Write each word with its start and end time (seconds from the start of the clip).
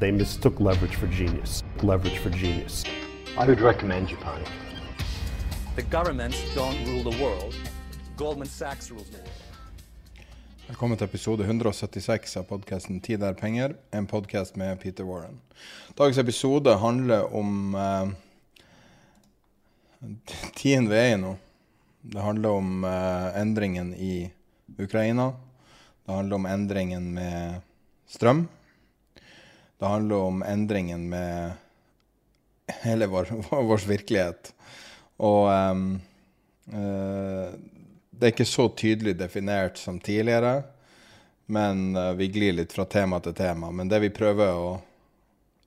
They 0.00 0.12
mistook 0.12 0.60
leverage 0.60 0.94
for 0.94 1.08
genius. 1.08 1.64
Leverage 1.82 2.18
for 2.18 2.30
genius. 2.30 2.84
I 3.36 3.44
would 3.46 3.60
recommend 3.60 4.08
Japan. 4.08 4.44
The 5.74 5.82
governments 5.82 6.38
don't 6.54 6.86
rule 6.86 7.02
the 7.10 7.22
world. 7.22 7.54
Goldman 8.16 8.46
Sachs 8.46 8.90
rules 8.90 9.10
the 9.10 9.16
world. 9.16 9.42
Velkommen 10.68 10.98
til 10.98 11.04
episode 11.04 11.44
176 11.44 12.36
av 12.36 12.42
podkasten 12.42 13.00
'Tid 13.00 13.22
er 13.22 13.34
penger', 13.34 13.74
en 13.90 14.06
podkast 14.06 14.56
med 14.56 14.80
Peter 14.80 15.04
Warren. 15.04 15.40
Dagens 15.98 16.18
episode 16.18 16.76
handler 16.78 17.34
om 17.34 17.74
eh, 17.74 18.08
tiden 20.54 20.88
vi 20.88 20.94
er 20.96 21.14
i 21.14 21.16
nå. 21.16 21.36
Det 22.02 22.22
handler 22.22 22.48
om 22.48 22.84
eh, 22.84 23.40
endringen 23.40 23.94
i 23.94 24.30
Ukraina. 24.78 25.32
Det 26.06 26.14
handler 26.14 26.36
om 26.36 26.46
endringen 26.46 27.14
med 27.14 27.60
strøm. 28.06 28.48
Det 29.78 29.86
handler 29.86 30.16
om 30.16 30.42
endringen 30.42 31.08
med 31.08 31.52
hele 32.82 33.06
vår, 33.06 33.28
vår 33.50 33.86
virkelighet. 33.88 34.52
Og 35.16 35.48
um, 35.50 36.00
uh, 36.72 37.48
det 38.10 38.26
er 38.26 38.34
ikke 38.34 38.48
så 38.48 38.68
tydelig 38.74 39.14
definert 39.18 39.78
som 39.78 40.00
tidligere, 40.02 40.62
men 41.46 41.96
uh, 41.96 42.12
vi 42.18 42.28
glir 42.34 42.56
litt 42.58 42.74
fra 42.74 42.86
tema 42.90 43.20
til 43.22 43.36
tema. 43.38 43.70
Men 43.70 43.90
det 43.90 44.02
vi 44.02 44.14
prøver 44.14 44.54
å 44.54 44.72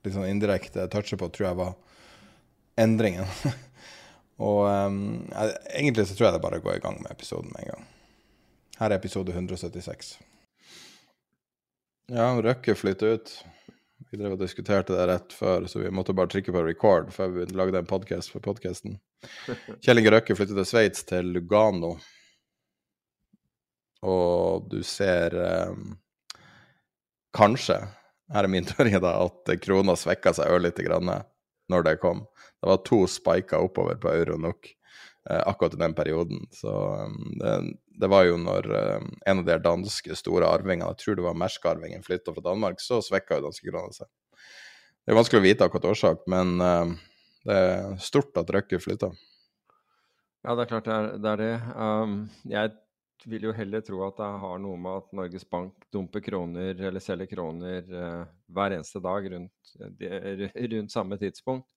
litt 0.02 0.14
sånn 0.14 0.28
indirekte 0.28 0.88
touche 0.92 1.16
på, 1.16 1.28
tror 1.32 1.48
jeg 1.48 1.60
var 1.62 1.72
endringen. 2.80 3.28
Og 4.42 4.66
um, 4.66 5.00
egentlig 5.70 6.08
så 6.08 6.16
tror 6.18 6.28
jeg 6.28 6.36
det 6.36 6.44
bare 6.44 6.60
går 6.64 6.78
i 6.78 6.84
gang 6.84 6.98
med 7.00 7.12
episoden 7.14 7.52
med 7.54 7.64
en 7.64 7.72
gang. 7.74 7.88
Her 8.80 8.90
er 8.90 8.98
episode 8.98 9.32
176. 9.32 10.16
Ja, 12.12 12.32
Røkke 12.34 12.74
flytter 12.74 13.16
ut. 13.16 13.34
Vi 14.12 14.18
drev 14.20 14.34
og 14.34 14.42
diskuterte 14.42 14.92
det 14.92 15.04
rett 15.08 15.32
før, 15.32 15.64
så 15.64 15.80
vi 15.80 15.90
måtte 15.94 16.12
bare 16.12 16.28
trykke 16.28 16.52
på 16.52 16.62
record 16.66 17.06
før 17.14 17.30
vi 17.32 17.46
lagde 17.56 17.80
en 17.80 17.88
podkast 17.88 18.28
for 18.28 18.44
podkasten. 18.44 18.98
Kjell 19.84 20.02
Inge 20.02 20.12
Røkke 20.12 20.36
flyttet 20.36 20.58
til 20.58 20.66
Sveits, 20.68 21.06
til 21.08 21.30
Lugano. 21.32 21.94
Og 24.04 24.66
du 24.68 24.82
ser 24.84 25.32
um, 25.72 25.94
kanskje, 27.32 27.78
her 28.36 28.44
er 28.44 28.52
min 28.52 28.68
teori, 28.68 28.92
da, 29.00 29.14
at 29.24 29.54
krona 29.64 29.96
svekka 29.96 30.34
seg 30.36 30.58
ørlite 30.58 30.84
grann 30.84 31.08
når 31.72 31.88
det 31.88 31.96
kom. 32.04 32.26
Det 32.60 32.68
var 32.68 32.84
to 32.84 33.06
spiker 33.08 33.64
oppover 33.64 33.96
på 33.96 34.12
euro 34.12 34.36
nok 34.36 34.68
eh, 34.68 35.40
akkurat 35.40 35.78
i 35.78 35.80
den 35.86 35.96
perioden. 35.96 36.44
Så 36.52 36.68
um, 37.00 37.16
det, 37.40 37.56
det, 38.00 38.08
var 38.10 38.26
jo 38.28 38.38
når 38.40 38.68
um, 38.72 39.08
en 39.26 39.42
av 39.42 39.48
de 39.48 39.58
danske 39.64 40.16
store 40.18 40.48
arvingene, 40.48 40.90
jeg 40.92 41.04
tror 41.04 41.18
det 41.18 41.26
var 41.26 41.38
Mersk-arvingen, 41.38 42.04
flytta 42.06 42.34
fra 42.34 42.44
Danmark, 42.48 42.80
så 42.82 43.00
svekka 43.04 43.38
jo 43.38 43.48
danske 43.48 43.68
krona 43.68 43.92
seg. 43.96 44.10
Det 45.02 45.12
er 45.12 45.18
vanskelig 45.18 45.42
å 45.42 45.46
vite 45.46 45.66
akkurat 45.66 45.90
årsak, 45.90 46.24
men 46.30 46.54
um, 46.60 46.94
det 47.46 47.58
er 47.58 47.96
stort 48.02 48.38
at 48.38 48.50
Røkke 48.54 48.78
flytta. 48.82 49.10
Ja, 50.42 50.54
det 50.54 50.64
er 50.64 50.70
klart 50.70 50.88
det 50.88 50.94
er 50.94 51.10
det. 51.12 51.32
Er 51.32 51.42
det. 51.42 51.52
Um, 51.78 52.16
jeg 52.50 52.72
vil 53.30 53.46
jo 53.46 53.52
heller 53.54 53.82
tro 53.86 54.00
at 54.06 54.16
det 54.18 54.30
har 54.42 54.62
noe 54.62 54.78
med 54.80 55.02
at 55.02 55.12
Norges 55.14 55.44
Bank 55.46 55.84
dumper 55.94 56.22
kroner 56.24 56.78
eller 56.88 57.02
selger 57.02 57.30
kroner 57.30 57.86
uh, 57.90 58.24
hver 58.50 58.74
eneste 58.78 59.02
dag 59.02 59.28
rundt, 59.34 59.74
de, 60.00 60.48
rundt 60.74 60.94
samme 60.94 61.18
tidspunkt. 61.20 61.68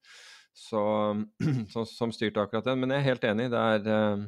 Så, 0.56 0.82
som, 1.74 1.86
som 1.86 2.14
styrte 2.16 2.42
akkurat 2.42 2.66
den. 2.66 2.82
Men 2.82 2.96
jeg 2.96 3.04
er 3.04 3.10
helt 3.12 3.30
enig. 3.30 3.52
Det 3.54 3.62
er 3.76 3.90
uh, 3.90 4.26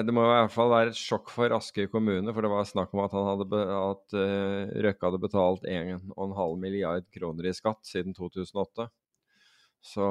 det 0.00 0.14
må 0.14 0.22
i 0.24 0.30
hvert 0.30 0.52
fall 0.54 0.70
være 0.72 0.92
et 0.92 0.98
sjokk 0.98 1.30
for 1.34 1.52
Askøy 1.52 1.88
kommune, 1.92 2.32
for 2.32 2.44
det 2.44 2.50
var 2.52 2.68
snakk 2.68 2.92
om 2.94 3.02
at, 3.04 3.14
han 3.16 3.26
hadde, 3.28 3.62
at 3.76 4.16
uh, 4.16 4.74
Røkke 4.86 5.08
hadde 5.08 5.20
betalt 5.20 5.66
1,5 5.68 6.54
milliard 6.62 7.08
kroner 7.12 7.50
i 7.50 7.54
skatt 7.56 7.82
siden 7.88 8.16
2008. 8.16 8.86
Så 9.82 10.06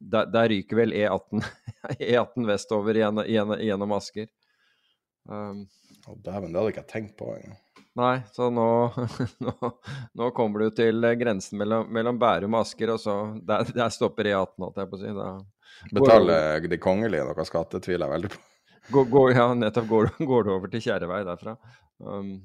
der, 0.00 0.30
der 0.32 0.48
ryker 0.48 0.80
vel 0.80 0.94
E18, 0.96 1.44
E18 2.00 2.48
vestover 2.48 2.96
gjennom, 2.96 3.28
gjennom 3.60 3.92
Asker. 3.98 4.30
Um, 5.28 5.66
oh, 6.06 6.16
Dæven, 6.16 6.50
det 6.50 6.56
hadde 6.56 6.66
jeg 6.70 6.76
ikke 6.78 6.88
tenkt 6.90 7.16
på 7.20 7.30
engang. 7.34 7.60
Nei, 7.96 8.16
så 8.32 8.48
nå, 8.52 8.68
nå, 9.44 9.52
nå, 10.16 10.30
kommer 10.36 10.64
du 10.64 10.74
til 10.76 11.04
grensen 11.20 11.60
mellom, 11.60 11.88
mellom 11.92 12.18
Bærum 12.20 12.56
og 12.56 12.64
Asker, 12.64 12.92
og 12.92 13.00
så 13.00 13.14
Der, 13.44 13.68
der 13.76 13.92
stopper 13.92 14.32
E18, 14.32 14.56
holdt 14.64 14.82
jeg 14.82 14.90
på 14.90 14.98
å 14.98 15.04
si. 15.04 15.14
Da 15.16 15.30
Betaler 15.92 16.68
de 16.72 16.80
kongelige 16.80 17.24
noe 17.28 17.48
skatt? 17.48 17.76
Det 17.76 17.84
tviler 17.84 18.06
jeg 18.06 18.16
veldig 18.16 18.34
på. 18.34 18.44
Går, 18.90 19.04
går, 19.10 19.32
ja, 19.34 19.54
nettopp 19.54 19.88
går, 19.88 20.10
går, 20.30 20.44
du 20.44 20.52
over 20.54 20.70
til 20.70 20.82
Kjerrevei 20.84 21.24
derfra. 21.26 21.56
Um, 21.98 22.36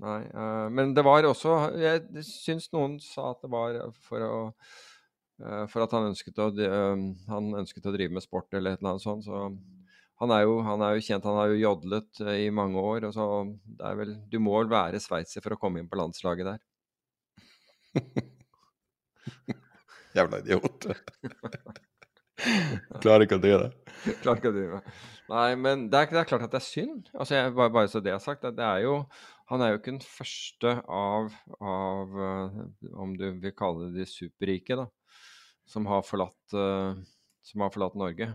nei, 0.00 0.20
uh, 0.32 0.68
men 0.72 0.94
det 0.96 1.02
var 1.04 1.26
også 1.28 1.50
Jeg 1.76 2.24
syns 2.24 2.70
noen 2.72 2.96
sa 3.04 3.34
at 3.34 3.42
det 3.44 3.50
var 3.52 3.76
for 4.06 4.20
å 4.24 4.38
uh, 4.54 5.66
for 5.68 5.84
at 5.84 5.92
han 5.96 6.08
ønsket, 6.12 6.40
å, 6.40 6.48
uh, 6.54 6.96
han 7.28 7.44
ønsket 7.60 7.90
å 7.90 7.94
drive 7.96 8.12
med 8.16 8.24
sport 8.24 8.48
eller 8.54 8.70
et 8.72 8.80
eller 8.80 8.90
annet 8.94 9.04
sånt. 9.04 9.24
Så 9.28 9.36
han 10.20 10.30
er, 10.36 10.40
jo, 10.44 10.52
han 10.64 10.80
er 10.84 10.90
jo 10.96 11.04
kjent, 11.04 11.28
han 11.28 11.40
har 11.40 11.48
jo 11.52 11.60
jodlet 11.60 12.10
i 12.36 12.48
mange 12.52 12.78
år. 12.80 13.00
og 13.08 13.12
så 13.16 13.24
det 13.64 13.84
er 13.88 13.94
vel, 14.00 14.10
Du 14.32 14.38
må 14.40 14.52
vel 14.58 14.72
være 14.72 15.00
sveitser 15.00 15.40
for 15.44 15.52
å 15.56 15.60
komme 15.60 15.78
inn 15.80 15.88
på 15.88 16.00
landslaget 16.00 16.46
der. 16.52 16.60
Jævla 20.16 20.36
idiot. 20.44 20.80
Klarer 23.02 23.26
ikke 23.26 23.38
å 23.38 23.42
drive 23.42 23.64
det. 23.64 23.96
Klarer 24.22 24.40
ikke 24.40 24.52
å 24.52 24.56
drive 24.56 24.78
det. 24.78 24.94
Nei, 25.30 25.50
men 25.62 25.84
det 25.90 25.98
er, 25.98 26.10
det 26.10 26.22
er, 26.22 26.28
klart 26.30 26.46
at 26.46 26.54
det 26.54 26.58
er 26.58 26.66
synd. 26.66 27.10
Altså, 27.14 27.36
jeg, 27.36 27.52
bare, 27.58 27.72
bare, 27.74 27.90
så 27.92 28.02
det 28.02 28.14
er 28.14 28.22
sagt. 28.22 28.46
Det 28.56 28.66
er 28.66 28.82
jo, 28.82 28.96
han 29.52 29.62
er 29.62 29.72
jo 29.72 29.80
ikke 29.80 29.92
den 29.92 30.02
første 30.02 30.72
av, 30.90 31.30
av 31.62 32.16
uh, 32.18 32.56
om 33.04 33.14
du 33.18 33.28
vil 33.42 33.54
kalle 33.54 33.90
det 33.90 34.02
de 34.02 34.08
superrike, 34.10 34.78
da, 34.80 34.88
som 35.70 35.86
har 35.90 36.02
forlatt, 36.06 36.56
uh, 36.56 36.98
som 37.46 37.62
har 37.62 37.70
forlatt 37.74 37.98
Norge. 38.00 38.32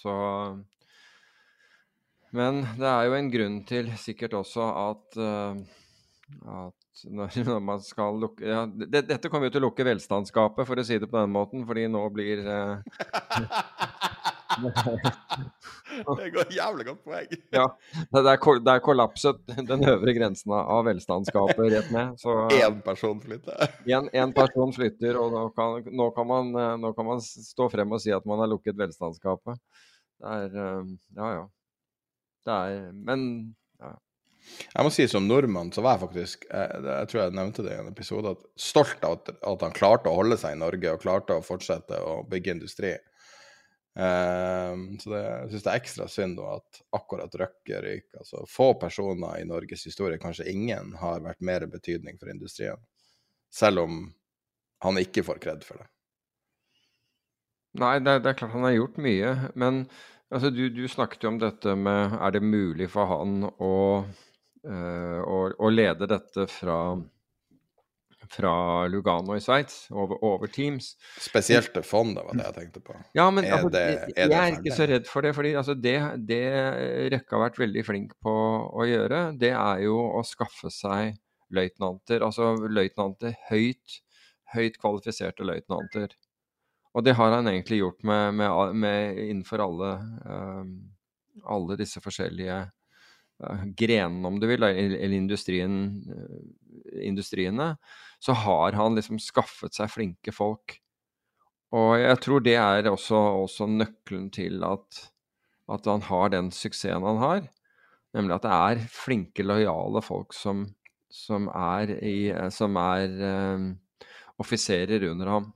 Så 0.00 0.16
men 2.36 2.60
det 2.76 2.88
er 2.88 3.06
jo 3.08 3.14
en 3.16 3.30
grunn 3.32 3.60
til 3.68 3.86
sikkert 3.96 4.34
også 4.36 4.66
at, 4.82 5.16
uh, 5.16 6.68
når, 7.06 7.34
når, 7.48 7.60
man 7.64 7.82
skal 7.84 8.18
lukke 8.20 8.46
ja, 8.46 8.64
det, 8.66 9.04
Dette 9.08 9.30
kommer 9.30 9.48
jo 9.48 9.54
til 9.56 9.62
å 9.62 9.68
lukke 9.68 9.86
velstandsgapet, 9.86 10.66
for 10.68 10.80
å 10.80 10.86
si 10.86 10.98
det 10.98 11.08
på 11.10 11.18
den 11.18 11.34
måten, 11.34 11.66
fordi 11.68 11.86
nå 11.90 12.02
blir 12.14 12.44
eh... 12.44 12.74
Det 16.18 16.28
går 16.34 16.52
jævlig 16.54 16.84
godt 16.88 17.02
poeng. 17.06 17.28
ja, 17.54 17.64
det 18.14 18.20
er, 18.22 18.38
det 18.64 18.72
er, 18.72 18.80
kollapset 18.82 19.52
den 19.68 19.84
øvre 19.90 20.14
grensen 20.16 20.54
av 20.54 20.86
velstandsgapet 20.86 21.72
rett 21.74 21.90
ned. 21.94 22.16
Én 22.54 22.80
person 22.84 23.20
flytter? 23.22 23.76
Én 23.86 24.34
person 24.36 24.74
flytter, 24.74 25.18
og 25.20 25.34
nå 25.34 25.44
kan, 25.56 25.86
nå, 25.90 26.08
kan 26.16 26.28
man, 26.28 26.50
eh, 26.54 26.74
nå 26.80 26.92
kan, 26.96 27.08
man, 27.08 27.22
stå 27.22 27.68
frem 27.72 27.94
og 27.94 28.02
si 28.02 28.14
at 28.14 28.26
man 28.28 28.42
har 28.42 28.50
lukket 28.50 28.78
velstandsgapet. 28.78 29.60
Det 30.18 30.34
er 30.34 30.58
Ja, 31.18 31.30
ja. 31.36 31.46
Det 32.48 32.54
er 32.54 32.92
Men. 32.92 33.54
Jeg 34.72 34.84
må 34.86 34.90
si 34.94 35.06
som 35.10 35.26
nordmann 35.28 35.72
så 35.74 35.82
var 35.84 35.96
jeg 35.96 36.04
faktisk 36.06 36.46
jeg, 36.48 36.80
jeg 36.86 37.10
tror 37.10 37.22
jeg 37.22 37.36
nevnte 37.38 37.64
det 37.66 37.74
i 37.74 37.80
en 37.82 37.90
episode, 37.92 38.32
at 38.34 38.64
stolt 38.68 39.04
av 39.06 39.18
at, 39.18 39.30
at, 39.36 39.64
han 39.66 39.76
klarte 39.76 40.10
å 40.10 40.18
holde 40.18 40.38
seg 40.40 40.56
i 40.56 40.60
Norge 40.60 40.94
og 40.94 41.04
klarte 41.04 41.38
å 41.38 41.44
fortsette 41.44 42.00
å 42.02 42.20
bygge 42.30 42.56
industri. 42.56 42.94
Um, 43.98 44.92
så 45.02 45.10
det, 45.10 45.22
syns 45.50 45.64
det 45.64 45.70
er 45.72 45.80
ekstra 45.80 46.04
synd 46.06 46.36
da 46.38 46.52
at 46.60 46.82
akkurat 46.94 47.34
Røkke 47.40 47.80
ryker. 47.82 48.20
Altså, 48.22 48.44
få 48.46 48.72
personer 48.78 49.40
i 49.40 49.48
Norges 49.48 49.82
historie, 49.88 50.20
kanskje 50.22 50.46
ingen, 50.52 50.92
har 51.00 51.24
vært 51.24 51.42
mer 51.42 51.66
betydning 51.66 52.20
for 52.20 52.30
industrien. 52.30 52.78
Selv 53.50 53.82
om 53.86 54.04
han 54.84 55.00
ikke 55.00 55.24
får 55.26 55.40
kred 55.42 55.66
for 55.66 55.82
det. 55.82 55.88
Nei, 57.78 57.98
det 58.02 58.20
det 58.22 58.30
er 58.30 58.38
klart 58.38 58.54
han 58.54 58.66
har 58.68 58.76
gjort 58.76 59.02
mye. 59.02 59.34
Men 59.58 59.82
altså, 60.30 60.52
du, 60.54 60.68
du, 60.70 60.84
snakket 60.88 61.24
jo 61.24 61.34
om 61.34 61.42
dette 61.42 61.74
med 61.74 62.16
Er 62.20 62.34
det 62.36 62.42
mulig 62.46 62.88
for 62.92 63.10
han 63.10 63.50
å, 63.50 63.72
øh, 64.68 65.20
og 65.58 65.72
leder 65.72 66.10
dette 66.10 66.46
fra 66.52 66.80
fra 68.28 68.86
Lugano 68.88 69.36
i 69.36 69.40
Sveits, 69.40 69.86
over, 69.90 70.18
over, 70.24 70.46
Teams. 70.52 70.96
Spesielt 71.20 71.72
det 71.74 71.84
fondet, 71.86 72.24
var 72.26 72.36
det 72.36 72.46
jeg 72.48 72.56
tenkte 72.56 72.82
på. 72.84 72.96
Ja, 73.16 73.28
men 73.30 73.46
er 73.46 73.56
altså, 73.56 73.70
det, 73.72 73.84
er 74.16 74.32
jeg 74.32 74.38
er 74.38 74.58
ikke 74.58 74.76
så 74.76 74.88
redd 74.90 75.08
for 75.08 75.24
det. 75.24 75.34
fordi 75.36 75.54
altså, 75.60 75.74
det, 75.74 75.96
det 76.28 76.42
Røkke 77.14 77.36
har 77.36 77.44
vært 77.46 77.60
veldig 77.62 77.84
flink 77.86 78.14
på 78.24 78.34
å 78.68 78.88
gjøre, 78.88 79.22
det 79.40 79.52
er 79.54 79.84
jo 79.86 79.98
å 80.18 80.22
skaffe 80.26 80.72
seg 80.74 81.16
løytnanter. 81.54 82.24
Altså 82.26 82.52
løytnanter, 82.68 83.36
høyt, 83.48 84.00
høyt 84.54 84.80
kvalifiserte 84.80 85.46
løytnanter. 85.48 86.16
Og 86.96 87.04
det 87.06 87.14
har 87.18 87.32
han 87.36 87.48
egentlig 87.48 87.82
gjort 87.82 88.02
med, 88.08 88.40
med, 88.40 88.74
med 88.76 89.20
innenfor 89.28 89.62
alle, 89.62 89.92
um, 90.24 90.72
alle 91.46 91.78
disse 91.78 92.02
forskjellige 92.02 92.64
grenene, 93.78 94.26
om 94.26 94.38
du 94.40 94.48
vil, 94.50 94.64
eller 94.66 95.16
industrien, 95.16 95.78
uh, 96.10 97.00
industriene 97.04 97.74
så 98.18 98.34
har 98.34 98.74
han 98.74 98.98
liksom 98.98 99.20
skaffet 99.22 99.76
seg 99.78 99.92
flinke 99.92 100.34
folk. 100.34 100.78
Og 101.76 101.98
jeg 102.00 102.18
tror 102.24 102.42
det 102.42 102.56
er 102.58 102.88
også, 102.90 103.18
også 103.44 103.68
nøkkelen 103.70 104.28
til 104.34 104.64
at, 104.66 105.02
at, 105.70 105.86
han 105.86 106.02
har 106.08 106.32
den 106.32 106.50
suksessen 106.54 107.06
han 107.06 107.20
har. 107.22 107.44
Nemlig 108.16 108.38
at 108.38 108.46
det 108.46 108.54
er 108.56 108.88
flinke, 108.90 109.44
lojale 109.44 110.02
folk 110.02 110.32
som, 110.34 110.64
som 111.12 111.50
er, 111.52 111.92
som 112.54 112.78
er 112.80 113.14
um, 113.54 113.68
offiserer 114.40 115.04
under 115.10 115.30
ham. 115.34 115.52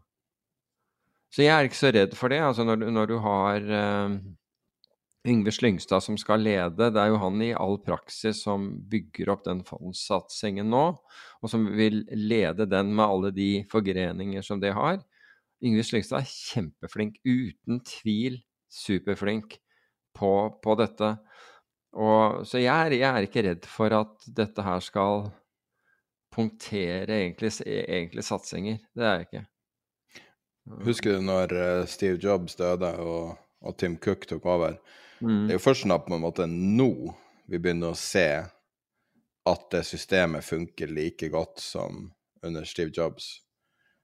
Så 1.32 1.46
jeg 1.46 1.54
er 1.56 1.66
ikke 1.66 1.80
så 1.80 1.90
redd 1.96 2.14
for 2.14 2.28
det. 2.28 2.42
Altså 2.44 2.66
når, 2.68 2.84
når 2.92 3.08
du 3.08 3.16
har 3.24 3.68
um, 4.04 4.18
Yngve 5.28 5.52
Slyngstad 5.54 6.02
som 6.02 6.16
skal 6.18 6.42
lede, 6.42 6.88
det 6.90 6.98
er 6.98 7.12
jo 7.12 7.20
han 7.22 7.42
i 7.44 7.52
all 7.54 7.76
praksis 7.84 8.40
som 8.42 8.72
bygger 8.90 9.30
opp 9.30 9.44
den 9.46 9.60
fondssatsingen 9.66 10.66
nå, 10.72 10.86
og 11.38 11.50
som 11.50 11.68
vil 11.78 12.00
lede 12.10 12.66
den 12.66 12.90
med 12.96 13.06
alle 13.06 13.30
de 13.36 13.50
forgreninger 13.70 14.42
som 14.42 14.58
det 14.62 14.72
har. 14.74 14.98
Yngve 15.62 15.84
Slyngstad 15.86 16.24
er 16.24 16.32
kjempeflink, 16.32 17.20
uten 17.22 17.78
tvil 17.86 18.40
superflink 18.72 19.60
på, 20.18 20.32
på 20.64 20.74
dette. 20.80 21.12
Og, 21.92 22.42
så 22.48 22.58
jeg 22.58 22.72
er, 22.72 22.96
jeg 22.96 23.08
er, 23.08 23.28
ikke 23.28 23.44
redd 23.46 23.68
for 23.68 23.94
at 23.94 24.26
dette 24.26 24.64
her 24.64 24.82
skal 24.82 25.28
punktere 26.32 27.06
egentlig, 27.06 27.52
egentlig 27.68 28.24
satsinger. 28.26 28.80
Det 28.96 29.06
er 29.06 29.18
jeg 29.18 29.28
ikke. 29.28 29.44
Husker 30.86 31.18
du 31.18 31.26
når 31.26 31.54
eh, 31.58 31.86
Steve 31.90 32.18
Jobs 32.22 32.56
døde 32.58 32.90
og, 33.02 33.36
og 33.62 33.78
Tim 33.78 33.98
Cook 34.02 34.26
tok 34.30 34.46
over? 34.48 34.78
Mm. 35.22 35.46
Det 35.46 35.54
er 35.54 35.58
jo 35.58 35.62
først 35.62 35.86
nå 35.86 35.98
på 36.02 36.14
en 36.16 36.24
måte 36.24 36.48
nå 36.50 36.92
vi 37.50 37.58
begynner 37.58 37.92
å 37.92 37.98
se 37.98 38.26
at 39.42 39.64
det 39.74 39.82
systemet 39.86 40.46
funker 40.46 40.90
like 40.90 41.28
godt 41.32 41.60
som 41.62 42.04
under 42.42 42.64
Steve 42.66 42.90
Jobs. 42.94 43.40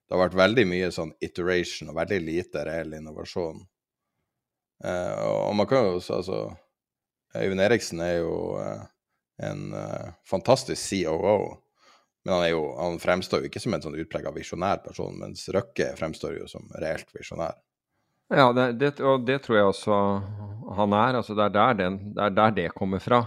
Det 0.09 0.17
har 0.17 0.25
vært 0.25 0.38
veldig 0.38 0.65
mye 0.70 0.91
sånn 0.94 1.12
iteration 1.25 1.91
og 1.91 1.99
veldig 1.99 2.19
lite 2.25 2.65
reell 2.67 2.94
innovasjon. 2.99 3.61
Eh, 4.85 5.23
og 5.26 5.55
man 5.59 5.69
kan 5.69 5.85
jo 5.85 5.99
altså 5.99 6.43
Øyvind 7.37 7.61
Eriksen 7.61 8.00
er 8.00 8.20
jo 8.20 8.35
eh, 8.62 8.85
en 9.49 9.73
eh, 9.75 10.12
fantastisk 10.26 10.81
COO, 10.91 11.59
men 12.25 12.35
han, 12.35 12.47
jo, 12.50 12.62
han 12.79 12.99
fremstår 13.03 13.43
jo 13.43 13.50
ikke 13.50 13.62
som 13.62 13.76
en 13.76 13.85
sånn 13.85 13.99
utprega 14.00 14.32
visjonær 14.35 14.81
person, 14.85 15.19
mens 15.20 15.47
Røkke 15.55 15.93
fremstår 15.99 16.38
jo 16.41 16.49
som 16.50 16.67
reelt 16.81 17.11
visjonær. 17.15 17.59
Ja, 18.29 18.53
det, 18.53 18.73
det, 18.81 19.01
og 19.01 19.25
det 19.27 19.41
tror 19.45 19.57
jeg 19.57 19.71
også 19.71 19.99
han 20.77 20.93
er. 20.93 21.17
Altså, 21.17 21.35
det, 21.35 21.45
er 21.45 21.55
der 21.55 21.73
den, 21.73 21.99
det 22.15 22.25
er 22.25 22.29
der 22.29 22.51
det 22.51 22.75
kommer 22.75 22.99
fra. 22.99 23.25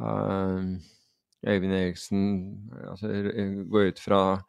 Uh, 0.00 0.80
Øyvind 1.46 1.72
Eriksen 1.72 2.22
altså, 2.90 3.06
går 3.70 3.88
ut 3.88 4.00
fra 4.00 4.42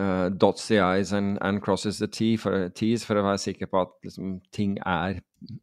uh, 0.00 0.38
dots 0.40 0.66
the 0.66 0.78
eyes 0.78 1.12
and, 1.12 1.38
and 1.40 1.60
crosses 1.60 1.98
the 1.98 2.06
t 2.06 2.36
for, 2.36 2.68
t's 2.68 3.04
for 3.06 3.18
å 3.18 3.26
være 3.26 3.38
sikker 3.42 3.66
på 3.66 3.80
at 3.80 3.92
liksom, 4.04 4.38
ting 4.52 4.78
er, 4.86 5.20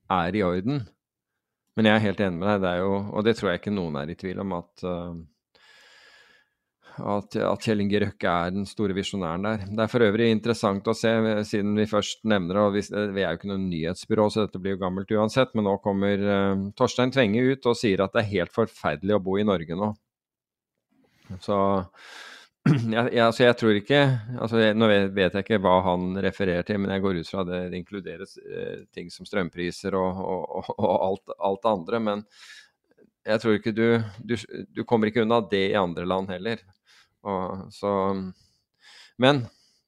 er, 0.10 0.36
i 0.36 0.44
orden. 0.44 0.84
Men 1.76 1.86
jeg 1.86 1.96
er 1.96 2.06
helt 2.06 2.20
enig 2.20 2.40
med 2.40 2.48
deg, 2.48 2.62
det 2.62 2.76
jo, 2.80 2.92
og 3.12 3.26
det 3.26 3.36
tror 3.36 3.50
jeg 3.50 3.64
ikke 3.64 3.76
noen 3.76 3.98
er 4.00 4.12
i 4.12 4.20
tvil 4.20 4.40
om, 4.44 4.54
at 4.60 4.86
uh, 4.86 5.16
at, 6.96 7.36
at 7.36 7.64
Kjell 7.66 7.84
Inge 7.84 8.00
Røkke 8.06 8.32
er 8.32 8.54
den 8.56 8.68
store 8.70 8.96
visjonæren 8.96 9.46
der. 9.46 9.64
Det 9.68 9.84
er 9.84 9.92
for 9.92 10.06
øvrig 10.06 10.30
interessant 10.32 10.88
å 10.88 10.96
se, 10.96 11.12
siden 11.48 11.74
vi 11.80 11.88
først 11.90 12.24
nevner 12.28 12.56
det, 12.56 12.64
og 12.64 12.76
vi, 13.16 13.24
er 13.24 13.34
jo 13.34 13.40
ikke 13.40 13.52
noe 13.52 13.64
nyhetsbyrå, 13.64 14.28
så 14.32 14.46
dette 14.46 14.62
blir 14.64 14.78
jo 14.78 14.84
gammelt 14.86 15.12
uansett, 15.12 15.52
men 15.58 15.68
nå 15.68 15.76
kommer 15.84 16.24
uh, 16.24 16.68
Torstein 16.78 17.12
Tvenge 17.16 17.44
ut 17.52 17.68
og 17.68 17.80
sier 17.80 18.06
at 18.06 18.16
det 18.16 18.24
er 18.24 18.32
helt 18.32 18.56
forferdelig 18.56 19.18
å 19.18 19.24
bo 19.26 19.36
i 19.42 19.48
Norge 19.48 19.78
nå. 19.80 19.92
Så 21.44 21.58
jeg, 22.66 23.20
altså 23.22 23.44
jeg 23.44 23.58
tror 23.60 23.78
ikke 23.78 24.00
altså 24.42 24.60
jeg, 24.62 24.76
Nå 24.78 24.88
vet 24.90 25.36
jeg 25.36 25.46
ikke 25.46 25.60
hva 25.62 25.80
han 25.86 26.16
refererer 26.22 26.66
til, 26.66 26.80
men 26.82 26.94
jeg 26.94 27.04
går 27.04 27.20
ut 27.20 27.30
fra 27.30 27.44
det, 27.46 27.60
det 27.74 27.82
inkluderes 27.82 28.38
uh, 28.40 28.86
ting 28.96 29.12
som 29.14 29.28
strømpriser 29.28 29.98
og, 30.00 30.22
og, 30.22 30.72
og 30.78 30.96
alt, 30.96 31.36
alt, 31.36 31.62
det 31.66 31.74
andre. 31.74 32.02
Men 32.08 32.24
jeg 33.26 33.42
tror 33.42 33.60
ikke 33.60 33.76
du, 33.76 33.86
du, 34.22 34.38
du 34.72 34.82
kommer 34.88 35.10
ikke 35.10 35.26
unna 35.26 35.42
det 35.52 35.68
i 35.74 35.78
andre 35.80 36.08
land 36.08 36.32
heller. 36.32 36.64
Og, 37.26 37.68
så, 37.74 37.92
men 39.22 39.46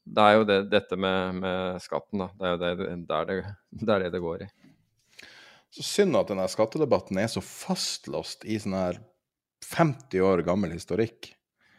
det 0.07 0.23
er 0.23 0.37
jo 0.37 0.45
det, 0.47 0.59
dette 0.71 0.97
med, 0.99 1.41
med, 1.43 1.81
skatten, 1.83 2.23
da. 2.23 2.29
Det 2.37 2.47
er 2.47 2.53
jo 2.53 2.61
det, 2.61 2.99
der 3.09 3.27
det, 3.29 3.37
det, 3.81 3.99
det 4.05 4.13
det 4.15 4.23
går 4.23 4.45
i. 4.45 4.49
Så 5.77 5.83
synd 5.83 6.17
at 6.17 6.31
denne 6.31 6.47
skattedebatten 6.49 7.19
er 7.19 7.29
så 7.31 7.43
fastlåst 7.43 8.47
i 8.47 8.57
sånn 8.61 8.77
her 8.77 9.01
50 9.67 10.23
år 10.23 10.45
gammel 10.47 10.73
historikk. 10.73 11.33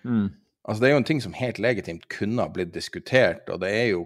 Mm. 0.05 0.29
Altså, 0.69 0.83
det 0.83 0.89
er 0.89 0.95
jo 0.95 1.01
en 1.01 1.09
ting 1.09 1.23
som 1.25 1.37
helt 1.37 1.61
legitimt 1.63 2.07
kunne 2.13 2.45
ha 2.45 2.53
blitt 2.53 2.75
diskutert, 2.75 3.49
og 3.49 3.63
det 3.63 3.73
er 3.73 3.87
jo, 3.95 4.05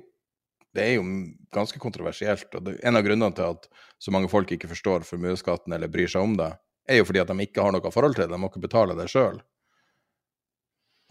det 0.77 0.85
er 0.85 0.93
jo 1.01 1.07
ganske 1.55 1.81
kontroversielt. 1.83 2.47
Og 2.55 2.69
det, 2.69 2.77
en 2.87 2.99
av 2.99 3.05
grunnene 3.05 3.35
til 3.37 3.57
at 3.57 3.67
så 4.03 4.15
mange 4.15 4.31
folk 4.31 4.53
ikke 4.55 4.71
forstår 4.71 5.09
formuesskatten 5.09 5.75
eller 5.75 5.91
bryr 5.91 6.11
seg 6.11 6.29
om 6.29 6.37
det, 6.39 6.53
er 6.91 7.01
jo 7.01 7.09
fordi 7.09 7.23
at 7.23 7.31
de 7.31 7.45
ikke 7.45 7.65
har 7.65 7.75
noe 7.75 7.95
forhold 7.95 8.17
til 8.17 8.25
det, 8.25 8.33
de 8.33 8.41
må 8.41 8.51
ikke 8.51 8.63
betale 8.63 8.97
det 8.99 9.11
sjøl. 9.11 9.43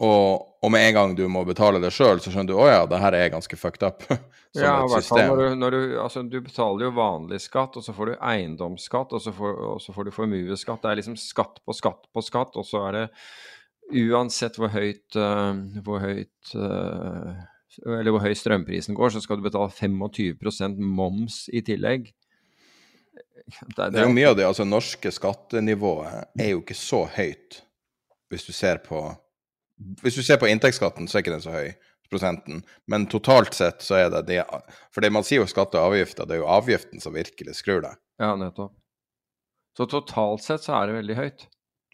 Og, 0.02 0.48
og, 0.58 0.70
med 0.74 0.88
en 0.88 0.94
gang 0.96 1.12
du 1.14 1.22
må 1.30 1.44
betale 1.46 1.78
det 1.82 1.92
sjøl, 1.94 2.18
så 2.18 2.32
skjønner 2.32 2.50
du 2.50 2.56
å 2.58 2.66
ja, 2.66 2.80
det 2.90 2.98
her 2.98 3.14
er 3.14 3.28
ganske 3.30 3.58
fucked 3.58 3.84
up. 3.86 4.02
som 4.54 4.64
ja, 4.64 4.74
et 4.82 5.04
system. 5.04 5.28
Når 5.30 5.38
du, 5.38 5.54
når 5.60 5.76
du, 5.76 5.80
altså, 6.02 6.24
du 6.26 6.40
betaler 6.42 6.88
jo 6.88 6.96
vanlig 6.96 7.38
skatt, 7.44 7.78
og 7.78 7.86
så 7.86 7.94
får 7.94 8.10
du 8.10 8.16
eiendomsskatt, 8.18 9.14
og 9.14 9.22
så 9.22 9.34
får, 9.36 9.54
og 9.68 9.78
så 9.84 9.94
får 9.94 10.08
du 10.08 10.14
formuesskatt. 10.16 10.82
Det 10.82 10.90
er 10.90 11.00
liksom 11.02 11.18
skatt 11.20 11.62
på 11.62 11.76
skatt 11.78 12.10
på 12.10 12.24
skatt, 12.26 12.58
og 12.58 12.66
så 12.66 12.82
er 12.88 12.98
det 12.98 13.06
uansett 14.02 14.58
hvor 14.58 14.72
høyt, 14.74 15.06
uh, 15.14 15.54
hvor 15.86 16.02
høyt 16.02 16.54
uh, 16.56 17.38
eller 17.86 18.12
hvor 18.12 18.26
høy 18.26 18.34
strømprisen 18.36 18.96
går, 18.96 19.14
så 19.14 19.22
skal 19.22 19.38
du 19.38 19.46
betale 19.46 19.70
25% 19.72 20.82
moms 20.82 21.46
i 21.54 21.62
tillegg. 21.64 22.10
Det, 23.12 23.68
det, 23.76 23.92
det 23.94 24.02
er 24.02 24.06
jo 24.06 24.14
mye 24.14 24.30
av 24.32 24.38
det. 24.38 24.46
altså 24.46 24.66
Norske 24.66 25.12
skattenivået 25.14 26.40
er 26.40 26.52
jo 26.52 26.62
ikke 26.62 26.76
så 26.78 27.04
høyt, 27.16 27.62
hvis 28.32 28.46
du 28.48 28.52
ser 28.56 28.82
på 28.84 29.06
hvis 30.02 30.18
du 30.18 30.22
ser 30.26 30.40
på 30.40 30.50
inntektsskatten, 30.50 31.08
så 31.08 31.18
er 31.18 31.24
ikke 31.24 31.34
den 31.34 31.44
så 31.44 31.54
høy, 31.54 31.72
prosenten. 32.12 32.60
Men 32.90 33.08
totalt 33.10 33.56
sett 33.56 33.84
så 33.84 33.96
er 34.00 34.10
det 34.12 34.26
det 34.28 34.42
For 34.92 35.04
det 35.04 35.12
man 35.14 35.24
sier 35.26 35.42
jo 35.42 35.48
skatte 35.50 35.80
og 35.80 35.92
avgifter, 35.92 36.28
det 36.28 36.36
er 36.36 36.42
jo 36.42 36.50
avgiften 36.52 37.02
som 37.02 37.16
virkelig 37.16 37.56
skrur 37.60 37.82
deg. 37.84 37.98
Ja, 38.22 38.34
nettopp. 38.38 38.74
Så 39.76 39.88
totalt 39.88 40.44
sett 40.44 40.66
så 40.66 40.76
er 40.76 40.90
det 40.90 40.98
veldig 41.00 41.16
høyt. 41.16 41.46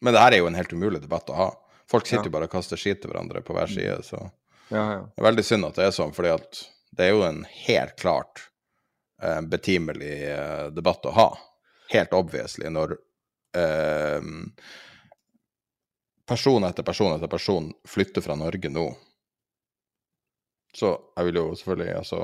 Men 0.03 0.15
det 0.15 0.23
her 0.23 0.35
er 0.35 0.43
jo 0.43 0.49
en 0.51 0.59
helt 0.59 0.75
umulig 0.75 1.03
debatt 1.03 1.31
å 1.31 1.39
ha. 1.39 1.49
Folk 1.89 2.07
sitter 2.07 2.29
jo 2.29 2.35
bare 2.35 2.49
og 2.49 2.53
kaster 2.53 2.79
skit 2.79 3.01
til 3.03 3.13
hverandre 3.13 3.41
på 3.47 3.55
hver 3.57 3.71
side, 3.71 4.03
så 4.05 4.19
ja, 4.69 4.83
ja. 4.93 5.01
Det 5.01 5.23
er 5.23 5.29
veldig 5.31 5.45
synd 5.47 5.65
at 5.65 5.79
det 5.79 5.87
er 5.89 5.95
sånn, 5.97 6.13
fordi 6.13 6.35
at 6.35 6.59
det 6.99 7.07
er 7.07 7.15
jo 7.15 7.23
en 7.25 7.41
helt 7.65 7.95
klart 8.01 8.43
eh, 9.23 9.41
betimelig 9.49 10.17
eh, 10.29 10.67
debatt 10.75 11.07
å 11.09 11.15
ha. 11.17 11.29
Helt 11.95 12.13
obviously, 12.13 12.69
når 12.73 12.99
eh, 13.57 14.29
person 16.29 16.67
etter 16.69 16.87
person 16.87 17.15
etter 17.15 17.31
person 17.31 17.71
flytter 17.89 18.25
fra 18.25 18.37
Norge 18.39 18.71
nå. 18.73 18.89
Så 20.77 20.93
jeg 21.17 21.29
vil 21.29 21.41
jo 21.41 21.47
selvfølgelig 21.57 21.95
altså 21.97 22.19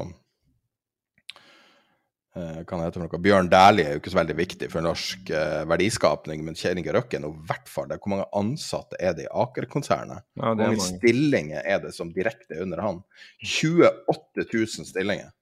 eh, 2.36 2.60
hete 2.60 2.92
for 2.92 3.02
noe. 3.04 3.20
Bjørn 3.24 3.48
Dæhlie 3.50 3.86
er 3.88 3.96
jo 3.96 4.02
ikke 4.02 4.12
så 4.12 4.20
veldig 4.20 4.36
viktig 4.38 4.68
for 4.72 4.84
norsk 4.84 5.32
eh, 5.32 5.62
verdiskapning, 5.70 6.44
men 6.46 6.58
Kjell 6.58 6.80
Inge 6.80 6.94
Røkke 6.94 7.18
er 7.18 7.24
nå 7.24 7.32
i 7.32 7.46
hvert 7.48 7.70
fall 7.70 7.88
det. 7.90 7.98
Hvor 8.02 8.14
mange 8.14 8.28
ansatte 8.36 9.00
er 9.00 9.16
det 9.16 9.26
i 9.26 9.32
Aker-konsernet? 9.32 10.26
Ja, 10.36 10.50
Hvor 10.50 10.60
mange, 10.60 10.76
mange 10.76 10.90
stillinger 11.00 11.64
er 11.64 11.80
det 11.86 11.94
som 11.96 12.12
direkte 12.14 12.58
er 12.58 12.66
under 12.66 12.84
han? 12.84 13.00
28 13.40 14.46
000 14.52 14.90
stillinger. 14.92 15.32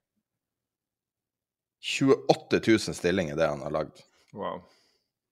28 1.82 2.62
000 2.62 2.94
stillinger, 2.94 3.36
det 3.36 3.50
han 3.50 3.64
har 3.66 3.74
lagd. 3.74 4.04
Wow. 4.32 4.62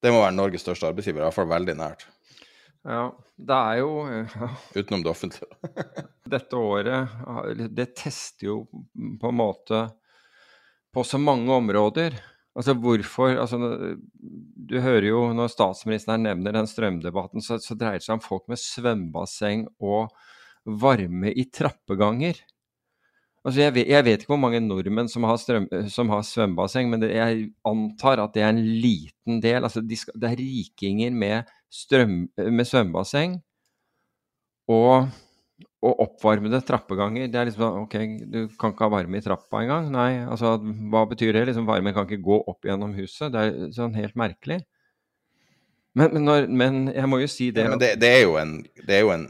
Det 0.03 0.11
må 0.11 0.23
være 0.25 0.35
Norges 0.35 0.65
største 0.65 0.89
arbeidsgiver, 0.89 1.23
i 1.23 1.29
hvert 1.29 1.37
fall 1.37 1.51
veldig 1.51 1.77
nært. 1.79 2.09
Ja, 2.87 3.11
det 3.37 3.57
er 3.57 3.79
jo 3.83 3.91
ja, 4.09 4.49
Utenom 4.73 5.03
det 5.05 5.11
offentlige. 5.13 5.73
Dette 6.35 6.57
året, 6.57 7.17
det 7.77 7.91
tester 7.99 8.47
jo 8.47 8.61
på 9.21 9.33
en 9.33 9.41
måte 9.41 9.83
på 10.95 11.05
så 11.05 11.21
mange 11.21 11.53
områder. 11.53 12.17
Altså 12.57 12.75
hvorfor 12.75 13.37
altså, 13.39 13.59
Du 14.71 14.79
hører 14.83 15.07
jo 15.07 15.21
når 15.37 15.53
statsministeren 15.53 16.25
nevner 16.27 16.57
den 16.57 16.69
strømdebatten, 16.71 17.45
så, 17.45 17.61
så 17.63 17.77
dreier 17.79 18.01
det 18.01 18.07
seg 18.07 18.19
om 18.19 18.25
folk 18.25 18.49
med 18.51 18.61
svømmebasseng 18.61 19.69
og 19.79 20.11
varme 20.81 21.33
i 21.33 21.47
trappeganger. 21.53 22.41
Altså 23.41 23.63
jeg 23.63 23.73
vet, 23.73 23.89
jeg 23.89 24.05
vet, 24.05 24.21
ikke 24.21 24.35
hvor 24.35 24.43
mange 24.43 24.61
nordmenn 24.61 25.09
som 25.09 25.25
har, 25.25 25.39
strøm, 25.41 25.69
som 25.89 26.11
har 26.13 26.27
svømmebasseng, 26.27 26.91
men 26.93 27.01
det, 27.01 27.15
jeg 27.15 27.47
antar 27.65 28.21
at 28.21 28.35
det 28.35 28.45
er 28.45 28.53
en 28.53 28.61
liten 28.83 29.41
del. 29.41 29.65
Altså 29.65 29.81
de 29.81 29.97
skal, 29.97 30.19
det 30.21 30.29
er 30.29 30.43
rikinger 30.43 31.15
med, 31.15 31.55
strøm, 31.71 32.25
med 32.51 32.67
svømmebasseng 32.67 33.39
og, 34.71 35.11
og, 35.83 35.93
oppvarmede 36.07 36.61
trappeganger. 36.67 37.31
Det 37.31 37.41
er 37.41 37.49
liksom 37.49 37.65
sånn 37.65 37.85
OK, 37.85 37.97
du 38.31 38.41
kan 38.61 38.75
ikke 38.75 38.87
ha 38.87 38.95
varme 38.97 39.21
i 39.21 39.25
trappa 39.25 39.63
engang. 39.63 39.91
Nei, 39.95 40.11
altså 40.27 40.57
hva 40.61 41.05
betyr 41.11 41.35
det? 41.37 41.47
Liksom 41.51 41.69
Varmen 41.69 41.95
kan 41.97 42.09
ikke 42.09 42.23
gå 42.27 42.41
opp 42.51 42.67
gjennom 42.69 42.95
huset. 42.99 43.31
Det 43.35 43.43
er 43.47 43.75
sånn 43.77 43.97
helt 43.99 44.19
merkelig. 44.19 44.61
Men, 45.99 46.13
men, 46.15 46.25
når, 46.27 46.49
men 46.55 46.81
jeg 46.95 47.11
må 47.11 47.19
jo 47.19 47.29
si 47.31 47.49
det 47.51 47.65
ja, 47.65 47.71
Men 47.73 47.81
det, 47.83 47.97
det, 47.99 48.11
er 48.21 48.21
jo 48.23 48.37
en, 48.39 48.61
det 48.87 48.95
er 48.95 49.01
jo 49.03 49.15
en 49.15 49.27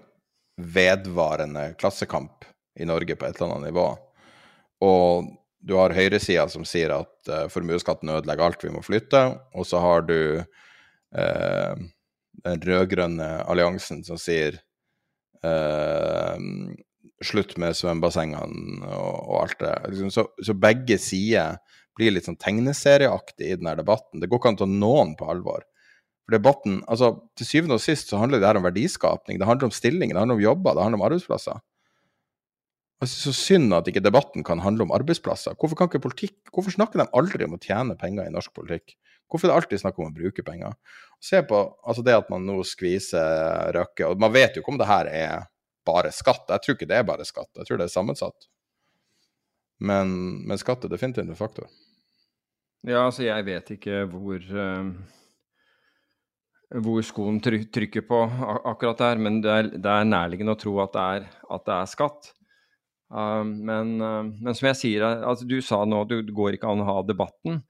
vedvarende 0.61 1.71
klassekamp 1.81 2.45
i 2.81 2.85
Norge 2.89 3.17
på 3.17 3.27
et 3.27 3.39
eller 3.39 3.55
annet 3.55 3.71
nivå. 3.71 3.87
Og 4.85 5.31
du 5.61 5.75
har 5.77 5.93
høyresida 5.97 6.47
som 6.53 6.65
sier 6.69 6.93
at 6.95 7.33
uh, 7.33 7.47
formuesskatten 7.53 8.13
ødelegger 8.13 8.47
alt, 8.47 8.65
vi 8.65 8.73
må 8.73 8.85
flytte. 8.85 9.23
Og 9.57 9.69
så 9.69 9.81
har 9.81 10.05
du 10.09 10.19
uh, 10.41 11.89
den 12.45 12.63
rød-grønne 12.65 13.29
alliansen 13.51 14.05
som 14.07 14.19
sier 14.21 14.59
uh, 15.45 16.37
slutt 17.25 17.57
med 17.61 17.77
svømmebassengene 17.77 18.93
og, 18.97 19.17
og, 19.27 19.35
alt 19.43 19.59
det. 19.61 19.75
Liksom, 19.93 20.13
så, 20.15 20.27
så, 20.41 20.57
begge 20.57 20.99
sider 21.01 21.59
blir 21.99 22.15
litt 22.15 22.29
sånn 22.29 22.39
tegneserieaktig 22.41 23.49
i 23.51 23.59
denne 23.59 23.77
debatten. 23.79 24.23
Det 24.23 24.31
går 24.31 24.41
ikke 24.41 24.53
an 24.53 24.59
å 24.59 24.63
ta 24.63 24.71
noen 24.71 25.17
på 25.19 25.29
alvor. 25.33 25.67
For 26.25 26.37
debatten, 26.37 26.79
altså 26.89 27.17
Til 27.37 27.49
syvende 27.49 27.77
og 27.77 27.85
sist 27.85 28.13
så 28.13 28.21
handler 28.21 28.41
det 28.41 28.49
her 28.49 28.61
om 28.61 28.69
verdiskapning, 28.69 29.41
det 29.41 29.49
handler 29.49 29.69
om 29.69 29.75
stilling, 29.75 30.15
det 30.15 30.21
handler 30.21 30.39
om 30.39 30.47
jobber, 30.47 30.77
det 30.77 30.87
handler 30.87 31.01
om 31.01 31.07
arbeidsplasser. 31.09 31.61
Altså, 33.01 33.17
Så 33.17 33.33
synd 33.37 33.73
at 33.75 33.89
ikke 33.89 34.05
debatten 34.05 34.45
kan 34.45 34.61
handle 34.61 34.85
om 34.87 34.93
arbeidsplasser. 34.97 35.57
Hvorfor 35.59 35.77
kan 35.77 35.89
ikke 35.89 36.05
politikk, 36.05 36.37
hvorfor 36.53 36.77
snakker 36.77 37.01
de 37.01 37.09
aldri 37.17 37.45
om 37.49 37.57
å 37.57 37.61
tjene 37.61 37.97
penger 38.01 38.29
i 38.29 38.33
norsk 38.33 38.53
politikk? 38.57 38.97
Hvorfor 39.31 39.47
er 39.47 39.53
det 39.53 39.59
alltid 39.61 39.83
snakk 39.83 39.99
om 40.01 40.11
å 40.11 40.15
bruke 40.15 40.45
penger? 40.45 40.75
Se 41.21 41.43
på 41.45 41.57
altså 41.85 42.03
det 42.05 42.17
at 42.17 42.31
man 42.33 42.47
nå 42.49 42.63
skviser 42.65 43.75
Røkke, 43.77 44.09
og 44.09 44.21
man 44.23 44.33
vet 44.33 44.57
jo 44.57 44.63
ikke 44.63 44.73
om 44.73 44.81
det 44.81 44.89
her 44.89 45.11
er 45.13 45.51
bare 45.87 46.13
skatt. 46.15 46.49
Jeg 46.49 46.65
tror 46.65 46.79
ikke 46.79 46.89
det 46.89 46.97
er 46.97 47.07
bare 47.09 47.27
skatt, 47.29 47.51
jeg 47.59 47.69
tror 47.69 47.81
det 47.81 47.87
er 47.89 47.93
sammensatt. 47.93 48.49
Men, 49.81 50.13
men 50.49 50.61
skatt 50.61 50.85
er 50.85 50.93
definitivt 50.93 51.29
en 51.29 51.39
faktor. 51.39 51.69
Ja, 52.87 53.05
altså 53.07 53.27
jeg 53.27 53.45
vet 53.45 53.73
ikke 53.77 54.05
hvor 54.09 54.41
uh, 54.41 54.89
hvor 56.81 57.05
skoen 57.05 57.41
trykker 57.43 58.05
på 58.09 58.21
akkurat 58.71 59.01
der, 59.03 59.21
men 59.21 59.41
det 59.45 59.53
er, 59.53 59.71
det 59.75 59.93
er 59.93 60.09
nærliggende 60.09 60.55
å 60.55 60.61
tro 60.61 60.77
at 60.85 60.95
det 60.95 61.07
er, 61.17 61.27
at 61.57 61.67
det 61.67 61.77
er 61.77 61.91
skatt. 61.93 62.31
Uh, 63.13 63.45
men, 63.45 63.97
uh, 64.01 64.23
men, 64.25 64.57
som 64.57 64.71
jeg 64.71 64.81
sier, 64.81 65.05
altså, 65.05 65.49
du 65.49 65.59
sa 65.65 65.83
nå 65.85 66.05
at 66.07 66.13
det 66.13 66.37
går 66.37 66.57
ikke 66.57 66.73
an 66.73 66.85
å 66.85 66.91
ha 66.95 67.01
debatten 67.05 67.65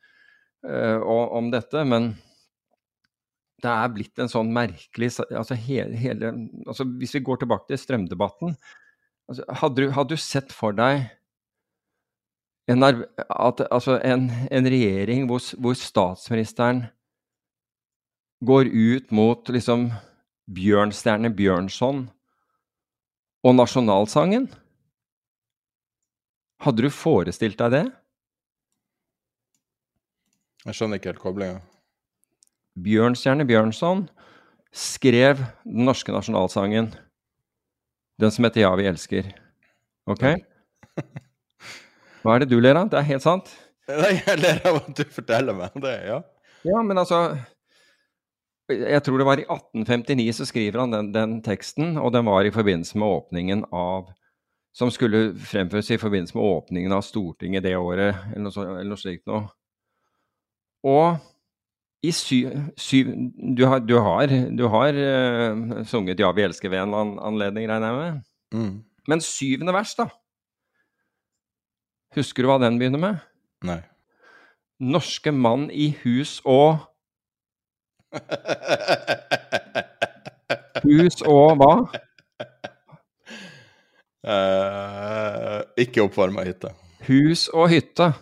om 0.61 1.47
dette, 1.49 1.81
men 1.89 2.11
det 3.63 3.71
er 3.71 3.95
blitt 3.95 4.21
en 4.23 4.31
sånn 4.31 4.53
merkelig 4.55 5.11
altså, 5.29 5.57
hele, 5.59 5.97
hele, 5.99 6.33
altså, 6.67 6.87
Hvis 7.01 7.15
vi 7.17 7.25
går 7.27 7.43
tilbake 7.43 7.69
til 7.69 7.81
strømdebatten 7.81 8.55
altså, 9.31 9.47
hadde, 9.63 9.83
du, 9.83 9.91
hadde, 9.97 10.17
du, 10.17 10.23
sett 10.23 10.55
for 10.55 10.77
deg 10.77 11.09
en, 12.71 12.87
at, 12.87 13.65
altså, 13.71 13.99
en, 14.07 14.29
en 14.51 14.71
regjering 14.73 15.27
hvor, 15.31 15.43
hvor, 15.59 15.77
statsministeren 15.79 16.85
går 18.47 18.71
ut 18.71 19.11
mot 19.13 19.53
liksom 19.53 19.91
Bjørnstjerne 20.51 21.31
Bjørnson 21.35 22.07
og 23.47 23.57
nasjonalsangen? 23.57 24.49
Hadde 26.61 26.85
du 26.85 26.91
forestilt 26.93 27.59
deg 27.61 27.75
det? 27.75 27.85
Jeg 30.67 30.77
skjønner 30.77 31.01
ikke 31.01 31.15
helt 31.15 31.23
koblinga. 31.23 31.61
Bjørnstjerne 32.85 33.47
Bjørnson 33.49 34.07
skrev 34.73 35.41
den 35.65 35.87
norske 35.89 36.13
nasjonalsangen. 36.15 36.91
Den 38.21 38.33
som 38.35 38.47
heter 38.47 38.65
Ja, 38.65 38.75
vi 38.79 38.89
elsker. 38.91 39.31
OK? 40.11 40.25
Hva 42.23 42.35
er 42.35 42.45
det 42.45 42.51
du 42.51 42.59
ler 42.61 42.79
av? 42.79 42.91
Det 42.93 43.01
er 43.01 43.09
helt 43.15 43.25
sant? 43.25 43.51
Jeg 43.91 44.39
ler 44.39 44.61
av 44.69 44.83
at 44.83 44.93
du 44.97 45.05
forteller 45.11 45.57
meg 45.57 45.81
det, 45.83 45.97
ja. 46.11 46.21
Ja, 46.69 46.83
men 46.85 47.01
altså 47.01 47.39
Jeg 48.69 49.01
tror 49.03 49.19
det 49.19 49.27
var 49.27 49.41
i 49.41 49.47
1859 49.49 50.35
så 50.37 50.47
skriver 50.47 50.85
han 50.85 50.93
den, 50.95 51.09
den 51.15 51.39
teksten, 51.43 51.97
og 51.99 52.13
den 52.15 52.29
var 52.29 52.47
i 52.47 52.53
forbindelse 52.55 53.01
med 53.01 53.09
åpningen 53.09 53.65
av 53.75 54.13
som 54.77 54.91
skulle 54.95 55.33
fremføres 55.35 55.89
i 55.91 55.99
forbindelse 55.99 56.37
med 56.37 56.47
åpningen 56.47 56.93
av 56.95 57.03
Stortinget 57.03 57.65
det 57.65 57.75
året, 57.75 58.15
eller 58.31 58.45
noe, 58.47 58.67
eller 58.69 58.93
noe 58.93 59.01
slikt 59.01 59.27
noe. 59.27 59.49
Og 60.87 61.19
syv, 62.09 62.53
syv 62.81 63.07
Du 63.57 63.67
har, 63.69 63.79
du 63.85 63.99
har, 64.01 64.27
du 64.57 64.69
har 64.73 64.89
uh, 64.97 65.85
sunget 65.85 66.21
'Ja, 66.21 66.33
vi 66.33 66.43
elsker' 66.43 66.71
ved 66.71 66.81
en 66.81 66.95
anledning, 67.21 67.69
regner 67.69 67.87
jeg 67.87 67.97
med? 67.97 68.21
Mm. 68.53 68.85
Men 69.09 69.21
syvende 69.21 69.73
vers, 69.73 69.95
da? 69.95 70.09
Husker 72.17 72.43
du 72.43 72.49
hva 72.49 72.59
den 72.59 72.79
begynner 72.79 72.99
med? 72.99 73.17
Nei. 73.65 73.83
Norske 74.81 75.33
mann 75.33 75.71
i 75.71 75.91
hus 76.05 76.41
og 76.45 76.79
Hus 80.85 81.21
og 81.29 81.57
hva? 81.61 81.75
Uh, 84.21 85.61
ikke 85.81 86.03
oppvarma 86.03 86.43
hytte. 86.45 86.73
Hus 87.07 87.49
og 87.53 87.69
hytte. 87.71 88.13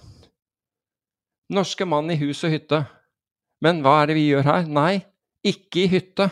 Norske 1.51 1.87
mann 1.89 2.11
i 2.13 2.19
hus 2.21 2.45
og 2.45 2.51
hytte. 2.53 2.85
Men 3.65 3.83
hva 3.83 4.03
er 4.03 4.11
det 4.11 4.19
vi 4.19 4.29
gjør 4.29 4.47
her? 4.47 4.69
Nei, 4.71 5.01
ikke 5.47 5.85
i 5.85 5.91
hytte. 5.91 6.29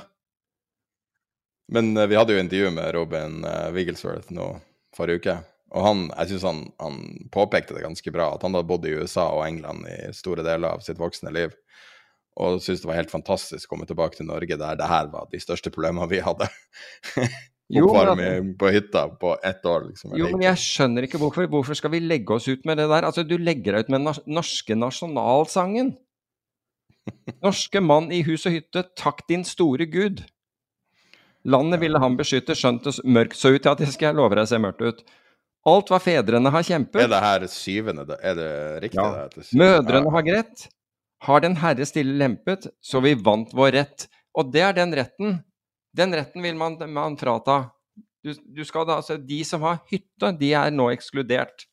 Men 1.73 1.93
uh, 1.99 2.07
vi 2.07 2.19
hadde 2.19 2.37
jo 2.37 2.43
intervju 2.43 2.73
med 2.77 2.93
Robin 2.95 3.41
uh, 3.47 3.69
Wigglesworth 3.75 4.31
nå 4.35 4.53
forrige 4.97 5.23
uke. 5.23 5.37
Og 5.75 5.83
han, 5.83 6.05
jeg 6.13 6.31
syns 6.31 6.47
han, 6.47 6.61
han, 6.81 7.01
påpekte 7.35 7.75
det 7.75 7.83
ganske 7.83 8.13
bra, 8.15 8.31
at 8.37 8.45
han 8.47 8.55
hadde 8.55 8.69
bodd 8.71 8.87
i 8.87 8.95
USA 8.95 9.27
og 9.35 9.43
England 9.49 9.89
i 9.91 10.13
store 10.15 10.47
deler 10.47 10.77
av 10.77 10.85
sitt 10.87 11.01
voksne 11.01 11.33
liv. 11.35 11.57
Og 12.37 12.61
syntes 12.61 12.85
det 12.85 12.91
var 12.91 13.01
helt 13.01 13.13
fantastisk 13.13 13.67
å 13.67 13.75
komme 13.75 13.89
tilbake 13.89 14.19
til 14.19 14.29
Norge 14.29 14.59
der 14.61 14.79
det 14.79 14.89
her 14.89 15.11
var 15.11 15.27
de 15.33 15.41
største 15.43 15.73
problemene 15.75 16.09
vi 16.13 16.23
hadde. 16.23 16.49
oppvarming 17.75 18.53
på 18.61 18.71
hytta 18.71 19.09
på 19.09 19.37
ett 19.43 19.67
år. 19.67 19.89
Liksom, 19.91 20.15
jo, 20.19 20.31
men 20.31 20.45
jeg 20.45 20.63
skjønner 20.63 21.07
ikke 21.07 21.19
hvorfor. 21.19 21.49
Hvorfor 21.51 21.79
skal 21.79 21.93
vi 21.97 22.03
legge 22.05 22.37
oss 22.37 22.47
ut 22.47 22.67
med 22.69 22.79
det 22.79 22.87
der? 22.93 23.09
Altså, 23.09 23.25
du 23.27 23.37
legger 23.41 23.75
deg 23.75 23.87
ut 23.87 23.93
med 23.93 24.05
den 24.05 24.37
norske 24.37 24.79
nasjonalsangen. 24.79 25.97
Norske 27.45 27.83
mann 27.83 28.11
i 28.15 28.23
hus 28.27 28.47
og 28.49 28.57
hytte, 28.57 28.85
takk 28.99 29.23
din 29.31 29.45
store 29.47 29.87
Gud. 29.91 30.25
Landet 31.47 31.81
ville 31.83 32.01
han 32.03 32.17
beskytte, 32.19 32.57
skjønt 32.59 32.87
det 32.87 32.97
mørkt 33.07 33.39
så 33.39 33.53
ut. 33.55 33.67
Ja, 33.67 33.77
det 33.79 33.93
skal 33.95 34.11
jeg 34.11 34.19
love 34.19 34.39
deg 34.39 34.49
ser 34.51 34.63
mørkt 34.63 34.83
ut. 34.83 35.05
Alt 35.67 35.91
hva 35.91 35.99
fedrene 36.03 36.51
har 36.55 36.63
kjempet 36.67 37.03
Er 37.03 37.11
det 37.11 37.23
her 37.23 37.45
syvende, 37.51 38.07
er 38.23 38.39
det 38.39 38.51
riktig? 38.85 39.03
Ja. 39.03 39.27
Det 39.31 39.47
Mødrene 39.59 40.13
har 40.15 40.27
grett. 40.27 40.69
Har 41.27 41.41
Den 41.43 41.57
Herre 41.59 41.87
stille 41.89 42.15
lempet, 42.19 42.69
så 42.83 43.01
vi 43.03 43.15
vant 43.19 43.55
vår 43.57 43.73
rett. 43.75 44.07
Og 44.37 44.51
det 44.53 44.63
er 44.63 44.75
den 44.77 44.95
retten 44.95 45.39
den 45.97 46.13
retten 46.15 46.45
vil 46.45 46.57
man, 46.59 46.77
man 46.93 47.17
frata. 47.17 47.71
Du, 48.25 48.33
du 48.35 48.63
da, 48.65 48.99
altså, 48.99 49.17
de 49.17 49.39
som 49.49 49.63
har 49.65 49.81
hytte, 49.91 50.33
de 50.41 50.53
er 50.59 50.75
nå 50.75 50.91
ekskludert. 50.93 51.67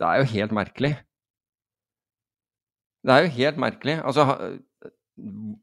Det 0.00 0.08
er 0.08 0.20
jo 0.20 0.30
helt 0.34 0.54
merkelig. 0.56 0.94
Det 3.00 3.14
er 3.14 3.24
jo 3.24 3.32
helt 3.38 3.60
merkelig. 3.60 3.96
Altså, 4.04 4.26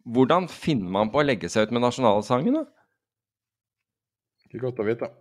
hvordan 0.06 0.48
finner 0.51 0.89
man 0.94 1.12
på 1.13 1.22
å 1.22 1.25
legge 1.25 1.50
seg 1.51 1.67
ut 1.67 1.75
med 1.75 1.86
nasjonalsangen, 1.86 2.60
da? 2.62 2.65
Ikke 4.48 4.63
godt 4.63 4.82
å 4.82 4.88
vite. 4.88 5.12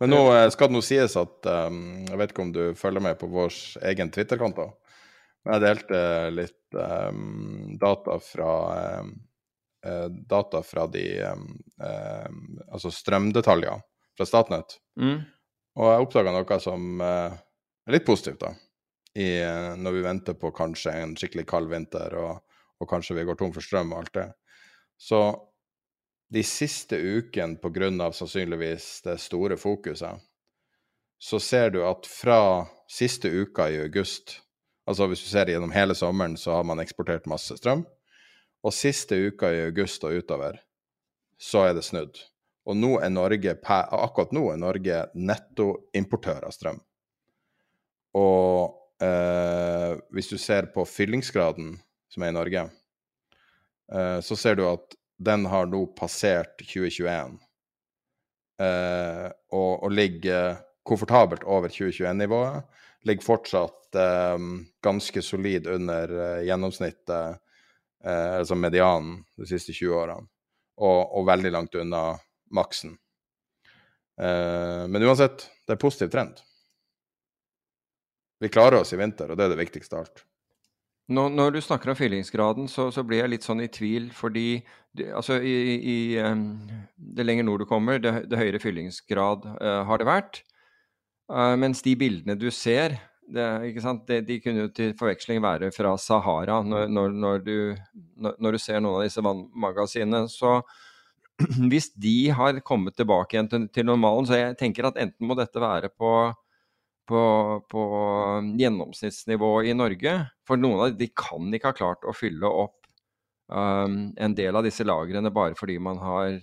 Men 0.00 0.14
nå 0.14 0.20
eh, 0.32 0.48
skal 0.52 0.70
det 0.70 0.78
nå 0.78 0.80
sies 0.84 1.12
at 1.20 1.46
um, 1.68 1.80
Jeg 2.08 2.18
vet 2.18 2.30
ikke 2.32 2.44
om 2.46 2.52
du 2.54 2.62
følger 2.78 3.04
med 3.04 3.18
på 3.20 3.28
vår 3.30 3.56
egen 3.90 4.12
Twitter-kant, 4.12 4.56
da. 4.56 4.96
Men 5.44 5.56
jeg 5.56 5.64
delte 5.64 6.00
litt 6.36 6.76
um, 6.76 7.76
data 7.80 8.16
fra 8.24 8.54
um, 9.00 9.12
data 10.28 10.60
fra 10.60 10.82
de 10.92 11.04
Altså 11.80 12.90
strømdetaljer 12.92 13.78
fra 14.18 14.26
Statnett. 14.28 14.74
Mm. 15.00 15.22
Og 15.80 15.86
jeg 15.88 16.04
oppdaga 16.04 16.34
noe 16.34 16.58
som 16.60 17.00
er 17.00 17.94
litt 17.94 18.04
positivt, 18.04 18.42
da. 18.42 18.50
I, 19.14 19.28
når 19.76 19.96
vi 19.96 20.02
venter 20.04 20.36
på 20.38 20.52
kanskje 20.54 20.94
en 21.02 21.16
skikkelig 21.18 21.46
kald 21.50 21.70
vinter, 21.70 22.14
og, 22.18 22.42
og 22.80 22.90
kanskje 22.90 23.18
vi 23.18 23.26
går 23.28 23.38
tom 23.40 23.54
for 23.54 23.64
strøm 23.64 23.94
og 23.94 24.04
alt 24.04 24.14
det. 24.16 24.26
Så 25.00 25.20
de 26.30 26.42
siste 26.46 26.94
ukene, 26.96 27.58
pga. 27.58 28.12
sannsynligvis 28.12 29.02
det 29.02 29.18
store 29.20 29.56
fokuset, 29.58 30.20
så 31.18 31.40
ser 31.40 31.70
du 31.70 31.82
at 31.84 32.06
fra 32.06 32.66
siste 32.88 33.28
uka 33.28 33.68
i 33.68 33.80
august, 33.82 34.38
altså 34.86 35.06
hvis 35.10 35.24
du 35.24 35.28
ser 35.28 35.50
gjennom 35.50 35.74
hele 35.74 35.94
sommeren, 35.94 36.36
så 36.36 36.54
har 36.54 36.64
man 36.64 36.80
eksportert 36.80 37.26
masse 37.26 37.56
strøm. 37.58 37.84
Og 38.62 38.74
siste 38.76 39.16
uka 39.16 39.50
i 39.52 39.64
august 39.66 40.04
og 40.04 40.16
utover, 40.20 40.60
så 41.40 41.66
er 41.68 41.74
det 41.74 41.84
snudd. 41.84 42.18
Og 42.68 42.76
nå 42.76 42.98
er 43.00 43.12
Norge, 43.12 43.56
akkurat 43.64 44.32
nå 44.36 44.46
er 44.52 44.60
Norge 44.60 44.98
nettoimportør 45.16 46.44
av 46.46 46.54
strøm. 46.54 46.80
Og 48.20 48.79
eh, 49.02 49.92
hvis 50.14 50.30
du 50.30 50.38
ser 50.38 50.70
på 50.74 50.84
fyllingsgraden 50.88 51.74
som 52.10 52.24
er 52.24 52.32
i 52.32 52.36
Norge, 52.36 52.64
uh, 53.94 54.18
så 54.24 54.36
ser 54.38 54.58
du 54.58 54.64
at 54.66 54.96
den 55.20 55.46
har 55.50 55.68
nå 55.70 55.86
passert 55.98 56.58
2021 56.62 57.38
Uh, 58.60 59.30
og, 59.56 59.86
og, 59.86 59.92
ligger 59.96 60.58
komfortabelt 60.84 61.46
over 61.48 61.72
2021-nivået. 61.72 62.66
Ligger 63.08 63.24
fortsatt 63.24 63.96
eh, 63.96 64.42
ganske 64.84 65.22
solid 65.24 65.64
under 65.72 66.12
uh, 66.12 66.42
gjennomsnittet, 66.44 67.38
uh, 68.04 68.34
altså 68.36 68.58
medianen, 68.60 69.22
de 69.40 69.48
siste 69.48 69.72
20 69.72 69.94
årene. 69.96 70.28
Og, 70.76 70.98
og 71.16 71.24
veldig 71.30 71.54
langt 71.54 71.78
unna 71.80 72.02
maksen. 72.52 72.98
Eh, 74.20 74.88
men 74.88 75.02
uansett, 75.02 75.46
det 75.66 75.76
er 75.76 75.80
positiv 75.80 76.10
trend. 76.12 76.40
Vi 78.40 78.48
klarer 78.48 78.80
oss 78.80 78.94
i 78.94 78.98
vinter, 79.00 79.30
og 79.30 79.38
det 79.38 79.46
er 79.46 79.54
det 79.54 79.60
viktigste 79.60 79.96
av 79.96 80.06
alt. 80.06 80.22
Når, 81.10 81.32
når, 81.34 81.56
du 81.56 81.60
snakker 81.64 81.90
om 81.90 81.98
fyllingsgraden, 81.98 82.68
så, 82.70 82.86
så, 82.94 83.02
blir 83.02 83.24
jeg 83.24 83.32
litt 83.32 83.46
sånn 83.46 83.64
i 83.64 83.70
tvil, 83.72 84.12
fordi 84.14 84.62
altså 85.10 85.40
i, 85.42 85.54
i 85.82 85.96
det 86.94 87.26
lenger 87.26 87.46
nord 87.48 87.64
du 87.64 87.66
kommer, 87.66 87.98
det, 87.98 88.12
det 88.30 88.38
høyere 88.38 88.60
fyllingsgrad 88.62 89.48
uh, 89.58 89.82
har 89.88 90.00
det 90.00 90.06
vært. 90.06 90.42
Uh, 91.30 91.56
mens 91.58 91.82
de 91.82 91.96
bildene 91.98 92.38
du 92.38 92.46
ser, 92.54 92.94
det, 93.30 93.46
de, 94.06 94.20
de, 94.26 94.38
kunne 94.42 94.64
jo 94.64 94.70
til 94.74 94.94
forveksling 94.98 95.42
være 95.42 95.72
fra 95.74 95.96
Sahara. 95.98 96.60
Når, 96.66 96.86
når, 96.94 97.18
når 97.24 97.42
du, 97.42 97.56
du, 98.38 98.62
ser 98.62 98.78
noen 98.78 99.00
av 99.00 99.04
disse 99.06 99.24
vannmagasinene, 99.26 100.30
så 100.30 100.60
hvis 101.70 101.90
de 101.98 102.30
har 102.36 102.62
kommet 102.66 102.94
tilbake 102.98 103.34
igjen 103.34 103.50
til, 103.50 103.66
til 103.74 103.90
normalen, 103.90 104.30
så 104.30 104.38
jeg 104.38 104.58
tenker 104.62 104.90
at 104.90 104.98
enten 105.00 105.26
må 105.26 105.38
dette 105.38 105.62
være 105.62 105.90
på 105.90 106.14
på, 107.08 107.22
på 107.70 107.84
gjennomsnittsnivå 108.60 109.52
i 109.64 109.74
Norge. 109.74 110.14
For 110.46 110.60
noen 110.60 110.84
av 110.86 110.98
de 110.98 111.08
kan 111.14 111.50
ikke 111.54 111.72
ha 111.72 111.76
klart 111.76 112.06
å 112.06 112.14
fylle 112.16 112.48
opp 112.48 112.80
um, 113.50 114.12
en 114.16 114.36
del 114.38 114.56
av 114.56 114.66
disse 114.66 114.86
lagrene 114.86 115.32
bare 115.34 115.58
fordi 115.58 115.78
man 115.82 116.00
har 116.02 116.38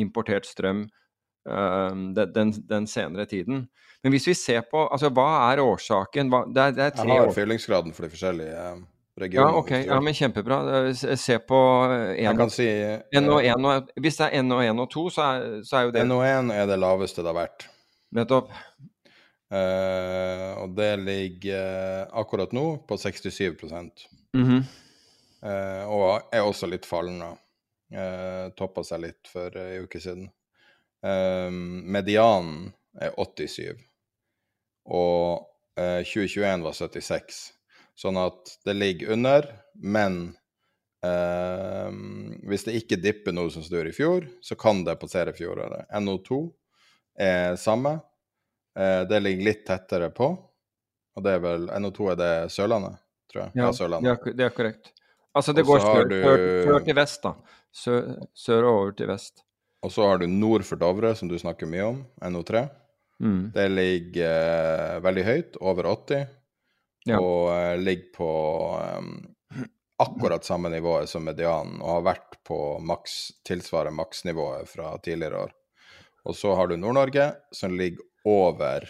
importert 0.00 0.46
strøm 0.48 0.86
um, 1.48 2.06
den, 2.14 2.54
den, 2.68 2.86
senere 2.86 3.26
tiden. 3.26 3.66
Men 4.02 4.14
hvis 4.14 4.26
vi 4.30 4.34
ser 4.34 4.64
på 4.66 4.86
altså 4.88 5.12
Hva 5.14 5.28
er 5.50 5.62
årsaken? 5.62 6.30
Hva, 6.32 6.46
det 6.48 6.62
er, 6.62 6.78
det 6.78 6.88
er 6.88 7.12
Jeg 7.12 7.20
har 7.26 7.36
fyllingsgraden 7.36 7.94
for 7.94 8.06
de 8.06 8.14
forskjellige 8.14 8.64
um, 8.72 8.86
regionene. 9.20 9.50
Ja, 9.52 9.58
ok. 9.58 9.72
Ja, 9.86 10.00
men 10.00 10.16
Kjempebra. 10.16 10.62
Se 10.94 11.38
på 11.38 11.60
en, 12.16 12.42
si, 12.50 12.68
NO1 13.14 13.68
og, 13.68 13.92
Hvis 14.00 14.18
det 14.18 14.30
er 14.30 14.46
NO1 14.46 14.82
og 14.82 14.90
2, 14.90 15.06
så 15.14 15.28
er, 15.28 15.46
så 15.66 15.78
er 15.78 15.86
jo 15.86 15.94
det 15.94 16.06
NO1 16.08 16.52
er 16.56 16.66
det 16.70 16.80
laveste 16.82 17.22
det 17.22 17.32
har 17.34 17.40
vært. 17.44 17.68
Nettopp. 18.12 18.50
Uh, 19.52 20.62
og 20.62 20.70
det 20.78 20.94
ligger 21.04 22.06
uh, 22.08 22.20
akkurat 22.22 22.54
nå 22.56 22.76
på 22.88 22.96
67 22.96 23.60
mm 24.32 24.44
-hmm. 24.44 24.62
uh, 25.44 25.88
Og 25.88 26.20
er 26.32 26.40
også 26.40 26.66
litt 26.66 26.86
fallende. 26.86 27.36
Uh, 27.92 28.48
Toppa 28.56 28.82
seg 28.84 29.00
litt 29.00 29.28
for 29.28 29.56
ei 29.56 29.82
uke 29.82 30.00
siden. 30.00 30.30
medianen 31.84 32.72
er 32.94 33.10
87, 33.18 33.74
og 34.86 35.48
2021 35.76 36.62
var 36.62 36.72
76. 36.72 37.52
Sånn 37.96 38.16
at 38.16 38.58
det 38.64 38.74
ligger 38.74 39.12
under, 39.12 39.48
men 39.74 40.36
hvis 42.46 42.64
det 42.64 42.76
ikke 42.78 43.02
dipper 43.02 43.32
noe 43.32 43.50
som 43.50 43.62
det 43.62 43.88
i 43.88 43.92
fjor, 43.92 44.28
så 44.40 44.54
kan 44.54 44.84
det 44.84 45.00
passere 45.00 45.32
fjoråret. 45.32 45.90
NO2 45.90 46.52
er 47.18 47.56
samme. 47.56 47.98
Eh, 48.78 49.02
det 49.08 49.20
ligger 49.20 49.48
litt 49.50 49.64
tettere 49.68 50.10
på, 50.14 50.32
og 51.16 51.24
det 51.24 51.36
er 51.36 51.42
vel 51.44 51.68
NO2 51.84 52.10
er 52.14 52.20
det 52.20 52.34
Sørlandet, 52.54 53.00
tror 53.32 53.44
jeg. 53.44 53.54
Ja, 53.58 53.68
ja 53.68 53.72
Sørlandet. 53.76 54.28
Det, 54.32 54.46
er, 54.46 54.54
korrekt. 54.56 54.92
Altså 55.36 55.54
det 55.56 55.64
går 55.68 55.80
sør, 55.80 56.04
du... 56.08 56.18
sør, 56.22 56.44
sør, 56.68 56.84
til 56.86 56.98
vest, 56.98 57.24
da. 57.24 57.58
Sør, 57.72 58.12
sørover 58.36 58.94
til 58.96 59.12
vest. 59.12 59.44
Og 59.82 59.92
så 59.92 60.06
har 60.06 60.20
du 60.22 60.28
nord 60.30 60.64
for 60.64 60.80
Dovre, 60.80 61.14
som 61.18 61.28
du 61.28 61.38
snakker 61.40 61.68
mye 61.68 61.88
om, 61.90 62.02
NO3. 62.22 62.66
Mm. 63.22 63.50
Det 63.54 63.68
ligger 63.68 64.36
eh, 64.94 65.00
veldig 65.02 65.24
høyt, 65.26 65.58
over 65.60 65.88
80, 65.90 66.26
ja. 67.10 67.18
og 67.18 67.50
eh, 67.54 67.74
ligger 67.82 68.12
på 68.14 68.30
eh, 68.78 69.66
akkurat 70.02 70.46
samme 70.46 70.70
nivået 70.72 71.10
som 71.10 71.26
medianen, 71.26 71.80
og 71.82 71.98
har 71.98 72.06
vært 72.12 72.38
på 72.46 72.58
maks, 72.82 73.18
tilsvarer 73.46 73.94
maksnivået 73.94 74.70
fra 74.70 74.94
tidligere 75.02 75.44
år. 75.46 75.52
Og 76.30 76.38
så 76.38 76.54
har 76.54 76.70
du 76.70 76.76
Nord-Norge, 76.78 77.32
som 77.54 77.74
ligger 77.78 78.06
over 78.24 78.88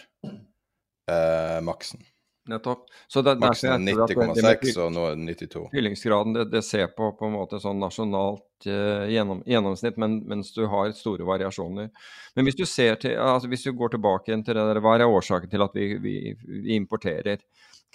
eh, 1.11 1.61
maksen. 1.61 2.03
Nettopp. 2.45 2.87
Det, 3.13 3.35
maksen 3.39 3.87
er 3.87 4.07
90,6, 4.07 4.73
og 4.83 4.89
nå 4.91 5.03
er 5.07 5.13
det 5.15 5.35
92. 5.47 5.61
Fyllingsgraden 5.71 6.33
det, 6.35 6.45
det, 6.51 6.61
ser 6.67 6.89
på 6.91 7.13
på 7.15 7.29
en 7.29 7.37
måte 7.37 7.59
sånn 7.63 7.79
nasjonalt 7.79 8.67
eh, 8.67 9.05
gjennom, 9.13 9.45
gjennomsnitt, 9.47 9.95
men, 10.01 10.17
mens 10.27 10.51
du 10.55 10.65
har 10.67 10.91
store 10.97 11.23
variasjoner. 11.27 11.87
Men 12.35 12.47
hvis 12.47 12.59
du, 12.59 12.65
ser 12.67 12.99
til, 12.99 13.15
altså 13.15 13.47
hvis 13.51 13.63
du 13.63 13.71
går 13.79 13.95
tilbake 13.95 14.35
til 14.35 14.59
det 14.59 14.67
der, 14.73 14.81
hva 14.83 14.97
er 14.97 15.07
årsaken 15.07 15.53
til 15.53 15.63
at 15.63 15.79
vi, 15.79 15.93
vi, 16.03 16.17
vi 16.35 16.75
importerer 16.75 17.39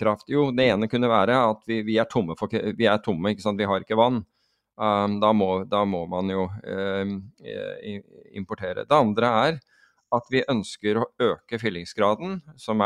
kraft? 0.00 0.30
Jo, 0.32 0.48
det 0.56 0.70
ene 0.72 0.88
kunne 0.88 1.12
være 1.12 1.36
at 1.50 1.68
vi, 1.68 1.82
vi 1.84 2.00
er 2.00 2.08
tomme, 2.08 2.38
for, 2.38 2.48
vi 2.48 2.88
er 2.88 3.04
tomme 3.04 3.36
vi 3.36 3.68
har 3.68 3.84
ikke 3.84 4.00
vann. 4.00 4.22
Um, 4.78 5.18
da, 5.20 5.32
må, 5.34 5.64
da, 5.66 5.82
må, 5.84 6.04
man 6.06 6.30
jo 6.30 6.44
um, 6.46 7.16
importere. 8.38 8.86
Det 8.86 8.94
andre 8.94 9.30
er 9.44 9.56
at 10.14 10.28
vi 10.32 10.44
ønsker 10.48 11.00
å 11.00 11.08
øke 11.20 11.58
fyllingsgraden, 11.60 12.40
som 12.56 12.80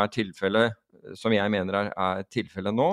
som 1.19 1.35
jeg 1.35 1.51
mener 1.53 1.79
er, 1.79 1.91
er 1.99 2.27
tilfellet 2.31 2.75
nå. 2.75 2.89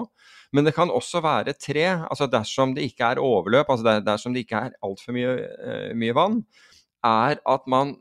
Men 0.55 0.65
det 0.65 0.73
kan 0.77 0.91
også 0.91 1.21
være 1.23 1.53
tre. 1.59 1.85
altså 2.09 2.27
Dersom 2.29 2.73
det 2.75 2.87
ikke 2.89 3.13
er 3.13 3.21
overløp, 3.23 3.69
altså 3.69 3.99
dersom 4.05 4.33
det 4.33 4.45
ikke 4.45 4.63
er 4.69 4.77
altfor 4.85 5.15
mye, 5.15 5.35
uh, 5.61 5.91
mye 5.97 6.15
vann, 6.17 6.39
er 7.05 7.39
at 7.45 7.69
man, 7.69 7.95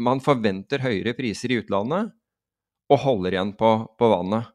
man, 0.00 0.22
forventer 0.24 0.82
høyere 0.82 1.14
priser 1.18 1.52
i 1.52 1.60
utlandet 1.60 2.10
og 2.90 3.02
holder 3.04 3.36
igjen 3.36 3.54
på, 3.58 3.74
på 3.98 4.10
vannet. 4.10 4.50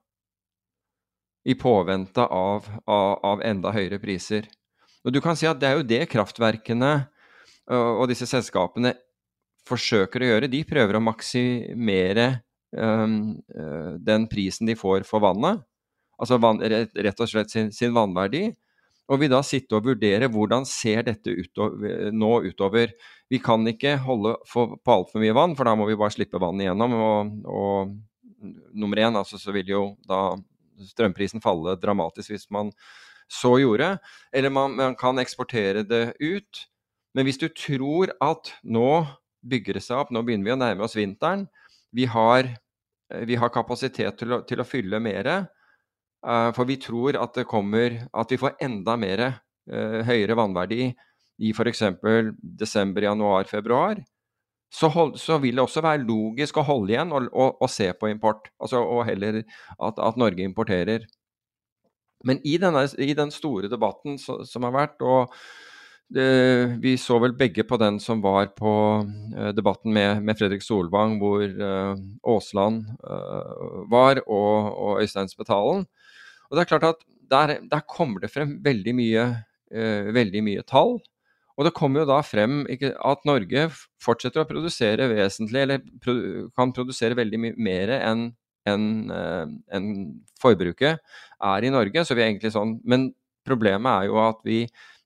I 1.46 1.54
påvente 1.54 2.26
av, 2.26 2.66
av, 2.90 3.12
av, 3.24 3.44
enda 3.46 3.72
høyere 3.72 4.02
priser. 4.02 4.50
Og 5.06 5.14
du 5.14 5.22
kan 5.22 5.38
si 5.38 5.46
at 5.46 5.60
Det 5.62 5.70
er 5.70 5.78
jo 5.78 5.86
det 5.86 6.08
kraftverkene 6.10 6.96
og 7.70 8.08
disse 8.10 8.26
selskapene 8.30 8.96
forsøker 9.66 10.24
å 10.24 10.30
gjøre, 10.30 10.52
de 10.52 10.62
prøver 10.68 10.98
å 10.98 11.04
maksimere 11.04 12.28
um, 12.76 13.36
den 14.06 14.28
prisen 14.32 14.70
de 14.70 14.78
får 14.78 15.08
for 15.10 15.24
vannet. 15.24 15.64
Altså 16.22 16.38
van, 16.40 16.62
rett, 16.62 17.20
og 17.20 17.30
slett 17.30 17.52
sin, 17.52 17.72
sin, 17.76 17.94
vannverdi. 17.96 18.48
Og 19.12 19.20
vil 19.22 19.30
da 19.30 19.42
sitte 19.46 19.78
og 19.78 19.86
vurdere 19.86 20.30
hvordan 20.32 20.66
ser 20.66 21.04
dette 21.06 21.34
utover, 21.36 22.10
nå 22.16 22.32
utover. 22.48 22.96
Vi 23.30 23.38
kan 23.44 23.66
ikke 23.70 23.98
holde 24.02 24.34
for, 24.50 24.78
på 24.82 24.96
altfor 24.96 25.22
mye 25.22 25.36
vann, 25.36 25.54
for 25.58 25.68
da 25.68 25.76
må 25.78 25.86
vi 25.90 25.98
bare 26.00 26.16
slippe 26.16 26.42
vann 26.42 26.62
igjennom. 26.64 26.96
Og, 26.96 27.36
og 27.46 28.56
nummer 28.74 29.02
én, 29.04 29.18
altså 29.20 29.38
så 29.42 29.54
vil 29.56 29.70
jo 29.76 29.84
da 30.10 30.38
strømprisen 30.90 31.44
falle 31.44 31.78
dramatisk 31.80 32.34
hvis 32.34 32.50
man 32.54 32.72
så 33.32 33.56
gjorde. 33.62 33.96
Eller 34.34 34.54
man, 34.54 34.74
man 34.80 34.98
kan 34.98 35.22
eksportere 35.22 35.86
det 35.86 36.08
ut. 36.24 36.66
Men 37.16 37.28
hvis 37.28 37.40
du 37.42 37.48
tror 37.54 38.12
at 38.24 38.56
nå 38.64 38.90
bygger 39.50 39.80
det 39.80 39.86
seg 39.86 40.02
opp. 40.02 40.14
Nå 40.14 40.24
begynner 40.26 40.50
vi 40.50 40.56
å 40.56 40.60
nærme 40.60 40.86
oss 40.86 40.98
vinteren. 40.98 41.46
Vi 41.96 42.08
har, 42.12 42.50
eh, 43.12 43.26
vi 43.30 43.38
har 43.40 43.54
kapasitet 43.54 44.20
til 44.20 44.38
å, 44.38 44.42
til 44.48 44.62
å 44.62 44.68
fylle 44.68 45.02
mer. 45.04 45.32
Uh, 46.26 46.50
for 46.58 46.66
vi 46.66 46.80
tror 46.82 47.14
at 47.22 47.36
kommer 47.46 48.08
At 48.10 48.32
vi 48.34 48.40
får 48.42 48.56
enda 48.66 48.96
mer 48.98 49.22
uh, 49.22 50.00
høyere 50.08 50.34
vannverdi 50.34 50.88
i 51.38 51.52
f.eks. 51.52 51.84
desember, 52.42 53.04
januar, 53.04 53.46
februar. 53.46 54.02
Så, 54.74 54.90
hold, 54.90 55.20
så, 55.20 55.38
vil 55.38 55.56
det 55.56 55.64
også 55.64 55.84
være 55.86 56.04
logisk 56.04 56.58
å 56.58 56.66
holde 56.66 56.96
igjen 56.96 57.14
og, 57.14 57.28
og, 57.32 57.62
og 57.62 57.70
se 57.70 57.92
på 57.94 58.10
import. 58.10 58.50
Altså, 58.60 58.82
og 58.82 59.06
heller 59.06 59.44
at, 59.44 60.00
at 60.02 60.18
Norge 60.18 60.44
importerer. 60.44 61.06
Men 62.26 62.42
i, 62.44 62.58
denne, 62.58 62.88
i, 62.98 63.14
den 63.14 63.32
store 63.32 63.70
debatten 63.70 64.18
som 64.18 64.66
har 64.66 64.74
vært, 64.74 65.04
og 65.06 65.36
vi 66.10 66.94
så 67.02 67.18
vel 67.20 67.34
begge 67.34 67.64
på 67.66 67.80
den 67.82 67.98
som 68.00 68.22
var 68.22 68.52
på 68.54 68.72
uh, 69.02 69.50
debatten 69.58 69.94
med, 69.94 70.22
med, 70.22 70.38
Fredrik 70.38 70.62
Solvang, 70.62 71.18
hvor 71.18 71.42
uh, 71.42 71.98
Aasland 72.22 72.86
var, 73.90 74.22
og, 74.28 74.70
og 74.76 75.02
Øystein 75.02 75.32
Spetalen. 75.32 75.88
Og 76.50 76.56
det 76.56 76.64
er 76.64 76.70
klart 76.70 76.88
at 76.92 77.04
der, 77.32 77.58
der 77.72 77.84
kommer 77.90 78.22
det 78.22 78.30
frem 78.30 78.60
veldig 78.64 78.94
mye, 78.96 79.26
veldig 80.14 80.44
mye 80.46 80.62
tall. 80.70 81.00
Og 81.56 81.66
det 81.66 81.74
kommer 81.76 82.04
jo 82.04 82.10
da 82.10 82.20
frem 82.26 82.64
ikke, 82.72 82.92
at 83.00 83.26
Norge 83.28 83.70
fortsetter 84.04 84.44
å 84.44 84.48
produsere 84.50 85.08
vesentlig, 85.10 85.62
eller 85.64 85.84
produ 86.04 86.50
kan 86.56 86.74
produsere 86.76 87.18
veldig 87.18 87.40
mye 87.42 87.56
mer 87.58 87.94
enn 87.98 88.28
en, 88.70 88.86
uh, 89.14 89.46
en 89.78 89.88
forbruket 90.42 91.00
er 91.44 91.66
i 91.66 91.72
Norge. 91.74 92.04
Så 92.06 92.18
vi 92.18 92.26
er 92.26 92.32
egentlig 92.32 92.54
sånn, 92.56 92.80
Men 92.84 93.14
problemet 93.46 93.92
er 93.92 94.10
jo 94.10 94.20
at 94.24 94.42
vi 94.46 94.64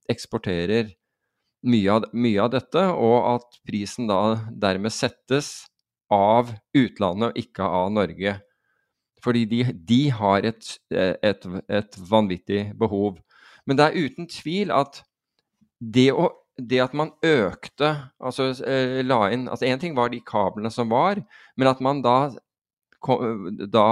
eksporterer 0.10 0.94
mye 1.68 1.92
av, 1.92 2.08
mye 2.16 2.42
av 2.44 2.54
dette, 2.54 2.84
og 2.96 3.18
at 3.36 3.60
prisen 3.68 4.08
da 4.10 4.40
dermed 4.50 4.94
settes 4.96 5.70
av 6.14 6.54
utlandet 6.78 7.32
og 7.32 7.40
ikke 7.40 7.66
av 7.80 7.92
Norge. 7.94 8.36
Fordi 9.24 9.44
de, 9.52 9.64
de 9.74 10.02
har 10.16 10.48
et, 10.48 10.70
et, 10.96 11.48
et, 11.68 11.98
vanvittig 12.10 12.70
behov. 12.80 13.20
Men 13.68 13.80
det 13.80 13.88
er 13.90 14.06
uten 14.08 14.30
tvil 14.32 14.72
at 14.72 15.02
det, 15.80 16.10
å, 16.16 16.30
det 16.56 16.80
at 16.84 16.96
man 16.98 17.12
økte 17.24 17.92
altså 18.20 18.50
eh, 18.68 19.00
la 19.04 19.20
inn 19.32 19.46
altså 19.48 19.68
Én 19.68 19.80
ting 19.80 19.94
var 19.96 20.12
de 20.12 20.22
kablene 20.24 20.72
som 20.72 20.92
var, 20.92 21.20
men 21.60 21.70
at 21.72 21.84
man 21.84 22.02
da, 22.04 22.32
da 23.68 23.92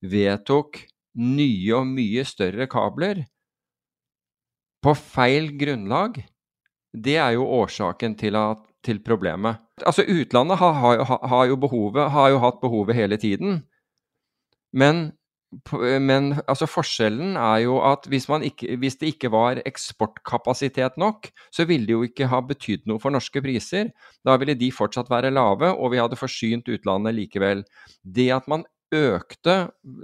vedtok 0.00 0.84
nye 1.20 1.74
og 1.74 1.90
mye 1.90 2.24
større 2.26 2.70
kabler 2.70 3.24
på 4.84 4.94
feil 4.96 5.52
grunnlag, 5.60 6.22
det 6.90 7.16
er 7.22 7.36
jo 7.36 7.46
årsaken 7.60 8.16
til, 8.18 8.36
at, 8.38 8.62
til 8.84 9.00
problemet. 9.04 9.60
Altså 9.86 10.04
Utlandet 10.08 10.58
har, 10.58 10.72
har, 10.72 11.26
har, 11.28 11.44
jo 11.48 11.56
behovet, 11.60 12.10
har 12.10 12.30
jo 12.32 12.42
hatt 12.42 12.60
behovet 12.62 12.98
hele 12.98 13.18
tiden. 13.20 13.62
Men, 14.72 15.12
men 16.02 16.32
altså 16.46 16.66
forskjellen 16.70 17.36
er 17.38 17.62
jo 17.66 17.78
at 17.86 18.06
hvis, 18.10 18.26
ikke, 18.50 18.76
hvis, 18.82 18.98
det 19.00 19.14
ikke 19.14 19.30
var 19.32 19.62
eksportkapasitet 19.66 20.98
nok, 20.98 21.30
så 21.54 21.66
ville 21.68 21.86
det 21.86 21.96
jo 21.96 22.02
ikke 22.06 22.30
ha 22.30 22.42
betydd 22.42 22.86
noe 22.90 23.02
for 23.02 23.14
norske 23.14 23.42
priser. 23.42 23.92
Da 24.26 24.36
ville 24.40 24.58
de 24.58 24.72
fortsatt 24.74 25.10
være 25.10 25.32
lave, 25.34 25.72
og 25.74 25.94
vi 25.94 26.02
hadde 26.02 26.18
forsynt 26.18 26.70
utlandet 26.70 27.16
likevel. 27.18 27.64
Det 28.02 28.30
at 28.34 28.50
man 28.50 28.66
økte, 28.94 29.56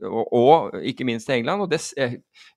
og, 0.06 0.24
og 0.30 0.76
ikke 0.86 1.06
minst 1.08 1.30
i 1.30 1.38
England 1.40 1.64
og 1.64 1.70
det, 1.72 1.80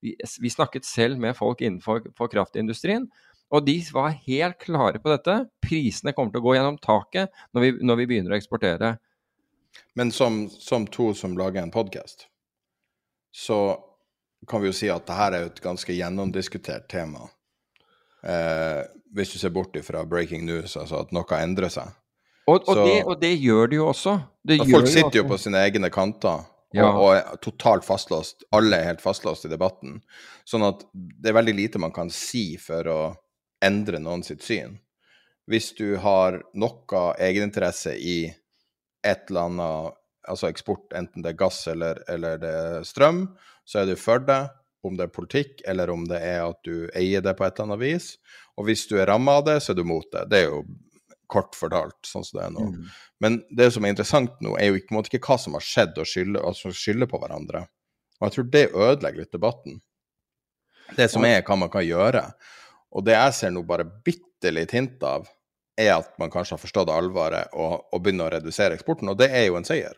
vi, 0.03 0.13
vi, 0.15 0.51
snakket 0.53 0.85
selv 0.85 1.19
med 1.21 1.37
folk 1.37 1.61
innenfor 1.65 2.29
kraftindustrien, 2.31 3.07
og 3.49 3.65
de 3.65 3.79
var 3.93 4.17
helt 4.27 4.59
klare 4.61 5.01
på 5.01 5.09
dette. 5.09 5.35
Prisene 5.63 6.13
kommer 6.13 6.33
til 6.33 6.43
å 6.43 6.45
gå 6.45 6.55
gjennom 6.57 6.77
taket 6.81 7.33
når 7.55 7.65
vi, 7.65 7.71
når 7.81 8.01
vi 8.01 8.09
begynner 8.11 8.35
å 8.35 8.37
eksportere. 8.37 8.93
Men 9.97 10.13
som, 10.13 10.43
som 10.49 10.85
to 10.87 11.11
som 11.17 11.37
lager 11.37 11.63
en 11.63 11.73
podkast, 11.73 12.27
så 13.33 13.79
kan 14.49 14.61
vi 14.61 14.69
jo 14.69 14.75
si 14.75 14.89
at 14.93 15.07
dette 15.07 15.25
er 15.25 15.49
et 15.49 15.61
ganske 15.63 15.93
gjennomdiskutert 15.93 16.87
tema. 16.91 17.25
Eh, 18.23 18.83
hvis 19.15 19.33
du 19.33 19.39
ser 19.41 19.53
bort 19.55 19.75
ifra 19.79 20.05
breaking 20.05 20.45
news, 20.45 20.77
altså 20.77 21.03
at 21.03 21.13
noe 21.15 21.41
endrer 21.41 21.71
seg. 21.73 21.91
Og, 22.49 22.65
og, 22.65 22.79
det, 22.87 22.99
og 23.05 23.19
det, 23.21 23.33
gjør 23.37 23.69
det 23.71 23.77
jo 23.77 23.87
også. 23.91 24.15
Det 24.47 24.59
folk 24.65 24.89
sitter 24.89 25.21
jo 25.21 25.27
på 25.29 25.37
sine 25.41 25.61
egne 25.67 25.91
kanter 25.93 26.43
ja. 26.75 26.87
og, 26.89 26.99
og, 27.03 27.09
er 27.15 27.39
totalt 27.43 27.85
fastlåst. 27.85 28.45
Alle 28.55 28.79
er 28.79 28.91
helt 28.91 29.03
fastlåst 29.03 29.45
i 29.45 29.51
debatten. 29.51 29.99
Sånn 30.47 30.65
at 30.67 30.85
det 30.93 31.31
er 31.31 31.39
veldig 31.39 31.55
lite 31.57 31.81
man 31.81 31.93
kan 31.95 32.11
si 32.13 32.53
for 32.61 32.89
å 32.89 32.99
endre 33.65 34.01
noen 34.01 34.23
sitt 34.25 34.45
syn. 34.45 34.77
Hvis 35.49 35.71
du 35.77 35.97
har 36.01 36.41
noe 36.57 37.03
egeninteresse 37.17 37.95
i 37.97 38.19
et 39.05 39.29
eller 39.31 39.49
annet, 39.49 39.97
altså 40.29 40.49
eksport, 40.49 40.91
enten 40.93 41.25
det 41.25 41.33
er 41.33 41.39
gass 41.39 41.63
eller, 41.71 42.03
eller 42.11 42.41
det 42.41 42.51
er 42.53 42.87
strøm, 42.87 43.23
så 43.65 43.81
er 43.81 43.89
du 43.89 43.95
for 43.99 44.21
det. 44.25 44.43
Om 44.79 44.95
det 44.95 45.09
er 45.09 45.11
politikk, 45.11 45.57
eller 45.67 45.89
om 45.91 46.05
det 46.07 46.21
er 46.23 46.45
at 46.45 46.61
du 46.63 46.85
eier 46.95 47.19
det 47.19 47.33
på 47.35 47.43
et 47.43 47.57
eller 47.57 47.65
annet 47.67 47.81
vis. 47.81 48.13
Og 48.55 48.69
hvis 48.69 48.85
du 48.87 48.93
er 48.95 49.09
ramma 49.09 49.33
av 49.41 49.49
det, 49.49 49.57
så 49.59 49.73
er 49.73 49.79
du 49.81 49.83
mot 49.83 50.05
det. 50.13 50.21
Det 50.31 50.39
er 50.39 50.45
jo 50.53 50.61
kort 51.29 51.57
fortalt, 51.57 51.97
sånn 52.07 52.25
som 52.25 52.39
det 52.39 52.45
er 52.45 52.53
nå. 52.55 52.67
Mm. 52.73 52.93
Men 53.23 53.37
det 53.55 53.69
som 53.75 53.85
er 53.85 53.93
interessant 53.93 54.39
nå, 54.43 54.55
er 54.59 54.71
jo 54.71 54.79
ikke, 54.79 55.03
ikke 55.13 55.21
hva 55.27 55.37
som 55.41 55.57
har 55.57 55.65
skjedd, 55.65 55.99
og 56.01 56.09
skylde, 56.09 56.41
altså 56.41 56.73
skylde 56.75 57.07
på 57.09 57.19
hverandre. 57.21 57.65
Og 58.19 58.27
jeg 58.27 58.35
tror 58.35 58.49
det 58.55 58.65
ødelegger 58.73 59.23
litt 59.23 59.35
debatten. 59.35 59.79
Det 60.97 61.05
som 61.11 61.25
er 61.27 61.43
hva 61.45 61.59
man 61.59 61.71
kan 61.71 61.85
gjøre. 61.85 62.23
Og 62.97 63.05
det 63.05 63.15
jeg 63.15 63.35
ser 63.37 63.53
nå 63.53 63.63
bare 63.67 63.85
bitte 63.85 64.51
litt 64.51 64.73
hint 64.73 65.03
av, 65.05 65.29
er 65.79 65.93
at 65.99 66.11
man 66.19 66.31
kanskje 66.33 66.57
har 66.57 66.61
forstått 66.61 66.91
alvoret 66.91 67.53
og, 67.55 67.85
og 67.93 68.01
begynner 68.03 68.27
å 68.27 68.33
redusere 68.35 68.75
eksporten, 68.75 69.11
og 69.11 69.19
det 69.21 69.29
er 69.31 69.47
jo 69.47 69.59
en 69.59 69.67
seier. 69.67 69.95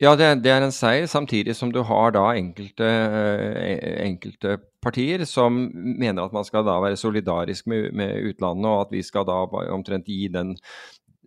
Ja, 0.00 0.14
det, 0.16 0.30
det, 0.40 0.48
er 0.48 0.64
en 0.64 0.72
seier, 0.72 1.04
samtidig 1.10 1.52
som 1.58 1.72
du 1.74 1.82
har 1.84 2.14
da 2.16 2.22
enkelte, 2.32 2.86
eh, 2.88 3.98
enkelte, 4.06 4.56
partier 4.80 5.26
som 5.28 5.58
mener 5.76 6.24
at 6.24 6.32
man 6.32 6.46
skal 6.48 6.64
da 6.64 6.78
være 6.80 6.96
solidarisk 6.96 7.66
med, 7.68 7.90
med 7.92 8.30
utlandet, 8.30 8.64
og 8.64 8.86
at 8.86 8.94
vi 8.94 9.02
skal 9.04 9.26
da 9.28 9.42
omtrent 9.74 10.08
gi 10.08 10.30
den, 10.32 10.54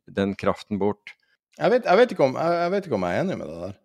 den 0.09 0.33
kraften 0.33 0.81
bort. 0.81 1.13
Jeg 1.59 1.69
vet, 1.69 1.85
jeg, 1.85 1.99
vet 1.99 2.15
om, 2.25 2.33
jeg 2.33 2.71
vet, 2.73 2.87
ikke 2.89 2.97
om, 2.97 3.05
jeg 3.05 3.19
er 3.19 3.27
enig 3.27 3.37
med 3.43 3.51
det 3.51 3.59
der. 3.61 3.77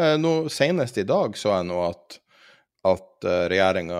Eh, 0.00 0.16
nå, 0.18 0.34
senest 0.50 0.98
i 0.98 1.06
dag 1.06 1.38
så 1.38 1.54
jeg 1.58 1.70
nå 1.70 1.78
at 1.86 2.18
at 2.82 3.26
eh, 3.30 3.44
regjeringa 3.46 3.98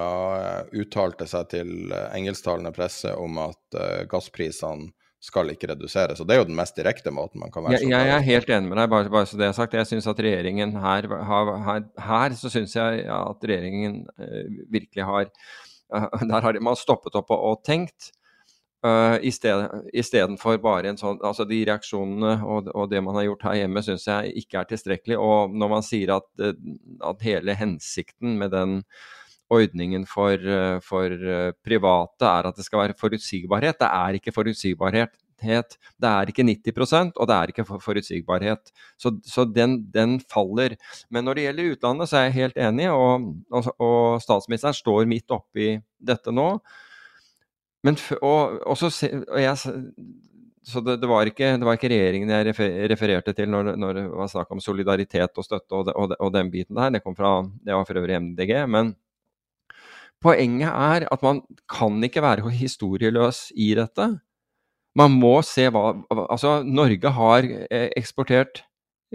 uttalte 0.74 1.28
seg 1.30 1.52
til 1.52 1.92
engelsktalende 1.94 2.72
presse 2.74 3.12
om 3.14 3.38
at 3.44 3.76
gassprisene 4.10 4.90
skal 5.22 5.52
ikke 5.52 5.70
reduseres. 5.70 6.20
Og 6.20 6.26
det 6.28 6.34
er 6.34 6.40
jo 6.42 6.48
den 6.48 6.58
mest 6.58 6.78
direkte 6.78 7.12
måten 7.14 7.42
man 7.42 7.52
kan 7.54 7.64
være. 7.64 7.78
Jeg, 7.78 7.90
jeg 7.92 8.14
er 8.16 8.24
helt 8.26 8.48
enig 8.50 8.72
med 8.72 8.80
deg, 8.80 8.88
bare, 8.90 9.12
bare 9.12 9.28
så 9.30 9.38
det 9.38 9.46
er 9.48 9.54
sagt. 9.56 9.76
Jeg 9.78 9.90
syns 9.90 10.08
at 10.10 10.22
regjeringen 10.26 10.74
her, 10.82 11.06
her, 11.28 11.84
her 12.08 12.34
så 12.38 12.50
syns 12.50 12.74
jeg 12.78 13.04
at 13.06 13.46
regjeringen 13.46 14.02
virkelig 14.72 15.06
har 15.06 15.30
Der 15.92 16.40
har 16.40 16.56
man 16.64 16.76
stoppet 16.78 17.16
opp 17.20 17.30
og, 17.34 17.40
og 17.52 17.64
tenkt. 17.68 18.12
Uh, 18.82 19.14
Istedenfor 19.22 20.56
bare 20.58 20.90
en 20.90 20.96
sånn 20.98 21.20
Altså 21.22 21.44
de 21.46 21.60
reaksjonene 21.68 22.32
og, 22.42 22.66
og, 22.74 22.88
det 22.90 22.98
man 23.06 23.14
har 23.14 23.28
gjort 23.28 23.44
her 23.46 23.60
hjemme, 23.60 23.82
syns 23.86 24.08
jeg 24.08 24.32
ikke 24.42 24.58
er 24.58 24.70
tilstrekkelig. 24.72 25.18
Og 25.22 25.54
når 25.54 25.70
man 25.70 25.86
sier 25.86 26.16
at, 26.16 26.26
eh, 26.42 26.56
at 27.06 27.22
hele 27.22 27.54
hensikten 27.54 28.34
med 28.40 28.50
den 28.56 28.80
ordningen 29.52 30.06
for, 30.08 30.36
eh, 30.36 30.78
for, 30.84 31.16
private 31.64 32.28
er 32.28 32.48
at 32.48 32.56
det 32.58 32.66
skal 32.66 32.86
være 32.86 32.98
forutsigbarhet, 32.98 33.78
det 33.80 33.90
er 33.90 34.18
ikke 34.18 34.34
forutsigbarhet. 34.34 35.18
Det 35.42 36.06
er 36.06 36.30
ikke 36.30 36.44
90% 36.46 37.16
og 37.18 37.26
det 37.26 37.34
er 37.34 37.50
ikke 37.50 37.64
forutsigbarhet. 37.66 38.70
Så, 38.94 39.10
så 39.26 39.42
den, 39.44 39.80
den, 39.90 40.20
faller. 40.30 40.76
Men 41.10 41.24
når 41.26 41.34
det 41.34 41.46
gjelder 41.48 41.72
utlandet, 41.72 42.08
så 42.08 42.16
er 42.20 42.28
jeg 42.28 42.36
helt 42.36 42.60
enig, 42.62 42.86
og, 42.94 43.26
og, 43.50 43.72
og 43.82 44.22
statsministeren 44.22 44.76
står 44.76 45.08
midt 45.10 45.34
oppi 45.34 45.74
dette 45.98 46.30
nå. 46.30 46.46
Men, 47.82 47.98
og, 48.22 48.60
og 48.70 48.78
så, 48.78 48.92
og 49.10 49.40
jeg, 49.42 49.56
så 50.62 50.80
det, 50.80 51.00
det, 51.02 51.08
var 51.10 51.26
ikke, 51.26 51.48
det, 51.58 51.66
var 51.66 51.78
ikke, 51.78 51.90
regjeringen 51.90 52.30
jeg 52.30 52.52
refererte 52.92 53.34
til 53.34 53.50
når, 53.50 53.72
når, 53.74 53.96
det 53.98 54.04
var 54.14 54.28
snakk 54.30 54.52
om 54.54 54.62
solidaritet 54.62 55.40
og 55.40 55.46
støtte 55.46 55.74
og, 55.74 55.90
og, 55.90 56.14
og, 56.18 56.30
den 56.34 56.52
biten 56.52 56.78
der. 56.78 56.92
Det 56.94 57.02
kom 57.02 57.16
fra, 57.18 57.40
det 57.42 57.74
var 57.74 57.88
for 57.88 57.98
øvrig 57.98 58.20
MDG. 58.22 58.52
Men 58.70 58.94
poenget 60.22 60.70
er 60.70 61.06
at 61.12 61.24
man 61.24 61.42
kan 61.70 62.02
ikke 62.04 62.22
være 62.22 62.50
historieløs 62.50 63.50
i 63.56 63.72
dette. 63.78 64.08
Man 64.98 65.16
må 65.16 65.38
se 65.46 65.68
hva 65.72 65.94
Altså, 66.12 66.60
Norge 66.62 67.10
har 67.16 67.48
eh, 67.70 67.88
eksportert 67.96 68.62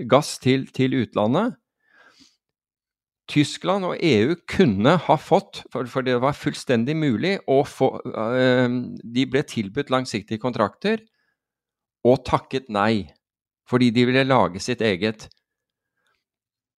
gass 0.10 0.38
til, 0.42 0.68
til 0.74 0.96
utlandet. 1.02 1.56
Tyskland 3.28 3.84
og 3.84 3.98
EU 4.00 4.36
kunne 4.48 4.94
ha 5.04 5.16
fått, 5.20 5.66
for, 5.74 6.02
det 6.02 6.16
var 6.24 6.38
fullstendig 6.38 6.96
mulig, 6.96 7.34
å 7.48 7.60
få 7.68 7.90
øh, 8.08 8.78
De 9.04 9.26
ble 9.28 9.44
tilbudt 9.44 9.92
langsiktige 9.92 10.40
kontrakter 10.40 11.04
og 12.08 12.24
takket 12.26 12.72
nei. 12.72 13.10
Fordi 13.68 13.92
de 13.92 14.06
ville 14.08 14.24
lage 14.24 14.62
sitt 14.64 14.82
eget. 14.82 15.28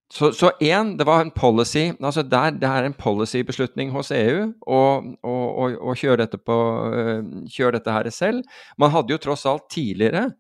Så 0.09 0.49
én, 0.57 0.95
det 0.97 1.05
var 1.05 1.21
en 1.21 1.31
policy 1.31 1.91
altså 2.01 2.23
der, 2.23 2.51
Det 2.51 2.65
er 2.65 2.83
en 2.83 2.95
policybeslutning 2.97 3.91
hos 3.93 4.09
EU 4.11 4.47
å 4.65 5.93
kjøre, 5.93 6.23
dette 6.23 6.39
på, 6.41 6.55
øh, 6.89 7.21
kjøre 7.45 7.77
dette 7.77 7.93
her 7.93 8.09
selv. 8.09 8.41
Man 8.77 8.89
hadde 8.89 9.13
jo 9.13 9.21
tross 9.21 9.45
alt 9.45 9.69
tidligere 9.69 10.31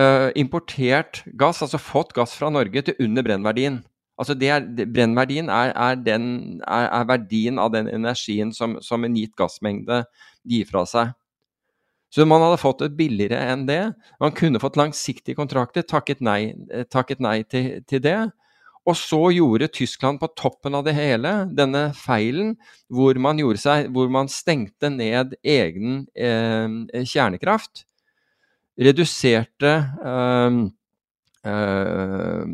uh, 0.00 0.30
importert 0.38 1.24
gass, 1.38 1.62
altså 1.62 1.80
fått 1.82 2.14
gass 2.14 2.36
fra 2.38 2.50
Norge 2.50 2.82
til 2.86 2.94
under 3.02 3.26
brennverdien. 3.26 3.82
Altså 4.18 4.34
er, 4.42 4.64
Brennverdien 4.86 5.48
er, 5.48 5.72
er, 5.74 5.98
den, 6.02 6.60
er, 6.66 7.04
verdien 7.06 7.58
av 7.62 7.70
den 7.74 7.90
energien 7.90 8.50
som, 8.54 8.78
som, 8.82 9.04
en 9.06 9.14
gitt 9.14 9.36
gassmengde 9.38 10.02
gir 10.48 10.66
fra 10.70 10.82
seg. 10.90 11.12
Så 12.08 12.24
man 12.24 12.40
hadde 12.40 12.60
fått 12.60 12.80
det 12.80 12.94
billigere 12.96 13.40
enn 13.52 13.66
det. 13.68 13.82
Man 14.20 14.32
kunne 14.36 14.60
fått 14.62 14.78
langsiktige 14.80 15.36
kontrakter, 15.36 15.84
takket 15.84 16.22
nei, 16.24 16.54
eh, 16.72 16.86
takket 16.88 17.20
nei 17.20 17.42
til, 17.44 17.82
til, 17.84 18.02
det. 18.04 18.18
Og 18.88 18.96
så 18.96 19.20
gjorde 19.36 19.68
Tyskland 19.68 20.20
på 20.22 20.30
toppen 20.38 20.78
av 20.78 20.86
det 20.86 20.94
hele 20.96 21.32
denne 21.52 21.90
feilen 21.96 22.54
hvor 22.88 23.18
man, 23.20 23.42
seg, 23.60 23.90
hvor 23.92 24.08
man 24.08 24.30
stengte 24.32 24.88
ned 24.88 25.36
egen 25.44 26.06
eh, 26.16 27.04
kjernekraft. 27.04 27.84
Reduserte 28.80 29.74
eh, 30.08 30.58
eh, 31.52 32.44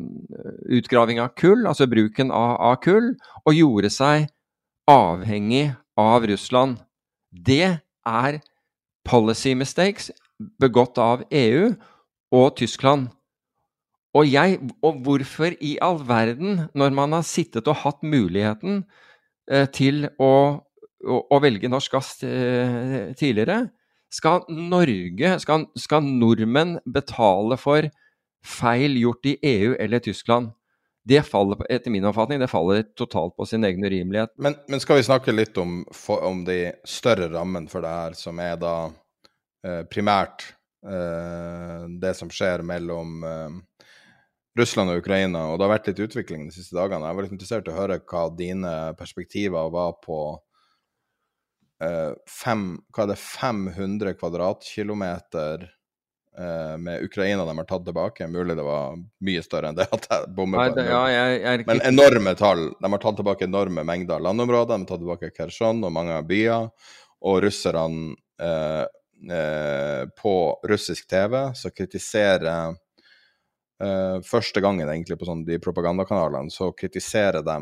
utgraving 0.80 1.20
av 1.22 1.36
kull, 1.38 1.62
altså 1.70 1.86
bruken 1.86 2.32
av, 2.34 2.56
av, 2.72 2.80
kull, 2.82 3.12
og 3.44 3.54
gjorde 3.54 3.92
seg 3.94 4.26
avhengig 4.90 5.68
av 6.00 6.26
Russland. 6.26 6.82
Det 7.30 7.76
er 8.04 8.40
policy 9.04 9.54
mistakes 9.58 10.10
begått 10.60 10.98
av 10.98 11.24
EU 11.30 11.72
og 12.34 12.56
Tyskland. 12.58 13.10
Og, 14.14 14.28
jeg, 14.30 14.60
og 14.82 15.00
hvorfor 15.02 15.56
i 15.58 15.74
all 15.82 15.98
verden, 16.06 16.68
når 16.74 16.94
man 16.94 17.16
har 17.16 17.24
sittet 17.26 17.66
og 17.70 17.80
hatt 17.82 18.04
muligheten 18.06 18.84
eh, 19.50 19.66
til 19.74 20.06
å, 20.22 20.32
å, 21.02 21.16
å, 21.18 21.40
velge 21.42 21.70
norsk 21.70 21.96
gass 21.96 22.12
eh, 22.22 23.10
tidligere, 23.18 23.64
skal 24.14 24.44
Norge, 24.54 25.34
skal, 25.42 25.66
skal, 25.74 26.06
nordmenn 26.06 26.76
betale 26.86 27.58
for 27.58 27.88
feil 28.46 28.94
gjort 29.00 29.26
i 29.26 29.34
EU 29.50 29.74
eller 29.82 30.04
Tyskland? 30.04 30.52
Det 31.04 31.20
faller, 31.28 31.60
etter 31.68 31.92
min 31.92 32.06
oppfatning, 32.08 32.40
det 32.40 32.48
faller 32.48 32.82
totalt 32.96 33.36
på 33.36 33.46
sin 33.46 33.64
egen 33.64 33.84
urimelighet. 33.84 34.32
Men, 34.40 34.56
men, 34.68 34.80
skal 34.80 34.96
vi 34.96 35.04
snakke 35.04 35.34
litt 35.34 35.58
om, 35.60 35.82
for, 35.92 36.24
om 36.24 36.44
de 36.46 36.72
større 36.88 37.28
rammene 37.34 37.68
for 37.68 37.84
det 37.84 37.92
her, 37.92 38.16
som 38.16 38.40
er 38.40 38.56
da 38.60 38.76
eh, 39.66 39.82
primært 39.90 40.46
eh, 40.88 41.84
det 42.00 42.14
som 42.16 42.32
skjer 42.32 42.64
mellom 42.64 43.20
eh, 43.28 43.84
Russland 44.56 44.94
og 44.94 45.02
Ukraina, 45.02 45.44
og 45.50 45.58
det 45.58 45.66
har 45.66 45.74
vært 45.74 45.92
litt 45.92 46.02
utvikling 46.06 46.48
de 46.48 46.56
siste 46.56 46.78
dagene. 46.78 47.04
Jeg 47.04 47.18
var 47.18 47.26
litt 47.26 47.36
interessert 47.36 47.68
i 47.68 47.74
å 47.74 47.78
høre 47.82 48.00
hva 48.00 48.24
dine 48.38 48.74
perspektiver 48.96 49.72
var 49.74 49.96
på 49.98 50.18
uh, 51.82 52.12
fem, 52.30 52.68
hva 52.94 53.02
er 53.02 53.10
det, 53.10 53.16
500 53.18 54.14
kvadratkilometer 54.20 55.66
med 56.34 57.04
Ukraina 57.06 57.44
de 57.46 57.52
har 57.58 57.66
tatt 57.68 57.84
tilbake. 57.86 58.26
Mulig 58.26 58.56
det 58.58 58.64
var 58.66 58.96
mye 59.22 59.42
større 59.44 59.68
enn 59.70 59.76
det 59.78 59.84
at 59.94 60.08
jeg 60.10 60.32
bommer 60.34 60.72
på. 60.72 60.82
Ja, 60.82 61.02
jeg, 61.12 61.36
jeg, 61.44 61.66
Men 61.68 61.82
enorme 61.86 62.32
tall. 62.34 62.64
De 62.74 62.90
har 62.90 63.02
tatt 63.04 63.20
tilbake 63.20 63.46
enorme 63.46 63.84
mengder 63.86 64.24
landområder. 64.24 64.74
De 64.74 64.82
har 64.82 64.88
tatt 64.88 65.04
tilbake 65.04 65.30
Kherson 65.36 65.84
og 65.86 65.94
mange 65.94 66.16
byer. 66.26 66.66
Og 67.24 67.38
russerne 67.46 68.16
uh, 68.42 70.10
på 70.22 70.60
russisk 70.68 71.08
TV 71.08 71.54
så 71.54 71.70
kritiserer 71.70 72.74
eh, 73.82 74.18
første 74.26 74.60
gangen 74.60 74.88
egentlig 74.88 75.18
på 75.18 75.28
sånn, 75.28 75.44
de 75.46 75.58
propagandakanalene, 75.62 76.52
så 76.52 76.72
kritiserer 76.76 77.44
de 77.46 77.56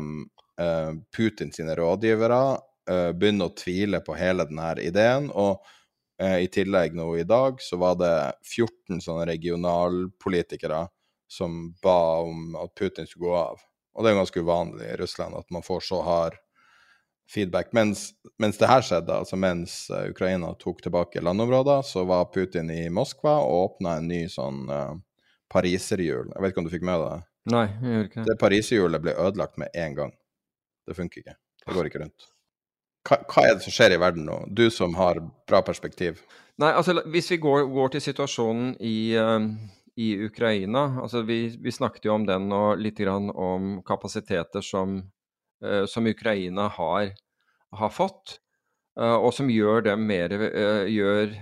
eh, 0.61 0.91
Putin 1.15 1.53
sine 1.55 1.75
rådgivere, 1.79 2.41
uh, 2.91 3.11
begynner 3.15 3.51
å 3.51 3.55
tvile 3.57 4.01
på 4.03 4.17
hele 4.19 4.47
denne 4.49 4.73
ideen. 4.83 5.31
og 5.31 5.63
i 6.21 6.45
tillegg 6.53 6.93
nå 6.93 7.07
i 7.17 7.25
dag 7.25 7.57
så 7.61 7.77
var 7.81 7.95
det 7.97 8.13
14 8.45 9.01
sånne 9.01 9.25
regionalpolitikere 9.31 10.83
som 11.33 11.73
ba 11.81 12.21
om 12.21 12.53
at 12.59 12.75
Putin 12.77 13.07
skulle 13.09 13.31
gå 13.31 13.35
av. 13.35 13.63
Og 13.93 14.03
det 14.03 14.09
er 14.09 14.15
jo 14.15 14.21
ganske 14.21 14.43
uvanlig 14.45 14.89
i 14.91 14.97
Russland 15.01 15.37
at 15.37 15.49
man 15.53 15.65
får 15.65 15.85
så 15.87 16.01
hard 16.05 16.37
feedback. 17.33 17.71
Mens, 17.73 18.11
mens 18.39 18.57
det 18.57 18.69
her 18.69 18.83
skjedde, 18.85 19.15
altså 19.23 19.39
mens 19.39 19.77
Ukraina 20.09 20.53
tok 20.59 20.83
tilbake 20.83 21.21
landområder, 21.23 21.81
så 21.87 22.05
var 22.09 22.29
Putin 22.33 22.71
i 22.73 22.89
Moskva 22.93 23.39
og 23.41 23.59
åpna 23.67 23.97
en 23.99 24.09
ny 24.11 24.25
sånn 24.31 24.65
uh, 24.69 24.97
pariserhjul. 25.53 26.33
Jeg 26.33 26.43
vet 26.43 26.53
ikke 26.53 26.63
om 26.63 26.69
du 26.69 26.73
fikk 26.73 26.85
med 26.89 27.01
deg 27.01 27.09
det? 27.13 27.29
Nei, 27.53 27.65
jeg 27.69 27.95
gjorde 27.95 28.09
ikke 28.09 28.19
det. 28.19 28.27
Det 28.29 28.39
pariserhjulet 28.41 29.03
ble 29.03 29.17
ødelagt 29.25 29.59
med 29.61 29.81
en 29.85 29.97
gang. 29.97 30.13
Det 30.87 30.97
funker 30.97 31.23
ikke. 31.23 31.37
Det 31.63 31.75
går 31.77 31.89
ikke 31.89 32.03
rundt. 32.03 32.32
Hva, 33.03 33.19
hva, 33.27 33.43
er 33.43 33.57
det 33.57 33.65
som 33.65 33.75
skjer 33.75 33.95
i 33.95 33.99
verden 33.99 34.27
nå, 34.27 34.37
du 34.47 34.69
som 34.71 34.95
har 34.95 35.19
bra 35.49 35.59
perspektiv? 35.65 36.21
Nei, 36.61 36.71
altså 36.71 37.01
Hvis 37.09 37.31
vi 37.33 37.39
går, 37.43 37.65
går 37.73 37.95
til 37.95 38.03
situasjonen 38.05 38.75
i, 38.79 39.15
uh, 39.17 39.47
i 39.99 40.13
Ukraina 40.27 40.85
altså 41.01 41.23
vi, 41.27 41.47
vi, 41.59 41.73
snakket 41.73 42.07
jo 42.07 42.15
om 42.15 42.27
den 42.29 42.51
og 42.53 42.79
litt 42.79 43.01
grann 43.01 43.31
om 43.33 43.75
kapasiteter 43.85 44.63
som, 44.63 45.01
uh, 45.65 45.83
som 45.89 46.07
Ukraina 46.07 46.69
har, 46.77 47.11
har 47.73 47.93
fått, 47.93 48.37
uh, 48.99 49.17
og 49.17 49.33
som 49.35 49.51
gjør 49.51 49.89
dem 49.89 50.07
mer 50.07 50.37
gjør 50.87 51.35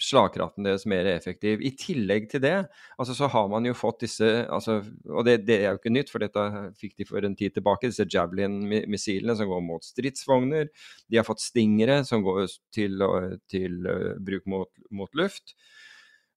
slagkraften 0.00 0.66
deres 0.66 0.86
mer 0.88 1.08
effektiv. 1.10 1.60
I 1.64 1.72
tillegg 1.78 2.28
til 2.32 2.42
det 2.44 2.54
altså 3.00 3.16
så 3.16 3.28
har 3.32 3.48
man 3.52 3.66
jo 3.68 3.76
fått 3.76 4.04
disse 4.06 4.28
altså, 4.48 4.80
Og 5.08 5.24
det, 5.26 5.40
det, 5.48 5.60
er 5.60 5.74
jo 5.74 5.80
ikke 5.80 5.92
nytt, 5.92 6.12
for 6.12 6.24
dette 6.24 6.46
fikk 6.80 6.96
de 7.00 7.08
for 7.08 7.26
en 7.26 7.36
tid 7.38 7.56
tilbake, 7.56 7.90
disse 7.90 8.08
Javelin-missilene 8.08 9.36
som 9.36 9.50
går 9.50 9.62
mot 9.66 9.84
stridsvogner. 9.84 10.70
De 11.10 11.20
har 11.20 11.28
fått 11.28 11.44
stingere 11.44 12.00
som 12.08 12.24
går 12.24 12.46
til, 12.74 13.04
til 13.50 13.78
uh, 13.86 14.16
bruk 14.24 14.48
mot, 14.50 14.70
mot 14.94 15.20
luft. 15.20 15.54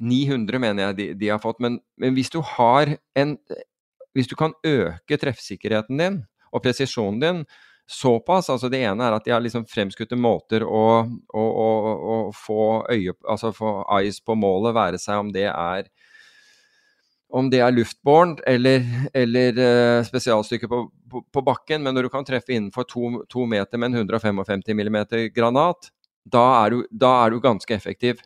900 0.00 0.58
mener 0.62 0.82
jeg 0.88 0.96
de, 0.98 1.06
de 1.18 1.28
har 1.32 1.40
fått. 1.42 1.60
Men, 1.60 1.80
men, 1.98 2.14
hvis 2.14 2.30
du 2.30 2.40
har 2.56 2.96
en 3.16 3.38
Hvis 4.10 4.26
du 4.26 4.34
kan 4.34 4.50
øke 4.66 5.16
treffsikkerheten 5.16 5.98
din 5.98 6.26
og 6.50 6.62
presisjonen 6.64 7.20
din, 7.22 7.44
såpass. 7.90 8.50
altså 8.50 8.68
Det 8.68 8.82
ene 8.84 9.06
er 9.06 9.16
at 9.16 9.24
de 9.24 9.32
har 9.34 9.42
liksom 9.42 9.66
fremskutte 9.66 10.16
måter 10.16 10.62
å, 10.62 10.84
å, 11.34 11.42
å, 11.42 11.70
å, 12.14 12.18
få 12.36 12.62
øye, 12.90 13.16
altså 13.28 13.52
få 13.56 13.80
eyes 13.98 14.20
på 14.22 14.36
målet, 14.38 14.76
være 14.76 15.00
seg 15.02 15.24
om 15.24 15.32
det 15.34 15.48
er 15.50 15.90
om 17.30 17.46
det 17.46 17.60
er 17.62 17.70
luftbårent 17.70 18.40
eller, 18.50 18.82
eller 19.14 19.58
uh, 19.58 20.02
spesialstykker 20.02 20.70
på, 20.70 20.80
på, 21.10 21.22
på, 21.30 21.42
bakken, 21.46 21.82
men 21.82 21.94
når 21.94 22.08
du 22.08 22.10
kan 22.10 22.26
treffe 22.26 22.56
innenfor 22.56 22.88
to, 22.90 23.10
to 23.30 23.44
meter 23.46 23.78
med 23.78 23.92
en 23.92 24.00
155 24.02 24.64
mm 24.66 24.98
granat, 25.34 25.92
da 26.26 26.42
er, 26.64 26.74
du, 26.74 26.88
da 26.90 27.12
er, 27.22 27.30
du, 27.30 27.38
ganske 27.42 27.74
effektiv. 27.74 28.18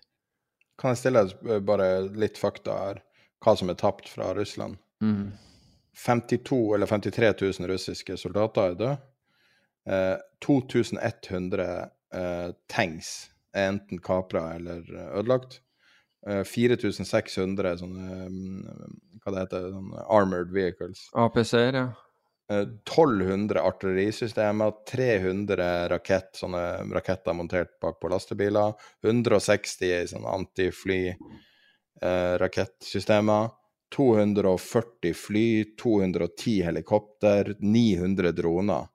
Kan 0.81 0.95
jeg 0.95 1.03
stille 1.03 1.27
deg 1.29 1.67
bare 1.69 1.89
litt 2.17 2.41
fakta 2.41 2.79
her, 2.81 3.03
hva 3.45 3.55
som 3.61 3.69
er 3.69 3.77
tapt 3.77 4.09
fra 4.09 4.33
Russland? 4.37 4.81
Mm. 5.05 5.35
52 6.01 6.63
eller 6.75 6.89
53 6.89 7.35
000 7.45 7.69
russiske 7.71 8.17
soldater 8.19 8.73
er 8.73 8.81
døde. 8.81 8.97
2100 9.87 11.91
eh, 12.15 12.51
tanks 12.67 13.31
er 13.55 13.69
enten 13.69 13.99
kapra 13.99 14.55
eller 14.55 14.95
eh, 14.95 15.19
ødelagt. 15.19 15.61
4600 16.25 17.71
eh, 17.71 17.77
sånne 17.77 18.29
Hva 19.21 19.33
det 19.33 19.43
heter 19.43 19.67
sånne 19.75 20.05
Armored 20.09 20.55
vehicles. 20.57 21.11
APC-er, 21.13 21.81
ja. 21.81 21.91
1200 22.53 23.61
artillerisystemer, 23.65 24.73
300 24.91 25.69
rakett, 25.89 26.35
sånne 26.37 26.61
raketter 26.93 27.33
montert 27.33 27.71
bak 27.81 27.97
på 28.03 28.11
lastebiler, 28.13 28.75
160 29.01 30.11
sånne 30.11 30.29
antifly 30.29 30.99
rakettsystemer, 32.43 33.49
240 33.97 35.17
fly, 35.17 35.47
210 35.81 36.61
helikopter, 36.69 37.55
900 37.65 38.37
droner. 38.37 38.93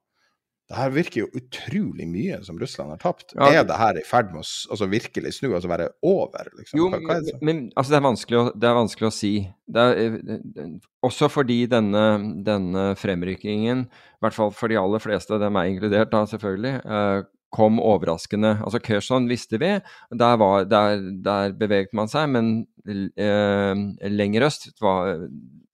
Det 0.69 0.77
her 0.77 0.91
virker 0.93 1.23
jo 1.23 1.29
utrolig 1.33 2.05
mye 2.05 2.35
som 2.45 2.59
Russland 2.61 2.91
har 2.93 2.99
tapt. 3.01 3.33
Ja. 3.33 3.47
Er 3.49 3.63
det 3.65 3.77
her 3.79 3.97
i 3.97 4.03
ferd 4.05 4.27
med 4.29 4.43
å 4.43 4.45
altså, 4.45 4.85
virkelig 4.91 5.31
snu, 5.39 5.47
altså 5.57 5.71
være 5.71 5.87
over? 6.05 6.51
Liksom? 6.59 6.77
Jo, 6.77 6.91
hva, 6.93 6.99
hva 7.07 7.17
det? 7.25 7.33
men, 7.41 7.63
altså, 7.73 7.95
det, 7.95 7.97
er 7.97 8.37
å, 8.37 8.43
det 8.53 8.69
er 8.69 8.77
vanskelig 8.77 9.09
å 9.09 9.15
si. 9.15 9.33
Det 9.65 9.87
er, 9.87 10.19
eh, 10.35 10.69
også 11.09 11.31
fordi 11.33 11.63
denne, 11.71 12.05
denne 12.45 12.85
fremrykkingen, 13.01 13.83
i 13.89 14.21
hvert 14.21 14.37
fall 14.37 14.53
for 14.53 14.69
de 14.69 14.77
aller 14.77 15.01
fleste, 15.01 15.41
det 15.41 15.49
er 15.49 15.57
meg 15.57 15.73
inkludert 15.73 16.13
da 16.13 16.21
selvfølgelig, 16.29 16.77
eh, 16.85 17.25
kom 17.57 17.81
overraskende. 17.81 18.59
Altså 18.61 18.77
Kherson 18.85 19.25
visste 19.31 19.57
vi, 19.57 19.73
der, 20.21 20.37
var, 20.37 20.69
der, 20.69 21.01
der 21.25 21.57
beveget 21.57 21.97
man 21.97 22.13
seg, 22.13 22.29
men 22.29 22.59
eh, 22.85 23.73
lenger 24.05 24.51
øst 24.51 24.69
var, 24.85 25.25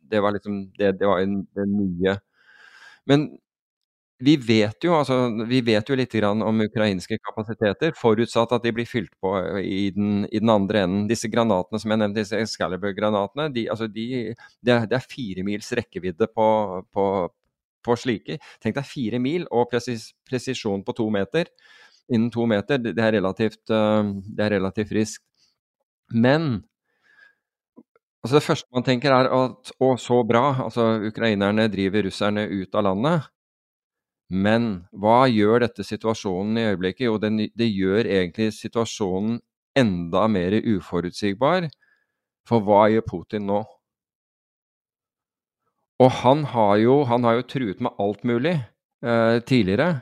det 0.07 0.23
var 0.23 0.39
liksom 0.39 0.69
det, 0.79 0.95
det 1.01 1.11
var 1.11 1.19
en, 1.19 1.41
det 1.51 1.67
nye. 1.67 2.21
Men 3.11 3.33
vi 4.17 4.35
vet 4.39 4.83
jo, 4.83 4.93
altså, 4.95 5.15
vi 5.49 5.59
vet 5.65 5.89
jo 5.91 5.95
litt 5.99 6.13
om 6.23 6.61
ukrainske 6.63 7.17
kapasiteter, 7.19 7.91
forutsatt 7.99 8.53
at 8.55 8.63
de 8.63 8.71
blir 8.71 8.87
fylt 8.87 9.11
på 9.19 9.33
i 9.59 9.89
den, 9.91 10.23
i 10.31 10.39
den 10.39 10.51
andre 10.53 10.85
enden. 10.85 11.07
Disse 11.09 11.27
granatene 11.31 11.81
som 11.81 11.91
jeg 11.91 11.99
nevnte, 11.99 12.21
disse 12.21 12.39
Excalibur-granatene, 12.39 13.49
de, 13.51 13.65
altså 13.71 13.89
de, 13.91 14.05
det, 14.63 14.71
er, 14.71 14.87
det 14.87 14.99
er 14.99 15.09
fire 15.11 15.43
mils 15.43 15.71
rekkevidde 15.75 16.29
på, 16.31 16.47
på, 16.95 17.07
på 17.83 17.97
slike. 17.99 18.39
Tenk 18.63 18.79
deg 18.79 18.87
fire 18.87 19.19
mil 19.19 19.49
og 19.51 19.67
presis, 19.73 20.13
presisjon 20.29 20.85
på 20.87 20.95
to 20.95 21.09
meter. 21.11 21.51
Innen 22.07 22.31
to 22.31 22.47
meter, 22.47 22.79
det 22.79 22.95
er 22.95 23.17
relativt, 23.17 23.65
det 23.67 24.47
er 24.47 24.55
relativt 24.55 24.93
friskt. 24.93 25.25
Men 26.15 26.61
altså 28.23 28.39
det 28.39 28.45
første 28.47 28.71
man 28.71 28.85
tenker 28.87 29.11
er 29.11 29.27
at 29.27 29.75
å, 29.81 29.95
så 29.99 30.23
bra, 30.23 30.47
altså 30.69 30.93
ukrainerne 31.11 31.67
driver 31.73 32.07
russerne 32.07 32.47
ut 32.47 32.77
av 32.77 32.87
landet. 32.93 33.31
Men 34.29 34.87
hva 34.89 35.25
gjør 35.29 35.61
dette 35.65 35.85
situasjonen 35.85 36.57
i 36.57 36.67
øyeblikket? 36.71 37.05
Jo, 37.07 37.17
den, 37.21 37.45
det 37.53 37.69
gjør 37.69 38.07
egentlig 38.07 38.51
situasjonen 38.57 39.39
enda 39.77 40.25
mer 40.31 40.55
uforutsigbar. 40.63 41.69
For 42.49 42.65
hva 42.65 42.87
gjør 42.93 43.05
Putin 43.09 43.45
nå? 43.49 43.61
Og 46.03 46.11
han 46.23 46.43
har 46.51 46.75
jo, 46.81 47.03
han 47.07 47.23
har 47.23 47.39
jo 47.39 47.47
truet 47.47 47.83
med 47.83 48.01
alt 48.01 48.25
mulig 48.27 48.57
eh, 48.57 49.37
tidligere. 49.47 50.01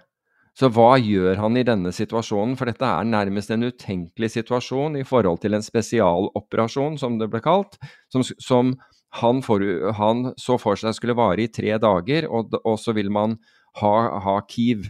Så 0.58 0.70
hva 0.70 0.96
gjør 1.02 1.40
han 1.42 1.58
i 1.58 1.66
denne 1.66 1.92
situasjonen? 1.94 2.56
For 2.58 2.70
dette 2.70 2.86
er 2.86 3.10
nærmest 3.10 3.52
en 3.54 3.66
utenkelig 3.66 4.30
situasjon 4.36 5.00
i 5.02 5.06
forhold 5.08 5.42
til 5.42 5.58
en 5.58 5.66
spesialoperasjon, 5.66 6.98
som 7.02 7.18
det 7.22 7.30
ble 7.34 7.42
kalt, 7.46 7.80
som, 8.14 8.26
som 8.42 8.74
han, 9.22 9.42
for, 9.46 9.66
han, 9.98 10.28
så 10.42 10.60
for 10.62 10.78
seg 10.80 10.96
skulle 10.98 11.18
vare 11.18 11.46
i 11.46 11.52
tre 11.54 11.74
dager, 11.82 12.30
og, 12.30 12.54
og 12.64 12.78
så 12.82 12.94
vil 12.98 13.10
man 13.14 13.38
ha, 13.82 13.96
ha 14.26 14.38
Kiev. 14.50 14.90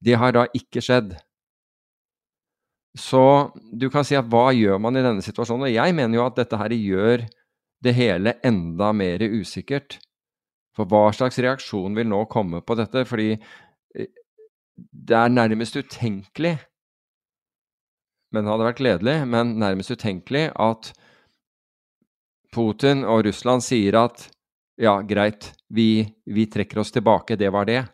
Det 0.00 0.16
har 0.20 0.34
da 0.36 0.46
ikke 0.56 0.82
skjedd. 0.84 1.14
Så 2.98 3.22
du 3.72 3.86
kan 3.92 4.06
si 4.06 4.16
at 4.18 4.28
hva 4.30 4.50
gjør 4.56 4.80
man 4.82 4.98
i 4.98 5.04
denne 5.04 5.22
situasjonen? 5.22 5.68
Og 5.68 5.74
jeg 5.74 5.94
mener 5.94 6.18
jo 6.18 6.26
at 6.26 6.38
dette 6.40 6.58
her 6.58 6.74
gjør 6.74 7.26
det 7.84 7.96
hele 7.96 8.34
enda 8.46 8.90
mer 8.96 9.22
usikkert. 9.30 10.00
For 10.76 10.88
hva 10.90 11.10
slags 11.14 11.38
reaksjon 11.42 11.96
vil 11.98 12.08
nå 12.10 12.24
komme 12.32 12.62
på 12.66 12.76
dette? 12.78 13.04
Fordi 13.08 13.34
det 14.90 15.16
er 15.16 15.32
nærmest 15.32 15.76
utenkelig, 15.76 16.56
men 18.30 18.46
det 18.46 18.52
hadde 18.52 18.66
vært 18.68 18.80
gledelig, 18.80 19.16
men 19.28 19.56
nærmest 19.60 19.92
utenkelig 19.92 20.48
at 20.54 20.92
Putin 22.54 23.02
og 23.06 23.24
Russland 23.26 23.64
sier 23.66 23.98
at 23.98 24.28
ja, 24.80 25.00
greit, 25.06 25.50
vi, 25.70 26.04
vi 26.26 26.46
trekker 26.50 26.82
oss 26.82 26.92
tilbake, 26.92 27.38
det 27.38 27.50
var 27.54 27.68
det. 27.68 27.84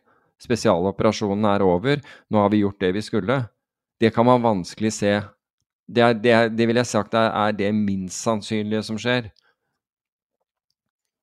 Spesialoperasjonen 0.42 1.48
er 1.48 1.64
over, 1.64 2.02
nå 2.32 2.42
har 2.42 2.52
vi 2.52 2.62
gjort 2.64 2.80
det 2.80 2.92
vi 2.96 3.04
skulle. 3.04 3.40
Det 4.00 4.12
kan 4.12 4.26
man 4.28 4.44
vanskelig 4.44 4.92
se. 4.92 5.14
Det, 5.86 6.02
er, 6.02 6.14
det, 6.20 6.36
det 6.56 6.66
vil 6.68 6.80
jeg 6.80 6.90
sagt 6.90 7.14
er, 7.16 7.30
er 7.30 7.56
det 7.56 7.72
minst 7.76 8.24
sannsynlige 8.24 8.82
som 8.88 8.98
skjer. 9.00 9.30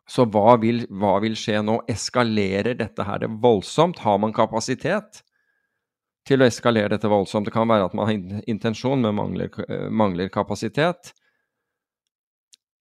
Så 0.09 0.25
hva 0.27 0.57
vil, 0.59 0.83
hva 0.91 1.15
vil 1.23 1.35
skje 1.39 1.61
nå? 1.63 1.79
Eskalerer 1.89 2.75
dette 2.79 3.05
her 3.07 3.27
voldsomt? 3.43 4.01
Har 4.03 4.19
man 4.21 4.35
kapasitet 4.35 5.21
til 6.27 6.43
å 6.43 6.47
eskalere 6.47 6.91
dette 6.95 7.11
voldsomt? 7.11 7.47
Det 7.47 7.55
kan 7.55 7.69
være 7.69 7.87
at 7.89 7.97
man 7.97 8.09
har 8.09 8.41
intensjon, 8.49 9.01
men 9.03 9.15
mangler, 9.17 9.53
mangler 9.89 10.31
kapasitet. 10.33 11.13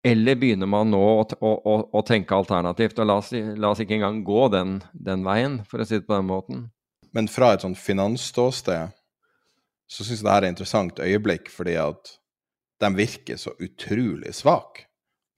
Eller 0.03 0.35
begynner 0.35 0.67
man 0.67 0.91
nå 0.91 1.01
å, 1.01 1.23
å, 1.23 1.51
å, 1.53 1.75
å 1.95 2.03
tenke 2.07 2.35
alternativt? 2.35 2.99
Og 2.99 3.07
la 3.07 3.19
oss, 3.21 3.31
la 3.33 3.71
oss 3.71 3.83
ikke 3.83 3.97
engang 4.01 4.23
gå 4.27 4.49
den, 4.51 4.81
den, 4.93 5.23
veien, 5.27 5.61
for 5.71 5.83
å 5.83 5.87
si 5.87 6.01
det 6.01 6.09
på 6.09 6.17
den 6.17 6.31
måten. 6.31 6.65
Men 7.15 7.29
fra 7.31 7.53
et 7.55 7.63
sånt 7.63 7.79
finansståsted 7.79 8.97
så 9.93 10.07
syns 10.07 10.23
jeg 10.23 10.27
det 10.27 10.33
her 10.33 10.43
er 10.43 10.49
et 10.49 10.55
interessant 10.55 11.03
øyeblikk, 11.05 11.53
fordi 11.53 11.77
at 11.79 12.17
de 12.83 12.91
virker 12.97 13.39
så 13.39 13.53
utrolig 13.63 14.33
svake. 14.35 14.89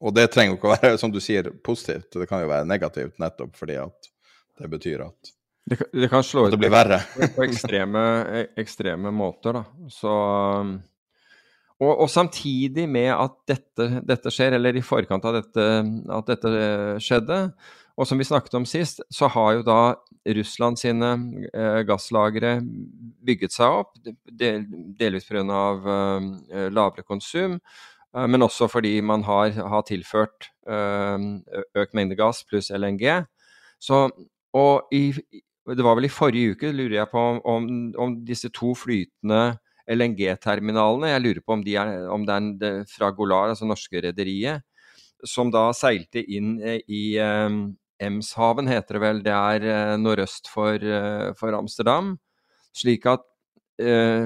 Og 0.05 0.14
det 0.16 0.29
trenger 0.33 0.55
jo 0.55 0.59
ikke 0.59 0.70
å 0.70 0.74
være, 0.74 0.98
som 1.00 1.12
du 1.12 1.20
sier, 1.22 1.50
positivt. 1.64 2.12
Det 2.14 2.29
kan 2.31 2.42
jo 2.44 2.50
være 2.50 2.68
negativt 2.68 3.20
nettopp 3.22 3.57
fordi 3.59 3.79
at 3.83 4.11
det 4.61 4.70
betyr 4.70 5.05
at 5.07 5.35
det, 5.64 5.79
det 5.96 6.11
kan 6.12 6.24
slå 6.24 6.46
ut 6.46 6.53
det 6.53 6.61
blir 6.61 6.72
verre. 6.72 6.98
på 7.37 7.44
ekstreme, 7.46 8.03
ekstreme 8.61 9.12
måter, 9.14 9.57
da. 9.57 9.88
Så 9.92 10.12
og, 11.83 11.91
og, 11.91 12.09
samtidig 12.11 12.85
med 12.89 13.11
at 13.13 13.35
dette, 13.51 13.89
dette, 14.07 14.31
skjer, 14.31 14.55
eller 14.59 14.77
i 14.79 14.85
forkant 14.85 15.25
av 15.27 15.41
dette, 15.41 15.65
at 16.15 16.29
dette 16.31 16.53
skjedde, 17.03 17.39
og 17.95 18.09
som 18.09 18.19
vi 18.19 18.27
snakket 18.27 18.57
om 18.59 18.67
sist, 18.67 19.03
så 19.13 19.29
har 19.31 19.57
jo 19.59 19.65
da 19.67 19.79
Russland 20.35 20.81
sine 20.81 21.11
eh, 21.53 21.81
gasslagre 21.87 22.57
bygget 23.25 23.55
seg 23.55 23.81
opp, 23.83 23.93
del, 24.27 24.65
delvis 24.99 25.29
pga. 25.29 25.43
Eh, 25.45 26.69
lavere 26.75 27.05
konsum, 27.07 27.61
eh, 28.17 28.27
men 28.27 28.43
også 28.43 28.67
fordi 28.71 28.97
man 29.01 29.23
har, 29.29 29.55
har 29.55 29.87
tilført 29.87 30.51
eh, 30.67 31.29
økt 31.85 31.95
mengde 31.95 32.19
gass 32.19 32.43
pluss 32.49 32.73
LNG. 32.75 33.07
Så, 33.79 34.09
og 34.55 34.95
i, 34.95 35.13
det 35.71 35.87
var 35.87 35.99
vel 35.99 36.09
i 36.09 36.15
forrige 36.15 36.57
uke, 36.57 36.75
lurer 36.75 36.99
jeg 36.99 37.13
på, 37.13 37.27
om, 37.45 37.71
om 37.95 38.19
disse 38.27 38.51
to 38.55 38.75
flytende 38.79 39.55
LNG-terminalene. 39.90 41.11
Jeg 41.12 41.23
lurer 41.25 41.40
på 41.44 41.57
om, 41.57 41.64
de 41.64 41.77
er, 41.81 41.94
om 42.12 42.25
det 42.27 42.37
er 42.68 42.85
fra 42.90 43.11
Golar, 43.14 43.53
altså 43.53 43.68
norske 43.68 44.03
rederiet, 44.05 44.64
som 45.25 45.53
da 45.53 45.68
seilte 45.77 46.23
inn 46.25 46.57
i 46.61 47.05
um, 47.20 47.66
Emshaven, 48.03 48.68
heter 48.68 48.99
det 48.99 49.03
vel. 49.05 49.23
Det 49.25 49.35
er 49.35 49.68
uh, 49.68 49.97
nordøst 50.01 50.51
for, 50.53 50.88
for, 51.38 51.57
Amsterdam. 51.57 52.16
Slik 52.75 53.07
at, 53.07 53.23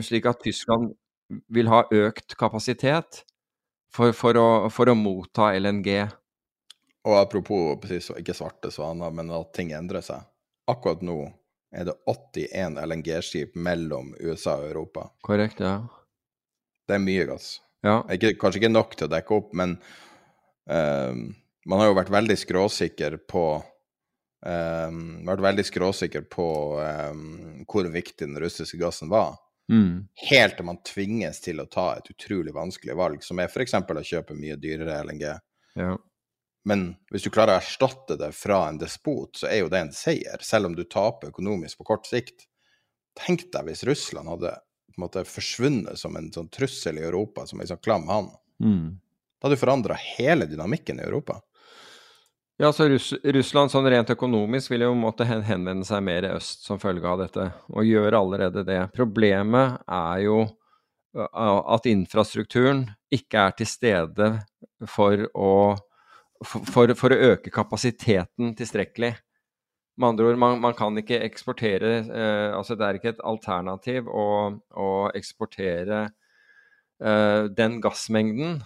slik 0.05 0.27
at, 0.29 0.41
Tyskland 0.45 0.95
vil 1.53 1.69
ha 1.69 1.83
økt 1.93 2.33
kapasitet 2.41 3.23
for, 3.93 4.15
for, 4.17 4.39
å, 4.41 4.49
for 4.73 4.89
å, 4.89 4.97
motta 4.97 5.51
LNG. 5.59 5.91
Og 7.09 7.19
apropos 7.21 7.77
ikke 8.17 8.37
svarte 8.37 8.73
svaner, 8.73 9.13
men 9.15 9.31
at 9.37 9.53
ting 9.57 9.75
endrer 9.77 10.05
seg. 10.05 10.25
Akkurat 10.69 11.05
nå 11.05 11.21
er 11.75 11.89
det 11.89 11.97
81 12.09 12.79
LNG-skip 12.85 13.57
mellom 13.57 14.15
USA 14.21 14.57
og 14.61 14.71
Europa. 14.71 15.09
Korrekt, 15.27 15.61
ja. 15.61 15.81
Det 16.89 16.97
er 16.97 17.03
mye 17.05 17.27
gass. 17.29 17.59
Ja. 17.85 18.01
Ikke, 18.13 18.35
kanskje 18.41 18.63
ikke 18.63 18.73
nok 18.73 18.97
til 18.97 19.09
å 19.09 19.13
dekke 19.13 19.37
opp, 19.37 19.51
men 19.57 19.77
uh, 20.71 21.13
man 21.69 21.83
har 21.83 21.91
jo 21.91 21.99
vært 21.99 22.15
veldig 22.15 22.39
skråsikker 22.41 23.19
på 23.29 23.45
um, 24.47 25.03
vært 25.29 25.45
veldig 25.45 25.67
skråsikker 25.69 26.25
på 26.33 26.49
um, 26.81 27.29
hvor 27.69 27.91
viktig 27.93 28.25
den 28.25 28.41
russiske 28.41 28.81
gassen 28.81 29.13
var. 29.13 29.37
Mm. 29.69 30.09
Helt 30.31 30.57
til 30.57 30.65
man 30.65 30.81
tvinges 30.87 31.43
til 31.45 31.61
å 31.61 31.69
ta 31.69 31.91
et 31.99 32.09
utrolig 32.15 32.55
vanskelig 32.57 32.97
valg, 32.97 33.25
som 33.25 33.41
er 33.41 33.51
f.eks. 33.53 33.77
å 33.77 34.07
kjøpe 34.13 34.37
mye 34.39 34.57
dyrere 34.61 35.03
LNG. 35.05 35.27
Ja. 35.79 35.97
Men 36.67 36.93
hvis 37.13 37.25
du 37.25 37.31
klarer 37.33 37.57
å 37.57 37.63
erstatte 37.63 38.17
det 38.19 38.33
fra 38.37 38.65
en 38.69 38.79
despot, 38.81 39.37
så 39.41 39.49
er 39.51 39.63
jo 39.63 39.73
det 39.73 39.83
en 39.85 39.93
seier, 39.95 40.43
selv 40.45 40.69
om 40.69 40.77
du 40.77 40.85
taper 40.85 41.31
økonomisk 41.33 41.81
på 41.81 41.89
kort 41.93 42.09
sikt. 42.09 42.47
Tenk 43.19 43.47
deg 43.55 43.69
hvis 43.69 43.85
Russland 43.89 44.31
hadde 44.31 44.55
på 44.59 44.99
en 44.99 45.05
måte 45.07 45.25
forsvunnet 45.29 45.99
som 46.01 46.17
en 46.19 46.31
sånn 46.35 46.51
trussel 46.53 46.99
i 46.99 47.07
Europa, 47.07 47.47
som 47.47 47.61
en 47.61 47.71
sånn 47.71 47.83
klam 47.85 48.09
hann. 48.11 48.33
Mm. 48.63 48.99
Da 49.39 49.47
hadde 49.47 49.61
forandra 49.61 49.97
hele 50.19 50.49
dynamikken 50.51 50.99
i 50.99 51.07
Europa. 51.07 51.39
Ja, 52.59 52.73
så 52.75 52.89
Russ 52.91 53.13
Russland 53.23 53.71
sånn 53.71 53.87
rent 53.87 54.11
økonomisk 54.11 54.73
vil 54.73 54.83
jo 54.83 54.95
måtte 54.99 55.23
henvende 55.29 55.87
seg 55.87 56.03
mer 56.03 56.27
i 56.27 56.33
øst 56.35 56.65
som 56.67 56.81
følge 56.83 57.07
av 57.07 57.21
dette, 57.23 57.45
og 57.71 57.87
gjør 57.87 58.17
allerede 58.19 58.65
det. 58.67 58.81
Problemet 58.97 59.79
er 59.87 60.25
jo 60.25 60.41
at 61.15 61.87
infrastrukturen 61.87 62.83
ikke 63.15 63.47
er 63.47 63.55
til 63.61 63.71
stede 63.71 64.33
for 64.91 65.23
å 65.39 65.53
for, 66.45 66.95
for, 66.99 67.15
å 67.15 67.33
øke 67.35 67.53
kapasiteten 67.55 68.55
tilstrekkelig. 68.59 69.15
Med 69.99 70.13
andre 70.13 70.31
ord, 70.31 70.39
man, 70.39 70.59
man 70.63 70.77
kan 70.79 70.95
ikke 71.01 71.19
eksportere 71.27 71.93
eh, 72.07 72.51
altså 72.55 72.77
Det 72.79 72.87
er 72.87 72.99
ikke 72.99 73.13
et 73.17 73.23
alternativ 73.27 74.07
å, 74.07 74.27
å 74.79 74.91
eksportere 75.19 76.05
eh, 77.03 77.49
den 77.51 77.81
gassmengden 77.83 78.61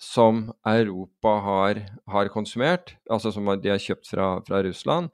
som 0.00 0.46
Europa 0.68 1.34
har, 1.44 1.82
har, 2.12 2.30
konsumert, 2.32 2.94
altså 3.08 3.32
som 3.32 3.48
de 3.60 3.72
har 3.72 3.80
kjøpt 3.80 4.08
fra, 4.12 4.30
fra 4.48 4.62
Russland, 4.64 5.12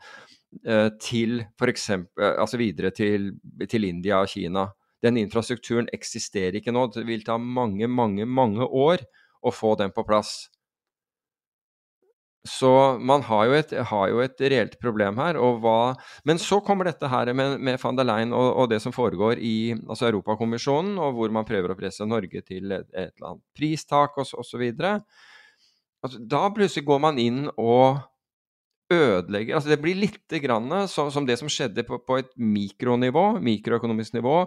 eh, 0.67 0.89
til 1.03 1.43
f.eks. 1.59 1.91
Altså 2.33 2.59
videre 2.59 2.91
til, 2.95 3.33
til 3.71 3.87
India 3.91 4.23
og 4.23 4.31
Kina. 4.31 4.69
Den 5.03 5.19
infrastrukturen 5.19 5.91
eksisterer 5.95 6.59
ikke 6.59 6.75
nå. 6.75 6.87
Det 6.95 7.03
vil 7.07 7.27
ta 7.27 7.39
mange, 7.39 7.91
mange, 7.91 8.27
mange 8.27 8.67
år 8.67 9.03
å 9.43 9.51
få 9.55 9.75
den 9.79 9.95
på 9.95 10.07
plass. 10.07 10.53
Så 12.43 12.99
man 12.99 13.23
har 13.23 13.45
jo, 13.47 13.53
et, 13.55 13.73
har 13.87 14.09
jo 14.11 14.23
et, 14.25 14.41
reelt 14.51 14.75
problem 14.83 15.19
her. 15.23 15.39
Hva, 15.63 15.95
men 16.27 16.41
så 16.43 16.59
kommer 16.65 16.89
dette 16.89 17.07
her 17.07 17.31
med, 17.39 17.61
med 17.63 17.79
van 17.79 17.99
der 17.99 18.09
Leyen 18.09 18.35
og, 18.35 18.49
og, 18.57 18.71
det 18.73 18.81
som 18.83 18.95
foregår 18.95 19.39
i 19.39 19.73
altså 19.77 20.09
Europakommisjonen, 20.09 20.97
og 20.99 21.15
hvor 21.19 21.35
man 21.35 21.47
prøver 21.47 21.71
å 21.71 21.79
presse 21.79 22.07
Norge 22.09 22.43
til 22.43 22.75
et, 22.75 22.89
et 22.91 23.13
eller 23.15 23.29
annet 23.29 23.45
pristak 23.55 24.19
osv. 24.19 24.65
Altså, 26.03 26.19
da 26.19 26.43
plutselig 26.51 26.89
går 26.89 27.05
man 27.07 27.23
inn 27.23 27.45
og 27.55 28.03
ødelegger 28.93 29.57
altså 29.57 29.71
Det 29.73 29.81
blir 29.81 29.97
litt 29.97 30.35
grann 30.43 30.69
som, 30.91 31.09
som 31.15 31.25
det 31.25 31.39
som 31.41 31.49
skjedde 31.49 31.85
på, 31.87 32.01
på, 32.05 32.19
et 32.21 32.33
mikronivå, 32.37 33.39
mikroøkonomisk 33.41 34.19
nivå, 34.19 34.43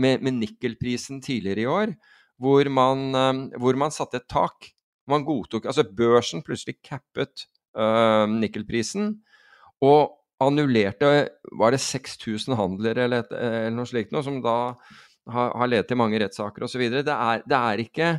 med, 0.00 0.22
med 0.22 0.38
nikkelprisen 0.38 1.18
tidligere 1.24 1.64
i 1.64 1.70
år, 1.70 1.96
hvor 2.40 2.70
man, 2.72 3.10
um, 3.10 3.42
hvor 3.60 3.76
man 3.76 3.92
satte 3.92 4.22
et 4.22 4.30
tak 4.30 4.70
man 5.08 5.24
godtok 5.26 5.68
Altså 5.70 5.84
børsen 5.84 6.44
plutselig 6.44 6.76
cappet 6.84 7.46
uh, 7.78 8.26
nikkelprisen 8.28 9.14
og 9.80 10.16
annullerte 10.40 11.28
Var 11.60 11.74
det 11.74 11.80
6000 11.84 12.56
handler 12.58 12.98
eller, 13.06 13.30
eller 13.32 13.72
noe 13.76 13.88
slikt 13.88 14.12
noe, 14.12 14.24
som 14.26 14.40
da 14.44 14.56
har, 15.30 15.54
har 15.56 15.70
ledet 15.70 15.88
til 15.90 15.98
mange 16.00 16.20
rettssaker 16.20 16.64
osv. 16.66 16.86
Det, 16.92 17.04
er, 17.12 17.42
det 17.46 17.58
er 17.58 17.82
ikke 17.84 18.10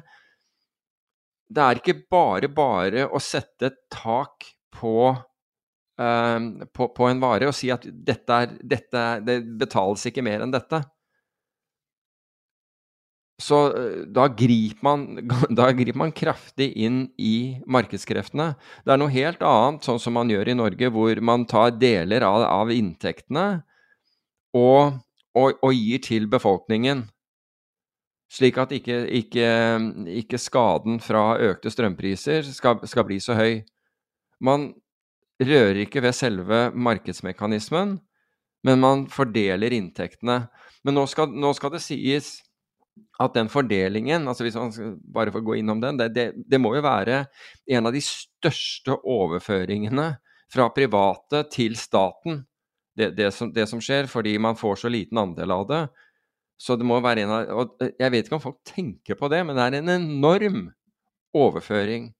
det 1.51 1.63
er 1.63 1.82
ikke 1.82 1.97
bare 2.11 2.47
bare 2.53 3.07
å 3.11 3.19
sette 3.23 3.67
et 3.71 3.79
tak 3.91 4.47
på, 4.71 5.11
um, 5.99 6.47
på, 6.71 6.88
på, 6.95 7.07
en 7.09 7.21
vare 7.23 7.49
og 7.49 7.55
si 7.57 7.71
at 7.73 7.84
dette 7.91 8.38
er, 8.43 8.53
dette, 8.63 9.03
det 9.27 9.41
betales 9.59 10.05
ikke 10.07 10.23
mer 10.25 10.45
enn 10.45 10.53
dette. 10.53 10.79
Så 13.42 13.60
eh, 13.74 14.02
da 14.14 14.28
griper, 14.28 14.84
man, 14.86 15.06
da 15.60 15.72
griper, 15.74 15.98
man, 15.98 16.14
kraftig 16.16 16.72
inn 16.78 17.04
i 17.18 17.58
markedskreftene. 17.66 18.54
Det 18.86 18.94
er 18.94 19.02
noe 19.02 19.14
helt 19.14 19.42
annet, 19.46 19.86
sånn 19.88 20.02
som 20.02 20.16
man 20.18 20.32
gjør 20.32 20.52
i 20.52 20.58
Norge, 20.58 20.92
hvor 20.94 21.24
man 21.26 21.48
tar 21.50 21.74
deler 21.82 22.26
av, 22.28 22.46
av 22.46 22.74
inntektene 22.74 23.48
og, 24.58 25.00
og, 25.34 25.58
og, 25.58 25.72
gir 25.74 26.04
til 26.04 26.28
befolkningen. 26.32 27.06
Slik 28.32 28.60
at 28.62 28.72
ikke, 28.76 29.04
ikke, 29.12 29.48
ikke 30.22 30.39
skaden 30.39 31.02
fra 31.04 31.36
økte 31.50 31.72
strømpriser 31.72 32.46
skal, 32.48 32.80
skal, 32.88 33.08
bli 33.08 33.20
så 33.20 33.36
høy. 33.36 33.64
Man 34.39 34.70
rører 35.42 35.82
ikke 35.84 36.04
ved 36.06 36.16
selve 36.16 36.62
markedsmekanismen, 36.72 37.98
men 38.64 38.80
man 38.80 39.04
fordeler 39.12 39.74
inntektene. 39.76 40.46
Men 40.86 40.96
nå 40.96 41.04
skal, 41.12 41.34
nå 41.34 41.52
skal 41.58 41.74
det 41.76 41.84
sies 41.84 42.38
at 43.22 43.36
den 43.38 43.50
fordelingen, 43.52 44.28
altså 44.28 44.46
hvis 44.46 44.58
man 44.58 44.98
bare 45.14 45.34
får 45.34 45.44
gå 45.46 45.58
innom 45.60 45.82
den, 45.82 46.00
det, 46.00 46.10
det, 46.16 46.26
det, 46.50 46.60
må 46.62 46.74
jo 46.76 46.84
være 46.86 47.26
en 47.72 47.88
av 47.88 47.94
de 47.96 48.02
største 48.04 48.98
overføringene 48.98 50.08
fra 50.52 50.68
private 50.76 51.44
til 51.54 51.78
staten, 51.80 52.42
det, 52.98 53.14
det, 53.16 53.30
som, 53.36 53.54
som 53.54 53.84
skjer, 53.84 54.10
fordi 54.12 54.36
man 54.42 54.58
får 54.60 54.82
så 54.84 54.92
liten 54.92 55.22
andel 55.22 55.54
av 55.56 55.68
det. 55.70 55.84
Så 56.62 56.76
det 56.78 56.86
må 56.86 57.00
være 57.02 57.24
en 57.24 57.32
av 57.34 57.54
og 57.58 57.80
Jeg 57.82 58.12
vet 58.14 58.28
ikke 58.28 58.38
om 58.38 58.44
folk 58.44 58.60
tenker 58.68 59.18
på 59.18 59.30
det, 59.32 59.39
men 59.48 59.58
det 59.58 59.64
er 59.64 59.78
en 59.80 59.94
enorm 59.96 60.66
overføring 61.34 62.12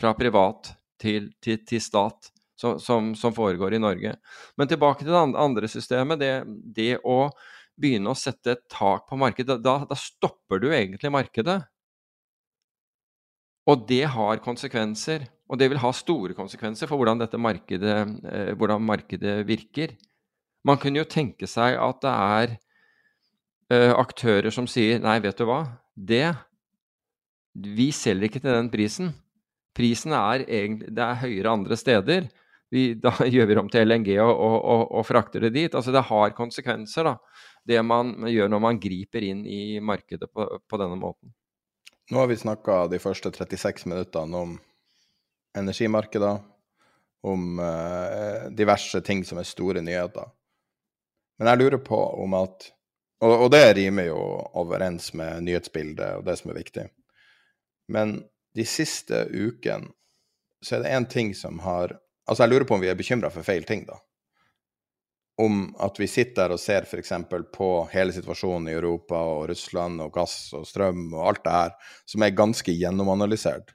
fra 0.00 0.14
privat 0.16 0.72
til, 1.00 1.32
til, 1.42 1.58
til 1.66 1.82
stat 1.82 2.30
som, 2.56 2.78
som, 2.80 3.10
som, 3.18 3.34
foregår 3.34 3.74
i 3.74 3.82
Norge. 3.82 4.14
Men 4.56 4.70
tilbake 4.70 5.02
til 5.02 5.12
det 5.12 5.40
andre 5.40 5.68
systemet. 5.68 6.22
Det 6.74 6.94
å 7.02 7.18
begynne 7.80 8.12
å 8.12 8.18
sette 8.18 8.54
et 8.54 8.64
tak 8.70 9.08
på 9.08 9.18
markedet, 9.18 9.58
da, 9.62 9.80
da 9.88 9.96
stopper 9.98 10.62
du 10.62 10.68
egentlig 10.72 11.12
markedet. 11.12 11.60
Og 13.70 13.86
det 13.88 14.04
har 14.12 14.42
konsekvenser, 14.44 15.24
og 15.48 15.60
det 15.60 15.70
vil 15.72 15.80
ha 15.80 15.92
store 15.96 16.36
konsekvenser 16.36 16.88
for 16.88 17.00
hvordan 17.00 17.22
dette 17.22 17.40
markedet, 17.40 17.96
eh, 18.28 18.52
hvordan 18.58 18.84
markedet 18.84 19.38
virker. 19.48 19.94
Man 20.64 20.80
kunne 20.80 21.00
jo 21.02 21.08
tenke 21.08 21.48
seg 21.48 21.78
at 21.80 22.00
det 22.04 22.12
er 22.12 22.54
eh, 23.72 23.92
aktører 23.92 24.52
som 24.54 24.68
sier 24.70 25.00
nei, 25.02 25.18
vet 25.24 25.40
du 25.40 25.48
hva, 25.48 25.64
det 25.94 26.34
Vi 27.54 27.92
selger 27.94 28.26
ikke 28.26 28.40
til 28.42 28.50
den 28.50 28.66
prisen. 28.66 29.12
Prisen 29.78 30.10
er, 30.10 30.42
egentlig, 30.42 30.90
er 30.98 31.20
høyere 31.20 31.52
andre 31.54 31.76
steder. 31.78 32.26
Vi, 32.74 32.94
da 33.04 33.12
gjør 33.22 33.46
vi 33.46 33.58
om 33.60 33.68
til 33.70 33.86
LNG 33.86 34.16
og, 34.18 34.32
og, 34.32 34.56
og, 34.58 34.82
og, 34.90 35.04
frakter 35.06 35.46
det 35.46 35.52
dit. 35.54 35.74
Altså 35.74 35.94
det 35.94 36.02
har 36.08 36.34
konsekvenser, 36.34 37.06
da 37.06 37.14
det 37.64 37.80
man 37.82 38.12
gjør 38.28 38.50
når 38.52 38.62
man 38.62 38.80
griper 38.80 39.24
inn 39.24 39.44
i 39.46 39.80
markedet 39.80 40.28
på, 40.32 40.46
på 40.68 40.80
denne 40.80 40.98
måten. 41.00 41.32
Nå 42.12 42.20
har 42.20 42.28
vi 42.28 42.36
snakka 42.36 42.84
de 42.92 43.00
første 43.00 43.32
36 43.32 43.88
minuttene 43.88 44.36
om 44.36 44.58
energimarkeder, 45.56 46.42
om 47.24 47.60
eh, 47.64 48.50
diverse 48.52 49.00
ting 49.00 49.24
som 49.24 49.40
er 49.40 49.48
store 49.48 49.80
nyheter. 49.80 50.28
Men 51.38 51.50
jeg 51.50 51.62
lurer 51.62 51.80
på 51.80 52.00
om 52.20 52.36
at 52.36 52.70
og, 53.24 53.32
og, 53.32 53.46
det 53.54 53.76
rimer 53.78 54.10
jo 54.10 54.18
overens 54.60 55.14
med 55.16 55.46
nyhetsbildet 55.46 56.18
og 56.18 56.26
det 56.26 56.34
som 56.36 56.50
er 56.52 56.58
viktig. 56.58 56.82
Men 57.88 58.18
de 58.54 58.66
siste 58.68 59.22
ukene 59.32 59.94
så 60.64 60.76
er 60.76 60.84
det 60.84 60.92
én 60.96 61.08
ting 61.08 61.34
som 61.36 61.62
har 61.64 62.00
Altså, 62.24 62.46
jeg 62.46 62.54
lurer 62.54 62.64
på 62.64 62.72
om 62.78 62.80
vi 62.80 62.88
er 62.88 62.96
bekymra 62.96 63.28
for 63.28 63.44
feil 63.44 63.66
ting, 63.68 63.82
da 63.84 63.98
om 65.36 65.74
at 65.82 65.98
vi 65.98 66.06
sitter 66.06 66.52
og 66.54 66.60
ser 66.62 66.86
f.eks. 66.86 67.12
på 67.54 67.68
hele 67.92 68.14
situasjonen 68.14 68.68
i 68.70 68.76
Europa 68.76 69.18
og 69.18 69.48
Russland 69.50 70.02
og 70.04 70.12
gass 70.14 70.52
og 70.54 70.66
strøm 70.68 71.08
og 71.12 71.28
alt 71.28 71.44
det 71.44 71.54
her, 71.54 71.72
som 72.06 72.22
er 72.22 72.36
ganske 72.38 72.74
gjennomanalysert. 72.74 73.74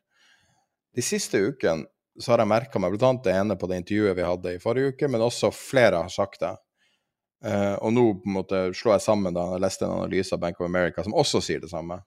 De 0.95 1.03
siste 1.03 1.41
ukene 1.41 1.87
så 2.19 2.33
har 2.33 2.43
jeg 2.43 2.51
merka 2.51 2.79
meg 2.81 2.95
bl.a. 2.95 3.11
det 3.23 3.35
ene 3.35 3.55
på 3.59 3.67
det 3.71 3.81
intervjuet 3.83 4.17
vi 4.17 4.27
hadde 4.27 4.55
i 4.55 4.61
forrige 4.63 4.93
uke, 4.93 5.07
men 5.11 5.23
også 5.23 5.51
flere 5.55 6.01
har 6.03 6.11
sagt 6.11 6.41
det. 6.43 6.55
Uh, 7.45 7.75
og 7.79 7.93
nå 7.95 8.05
på 8.19 8.27
en 8.27 8.35
måte 8.35 8.61
slår 8.75 8.97
jeg 8.97 9.05
sammen 9.05 9.35
da 9.35 9.45
jeg 9.53 9.63
leste 9.63 9.85
en 9.87 9.95
analyse 10.01 10.35
av 10.35 10.41
Bank 10.43 10.59
of 10.59 10.67
America 10.67 11.05
som 11.05 11.15
også 11.15 11.39
sier 11.43 11.61
det 11.63 11.71
samme. 11.71 12.01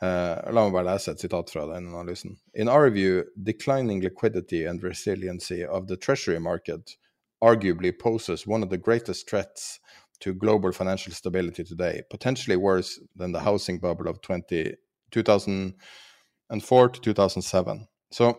Uh, 0.00 0.40
la 0.52 0.64
meg 0.64 0.72
bare 0.72 0.88
lese 0.88 1.12
et 1.12 1.20
sitat 1.20 1.52
fra 1.52 1.66
den 1.68 1.90
analysen. 1.92 2.38
In 2.56 2.72
our 2.72 2.88
view, 2.92 3.24
declining 3.36 4.00
liquidity 4.04 4.64
and 4.68 4.84
resiliency 4.84 5.62
of 5.64 5.88
the 5.88 5.96
treasury 5.96 6.40
market 6.40 6.96
arguably 7.44 7.92
poses 7.92 8.46
one 8.46 8.64
of 8.64 8.70
the 8.70 8.78
greatest 8.78 9.28
threats 9.28 9.80
to 10.20 10.32
global 10.32 10.72
financial 10.72 11.12
stability 11.12 11.64
today, 11.64 12.02
potentially 12.10 12.56
worse 12.56 12.98
than 13.16 13.32
the 13.32 13.40
housing 13.40 13.78
bubble 13.78 14.08
of 14.08 14.20
20, 14.22 14.74
2004 15.10 16.88
to 16.88 17.00
2007. 17.00 17.86
Så 18.10 18.34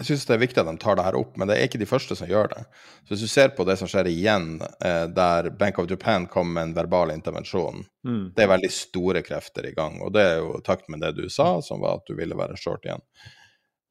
jeg 0.00 0.06
syns 0.08 0.22
det 0.24 0.32
er 0.32 0.40
viktig 0.40 0.60
at 0.62 0.68
de 0.70 0.80
tar 0.80 0.96
det 0.96 1.04
her 1.04 1.16
opp, 1.18 1.34
men 1.36 1.50
det 1.50 1.58
er 1.58 1.66
ikke 1.68 1.78
de 1.82 1.88
første 1.88 2.16
som 2.16 2.28
gjør 2.28 2.48
det. 2.54 2.62
Så 3.04 3.12
Hvis 3.12 3.24
du 3.26 3.28
ser 3.28 3.50
på 3.52 3.66
det 3.68 3.74
som 3.76 3.88
skjer 3.90 4.08
igjen, 4.08 4.62
eh, 4.80 5.02
der 5.12 5.50
Bank 5.50 5.78
of 5.78 5.90
Japan 5.90 6.24
kom 6.26 6.54
med 6.54 6.70
en 6.70 6.72
verbal 6.78 7.12
intervensjon, 7.12 7.84
mm. 8.08 8.22
det 8.36 8.46
er 8.46 8.48
veldig 8.48 8.70
store 8.72 9.20
krefter 9.26 9.68
i 9.68 9.74
gang. 9.76 9.98
Og 10.00 10.14
det 10.16 10.22
er 10.24 10.38
jo 10.40 10.54
takt 10.64 10.88
med 10.88 11.04
det 11.04 11.12
du 11.18 11.28
sa, 11.28 11.50
som 11.60 11.84
var 11.84 12.00
at 12.00 12.08
du 12.08 12.16
ville 12.16 12.38
være 12.38 12.56
short 12.56 12.88
igjen. 12.88 13.04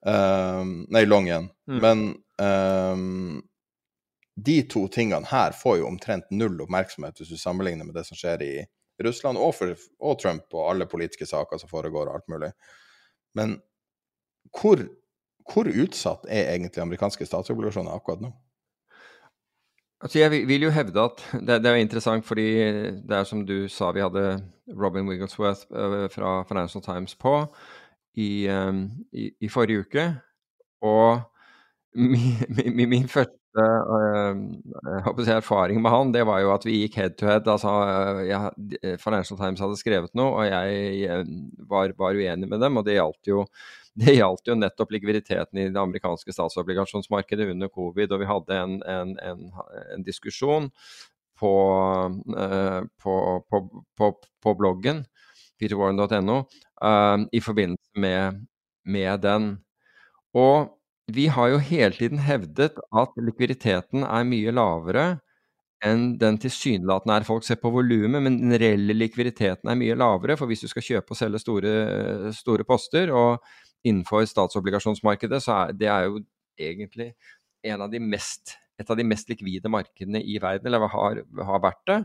Um, 0.01 0.87
nei, 0.89 1.05
long 1.05 1.29
igjen. 1.29 1.51
Mm. 1.69 1.77
Men 1.83 2.03
um, 2.39 3.41
de 4.45 4.61
to 4.71 4.87
tingene 4.87 5.27
her 5.29 5.51
får 5.51 5.79
jo 5.81 5.87
omtrent 5.89 6.29
null 6.31 6.61
oppmerksomhet 6.63 7.19
hvis 7.19 7.31
du 7.33 7.39
sammenligner 7.39 7.87
med 7.87 7.97
det 7.97 8.05
som 8.07 8.17
skjer 8.19 8.43
i 8.45 8.53
Russland 9.03 9.39
og, 9.39 9.53
for, 9.55 9.75
og 10.03 10.19
Trump 10.19 10.53
og 10.53 10.69
alle 10.71 10.87
politiske 10.89 11.27
saker 11.27 11.59
som 11.59 11.71
foregår 11.71 12.09
og 12.09 12.19
alt 12.19 12.31
mulig. 12.31 12.51
Men 13.37 13.57
hvor, 14.55 14.81
hvor 15.53 15.69
utsatt 15.69 16.27
er 16.27 16.53
egentlig 16.53 16.83
amerikanske 16.83 17.27
statsobligasjoner 17.27 17.95
akkurat 17.95 18.23
nå? 18.23 18.31
Altså 19.99 20.21
jeg 20.21 20.47
vil 20.47 20.63
jo 20.63 20.71
hevde 20.71 21.03
at 21.03 21.23
det, 21.47 21.59
det, 21.63 21.71
er 21.71 21.83
interessant, 21.83 22.25
fordi 22.25 22.47
det 23.07 23.17
er 23.17 23.27
som 23.27 23.43
du 23.47 23.67
sa, 23.71 23.91
vi 23.91 24.03
hadde 24.03 24.39
Robin 24.79 25.07
Wigglesworth 25.09 25.67
uh, 25.71 26.07
fra 26.11 26.43
Financial 26.47 26.83
Times 26.83 27.15
på 27.15 27.41
i, 28.15 28.47
um, 28.47 28.89
i, 29.11 29.31
i 29.41 29.49
forrige 29.49 29.79
uke. 29.87 30.05
Og 30.81 31.19
min, 31.95 32.75
min, 32.75 32.89
min 32.89 33.07
første 33.09 33.35
uh, 33.57 35.25
erfaring 35.33 35.81
med 35.81 35.91
han, 35.91 36.13
det 36.13 36.23
var 36.27 36.41
jo 36.43 36.53
at 36.53 36.65
vi 36.67 36.83
gikk 36.83 36.99
head 36.99 37.17
to 37.17 37.27
head. 37.29 37.49
Altså, 37.49 37.73
jeg, 38.27 38.99
Financial 39.01 39.39
Times 39.39 39.61
hadde 39.63 39.79
skrevet 39.79 40.15
noe, 40.17 40.43
og 40.43 40.47
jeg, 40.47 40.79
jeg 41.01 41.27
var, 41.69 41.93
var, 41.97 42.17
uenig 42.17 42.49
med 42.49 42.61
dem. 42.61 42.77
Og 42.77 42.85
det 42.87 42.99
gjaldt 42.99 43.31
jo 43.31 43.45
jo 44.47 44.55
nettopp 44.55 44.93
likviditeten 44.95 45.59
i 45.59 45.69
det 45.73 45.81
amerikanske 45.81 46.33
statsobligasjonsmarkedet 46.33 47.49
under 47.51 47.71
covid. 47.73 48.13
Og 48.13 48.21
vi 48.21 48.29
hadde 48.29 48.59
en, 48.63 48.79
en, 48.85 49.15
en, 49.25 49.45
en 49.95 50.05
diskusjon 50.05 50.69
på, 51.39 51.53
uh, 52.37 52.81
på, 53.01 53.13
på, 53.97 54.11
på, 54.43 54.53
bloggen 54.59 55.05
peterwarren.no 55.59 56.43
uh, 56.83 57.25
i 57.31 57.41
forbindelse 57.43 57.99
med, 57.99 58.45
med 58.85 59.23
den. 59.25 59.55
Og 60.37 60.78
vi 61.15 61.27
har 61.33 61.49
jo 61.53 61.63
hele 61.63 61.95
tiden 61.95 62.21
hevdet 62.23 62.77
at 63.01 63.17
likviditeten 63.19 64.05
er 64.05 64.27
mye 64.27 64.53
lavere 64.55 65.07
enn 65.85 66.17
den 66.19 66.37
tilsynelatende 66.41 67.19
er. 67.19 67.27
Folk 67.27 67.45
ser 67.47 67.59
på 67.61 67.71
volumet, 67.71 68.21
men 68.23 68.37
den 68.41 68.57
reelle 68.59 68.95
likviditeten 68.97 69.71
er 69.71 69.79
mye 69.79 69.97
lavere. 69.99 70.35
For 70.39 70.49
hvis 70.49 70.65
du 70.65 70.71
skal 70.71 70.85
kjøpe 70.85 71.15
og 71.15 71.19
selge 71.19 71.41
store, 71.43 71.73
store 72.35 72.65
poster, 72.67 73.13
og 73.15 73.39
innenfor 73.87 74.27
statsobligasjonsmarkedet, 74.27 75.39
så 75.43 75.61
er 75.63 75.77
det 75.79 75.87
er 75.91 76.09
jo 76.09 76.19
egentlig 76.59 77.13
en 77.69 77.85
av 77.85 77.95
mest, 78.03 78.57
et 78.79 78.91
av 78.91 78.99
de 78.99 79.07
mest 79.07 79.31
likvide 79.31 79.71
markedene 79.71 80.21
i 80.23 80.37
verden, 80.41 80.67
eller 80.67 80.91
har, 80.91 81.23
har 81.47 81.63
vært 81.63 81.83
det. 81.87 81.99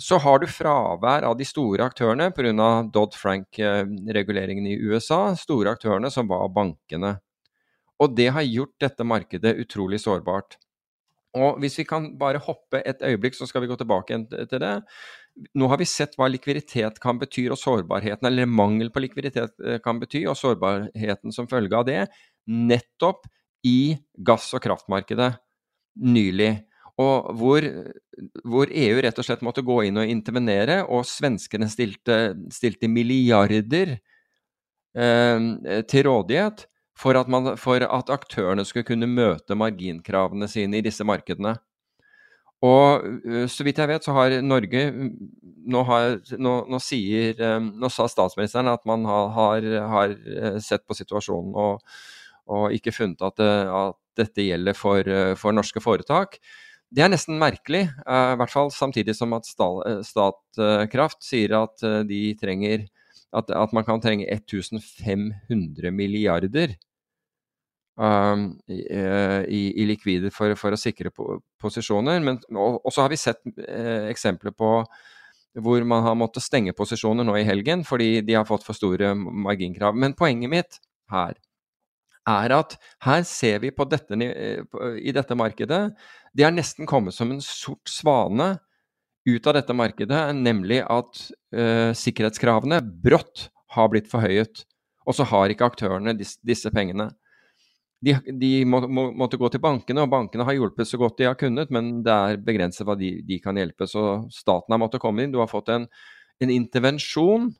Så 0.00 0.16
har 0.24 0.40
du 0.40 0.46
fravær 0.48 1.26
av 1.28 1.34
de 1.36 1.44
store 1.44 1.84
aktørene 1.90 2.30
pga. 2.32 2.68
Dodd-Frank-reguleringen 2.94 4.70
i 4.70 4.78
USA. 4.80 5.34
Store 5.36 5.74
aktørene 5.76 6.08
som 6.12 6.30
var 6.30 6.48
bankene. 6.56 7.18
Og 8.00 8.16
det 8.16 8.30
har 8.32 8.46
gjort 8.46 8.76
dette 8.80 9.04
markedet 9.04 9.56
utrolig 9.60 10.00
sårbart. 10.00 10.56
Og 11.38 11.60
hvis 11.62 11.76
vi 11.78 11.86
kan 11.86 12.08
bare 12.18 12.40
hoppe 12.42 12.80
et 12.82 13.02
øyeblikk, 13.06 13.36
så 13.38 13.46
skal 13.46 13.62
vi 13.62 13.68
gå 13.70 13.76
tilbake 13.78 14.16
til 14.30 14.62
det. 14.62 14.72
Nå 15.54 15.68
har 15.70 15.78
vi 15.78 15.86
sett 15.86 16.16
hva 16.18 16.26
likviditet 16.30 16.98
kan 17.02 17.20
bety, 17.20 17.46
og 17.52 17.60
sårbarheten, 17.60 18.26
eller 18.26 18.50
mangel 18.50 18.90
på 18.90 19.02
likviditet 19.04 19.54
eh, 19.62 19.78
kan 19.84 20.00
bety, 20.02 20.24
og 20.26 20.38
sårbarheten 20.38 21.34
som 21.34 21.48
følge 21.50 21.76
av 21.78 21.86
det, 21.86 22.00
nettopp 22.50 23.28
i 23.66 23.94
gass- 24.26 24.50
og 24.56 24.64
kraftmarkedet 24.64 25.30
nylig. 26.02 26.50
Og 27.00 27.30
hvor, 27.38 27.64
hvor, 28.42 28.72
EU 28.74 28.98
rett 29.04 29.20
og 29.20 29.24
slett 29.24 29.44
måtte 29.46 29.64
gå 29.64 29.78
inn 29.86 30.00
og 30.02 30.10
intervenere, 30.10 30.80
og 30.90 31.06
svenskene 31.08 31.70
stilte, 31.70 32.18
stilte 32.52 32.90
milliarder 32.90 33.94
eh, 34.98 35.46
til 35.86 36.08
rådighet 36.10 36.66
for 37.00 37.16
at, 37.16 37.30
man, 37.32 37.54
for 37.60 37.80
at, 37.80 38.12
aktørene 38.12 38.64
skulle 38.68 38.88
kunne 38.88 39.08
møte 39.08 39.56
marginkravene 39.58 40.48
sine 40.50 40.80
i 40.80 40.84
disse 40.84 41.06
markedene. 41.06 41.56
Og 42.60 43.06
så 43.48 43.64
vidt 43.64 43.80
jeg 43.80 43.88
vet, 43.88 44.04
så 44.04 44.12
har 44.12 44.34
Norge 44.44 44.82
Nå, 45.70 45.80
har, 45.88 46.18
nå, 46.36 46.54
nå, 46.68 46.80
sier, 46.82 47.38
nå 47.60 47.88
sa 47.92 48.06
statsministeren 48.10 48.68
at 48.72 48.84
man 48.88 49.04
har, 49.08 49.64
har 49.92 50.14
sett 50.60 50.84
på 50.88 50.96
situasjonen 50.96 51.52
og, 51.56 51.84
og 52.50 52.74
ikke 52.74 52.94
funnet 52.96 53.22
at, 53.24 53.40
at, 53.44 53.98
dette 54.18 54.42
gjelder 54.42 54.74
for, 54.76 55.06
for, 55.38 55.54
norske 55.54 55.80
foretak. 55.80 56.34
Det 56.92 57.04
er 57.04 57.12
nesten 57.12 57.38
merkelig, 57.40 57.84
i 57.86 58.38
hvert 58.40 58.52
fall 58.52 58.72
samtidig 58.74 59.14
som 59.16 59.32
at 59.36 59.46
Statkraft 59.48 61.22
sier 61.24 61.54
at 61.60 61.84
de 62.08 62.18
trenger 62.40 62.88
at, 63.36 63.52
at 63.54 63.72
man 63.76 63.86
kan 63.86 64.02
trenge 64.02 64.26
1500 64.26 65.94
milliarder 65.94 66.74
um, 68.00 68.44
eh, 68.68 69.42
i, 69.48 69.62
i, 69.82 69.86
likvider 69.88 70.32
for, 70.34 70.54
for, 70.58 70.74
å 70.74 70.80
sikre 70.80 71.12
posisjoner. 71.60 72.20
Men, 72.24 72.40
og, 72.54 72.80
og, 72.80 72.90
så 72.94 73.04
har 73.04 73.12
vi 73.12 73.20
sett 73.20 73.42
eh, 73.66 74.08
eksempler 74.10 74.54
på 74.56 74.72
hvor 75.60 75.84
man 75.88 76.04
har 76.06 76.16
måttet 76.18 76.46
stenge 76.46 76.74
posisjoner 76.78 77.26
nå 77.26 77.34
i 77.40 77.46
helgen 77.46 77.82
fordi 77.86 78.20
de 78.22 78.36
har 78.38 78.46
fått 78.46 78.64
for 78.66 78.78
store 78.78 79.12
marginkrav. 79.18 79.98
Men 79.98 80.14
poenget 80.18 80.52
mitt 80.52 80.80
her 81.10 81.34
er 82.30 82.54
at 82.54 82.76
her 83.02 83.22
ser 83.26 83.58
vi 83.64 83.72
på 83.74 83.86
dette, 83.90 84.14
i 84.14 85.12
dette 85.16 85.34
markedet 85.34 85.80
Det 86.36 86.44
har 86.44 86.52
nesten 86.54 86.86
kommet 86.86 87.16
som 87.16 87.32
en 87.32 87.40
sort 87.42 87.90
svane 87.90 88.52
ut 89.26 89.46
av 89.50 89.56
dette 89.56 89.74
markedet, 89.74 90.20
nemlig 90.36 90.78
at 90.86 91.18
uh, 91.56 91.90
sikkerhetskravene 91.96 92.78
brått 93.04 93.48
har 93.74 93.90
blitt 93.92 94.08
forhøyet. 94.08 94.62
Og 95.08 95.16
så 95.16 95.26
har 95.28 95.50
ikke 95.50 95.66
aktørene 95.66 96.14
disse, 96.16 96.38
disse 96.46 96.70
pengene 96.72 97.10
de, 98.00 98.14
de 98.40 98.50
må, 98.64 98.80
må, 98.88 99.06
måtte 99.12 99.38
gå 99.40 99.50
til 99.52 99.60
bankene, 99.62 100.04
og 100.04 100.12
bankene 100.12 100.46
har 100.48 100.56
hjulpet 100.56 100.88
så 100.88 100.98
godt 101.00 101.18
de 101.20 101.26
har 101.28 101.36
kunnet, 101.40 101.72
men 101.74 101.98
det 102.04 102.12
er 102.14 102.44
begrenset 102.44 102.86
hva 102.88 102.96
de, 102.96 103.18
de 103.26 103.40
kan 103.44 103.58
hjelpe. 103.60 103.88
Så 103.90 104.24
staten 104.32 104.72
har 104.72 104.80
måttet 104.80 105.02
komme 105.02 105.24
inn. 105.24 105.34
Du 105.34 105.40
har 105.42 105.50
fått 105.50 105.68
en, 105.74 105.84
en 106.40 106.52
intervensjon. 106.54 107.50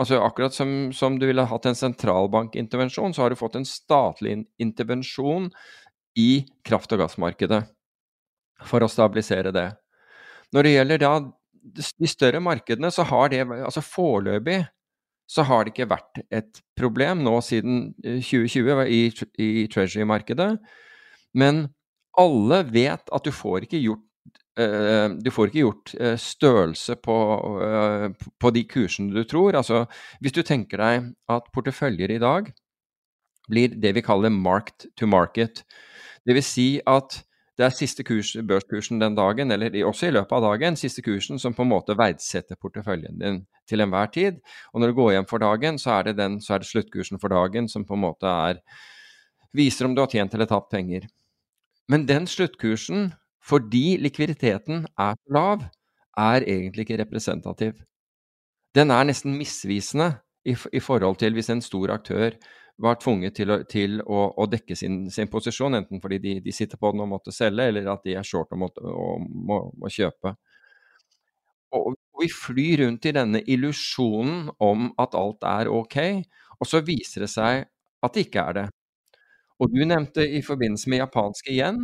Altså 0.00 0.22
Akkurat 0.24 0.56
som, 0.56 0.72
som, 0.96 1.18
du 1.20 1.26
ville 1.28 1.44
hatt 1.44 1.68
en 1.68 1.76
sentralbankintervensjon, 1.76 3.12
så 3.12 3.26
har 3.26 3.34
du 3.34 3.40
fått 3.40 3.58
en 3.60 3.68
statlig 3.68 4.38
intervensjon 4.62 5.50
i 6.18 6.46
kraft- 6.66 6.96
og 6.96 7.04
gassmarkedet 7.04 7.60
for 8.66 8.84
å 8.84 8.88
stabilisere 8.88 9.52
det. 9.52 9.68
Når 10.56 10.66
det 10.66 10.72
gjelder 10.72 11.04
da 11.04 11.12
de 12.00 12.08
større 12.08 12.40
markedene, 12.40 12.88
så 12.92 13.04
har 13.04 13.28
det 13.32 13.44
altså 13.44 13.84
foreløpig 13.84 14.62
så 15.30 15.44
har 15.46 15.64
det 15.64 15.74
ikke 15.74 15.90
vært 15.92 16.22
et 16.34 16.60
problem 16.78 17.22
nå 17.22 17.36
siden 17.44 17.90
2020 18.02 18.70
eh, 18.72 18.86
i, 18.90 19.00
i 19.38 19.66
treasury-markedet. 19.70 20.52
Men 21.38 21.68
alle 22.18 22.64
vet 22.66 23.12
at 23.14 23.26
du 23.26 23.34
får 23.34 23.68
ikke 23.68 23.82
gjort 23.86 24.06
Uh, 24.60 25.14
du 25.22 25.30
får 25.32 25.48
ikke 25.48 25.62
gjort 25.62 25.92
uh, 25.94 26.16
størrelse 26.20 26.96
på, 27.00 27.14
på, 28.42 28.50
de 28.52 28.64
kursene 28.68 29.14
du 29.14 29.22
tror. 29.24 29.56
Altså, 29.56 29.84
hvis 30.20 30.34
du 30.36 30.42
tenker 30.44 30.82
deg 30.82 31.06
at 31.32 31.46
porteføljer 31.54 32.12
i 32.12 32.18
dag 32.20 32.50
blir 33.48 33.78
det 33.80 33.94
vi 33.96 34.02
kaller 34.04 34.34
marked 34.34 34.90
to 34.98 35.08
market. 35.08 35.62
Det 36.26 36.36
vil 36.36 36.44
si 36.44 36.68
at 36.82 37.22
det 37.60 37.66
er 37.66 37.74
siste 37.76 38.04
kurs, 38.08 38.30
børskursen 38.48 39.02
den 39.02 39.16
dagen, 39.18 39.52
eller 39.52 39.74
også 39.84 40.08
i 40.08 40.14
løpet 40.14 40.32
av 40.32 40.46
dagen, 40.46 40.78
siste 40.80 41.02
kursen 41.04 41.36
som 41.38 41.52
på 41.52 41.66
en 41.66 41.68
måte 41.74 41.96
verdsetter 41.98 42.56
porteføljen 42.56 43.18
din 43.20 43.42
til 43.68 43.84
enhver 43.84 44.08
tid. 44.14 44.38
Og 44.72 44.80
når 44.80 44.92
du 44.92 44.96
går 44.96 45.10
hjem 45.18 45.28
for 45.28 45.42
dagen, 45.42 45.76
så 45.78 45.98
er 45.98 46.08
det, 46.08 46.14
den, 46.16 46.38
så 46.40 46.56
er 46.56 46.62
det 46.62 46.70
sluttkursen 46.70 47.20
for 47.20 47.32
dagen 47.32 47.68
som 47.68 47.84
på 47.84 47.98
en 47.98 48.04
måte 48.06 48.30
er 48.30 48.62
viser 49.52 49.84
om 49.84 49.96
du 49.96 50.00
har 50.00 50.08
tjent 50.08 50.32
eller 50.32 50.48
tapt 50.48 50.70
penger. 50.72 51.04
Men 51.90 52.06
den 52.08 52.28
sluttkursen, 52.30 53.10
fordi 53.44 53.98
likviditeten 54.00 54.86
er 54.96 55.20
lav, 55.28 55.66
er 56.16 56.46
egentlig 56.46 56.86
ikke 56.86 57.02
representativ. 57.02 57.76
Den 58.74 58.94
er 58.94 59.04
nesten 59.04 59.36
misvisende 59.36 60.14
i, 60.48 60.56
i 60.56 60.80
forhold 60.80 61.20
til 61.20 61.36
hvis 61.36 61.52
en 61.52 61.60
stor 61.60 61.92
aktør 61.92 62.38
var 62.80 62.98
tvunget 63.00 63.36
til 63.36 63.52
å, 63.52 63.58
til 63.68 64.00
å, 64.00 64.22
å 64.40 64.46
dekke 64.50 64.76
sin, 64.78 65.02
sin, 65.12 65.28
posisjon, 65.30 65.76
enten 65.78 66.00
fordi 66.02 66.20
de, 66.22 66.34
de, 66.44 66.54
sitter 66.54 66.80
på 66.80 66.92
den 66.92 67.04
og 67.04 67.10
måtte 67.12 67.34
selge, 67.34 67.68
eller 67.68 67.90
at 67.92 68.04
de 68.06 68.16
er 68.16 68.26
short 68.26 68.52
og, 68.54 68.62
måtte, 68.64 68.84
og 68.84 69.24
må, 69.28 69.62
må, 69.76 69.90
kjøpe. 69.92 70.34
Og, 71.76 71.94
vi 72.20 72.26
flyr 72.28 72.82
rundt 72.82 73.06
i 73.08 73.14
denne 73.16 73.40
illusjonen 73.48 74.50
om 74.60 74.90
at 75.00 75.14
alt 75.16 75.46
er 75.48 75.70
ok, 75.72 75.96
og 76.60 76.68
så 76.68 76.82
viser 76.84 77.24
det 77.24 77.30
seg 77.32 77.62
at 78.04 78.16
det 78.16 78.26
ikke 78.26 78.42
er 78.44 78.58
det. 78.58 78.64
Og 79.60 79.72
du 79.72 79.80
nevnte 79.88 80.26
i 80.28 80.42
forbindelse 80.44 80.92
med 80.92 81.00
japanske 81.00 81.52
igjen, 81.54 81.80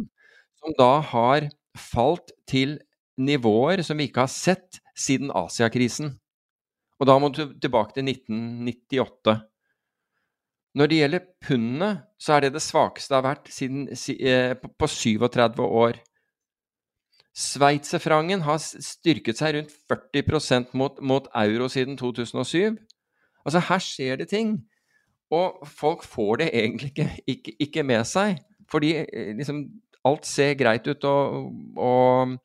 som 0.60 0.76
da 0.76 0.98
har 1.12 1.48
falt 1.76 2.34
til 2.48 2.76
nivåer 3.16 3.80
som 3.84 3.96
vi 3.96 4.10
ikke 4.10 4.26
har 4.26 4.32
sett 4.32 4.80
siden 4.96 5.32
Asiakrisen. 5.32 6.12
Og 7.00 7.08
da 7.08 7.16
må 7.20 7.30
du 7.32 7.42
tilbake 7.60 7.96
til 7.96 8.08
1998. 8.08 9.36
Når 10.76 10.90
det 10.90 10.98
gjelder 11.00 11.24
pundene, 11.40 11.90
så 12.20 12.36
er 12.36 12.44
det 12.44 12.52
det 12.56 12.64
svakeste 12.64 13.14
det 13.14 13.16
har 13.16 13.24
vært 13.30 13.48
siden, 13.52 13.86
eh, 13.88 14.52
på 14.54 14.86
37 14.86 15.62
år. 15.64 16.00
Sveitserfrangen 17.36 18.42
har 18.44 18.60
styrket 18.60 19.40
seg 19.40 19.56
rundt 19.56 19.72
40 19.88 20.76
mot, 20.76 21.00
mot 21.00 21.28
euro 21.34 21.68
siden 21.68 21.96
2007. 21.96 22.76
Altså, 23.44 23.60
her 23.60 23.78
skjer 23.78 24.16
det 24.16 24.28
ting. 24.28 24.58
Og 25.32 25.66
folk 25.66 26.04
får 26.04 26.36
det 26.36 26.50
egentlig 26.52 26.92
ikke, 26.92 27.08
ikke, 27.26 27.56
ikke 27.60 27.82
med 27.82 28.04
seg. 28.06 28.38
Fordi 28.70 28.92
eh, 29.00 29.32
liksom, 29.36 29.64
alt 30.04 30.26
ser 30.26 30.54
greit 30.54 30.86
ut, 30.86 31.04
og, 31.04 31.52
og 31.76 32.36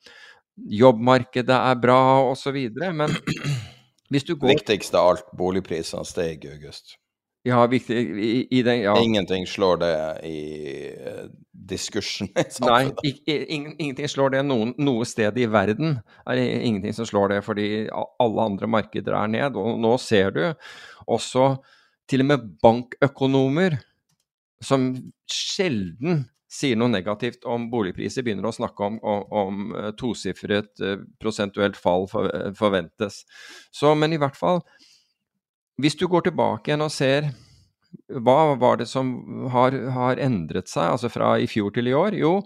jobbmarkedet 0.56 1.56
er 1.56 1.78
bra, 1.82 2.02
osv. 2.32 2.58
Men 2.80 3.12
hvis 4.10 4.24
du 4.24 4.36
går 4.36 4.56
Viktigst 4.56 4.96
av 4.96 5.14
alt, 5.14 5.32
boligprisene 5.38 6.06
steg 6.08 6.46
i 6.46 6.56
august. 6.56 6.98
Ja, 7.44 7.64
viktig 7.68 7.98
i, 7.98 8.48
i 8.54 8.62
den, 8.62 8.84
ja. 8.84 8.94
Ingenting 9.02 9.48
slår 9.50 9.80
det 9.82 9.94
i 10.30 10.42
uh, 10.94 11.30
diskursen 11.52 12.30
i 12.30 12.44
samfunnet. 12.54 13.00
Nei, 13.02 13.14
i, 13.26 13.38
ingen, 13.56 13.74
ingenting 13.80 14.10
slår 14.14 14.36
det 14.36 14.44
noen, 14.46 14.76
noe 14.78 15.08
sted 15.10 15.38
i 15.42 15.48
verden. 15.50 15.98
er 16.26 16.38
det 16.38 16.50
ingenting 16.62 16.94
som 16.94 17.08
slår 17.10 17.34
det, 17.34 17.40
fordi 17.46 17.70
alle 17.92 18.46
andre 18.46 18.70
markeder 18.70 19.18
er 19.18 19.32
ned. 19.34 19.58
Og 19.58 19.80
nå 19.82 19.96
ser 20.02 20.36
du 20.36 20.44
også 21.10 21.56
til 22.12 22.26
og 22.26 22.30
med 22.30 22.46
bankøkonomer 22.62 23.80
som 24.62 24.92
sjelden 25.26 26.28
sier 26.52 26.78
noe 26.78 26.92
negativt 26.92 27.46
om 27.48 27.70
boligpriser, 27.72 28.26
begynner 28.28 28.50
å 28.50 28.54
snakke 28.54 28.84
om, 28.84 28.98
om, 29.08 29.22
om 29.32 29.76
eh, 29.80 29.92
tosifret 29.98 30.82
uh, 30.84 30.98
prosentuelt 31.22 31.80
fall 31.80 32.10
forventes. 32.12 33.22
Så, 33.72 33.96
men 33.96 34.12
i 34.12 34.20
hvert 34.20 34.36
fall 34.38 34.60
hvis 35.82 35.98
du 36.00 36.08
går 36.10 36.30
tilbake 36.30 36.72
igjen 36.72 36.86
og 36.86 36.94
ser 36.94 37.32
hva 38.24 38.54
var 38.60 38.80
det 38.80 38.88
som 38.88 39.10
har, 39.52 39.76
har, 39.96 40.20
endret 40.24 40.72
seg, 40.72 40.94
altså 40.94 41.10
fra 41.12 41.34
i 41.42 41.48
fjor 41.50 41.74
til 41.76 41.90
i 41.92 41.96
år? 41.96 42.16
Jo, 42.16 42.38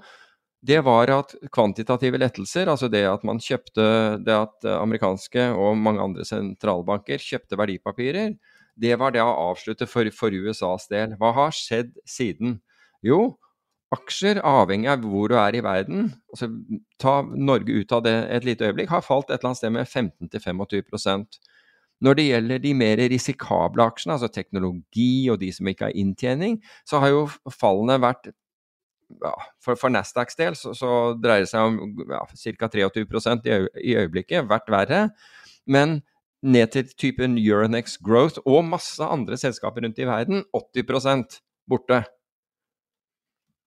det 0.66 0.80
var 0.86 1.12
at 1.14 1.36
kvantitative 1.54 2.18
lettelser, 2.18 2.70
altså 2.72 2.90
det 2.90 3.04
at 3.06 3.26
man 3.28 3.42
kjøpte 3.44 3.86
Det 4.26 4.34
at 4.34 4.66
amerikanske 4.80 5.52
og 5.54 5.78
mange 5.78 6.02
andre 6.02 6.26
sentralbanker 6.26 7.22
kjøpte 7.22 7.60
verdipapirer, 7.62 8.34
det 8.76 8.98
var 9.00 9.14
det 9.16 9.22
å 9.24 9.52
avslutte 9.52 9.88
for, 9.88 10.10
for 10.12 10.34
USAs 10.34 10.90
del. 10.92 11.14
Hva 11.20 11.32
har 11.38 11.54
skjedd 11.56 11.94
siden? 12.10 12.58
Jo, 13.06 13.38
aksjer, 13.96 14.42
avhengig 14.44 14.90
av 14.92 15.06
hvor 15.06 15.30
du 15.32 15.38
er 15.40 15.56
i 15.56 15.64
verden, 15.64 16.10
altså 16.34 16.50
ta 17.00 17.20
Norge 17.24 17.78
ut 17.84 17.94
av 17.96 18.04
det 18.04 18.16
et 18.34 18.48
lite 18.48 18.68
øyeblikk, 18.68 18.90
har 18.92 19.06
falt 19.06 19.30
et 19.30 19.38
eller 19.38 19.54
annet 19.54 19.62
sted 19.62 19.76
med 19.76 19.88
15-25 19.88 20.66
Når 22.04 22.18
det 22.18 22.26
gjelder 22.28 22.64
de 22.64 22.74
mer 22.76 23.00
risikable 23.12 23.86
aksjene, 23.86 24.18
altså 24.18 24.28
teknologi 24.32 25.28
og 25.32 25.40
de 25.42 25.52
som 25.56 25.68
ikke 25.72 25.90
har 25.90 25.96
inntjening, 25.96 26.58
så 26.88 27.00
har 27.00 27.14
jo 27.14 27.22
fallene 27.54 28.00
vært 28.04 28.34
ja, 29.22 29.32
for, 29.64 29.78
for 29.80 29.94
Nasdaqs 29.94 30.38
del 30.40 30.58
så, 30.58 30.74
så, 30.76 30.90
dreier 31.22 31.46
det 31.46 31.52
seg 31.52 31.70
om 31.70 32.04
ja, 32.10 32.24
ca. 32.60 32.70
23 32.74 33.38
i, 33.46 33.60
i 33.92 33.96
øyeblikket, 34.02 34.50
vært 34.50 34.72
verre. 34.74 35.02
Men 35.70 36.00
ned 36.46 36.74
til 36.74 36.90
typen 36.98 37.38
Euronex 37.42 37.98
Growth 38.06 38.42
og 38.46 38.66
masse 38.68 39.04
andre 39.04 39.38
selskaper 39.40 39.86
rundt 39.86 40.02
i 40.02 40.10
verden, 40.10 40.44
80 40.54 41.40
borte. 41.70 42.04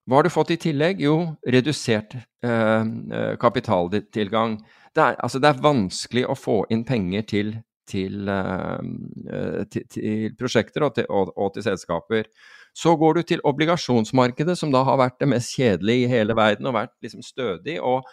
Hva 0.08 0.20
har 0.20 0.24
du 0.24 0.32
fått 0.32 0.54
i 0.54 0.60
tillegg? 0.60 1.02
Jo, 1.04 1.34
redusert 1.44 2.14
eh, 2.16 2.84
eh 3.12 3.32
kapitaltilgang. 3.40 4.56
Det 4.96 5.02
er, 5.04 5.18
altså, 5.20 5.38
det 5.38 5.50
er, 5.50 5.62
vanskelig 5.62 6.24
å 6.24 6.36
få 6.38 6.62
inn 6.72 6.84
penger 6.88 7.26
til, 7.28 7.50
til, 7.88 8.28
eh, 8.28 8.78
eh, 9.32 9.66
til, 9.72 9.88
til 9.90 10.38
prosjekter 10.38 10.86
og 10.86 10.94
til, 10.98 11.08
og, 11.08 11.34
og 11.36 11.52
til, 11.54 11.66
selskaper. 11.66 12.30
Så 12.76 12.94
går 13.00 13.18
du 13.18 13.22
til 13.26 13.44
obligasjonsmarkedet, 13.48 14.54
som 14.58 14.72
da 14.74 14.84
har 14.86 15.00
vært 15.00 15.18
det 15.20 15.30
mest 15.32 15.56
kjedelige 15.56 16.06
i 16.06 16.10
hele 16.12 16.36
verden 16.38 16.68
og 16.70 16.76
vært 16.78 16.94
liksom 17.02 17.24
stødig. 17.26 17.80
og 17.80 18.06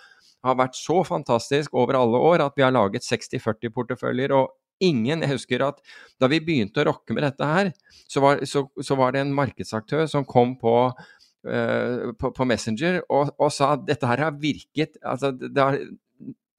har 0.45 0.59
vært 0.59 0.77
så 0.77 1.01
fantastisk 1.05 1.73
over 1.73 1.97
alle 1.97 2.21
år 2.21 2.43
at 2.45 2.53
vi 2.57 2.61
har 2.65 2.73
laget 2.73 3.05
60-40-porteføljer. 3.05 4.31
og 4.31 4.53
ingen, 4.79 5.21
Jeg 5.21 5.31
husker 5.31 5.63
at 5.65 5.79
da 6.19 6.27
vi 6.27 6.41
begynte 6.43 6.83
å 6.83 6.89
rokke 6.91 7.15
med 7.15 7.23
dette 7.23 7.45
her, 7.45 7.71
så 8.07 8.21
var, 8.21 8.43
så, 8.45 8.67
så 8.81 8.97
var 8.99 9.15
det 9.15 9.23
en 9.23 9.33
markedsaktør 9.33 10.05
som 10.11 10.25
kom 10.27 10.57
på 10.59 10.75
uh, 10.91 12.13
på, 12.19 12.31
på, 12.31 12.45
Messenger 12.45 13.01
og, 13.09 13.31
og, 13.39 13.51
sa 13.53 13.73
at 13.75 13.85
dette 13.87 14.09
her 14.09 14.25
har 14.27 14.39
virket 14.41 14.97
altså 15.03 15.31
det, 15.31 15.55
har, 15.55 15.79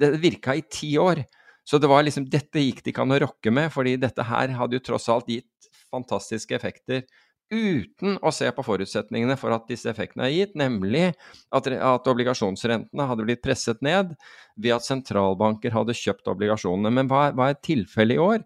det 0.00 0.14
virka 0.22 0.56
i 0.56 0.64
ti 0.70 0.96
år. 0.98 1.24
Så 1.66 1.80
det 1.82 1.90
var 1.90 2.04
liksom, 2.06 2.28
dette 2.30 2.62
gikk 2.62 2.84
det 2.84 2.92
ikke 2.92 3.02
an 3.02 3.16
å 3.16 3.22
rokke 3.26 3.52
med, 3.54 3.72
fordi 3.74 3.96
dette 3.98 4.24
her 4.26 4.54
hadde 4.54 4.78
jo 4.78 4.84
tross 4.86 5.08
alt 5.10 5.30
gitt 5.30 5.70
fantastiske 5.90 6.54
effekter 6.54 7.06
uten 7.52 8.16
å 8.26 8.32
se 8.34 8.48
på 8.50 8.64
forutsetningene 8.66 9.36
for 9.38 9.54
at 9.54 9.68
disse 9.70 9.86
effektene 9.90 10.26
er 10.26 10.32
gitt, 10.34 10.54
nemlig 10.58 11.04
at, 11.54 11.68
at, 11.68 12.08
obligasjonsrentene 12.10 13.06
hadde 13.06 13.26
blitt 13.26 13.42
presset 13.44 13.82
ned 13.86 14.16
ved 14.56 14.74
at 14.74 14.86
sentralbanker 14.86 15.74
hadde 15.74 15.94
kjøpt 15.94 16.30
obligasjonene. 16.32 16.90
Men 16.98 17.10
hva, 17.10 17.28
hva 17.36 17.52
er 17.52 17.60
tilfellet 17.62 18.18
i 18.18 18.22
år? 18.22 18.42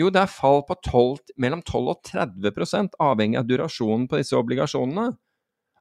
Jo, 0.00 0.10
det 0.12 0.22
er 0.22 0.32
fall 0.32 0.62
på 0.68 0.76
12, 0.84 1.32
mellom 1.40 1.64
12 1.64 1.80
og 1.94 2.04
30% 2.08 3.00
avhengig 3.02 3.40
av 3.40 3.48
durasjonen 3.48 4.06
på 4.08 4.20
disse 4.20 4.36
obligasjonene. 4.36 5.10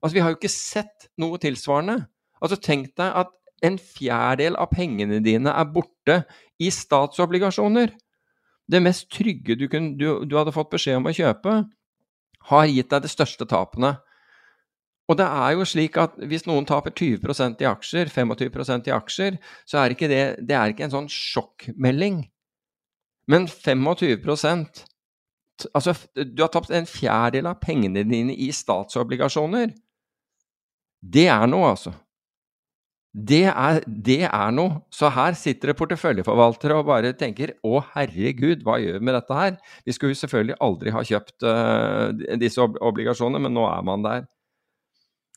Altså, 0.02 0.16
vi 0.16 0.24
har 0.24 0.34
jo 0.34 0.39
ikke 0.39 0.52
sett 0.52 1.12
noe 1.22 1.39
tilsvarende. 1.42 2.02
Altså, 2.42 2.58
tenk 2.60 2.92
deg 3.00 3.20
at 3.24 3.36
en 3.62 3.78
fjerdedel 3.78 4.57
av 4.59 4.72
pengene 4.74 5.20
dine 5.24 5.53
er 5.53 5.68
borte 5.74 6.22
i 6.62 6.72
statsobligasjoner. 6.74 7.93
Det 8.72 8.82
mest 8.84 9.09
trygge 9.14 9.57
du, 9.59 9.68
kunne, 9.70 9.95
du, 9.99 10.24
du 10.26 10.38
hadde 10.38 10.53
fått 10.55 10.72
beskjed 10.74 11.01
om 11.01 11.09
å 11.09 11.16
kjøpe, 11.16 11.57
har 12.51 12.72
gitt 12.72 12.89
deg 12.93 13.03
de 13.03 13.12
største 13.12 13.47
tapene. 13.49 13.95
Og 15.12 15.18
det 15.20 15.28
er 15.28 15.55
jo 15.57 15.66
slik 15.68 15.97
at 15.99 16.14
hvis 16.30 16.45
noen 16.47 16.66
taper 16.68 16.93
20% 16.95 17.62
i 17.62 17.68
aksjer, 17.68 18.12
25% 18.14 18.88
i 18.88 18.93
aksjer, 18.95 19.39
så 19.68 19.82
er 19.82 19.93
ikke 19.93 20.09
det, 20.12 20.22
det 20.47 20.55
er 20.55 20.72
ikke 20.72 20.88
en 20.88 20.93
sånn 20.93 21.12
sjokkmelding. 21.12 22.24
Men 23.32 23.49
25% 23.49 24.88
Altså, 25.78 25.93
du 26.18 26.39
har 26.41 26.49
tapt 26.49 26.72
en 26.74 26.88
fjerdedel 26.89 27.45
av 27.51 27.59
pengene 27.62 28.01
dine 28.09 28.34
i 28.34 28.47
statsobligasjoner. 28.55 29.76
Det 31.01 31.28
er 31.30 31.43
noe, 31.51 31.68
altså. 31.76 31.91
Det 33.12 33.43
er, 33.49 33.82
det 33.86 34.22
er, 34.24 34.51
noe. 34.55 34.86
Så 34.93 35.09
her 35.12 35.36
sitter 35.36 35.72
det 35.72 35.78
porteføljeforvaltere 35.82 36.78
og 36.80 36.88
bare 36.88 37.12
tenker 37.20 37.57
å 37.68 37.82
herregud, 37.91 38.64
hva 38.64 38.78
gjør 38.80 39.01
vi 39.01 39.07
med 39.09 39.18
dette 39.18 39.36
her? 39.36 39.57
Vi 39.84 39.95
skulle 39.95 40.16
selvfølgelig 40.16 40.55
aldri 40.64 40.93
ha 40.95 41.03
kjøpt 41.03 41.43
uh, 41.43 42.38
disse 42.39 42.64
ob 42.64 42.80
obligasjonene, 42.80 43.43
men 43.43 43.55
nå 43.57 43.68
er 43.68 43.84
man 43.84 44.07
der. 44.07 44.24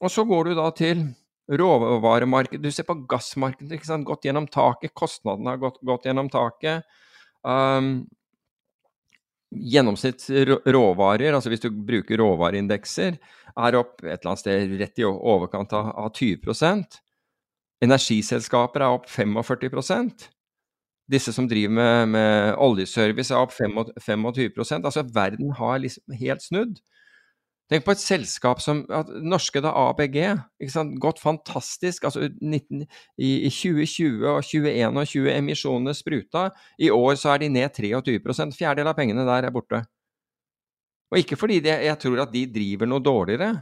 Og 0.04 0.12
så 0.12 0.22
går 0.28 0.52
du 0.52 0.58
da 0.60 0.68
til 0.76 1.02
råvaremarkedet. 1.50 2.62
Du 2.62 2.70
ser 2.70 2.86
på 2.86 3.00
gassmarkedet, 3.10 3.74
ikke 3.74 3.90
sant? 3.90 4.06
gått 4.06 4.28
gjennom 4.28 4.46
taket. 4.46 4.94
Kostnadene 4.94 5.56
har 5.56 5.62
gått, 5.66 5.82
gått 5.82 6.06
gjennom 6.06 6.30
taket. 6.30 6.86
Um, 7.42 8.04
gjennomsnitt 9.50 10.24
råvarer, 10.62 11.34
altså 11.34 11.50
hvis 11.50 11.62
du 11.62 11.72
bruker 11.74 12.22
råvareindekser, 12.22 13.18
er 13.54 13.78
opp 13.78 13.98
et 14.02 14.14
eller 14.14 14.30
annet 14.30 14.42
sted 14.42 14.78
rett 14.80 15.02
i 15.02 15.06
overkant 15.06 15.74
av, 15.74 15.90
av 16.06 16.14
20 16.14 16.38
Energiselskaper 17.84 18.84
er 18.84 18.96
opp 18.96 19.08
45% 19.10 20.28
Disse 21.10 21.34
som 21.36 21.48
driver 21.48 21.74
med, 21.76 22.08
med 22.14 22.56
oljeservice 22.64 23.34
er 23.34 23.44
opp 23.44 23.52
25% 23.52 24.86
Altså 24.88 25.04
verden 25.12 25.52
har 25.58 25.82
liksom 25.82 26.16
helt 26.16 26.44
snudd. 26.44 26.78
Tenk 27.72 27.84
på 27.86 27.94
et 27.94 28.00
selskap 28.00 28.60
som 28.60 28.82
norske 29.24 29.60
da 29.64 29.72
ABG. 29.86 30.18
Gått 31.00 31.20
fantastisk. 31.20 32.04
altså 32.04 32.28
19, 32.28 32.84
i, 33.16 33.30
i, 33.48 33.50
2020 33.50 34.26
og 34.28 34.42
2021 34.44 35.00
og 35.00 35.08
20 35.12 35.30
emisjonene 35.32 35.94
spruta. 35.96 36.50
I 36.78 36.90
år 36.92 37.16
så 37.20 37.32
er 37.32 37.44
de 37.44 37.52
ned 37.52 37.72
23 37.72 38.52
Fjerdedel 38.56 38.92
av 38.92 38.96
pengene 38.96 39.24
der 39.28 39.48
er 39.48 39.54
borte. 39.54 39.80
Og 41.12 41.20
ikke 41.20 41.38
fordi 41.40 41.60
de, 41.64 41.72
jeg 41.88 42.00
tror 42.00 42.24
at 42.24 42.32
de 42.32 42.44
driver 42.52 42.90
noe 42.90 43.04
dårligere, 43.04 43.54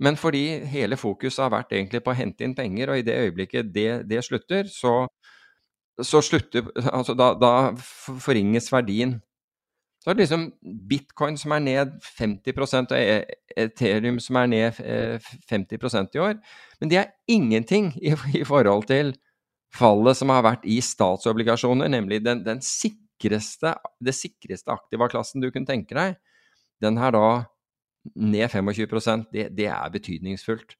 men 0.00 0.16
fordi 0.16 0.44
hele 0.72 0.96
fokuset 0.96 1.44
har 1.44 1.52
vært 1.52 1.74
egentlig 1.76 2.02
på 2.04 2.12
å 2.12 2.16
hente 2.16 2.44
inn 2.46 2.56
penger, 2.56 2.92
og 2.92 3.00
i 3.00 3.06
det 3.06 3.18
øyeblikket 3.26 3.72
det, 3.74 3.88
det 4.10 4.22
slutter, 4.24 4.68
så, 4.72 5.04
så 6.00 6.22
slutter 6.24 6.70
Altså 6.92 7.14
da, 7.18 7.34
da 7.36 7.52
forringes 7.78 8.70
verdien 8.72 9.18
så 10.00 10.10
er 10.10 10.16
det 10.16 10.24
liksom 10.24 10.46
bitcoin 10.88 11.36
som 11.36 11.52
er 11.52 11.60
ned 11.60 11.90
50 12.16 12.60
og 12.80 12.94
e- 12.96 13.34
Ethereum 13.60 14.20
som 14.22 14.38
er 14.40 14.46
ned 14.48 14.78
50 15.50 15.76
eh, 15.76 16.06
i 16.14 16.22
år. 16.24 16.38
Men 16.80 16.90
det 16.90 16.98
er 16.98 17.10
ingenting 17.28 17.92
i, 18.00 18.14
i, 18.38 18.44
forhold 18.48 18.86
til 18.88 19.12
fallet 19.76 20.16
som 20.16 20.32
har 20.32 20.46
vært 20.46 20.64
i 20.64 20.80
statsobligasjoner, 20.80 21.92
nemlig 21.92 22.22
den, 22.24 22.40
den 22.46 22.62
sikreste, 22.64 23.74
det 24.00 24.16
sikreste 24.16 24.72
aktiva-klassen 24.72 25.44
du 25.44 25.50
kunne 25.50 25.68
tenke 25.68 25.94
deg. 25.94 26.16
Den 26.80 26.96
her 26.96 27.12
da 27.12 27.26
ned 28.14 28.50
25 28.50 29.26
det, 29.32 29.48
det 29.56 29.66
er 29.66 29.90
betydningsfullt. 29.92 30.76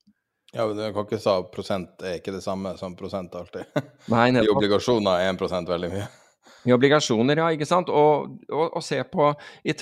Ja, 0.53 0.66
men 0.66 0.77
Du 0.77 0.93
kan 0.93 1.07
ikke 1.07 1.21
si 1.23 1.35
prosent 1.55 2.03
er 2.03 2.18
ikke 2.18 2.35
det 2.35 2.43
samme 2.43 2.75
som 2.79 2.97
prosent 2.99 3.35
alltid. 3.39 3.68
Nei, 4.12 4.31
I 4.35 4.51
obligasjoner 4.51 5.23
er 5.23 5.35
1 5.35 5.68
veldig 5.68 5.93
mye. 5.93 6.09
I 6.66 6.75
obligasjoner, 6.75 7.39
ja. 7.39 7.51
ikke 7.55 7.68
sant? 7.68 7.89
Og, 7.89 8.35
og, 8.51 8.66
og 8.77 8.83
se 8.85 8.99
på 9.09 9.31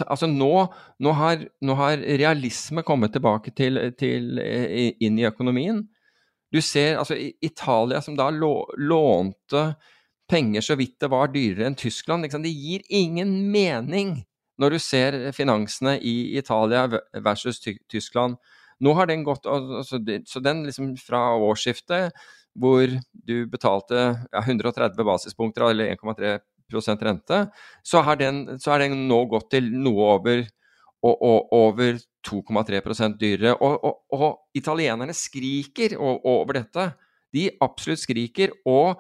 Altså 0.07 0.29
nå, 0.31 0.53
nå, 1.03 1.15
har, 1.17 1.47
nå, 1.65 1.79
har, 1.79 2.03
realisme 2.21 2.85
kommet 2.87 3.15
tilbake 3.17 3.55
til, 3.57 3.81
til, 3.99 4.39
inn 4.39 5.19
i 5.19 5.27
økonomien. 5.27 5.83
Du 6.53 6.61
ser 6.65 6.99
altså 6.99 7.17
Italia 7.17 8.01
som 8.05 8.17
da 8.17 8.29
lå, 8.33 8.53
lånte 8.79 9.73
penger 10.29 10.65
så 10.65 10.77
vidt 10.77 10.99
det 11.01 11.11
var 11.13 11.33
dyrere 11.33 11.67
enn 11.69 11.79
Tyskland. 11.79 12.29
Det 12.29 12.53
gir 12.53 12.85
ingen 12.89 13.51
mening 13.53 14.19
når 14.59 14.75
du 14.75 14.79
ser 14.83 15.19
finansene 15.37 15.97
i 16.03 16.37
Italia 16.39 16.87
versus 17.25 17.61
Tyskland. 17.63 18.37
Nå 18.83 18.95
har 18.95 19.09
den 19.11 19.25
gått 19.27 19.47
altså, 19.47 19.99
Så 20.27 20.41
den 20.43 20.65
liksom 20.67 20.93
fra 21.03 21.33
årsskiftet 21.35 22.15
hvor 22.59 22.91
du 23.13 23.47
betalte 23.51 23.99
ja, 24.33 24.41
130 24.43 25.05
basispunkter, 25.07 25.69
eller 25.71 25.93
1,3% 25.95 27.05
rente, 27.07 27.43
så 27.87 28.03
den, 28.19 28.41
den 28.59 28.97
nå 29.07 29.19
gått 29.31 29.51
til 29.55 29.69
noe 29.71 30.09
over, 30.17 30.43
og, 31.07 31.15
og, 31.15 31.53
over 31.55 32.01
2,3 32.27 33.13
dyrere. 33.21 33.55
Og, 33.63 33.77
og, 33.85 34.01
og, 34.17 34.41
italienerne 34.59 35.15
skriker 35.15 35.95
over 36.01 36.59
dette. 36.59 36.89
De 37.35 37.47
absolutt 37.63 38.03
skriker. 38.03 38.57
Og 38.67 38.99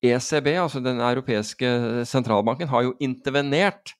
ECB, 0.00 0.54
altså 0.56 0.80
den 0.80 1.02
europeiske 1.02 2.06
sentralbanken, 2.08 2.70
har 2.70 2.86
jo 2.86 2.96
intervenert 3.04 3.97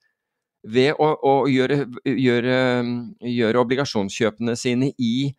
ved 0.69 0.99
å, 1.01 1.11
å 1.17 1.35
gjøre, 1.51 1.83
gjøre, 2.05 2.57
gjøre, 3.25 3.63
obligasjonskjøpene 3.63 4.55
sine 4.59 4.91
i 5.01 5.31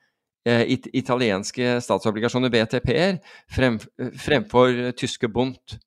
eh, 0.48 0.64
it, 0.76 0.90
italienske 0.98 1.78
statsobligasjoner, 1.86 2.52
BTP-er, 2.54 3.20
frem, 3.54 3.80
fremfor 4.26 4.92
tyske 5.00 5.30
Bundt, 5.32 5.78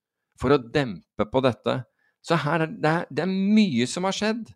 for 0.41 0.55
å 0.55 0.63
dempe 0.63 1.27
på 1.31 1.43
dette. 1.45 1.83
Så 2.23 2.39
her 2.45 2.67
er 2.67 2.75
det, 2.75 2.97
det 3.11 3.25
er 3.25 3.33
mye 3.33 3.89
som 3.91 4.07
har 4.07 4.17
skjedd. 4.17 4.47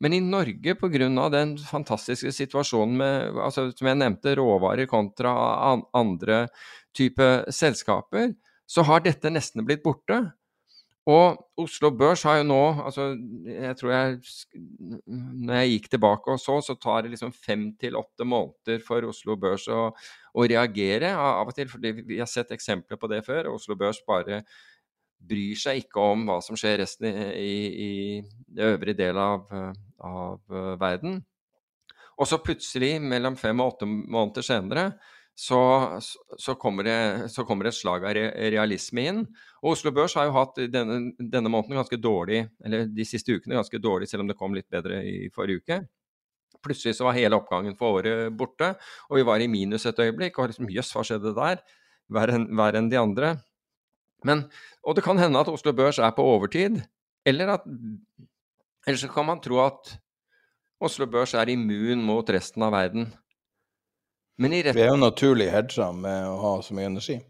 Men 0.00 0.12
i 0.12 0.20
Norge, 0.20 0.74
pga. 0.76 1.28
den 1.32 1.56
fantastiske 1.58 2.32
situasjonen 2.32 2.96
med 3.00 3.38
altså, 3.40 3.70
som 3.72 3.88
jeg 3.88 3.96
nevnte, 3.96 4.34
råvarer 4.36 4.88
kontra 4.90 5.32
andre 5.96 6.46
typer 6.96 7.46
selskaper, 7.52 8.34
så 8.68 8.84
har 8.84 9.04
dette 9.04 9.32
nesten 9.32 9.64
blitt 9.64 9.84
borte. 9.84 10.18
Og 11.06 11.38
Oslo 11.62 11.92
Børs 11.94 12.24
har 12.26 12.40
jo 12.40 12.46
nå 12.48 12.62
altså 12.82 13.12
jeg 13.46 13.76
tror 13.78 13.92
jeg, 13.92 14.16
Når 15.06 15.60
jeg 15.60 15.70
gikk 15.70 15.90
tilbake 15.92 16.32
og 16.34 16.40
så, 16.42 16.56
så 16.64 16.74
tar 16.82 17.04
det 17.04 17.12
liksom 17.12 17.30
fem 17.32 17.68
til 17.78 17.98
åtte 17.98 18.26
måneder 18.26 18.82
for 18.82 19.06
Oslo 19.06 19.36
Børs 19.38 19.68
å, 19.70 19.92
å 20.34 20.46
reagere 20.50 21.12
av 21.14 21.46
og 21.46 21.54
til. 21.54 21.70
for 21.70 21.82
Vi 21.82 22.18
har 22.18 22.30
sett 22.30 22.50
eksempler 22.50 22.98
på 22.98 23.10
det 23.12 23.22
før. 23.26 23.52
Oslo 23.54 23.78
Børs 23.78 24.02
bare 24.06 24.42
bryr 25.26 25.56
seg 25.58 25.84
ikke 25.84 26.02
om 26.02 26.26
hva 26.26 26.40
som 26.44 26.58
skjer 26.58 26.82
resten 26.82 27.06
i, 27.06 27.14
i, 27.38 27.92
i 28.18 28.66
øvrige 28.66 28.98
del 28.98 29.18
av, 29.22 29.46
av 30.02 30.58
verden. 30.82 31.22
Og 32.16 32.28
så 32.28 32.40
plutselig, 32.40 32.96
mellom 33.04 33.36
fem 33.36 33.60
og 33.60 33.74
åtte 33.74 33.86
måneder 33.86 34.44
senere, 34.44 34.84
så, 35.36 35.60
så, 36.38 36.54
kommer 36.54 36.86
det, 36.86 37.28
så, 37.28 37.44
kommer 37.44 37.68
et 37.68 37.76
slag 37.76 38.06
av 38.08 38.16
realisme 38.16 39.02
inn. 39.04 39.18
Og 39.60 39.74
Oslo 39.74 39.92
Børs 39.92 40.14
har 40.16 40.30
jo 40.30 40.36
hatt 40.38 40.62
denne, 40.72 41.12
denne, 41.20 41.50
måneden 41.52 41.76
ganske 41.76 41.98
dårlig, 42.00 42.46
eller 42.64 42.86
de 42.88 43.04
siste 43.04 43.36
ukene 43.36 43.58
ganske 43.58 43.80
dårlig, 43.82 44.08
selv 44.08 44.24
om 44.24 44.30
det 44.30 44.38
kom 44.40 44.56
litt 44.56 44.70
bedre 44.72 45.02
i 45.04 45.28
forrige 45.34 45.60
uke. 45.60 45.78
Plutselig 46.64 46.96
så 46.96 47.04
var 47.04 47.18
hele 47.18 47.36
oppgangen 47.36 47.76
for 47.76 47.98
året 47.98 48.32
borte, 48.32 48.72
og 49.10 49.20
vi 49.20 49.26
var 49.28 49.44
i 49.44 49.50
minus 49.52 49.84
et 49.84 50.00
øyeblikk. 50.00 50.40
Og 50.40 50.54
liksom, 50.54 50.72
jøss, 50.72 50.94
hva 50.96 51.04
skjedde 51.04 51.34
der? 51.36 51.60
Verre 52.16 52.40
enn, 52.40 52.48
en 52.80 52.90
de 52.94 53.00
andre. 53.00 53.34
Men, 54.24 54.46
og 54.88 54.96
det 54.96 55.04
kan 55.04 55.20
hende 55.20 55.42
at 55.44 55.52
Oslo 55.52 55.76
Børs 55.76 56.00
er 56.00 56.16
på 56.16 56.24
overtid, 56.24 56.80
eller 57.28 57.58
at 57.58 57.68
Eller 58.86 58.98
så 59.02 59.08
kan 59.10 59.26
man 59.26 59.40
tro 59.42 59.58
at 59.58 59.96
Oslo 60.80 61.06
Børs 61.10 61.34
er 61.34 61.50
immun 61.50 62.04
mot 62.06 62.28
resten 62.30 62.62
av 62.62 62.72
verden. 62.72 63.08
Rett... 64.36 64.74
Vi 64.76 64.84
er 64.84 64.92
jo 64.92 65.00
naturlig 65.00 65.48
hedga 65.52 65.90
med 65.96 66.28
å 66.28 66.36
ha 66.42 66.54
så 66.64 66.76
mye 66.76 66.90
energi. 66.90 67.20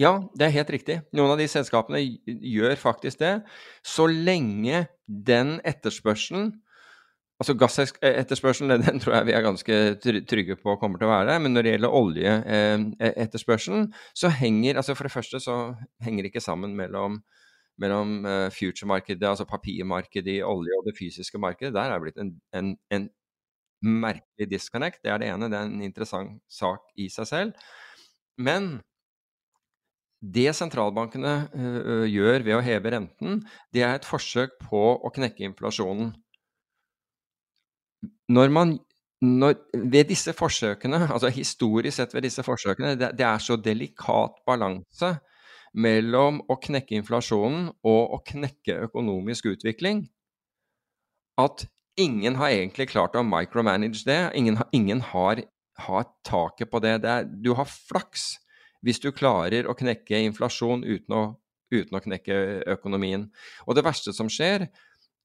Ja, 0.00 0.12
det 0.36 0.46
er 0.46 0.54
helt 0.58 0.70
riktig. 0.72 0.98
Noen 1.16 1.32
av 1.32 1.40
de 1.40 1.48
selskapene 1.48 2.00
gjør 2.26 2.76
faktisk 2.80 3.20
det. 3.20 3.34
Så 3.84 4.08
lenge 4.08 4.86
den 5.06 5.58
etterspørselen 5.64 6.54
Altså 7.36 7.52
gassetterspørselen 7.60 8.80
den 8.80 9.00
tror 9.02 9.18
jeg 9.18 9.26
vi 9.28 9.32
er 9.36 9.42
ganske 9.44 9.74
trygge 10.00 10.54
på 10.56 10.76
kommer 10.80 11.00
til 11.00 11.08
å 11.08 11.12
være. 11.12 11.34
Men 11.44 11.52
når 11.52 11.66
det 11.66 11.74
gjelder 11.74 11.96
oljeetterspørselen, 11.98 13.90
så 14.16 14.30
henger 14.32 14.80
altså 14.80 14.96
For 14.96 15.04
det 15.04 15.12
første 15.12 15.40
så 15.44 15.56
henger 16.00 16.24
det 16.24 16.32
ikke 16.32 16.44
sammen 16.44 16.72
mellom, 16.78 17.20
mellom 17.82 18.24
uh, 18.24 18.48
future-markedet, 18.48 19.28
altså 19.28 19.44
papirmarkedet 19.50 20.38
i 20.38 20.46
olje 20.48 20.80
og 20.80 20.88
det 20.88 20.96
fysiske 20.96 21.40
markedet. 21.42 21.74
Der 21.76 21.92
er 21.92 21.98
det 21.98 22.06
blitt 22.06 22.24
en, 22.24 22.32
en, 22.56 22.72
en 22.88 23.08
merkelig 23.84 24.48
disconnect. 24.50 25.02
Det 25.04 25.12
er 25.12 25.22
det 25.22 25.30
ene. 25.32 25.50
Det 25.52 25.58
er 25.58 25.70
en 25.70 25.84
interessant 25.84 26.38
sak 26.48 26.86
i 26.96 27.08
seg 27.12 27.28
selv. 27.28 27.66
Men 28.36 28.76
det 30.20 30.48
sentralbankene 30.56 31.34
uh, 31.52 32.06
gjør 32.08 32.44
ved 32.46 32.56
å 32.56 32.64
heve 32.64 32.92
renten, 32.94 33.42
det 33.74 33.84
er 33.84 33.98
et 33.98 34.08
forsøk 34.08 34.56
på 34.64 34.82
å 34.96 35.12
knekke 35.14 35.44
inflasjonen. 35.50 36.14
Når 38.32 38.52
man 38.52 38.78
når, 39.24 39.54
ved 39.72 40.10
disse 40.10 40.32
forsøkene, 40.36 41.06
altså 41.08 41.30
historisk 41.32 41.96
sett 41.96 42.12
ved 42.14 42.26
disse 42.26 42.42
forsøkene, 42.44 42.96
det, 43.00 43.14
det 43.16 43.24
er 43.24 43.40
så 43.40 43.56
delikat 43.56 44.42
balanse 44.48 45.14
mellom 45.76 46.42
å 46.52 46.58
knekke 46.60 46.98
inflasjonen 46.98 47.70
og 47.84 48.16
å 48.16 48.20
knekke 48.26 48.76
økonomisk 48.88 49.48
utvikling 49.52 50.04
at 51.40 51.66
ingen 51.96 52.36
har 52.36 52.52
egentlig 52.52 52.90
klart 52.92 53.16
å 53.16 53.24
micromanage 53.26 54.04
det. 54.06 54.20
Ingen, 54.38 54.60
ingen 54.76 55.00
har, 55.12 55.42
har, 55.86 56.08
taket 56.26 56.70
på 56.70 56.80
det. 56.84 56.98
det 57.04 57.12
er, 57.12 57.28
du 57.28 57.54
har 57.56 57.68
flaks 57.68 58.36
hvis 58.86 59.00
du 59.02 59.10
klarer 59.14 59.66
å 59.66 59.74
knekke 59.74 60.20
inflasjon 60.28 60.84
uten 60.84 61.16
å, 61.16 61.22
uten 61.74 61.96
å 61.96 62.02
knekke 62.02 62.36
økonomien. 62.76 63.28
Og 63.66 63.78
det 63.78 63.86
verste 63.86 64.14
som 64.14 64.30
skjer, 64.30 64.68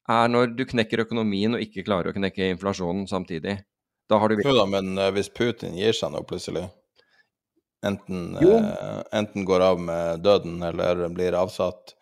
er 0.09 0.32
når 0.32 0.55
du 0.57 0.65
knekker 0.65 1.03
økonomien 1.03 1.55
og 1.55 1.63
ikke 1.63 1.86
klarer 1.86 2.09
å 2.11 2.15
knekke 2.15 2.49
inflasjonen 2.55 3.05
samtidig. 3.11 3.59
Da 4.09 4.17
har 4.19 4.32
du 4.32 4.41
da, 4.43 4.65
men 4.67 4.95
uh, 4.99 5.11
hvis 5.13 5.30
Putin 5.32 5.78
gir 5.78 5.95
seg 5.95 6.11
nå 6.11 6.24
plutselig, 6.28 6.65
enten, 7.86 8.36
eh, 8.41 8.97
enten 9.17 9.45
går 9.47 9.63
av 9.65 9.80
med 9.82 10.19
døden 10.26 10.59
eller 10.67 11.05
blir 11.13 11.38
avsatt, 11.38 11.95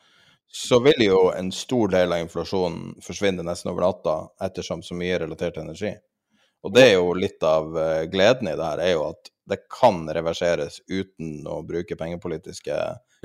så 0.52 0.80
vil 0.82 1.06
jo 1.06 1.30
en 1.32 1.52
stor 1.54 1.92
del 1.94 2.14
av 2.14 2.24
inflasjonen 2.24 2.96
forsvinne 3.06 3.46
nesten 3.46 3.72
over 3.72 3.86
natta, 3.86 4.16
ettersom 4.42 4.82
så 4.86 4.98
mye 4.98 5.18
er 5.18 5.24
relatert 5.26 5.56
til 5.58 5.68
energi. 5.68 5.94
Og 6.66 6.74
det 6.76 6.88
er 6.90 6.96
jo 6.98 7.14
litt 7.16 7.44
av 7.46 7.76
eh, 7.78 8.06
gleden 8.12 8.50
i 8.50 8.56
det 8.58 8.66
her, 8.66 8.82
er 8.84 8.96
jo 8.96 9.04
at 9.12 9.30
det 9.50 9.62
kan 9.72 10.02
reverseres 10.14 10.82
uten 10.90 11.46
å 11.48 11.62
bruke 11.66 11.98
pengepolitiske. 11.98 12.76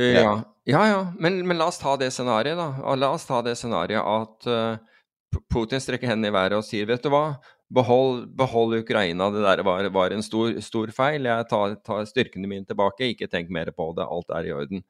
Ja, 0.00 0.34
ja, 0.64 0.84
ja. 0.88 1.00
Men, 1.18 1.42
men, 1.46 1.58
la 1.60 1.68
oss 1.68 1.80
ta 1.80 1.96
det 2.00 2.10
scenarioet, 2.14 2.60
da. 2.60 2.94
La 2.96 3.10
oss 3.12 3.26
ta 3.28 3.42
det 3.44 3.56
scenarioet 3.60 4.04
at 4.04 4.48
uh, 4.48 5.40
Putin 5.52 5.82
strekker 5.82 6.08
hendene 6.08 6.32
i 6.32 6.36
været 6.36 6.56
og 6.56 6.64
sier, 6.66 6.86
vet 6.88 7.04
du 7.04 7.10
hva, 7.12 7.36
behold, 7.74 8.24
behold 8.38 8.78
Ukraina, 8.78 9.28
det 9.34 9.44
der 9.44 9.64
var, 9.66 9.88
var 9.92 10.14
en 10.14 10.24
stor, 10.24 10.54
stor, 10.64 10.92
feil. 10.94 11.28
Jeg 11.28 11.48
tar, 11.50 11.76
tar 11.84 12.08
styrkene 12.08 12.50
mine 12.50 12.68
tilbake, 12.68 13.12
ikke 13.12 13.28
tenk 13.30 13.52
mer 13.52 13.72
på 13.74 13.90
det, 13.98 14.06
alt 14.06 14.32
er 14.38 14.48
i 14.48 14.54
orden. 14.56 14.84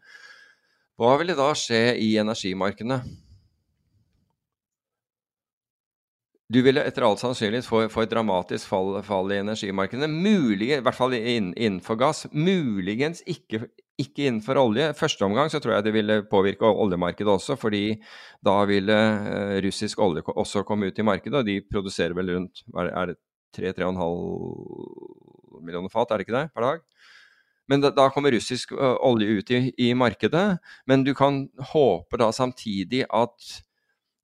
Hva 1.01 1.17
vil 1.19 1.33
det 1.33 1.39
da 1.41 1.51
skje 1.59 1.97
i 1.99 2.13
energimarkedene? 2.23 3.01
Du 6.55 6.61
ville 6.63 6.85
etter 6.87 7.03
all 7.03 7.17
sannsynlighet 7.19 7.67
få, 7.67 7.81
få 7.91 8.05
et 8.05 8.13
dramatisk 8.13 8.69
fall, 8.71 9.01
fall, 9.03 9.33
i 9.33 9.41
energimarkedene. 9.43 10.07
Muligens, 10.07 10.79
I 10.79 10.85
hvert 10.87 10.99
fall 10.99 11.17
innenfor 11.17 11.99
gass. 11.99 12.29
Muligens 12.31 13.25
ikke, 13.27 13.65
ikke, 13.99 14.29
innenfor 14.29 14.61
olje. 14.61 14.93
Første 14.95 15.27
omgang 15.27 15.51
så 15.51 15.59
tror 15.59 15.79
jeg 15.79 15.89
det 15.89 15.95
ville 15.97 16.21
påvirke 16.31 16.69
oljemarkedet 16.69 17.33
også, 17.33 17.57
fordi 17.59 17.97
da 18.45 18.61
ville 18.71 18.95
uh, 18.95 19.57
russisk 19.67 19.99
olje 20.05 20.23
også 20.31 20.63
komme 20.69 20.93
ut 20.93 21.01
i 21.01 21.09
markedet, 21.11 21.41
og 21.41 21.49
de 21.49 21.59
produserer 21.67 22.15
vel 22.15 22.37
rundt 22.37 22.63
er 22.85 23.11
det 23.11 23.19
3-3,5 23.59 23.99
millioner 25.65 25.91
fat, 25.91 26.13
er 26.13 26.21
det 26.21 26.29
ikke 26.29 26.39
det, 26.39 26.49
per 26.55 26.69
dag? 26.69 26.87
Men 27.71 27.85
da, 27.85 27.91
da 27.95 28.09
kommer 28.13 28.35
russisk 28.35 28.75
olje 28.77 29.39
ut 29.39 29.53
i, 29.55 29.61
i, 29.81 29.93
markedet. 29.97 30.59
Men 30.87 31.05
du 31.07 31.15
kan 31.17 31.45
håpe 31.73 32.21
da 32.21 32.31
samtidig 32.35 33.05
at 33.09 33.55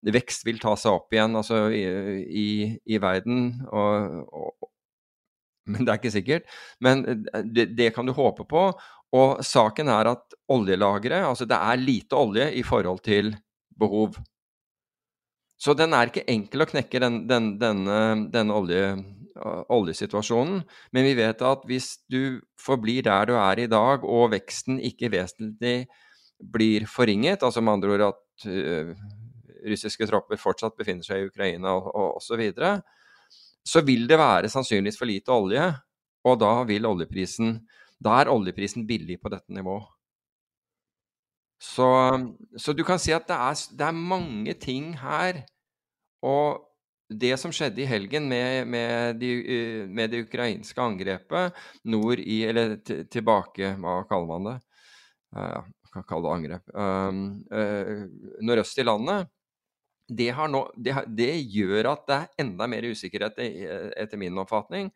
vekst 0.04 0.46
vil 0.48 0.60
ta 0.60 0.74
seg 0.80 0.96
opp 0.96 1.12
igjen 1.12 1.36
altså 1.36 1.66
i, 1.76 1.84
i, 2.24 2.48
i 2.84 3.00
verden. 3.00 3.52
Og, 3.68 4.24
og, 4.28 4.70
men 5.70 5.84
det 5.84 5.92
er 5.92 6.00
ikke 6.00 6.16
sikkert. 6.16 6.50
Men 6.84 7.04
det, 7.44 7.70
det, 7.78 7.92
kan 7.96 8.08
du 8.08 8.16
håpe 8.16 8.48
på. 8.48 8.70
Og 9.16 9.40
saken 9.42 9.88
er 9.90 10.06
at 10.12 10.36
oljelageret 10.54 11.24
Altså 11.26 11.42
det 11.48 11.56
er 11.58 11.80
lite 11.80 12.14
olje 12.14 12.44
i 12.54 12.62
forhold 12.62 13.00
til 13.02 13.32
behov. 13.80 14.20
Så 15.60 15.74
den 15.76 15.92
er 15.96 16.08
ikke 16.08 16.28
enkel 16.30 16.64
å 16.64 16.68
knekke, 16.70 17.00
den, 17.02 17.24
den, 17.28 17.50
denne, 17.60 17.96
denne 18.32 18.54
olje 18.56 18.84
oljesituasjonen. 19.36 20.62
Men 20.92 21.06
vi 21.06 21.16
vet 21.18 21.42
at 21.46 21.64
hvis 21.68 21.94
du 22.10 22.40
forblir 22.60 23.04
der 23.06 23.30
du 23.30 23.34
er 23.38 23.64
i 23.64 23.70
dag, 23.70 24.04
og 24.04 24.30
veksten 24.34 24.80
ikke 24.80 25.12
vesentlig 25.12 25.84
blir 26.40 26.86
forringet, 26.88 27.42
altså 27.42 27.60
med 27.60 27.76
andre 27.76 27.92
ord 27.96 28.06
at 28.10 28.48
uh, 28.48 28.94
russiske 29.68 30.08
tropper 30.08 30.40
fortsatt 30.40 30.78
befinner 30.78 31.04
seg 31.04 31.20
i 31.20 31.28
Ukraina 31.28 31.74
og 31.76 32.16
osv., 32.16 32.26
så, 32.30 32.40
videre, 32.40 32.72
så 33.66 33.84
vil 33.84 34.06
det 34.08 34.18
være 34.18 34.48
sannsynligvis 34.48 34.98
for 34.98 35.10
lite 35.10 35.34
olje, 35.34 35.68
og 36.24 36.40
da 36.40 36.60
vil 36.68 36.88
oljeprisen 36.88 37.60
Da 38.00 38.14
er 38.22 38.30
oljeprisen 38.32 38.86
billig 38.88 39.18
på 39.20 39.28
dette 39.28 39.52
nivået. 39.52 39.84
Så, 41.60 41.84
så, 42.56 42.72
du 42.72 42.80
kan 42.88 42.96
si 42.98 43.12
at 43.12 43.26
det 43.28 43.36
er, 43.36 43.58
det 43.76 43.84
er 43.84 43.92
mange 43.92 44.54
ting 44.56 44.94
her. 44.96 45.42
Og 46.24 46.62
det 47.10 47.34
som 47.42 47.52
skjedde 47.54 47.82
i 47.82 47.88
helgen 47.90 48.28
med, 48.30 48.68
med, 48.70 49.18
de, 49.18 49.30
eh, 49.42 49.82
med 49.90 50.12
det 50.12 50.24
ukrainske 50.28 50.80
angrepet 50.82 51.56
nord 51.84 52.22
i 52.22 52.42
Eller 52.46 52.76
tilbake, 53.10 53.74
hva 53.82 54.02
kaller 54.08 54.30
man 54.30 54.48
det? 54.48 54.56
Uh, 55.34 55.62
kan 55.90 56.06
kalle 56.06 56.26
det 56.26 56.34
angrep. 56.36 56.70
Uh, 56.74 57.20
uh, 57.50 58.04
nordøst 58.42 58.78
i 58.78 58.86
landet. 58.86 59.30
Det, 60.10 60.30
nå, 60.50 60.64
det, 60.74 60.94
det, 61.14 61.32
gjør 61.54 61.92
at 61.92 62.06
det 62.06 62.16
er 62.16 62.44
enda 62.44 62.66
mer 62.66 62.86
usikkerhet, 62.90 63.38
etter 63.38 64.18
min 64.18 64.38
oppfatning. 64.42 64.88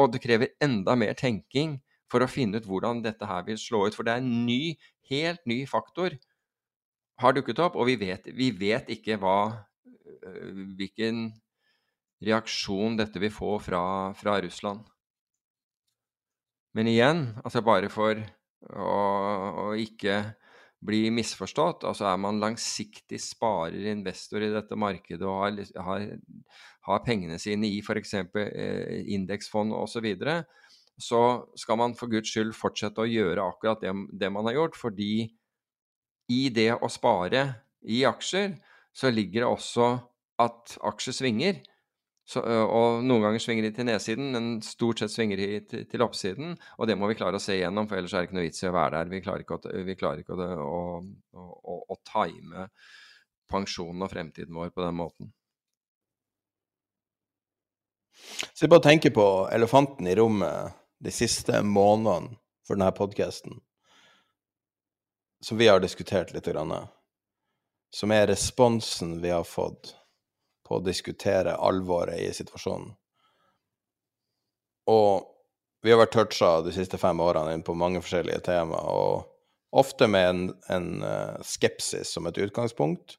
Og 0.00 0.14
det 0.14 0.22
krever 0.24 0.54
enda 0.64 0.96
mer 0.96 1.12
tenking 1.16 1.76
for 2.12 2.24
å 2.24 2.28
finne 2.28 2.60
ut 2.60 2.68
hvordan 2.68 3.02
dette 3.04 3.28
her 3.28 3.44
vil 3.44 3.60
slå 3.60 3.86
ut. 3.88 3.96
For 3.96 4.08
det 4.08 4.14
er 4.14 4.24
en 4.24 4.46
ny, 4.46 4.78
helt 5.12 5.44
ny 5.48 5.62
faktor 5.68 6.16
har 7.20 7.36
dukket 7.36 7.60
opp, 7.60 7.76
og 7.76 7.90
vi 7.90 7.98
vet, 8.00 8.32
vi 8.32 8.48
vet 8.56 8.88
ikke 8.92 9.18
hva, 9.20 9.36
hvilken 10.80 11.28
reaksjon 12.22 12.96
dette 12.98 13.20
vil 13.22 13.32
få 13.34 13.56
fra, 13.62 13.82
fra 14.18 14.38
Russland. 14.42 14.86
Men 16.76 16.88
igjen, 16.88 17.26
altså 17.44 17.60
bare 17.64 17.90
for 17.92 18.16
å, 18.72 18.92
å, 19.66 19.66
ikke 19.76 20.22
bli 20.82 21.04
misforstått, 21.14 21.84
altså 21.86 22.08
er 22.08 22.20
man 22.22 22.40
langsiktig 22.42 23.20
sparer, 23.22 23.84
investor 23.92 24.42
i 24.42 24.50
dette 24.50 24.78
markedet 24.78 25.26
og 25.28 25.42
har, 25.44 25.60
har, 25.86 26.06
har 26.88 27.04
pengene 27.06 27.38
sine 27.42 27.68
i 27.68 27.82
f.eks. 27.84 28.14
Eh, 28.24 29.02
indeksfond 29.14 29.74
osv., 29.76 29.98
så, 29.98 30.02
videre, 30.02 30.36
så 30.98 31.22
skal 31.58 31.78
man 31.78 31.94
for 31.98 32.10
guds 32.10 32.32
skyld 32.32 32.54
fortsette 32.56 33.04
å 33.04 33.10
gjøre 33.10 33.44
akkurat 33.52 33.84
det, 33.84 33.92
det 34.18 34.32
man 34.32 34.48
har 34.48 34.58
gjort, 34.58 34.78
fordi 34.80 35.28
i 36.32 36.42
det 36.54 36.70
å 36.74 36.90
spare 36.90 37.44
i 37.82 38.02
aksjer, 38.08 38.56
så 38.94 39.10
ligger 39.12 39.44
det 39.44 39.50
også 39.50 39.92
at 40.42 40.76
aksjer 40.88 41.16
svinger. 41.16 41.60
Så, 42.22 42.38
og 42.38 43.02
noen 43.02 43.24
ganger 43.24 43.42
svinger 43.42 43.66
de 43.66 43.72
til 43.74 43.86
nedsiden, 43.88 44.28
men 44.34 44.48
stort 44.62 45.02
sett 45.02 45.10
svinger 45.10 45.40
de 45.40 45.48
til, 45.68 45.84
til, 45.90 46.04
oppsiden. 46.04 46.54
Og 46.78 46.88
det 46.88 46.96
må 46.98 47.10
vi 47.10 47.16
klare 47.18 47.38
å 47.38 47.42
se 47.42 47.56
igjennom, 47.56 47.88
for 47.90 47.98
ellers 47.98 48.14
er 48.14 48.22
det 48.22 48.30
ikke 48.30 48.38
noe 48.38 48.46
vits 48.46 48.62
i 48.62 48.68
å 48.70 48.74
være 48.76 48.94
der. 48.94 49.10
Vi 49.10 49.22
klarer 49.24 49.44
ikke 49.44 49.58
å, 49.58 49.62
klarer 49.98 50.22
ikke 50.22 50.36
å, 50.38 50.82
å, 51.34 51.46
å, 51.74 51.78
å 51.90 51.98
time 52.06 52.68
pensjonen 53.52 54.06
og 54.06 54.12
fremtiden 54.12 54.54
vår 54.56 54.70
på 54.72 54.84
den 54.84 54.96
måten. 54.96 55.32
Så 58.52 58.64
jeg 58.64 58.72
bare 58.72 58.86
tenker 58.86 59.12
på 59.14 59.26
elefanten 59.52 60.06
i 60.06 60.14
rommet 60.16 60.78
de 61.02 61.12
siste 61.12 61.58
månedene 61.66 62.36
for 62.62 62.78
denne 62.78 62.92
podkasten, 62.94 63.58
som 65.42 65.58
vi 65.58 65.66
har 65.66 65.82
diskutert 65.82 66.30
litt, 66.30 66.46
som 67.92 68.14
er 68.14 68.28
responsen 68.30 69.16
vi 69.24 69.32
har 69.34 69.44
fått 69.48 69.96
på 70.66 70.78
å 70.78 70.84
diskutere 70.84 71.56
alvoret 71.56 72.20
i 72.20 72.30
situasjonen. 72.34 72.92
Og 74.92 75.28
vi 75.82 75.90
har 75.90 75.98
vært 75.98 76.14
toucha 76.14 76.52
de 76.62 76.72
siste 76.74 76.98
fem 76.98 77.20
årene 77.22 77.56
inn 77.56 77.64
på 77.66 77.74
mange 77.78 78.02
forskjellige 78.02 78.44
temaer, 78.46 78.86
og 78.86 79.78
ofte 79.82 80.06
med 80.10 80.28
en, 80.28 80.44
en 80.74 80.88
uh, 81.02 81.42
skepsis 81.46 82.14
som 82.14 82.28
et 82.28 82.38
utgangspunkt, 82.38 83.16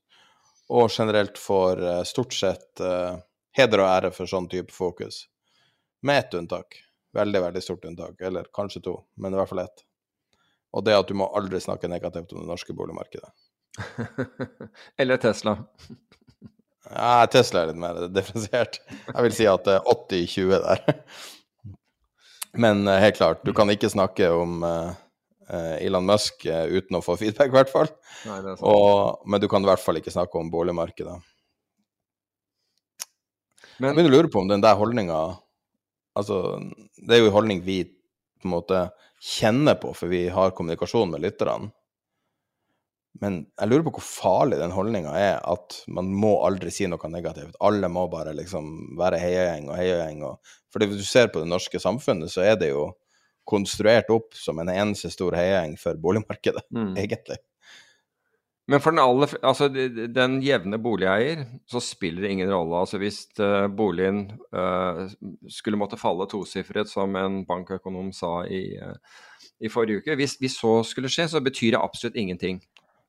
og 0.71 0.91
generelt 0.91 1.39
får 1.39 1.83
uh, 1.83 2.01
stort 2.07 2.35
sett 2.35 2.83
uh, 2.83 3.19
heder 3.57 3.83
og 3.83 3.89
ære 3.89 4.13
for 4.15 4.29
sånn 4.29 4.47
type 4.51 4.71
fokus. 4.73 5.25
Med 6.03 6.23
ett 6.23 6.37
unntak. 6.39 6.79
Veldig, 7.13 7.41
veldig 7.41 7.61
stort 7.63 7.85
unntak. 7.85 8.21
Eller 8.21 8.47
kanskje 8.55 8.81
to, 8.83 8.95
men 9.21 9.35
i 9.35 9.39
hvert 9.39 9.51
fall 9.51 9.63
ett. 9.63 9.83
Og 10.73 10.83
det 10.85 10.95
at 10.97 11.07
du 11.07 11.15
må 11.19 11.29
aldri 11.37 11.61
snakke 11.61 11.87
negativt 11.91 12.33
om 12.33 12.41
det 12.41 12.49
norske 12.49 12.73
boligmarkedet. 12.75 13.29
Eller 15.01 15.21
Tesla. 15.21 15.57
Ja, 16.93 17.27
Tesla 17.31 17.63
er 17.63 17.71
litt 17.71 17.81
mer 17.81 18.01
differensiert. 18.13 18.79
Jeg 19.07 19.25
vil 19.25 19.35
si 19.35 19.47
at 19.49 19.65
det 19.65 19.77
er 19.79 19.87
80-20 19.89 20.51
der. 20.63 20.97
Men 22.63 22.85
uh, 22.85 22.99
helt 23.01 23.17
klart, 23.17 23.41
du 23.45 23.53
kan 23.57 23.71
ikke 23.73 23.89
snakke 23.89 24.29
om 24.29 24.61
uh, 24.61 24.93
Elon 25.81 26.05
Musk 26.05 26.45
uten 26.45 26.99
å 26.99 27.03
få 27.03 27.17
feedback, 27.19 27.49
i 27.49 27.57
hvert 27.57 27.71
fall. 27.73 27.89
Nei, 28.29 28.39
Og, 28.61 29.23
men 29.25 29.41
du 29.41 29.49
kan 29.51 29.65
i 29.65 29.69
hvert 29.71 29.81
fall 29.81 29.97
ikke 29.99 30.13
snakke 30.13 30.37
om 30.39 30.51
boligmarkedet. 30.53 31.17
Men, 33.79 33.89
jeg 33.89 33.97
begynner 33.97 34.13
å 34.13 34.17
lure 34.19 34.29
på 34.31 34.43
om 34.43 34.51
den 34.51 34.61
der 34.63 34.77
holdninga 34.77 35.21
Altså, 36.13 36.59
det 37.01 37.15
er 37.15 37.23
jo 37.23 37.29
en 37.31 37.33
holdning 37.33 37.63
vi 37.65 37.79
på 37.89 38.45
en 38.45 38.51
måte 38.53 38.83
kjenner 39.23 39.79
på, 39.81 39.95
for 39.97 40.11
vi 40.11 40.27
har 40.29 40.53
kommunikasjon 40.53 41.09
med 41.09 41.23
lytterne. 41.23 41.71
Men 43.21 43.43
jeg 43.59 43.69
lurer 43.69 43.85
på 43.85 43.93
hvor 43.99 44.05
farlig 44.05 44.57
den 44.57 44.73
holdninga 44.73 45.13
er, 45.19 45.37
at 45.45 45.77
man 45.93 46.09
må 46.17 46.33
aldri 46.47 46.71
si 46.73 46.87
noe 46.89 47.11
negativt. 47.13 47.55
Alle 47.61 47.89
må 47.91 48.07
bare 48.11 48.33
liksom 48.35 48.97
være 48.99 49.21
heiagjeng 49.21 49.69
og 49.69 49.77
heiagjeng. 49.77 50.25
For 50.73 50.81
hvis 50.81 51.03
du 51.03 51.07
ser 51.07 51.29
på 51.29 51.43
det 51.43 51.51
norske 51.51 51.81
samfunnet, 51.81 52.33
så 52.33 52.45
er 52.47 52.57
det 52.59 52.73
jo 52.73 52.89
konstruert 53.45 54.09
opp 54.13 54.33
som 54.39 54.59
en 54.63 54.71
eneste 54.71 55.11
stor 55.13 55.35
heiagjeng 55.37 55.75
for 55.79 55.99
boligmarkedet, 55.99 56.65
mm. 56.75 56.93
egentlig. 56.97 57.37
Men 58.71 58.79
for 58.79 58.95
den, 58.95 59.01
alle, 59.03 59.27
altså, 59.43 59.67
den 59.67 60.37
jevne 60.39 60.77
boligeier 60.79 61.41
så 61.67 61.81
spiller 61.83 62.23
det 62.23 62.29
ingen 62.31 62.51
rolle. 62.51 62.79
Altså 62.79 62.99
Hvis 63.01 63.25
uh, 63.41 63.67
boligen 63.67 64.21
uh, 64.55 65.03
skulle 65.51 65.79
måtte 65.79 65.99
falle 65.99 66.29
tosifret, 66.31 66.87
som 66.87 67.17
en 67.19 67.41
bankøkonom 67.45 68.13
sa 68.15 68.45
i, 68.47 68.77
uh, 68.79 68.95
i 69.59 69.71
forrige 69.71 69.99
uke 69.99 70.15
Hvis, 70.15 70.37
hvis 70.39 70.55
så 70.61 70.77
skulle 70.87 71.11
skje, 71.11 71.27
så 71.33 71.43
betyr 71.43 71.75
det 71.75 71.83
absolutt 71.83 72.15
ingenting. 72.15 72.63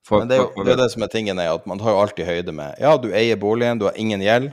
For, 0.05 0.21
Men 0.21 0.29
det 0.29 0.37
er 0.37 0.45
jo 0.45 0.65
det, 0.67 0.75
er 0.75 0.83
det 0.83 0.91
som 0.93 1.05
er 1.07 1.13
tingen, 1.13 1.41
er 1.41 1.55
at 1.55 1.65
man 1.71 1.81
tar 1.81 1.95
jo 1.95 2.03
alltid 2.03 2.29
høyde 2.29 2.53
med 2.53 2.77
Ja, 2.83 2.97
du 3.01 3.09
eier 3.17 3.41
boligen, 3.41 3.81
du 3.81 3.87
har 3.89 3.97
ingen 3.97 4.21
gjeld. 4.25 4.51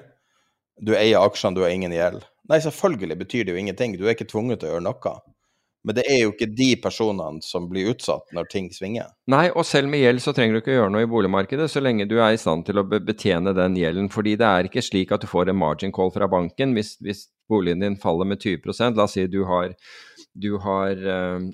Du 0.82 0.94
eier 0.96 1.20
aksjene, 1.20 1.58
du 1.58 1.66
har 1.66 1.74
ingen 1.74 1.92
gjeld. 1.94 2.24
Nei, 2.50 2.60
selvfølgelig 2.64 3.18
betyr 3.20 3.44
det 3.46 3.54
jo 3.54 3.60
ingenting. 3.60 3.98
Du 4.00 4.08
er 4.08 4.16
ikke 4.16 4.30
tvunget 4.32 4.62
til 4.62 4.72
å 4.72 4.74
gjøre 4.76 4.86
noe. 4.88 5.14
Men 5.82 5.98
det 5.98 6.04
er 6.14 6.20
jo 6.22 6.32
ikke 6.34 6.50
de 6.54 6.70
personene 6.78 7.42
som 7.42 7.66
blir 7.70 7.90
utsatt 7.90 8.30
når 8.38 8.50
ting 8.52 8.68
svinger. 8.74 9.10
Nei, 9.34 9.48
og 9.50 9.66
selv 9.66 9.90
med 9.90 10.04
gjeld 10.04 10.22
så 10.22 10.34
trenger 10.38 10.56
du 10.56 10.62
ikke 10.62 10.76
gjøre 10.76 10.94
noe 10.94 11.08
i 11.08 11.10
boligmarkedet, 11.10 11.66
så 11.74 11.82
lenge 11.82 12.06
du 12.10 12.20
er 12.20 12.36
i 12.36 12.42
stand 12.42 12.68
til 12.68 12.78
å 12.78 12.86
betjene 12.86 13.54
den 13.58 13.78
gjelden. 13.80 14.10
Fordi 14.14 14.36
det 14.38 14.48
er 14.48 14.70
ikke 14.70 14.84
slik 14.86 15.14
at 15.16 15.26
du 15.26 15.30
får 15.32 15.50
en 15.50 15.58
margin 15.58 15.94
call 15.96 16.14
fra 16.14 16.30
banken 16.30 16.78
hvis, 16.78 16.96
hvis 17.02 17.26
boligen 17.50 17.82
din 17.82 17.98
faller 18.00 18.30
med 18.30 18.44
20 18.44 18.94
La 18.96 19.08
oss 19.08 19.18
si 19.18 19.26
du 19.28 19.42
har 19.50 19.74
du 20.34 20.56
har 20.64 20.96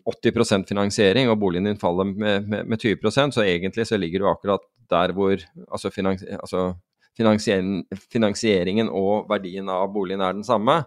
80 0.06 0.54
eh, 0.54 0.66
finansiering 0.70 1.30
og 1.32 1.40
boligen 1.42 1.70
din 1.70 1.80
faller 1.82 2.06
med, 2.12 2.48
med, 2.48 2.68
med 2.70 2.82
20% 2.82 3.34
så 3.34 3.46
egentlig 3.46 3.88
så 3.90 3.98
ligger 3.98 4.22
du 4.22 4.30
akkurat 4.30 4.66
der 4.90 5.14
hvor 5.18 5.38
altså, 5.72 5.90
finans, 5.90 6.24
altså 6.24 6.76
finansiering, 7.18 7.82
finansieringen 8.12 8.92
og 8.94 9.26
verdien 9.32 9.70
av 9.70 9.90
boligen 9.94 10.22
er 10.22 10.38
den 10.38 10.46
samme. 10.48 10.84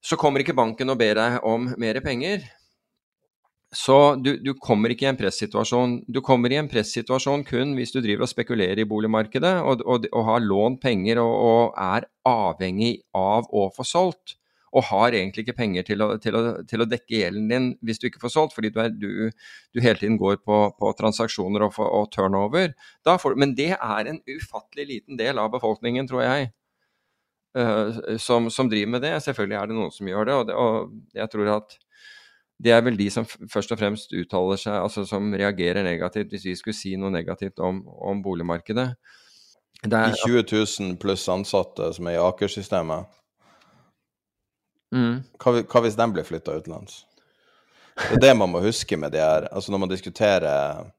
Så 0.00 0.16
kommer 0.16 0.40
ikke 0.40 0.56
banken 0.56 0.90
og 0.90 0.98
ber 1.00 1.18
deg 1.18 1.44
om 1.46 1.68
mer 1.78 2.00
penger. 2.04 2.46
Så 3.70 4.16
du, 4.18 4.32
du, 4.42 4.50
kommer 4.58 4.90
ikke 4.90 5.06
i 5.06 5.10
en 5.12 5.18
pressituasjon. 5.20 6.00
Du 6.10 6.18
kommer 6.26 6.50
i 6.50 6.58
en 6.58 6.68
pressituasjon 6.70 7.44
kun 7.46 7.76
hvis 7.78 7.92
du 7.94 8.00
driver 8.02 8.26
og 8.26 8.32
spekulerer 8.32 8.82
i 8.82 8.88
boligmarkedet 8.88 9.60
og, 9.62 9.84
og, 9.86 10.08
og 10.10 10.26
har 10.26 10.42
lånt 10.42 10.80
penger 10.82 11.20
og, 11.22 11.34
og, 11.36 11.78
er 11.78 12.08
avhengig 12.26 12.96
av 13.14 13.46
å 13.54 13.68
få 13.76 13.86
solgt 13.86 14.39
og 14.70 14.86
har 14.86 15.16
egentlig 15.16 15.44
ikke 15.44 15.56
penger 15.58 15.86
til 15.88 16.04
å, 16.04 16.12
til 16.22 16.36
å, 16.38 16.42
til 16.68 16.84
å 16.84 16.86
dekke 16.86 17.16
gjelden 17.16 17.48
din 17.50 17.66
hvis 17.86 17.98
du 17.98 18.06
ikke 18.06 18.22
får 18.22 18.34
solgt, 18.36 18.54
fordi 18.54 18.70
du, 18.74 18.78
er, 18.82 18.92
du, 18.94 19.34
du 19.74 19.82
hele 19.82 19.98
tiden 19.98 20.18
går 20.20 20.38
på, 20.46 20.60
på 20.78 20.92
transaksjoner 20.98 21.66
og, 21.66 21.80
og 21.82 22.06
turnover. 22.14 22.76
Får, 23.06 23.34
men 23.40 23.56
det 23.58 23.72
er 23.74 24.10
en 24.12 24.22
ufattelig 24.30 24.86
liten 24.92 25.18
del 25.18 25.42
av 25.42 25.50
befolkningen, 25.56 26.06
tror 26.10 26.22
jeg, 26.22 26.50
uh, 27.58 28.16
som, 28.22 28.46
som, 28.52 28.70
driver 28.70 28.94
med 28.94 29.06
det. 29.06 29.16
Selvfølgelig 29.26 29.58
er 29.58 29.70
det 29.70 29.78
noen 29.80 29.94
som 29.94 30.10
gjør 30.12 30.30
det, 30.30 30.38
og, 30.38 30.50
det, 30.50 30.58
og 30.62 31.18
jeg 31.18 31.34
tror 31.34 31.54
at 31.58 31.78
det 32.60 32.74
er 32.76 32.82
vel 32.84 32.98
de 32.98 33.08
som 33.10 33.24
først 33.26 33.72
og 33.72 33.80
fremst 33.80 34.12
uttaler 34.12 34.58
seg, 34.60 34.76
altså 34.76 35.06
som 35.08 35.32
reagerer 35.32 35.82
negativt, 35.82 36.30
hvis 36.30 36.44
vi 36.44 36.58
skulle 36.58 36.76
si 36.76 36.92
noe 37.00 37.10
negativt 37.10 37.58
om, 37.64 37.80
om 37.88 38.20
boligmarkedet. 38.22 38.90
Er, 39.80 39.88
de 39.88 40.02
20 40.26 40.44
000 40.44 40.98
pluss 41.00 41.24
ansatte 41.32 41.86
som 41.96 42.10
er 42.10 42.18
i 42.18 42.20
Aker-systemet, 42.20 43.08
Mm. 44.94 45.22
Hva, 45.38 45.54
hva, 45.62 45.82
hvis 45.84 45.98
den 45.98 46.14
blir 46.14 46.26
flytta 46.26 46.56
utenlands? 46.58 47.04
Det 48.00 48.16
er 48.16 48.24
det 48.24 48.36
man 48.38 48.50
må 48.52 48.62
huske 48.64 48.96
med 48.98 49.12
det 49.14 49.22
her. 49.22 49.46
Altså 49.52 49.72
når 49.72 49.84
man 49.84 49.92
diskuterer 49.92 50.90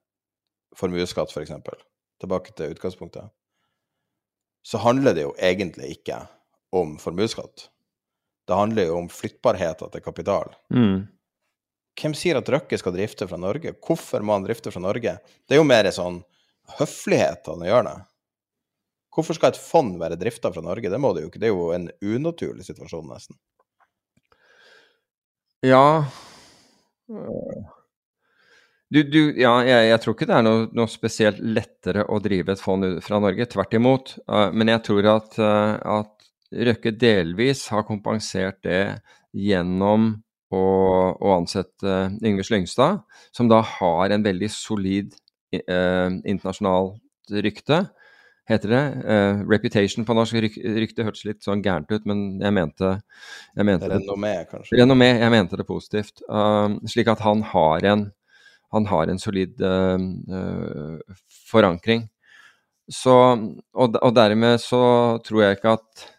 formuesskatt, 0.78 1.34
f.eks., 1.34 1.54
for 1.66 1.86
tilbake 2.22 2.54
til 2.54 2.76
utgangspunktet, 2.76 3.32
så 4.62 4.78
handler 4.84 5.16
det 5.18 5.26
jo 5.26 5.32
egentlig 5.42 5.96
ikke 5.96 6.20
om 6.78 6.96
formuesskatt. 7.02 7.68
Det 8.48 8.58
handler 8.58 8.92
jo 8.92 9.00
om 9.00 9.10
flyttbarheten 9.10 9.90
til 9.94 10.04
kapital. 10.06 10.54
Mm. 10.74 11.08
Hvem 11.98 12.14
sier 12.18 12.40
at 12.40 12.50
Røkke 12.50 12.78
skal 12.80 12.94
drifte 12.96 13.28
fra 13.28 13.40
Norge? 13.42 13.74
Hvorfor 13.84 14.24
må 14.26 14.38
han 14.38 14.46
drifte 14.46 14.72
fra 14.74 14.82
Norge? 14.84 15.18
Det 15.48 15.56
er 15.56 15.62
jo 15.62 15.68
mer 15.68 15.90
sånn 15.94 16.22
høflighet 16.78 17.50
han 17.52 17.66
gjør 17.68 17.86
det. 17.90 17.98
Hvorfor 19.12 19.36
skal 19.36 19.52
et 19.52 19.60
fond 19.60 19.98
være 20.00 20.18
drifta 20.20 20.54
fra 20.54 20.64
Norge? 20.64 20.90
Det 20.90 21.00
må 21.02 21.12
det 21.14 21.26
jo 21.26 21.32
ikke. 21.32 21.42
Det 21.42 21.50
er 21.50 21.56
jo 21.56 21.72
en 21.76 21.90
unaturlig 22.00 22.64
situasjon, 22.68 23.10
nesten. 23.12 23.36
Ja 25.62 25.84
du, 28.92 29.04
du, 29.08 29.20
ja, 29.40 29.54
jeg, 29.64 29.86
jeg, 29.88 30.00
tror 30.04 30.16
ikke 30.16 30.28
det 30.28 30.36
er 30.36 30.44
noe, 30.46 30.64
noe, 30.76 30.92
spesielt 30.92 31.40
lettere 31.40 32.04
å 32.12 32.20
drive 32.24 32.52
et 32.54 32.62
fond 32.64 32.88
fra 33.06 33.22
Norge. 33.24 33.48
Tvert 33.52 33.78
imot. 33.78 34.18
Uh, 34.28 34.50
men 34.52 34.72
jeg 34.74 34.84
tror 34.88 35.08
at, 35.18 35.38
uh, 35.40 35.78
at, 36.00 36.18
Røkke 36.52 36.92
delvis 37.00 37.62
har 37.72 37.86
kompensert 37.88 38.58
det 38.66 38.98
gjennom 39.32 40.10
å, 40.52 40.64
å 41.16 41.30
ansette 41.38 41.94
Yngve 42.20 42.44
Slyngstad, 42.44 43.06
som 43.32 43.48
da 43.48 43.62
har 43.64 44.12
en 44.12 44.26
veldig 44.26 44.50
solid 44.52 45.16
uh, 45.56 46.12
internasjonalt 46.28 47.32
rykte 47.46 47.86
heter 48.50 48.74
det. 48.74 48.84
Uh, 49.06 49.50
reputation 49.50 50.06
på 50.06 50.16
norsk. 50.18 50.38
Ryk, 50.46 50.58
rykte 50.84 51.06
hørtes 51.08 51.26
litt 51.28 51.44
sånn 51.46 51.64
gærent 51.66 51.92
ut, 51.92 52.08
men 52.10 52.42
jeg 52.42 52.56
mente, 52.56 52.94
jeg 53.56 53.68
mente 53.68 53.92
Renommé, 53.92 54.34
kanskje? 54.52 54.80
Renommé, 54.80 55.12
jeg 55.22 55.34
mente 55.34 55.60
det 55.60 55.68
positivt. 55.68 56.24
Uh, 56.30 56.80
slik 56.90 57.12
at 57.12 57.24
han 57.26 57.46
har 57.52 57.86
en, 57.92 58.08
han 58.76 58.90
har 58.92 59.12
en 59.12 59.22
solid 59.22 59.62
uh, 59.62 60.98
forankring. 61.52 62.08
Så, 62.92 63.14
og, 63.72 64.02
og, 64.02 64.10
dermed 64.18 64.60
så 64.60 64.82
tror 65.24 65.46
jeg 65.46 65.60
ikke 65.60 65.78
at 65.80 66.10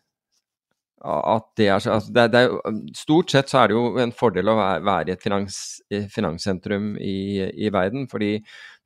at 1.03 1.49
det 1.59 1.67
er, 1.67 1.75
altså 1.75 2.13
det, 2.15 2.29
det 2.31 2.41
er, 2.45 2.77
Stort 2.95 3.33
sett 3.33 3.51
så 3.51 3.59
er 3.59 3.71
det 3.71 3.75
jo 3.75 3.99
en 3.99 4.13
fordel 4.15 4.53
å 4.53 4.55
være, 4.55 4.85
være 4.87 5.11
i 5.11 5.15
et 5.17 5.25
finans, 5.25 5.57
finanssentrum 6.15 6.93
i, 7.03 7.43
i 7.59 7.73
verden, 7.75 8.07
fordi 8.11 8.37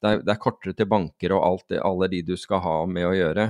det 0.03 0.11
er, 0.11 0.25
det 0.25 0.33
er, 0.35 0.41
kortere 0.41 0.77
til 0.77 0.89
banker 0.91 1.33
og 1.37 1.45
alt, 1.47 1.79
alle 1.81 2.09
de 2.13 2.23
du 2.27 2.35
skal 2.41 2.61
ha 2.65 2.77
med 2.91 3.09
å 3.09 3.15
gjøre. 3.17 3.47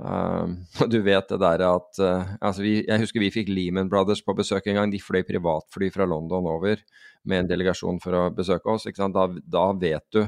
Uh, 0.00 0.54
du 0.88 1.00
vet 1.04 1.28
det 1.28 1.40
der 1.42 1.60
at 1.66 1.98
uh, 2.00 2.30
altså 2.40 2.62
vi, 2.64 2.78
Jeg 2.86 3.02
husker 3.02 3.20
vi 3.20 3.28
fikk 3.34 3.50
Lehman 3.52 3.90
Brothers 3.92 4.22
på 4.24 4.36
besøk 4.38 4.70
en 4.70 4.78
gang. 4.80 4.92
De 4.92 5.02
fløy 5.02 5.22
privatfly 5.28 5.90
fra 5.92 6.06
London 6.08 6.48
over 6.48 6.80
med 7.28 7.42
en 7.42 7.50
delegasjon 7.50 8.00
for 8.02 8.16
å 8.16 8.24
besøke 8.32 8.72
oss. 8.72 8.88
Da, 8.96 9.26
da, 9.28 9.66
vet 9.76 10.06
du 10.14 10.22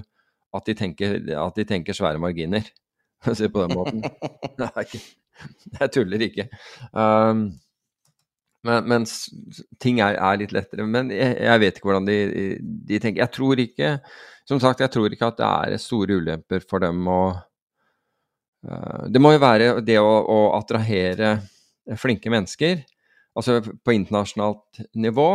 at 0.53 0.69
de 0.69 0.77
tenker, 0.77 1.17
at 1.41 1.57
de 1.57 1.65
tenker 1.69 1.97
svære 1.97 2.21
marginer. 2.21 2.67
For 3.23 3.33
å 3.33 3.39
si 3.39 3.47
det 3.47 3.55
på 3.55 3.65
den 3.65 3.77
måten. 3.79 4.03
Det 5.43 5.81
jeg 5.81 5.91
tuller 5.91 6.23
ikke. 6.23 6.45
Um, 6.95 7.47
men, 8.63 8.85
mens 8.87 9.15
ting 9.83 9.99
er, 10.05 10.15
er, 10.15 10.37
litt 10.39 10.53
lettere. 10.55 10.85
Men 10.87 11.11
jeg, 11.11 11.35
jeg, 11.41 11.63
vet 11.65 11.79
ikke 11.79 11.89
hvordan 11.89 12.07
de, 12.07 12.19
de, 12.61 13.01
tenker. 13.03 13.25
Jeg 13.25 13.35
tror 13.35 13.63
ikke 13.63 13.89
Som 14.49 14.61
sagt, 14.63 14.83
jeg 14.83 14.91
tror 14.93 15.13
ikke 15.13 15.31
at 15.31 15.39
det 15.39 15.49
er 15.49 15.83
store 15.83 16.19
ulemper 16.19 16.65
for 16.67 16.83
dem 16.83 17.07
å 17.09 17.23
uh, 18.67 19.05
Det 19.11 19.23
må 19.23 19.35
jo 19.35 19.43
være 19.43 19.75
det 19.87 19.99
å, 20.03 20.13
å 20.23 20.39
attrahere 20.59 21.37
flinke 21.99 22.31
mennesker, 22.31 22.83
altså 23.35 23.59
på 23.63 23.95
internasjonalt 23.97 24.83
nivå. 24.95 25.29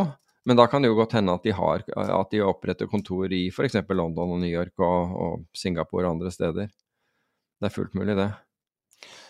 Men 0.48 0.56
da 0.56 0.64
kan 0.72 0.84
det 0.84 0.88
jo 0.88 0.96
godt 0.96 1.18
hende 1.18 1.34
at 1.36 1.44
de, 1.44 1.52
har, 1.52 1.84
at 1.92 2.32
de 2.32 2.40
oppretter 2.40 2.88
kontor 2.88 3.34
i 3.36 3.50
f.eks. 3.52 3.82
London 3.90 4.32
og 4.32 4.40
New 4.40 4.52
York 4.52 4.80
og, 4.80 5.16
og, 5.20 5.48
Singapore 5.52 6.06
og 6.08 6.16
andre 6.16 6.32
steder. 6.32 6.70
Det 7.58 7.68
er 7.68 7.74
fullt 7.74 7.98
mulig, 8.00 8.16
det. 8.16 8.30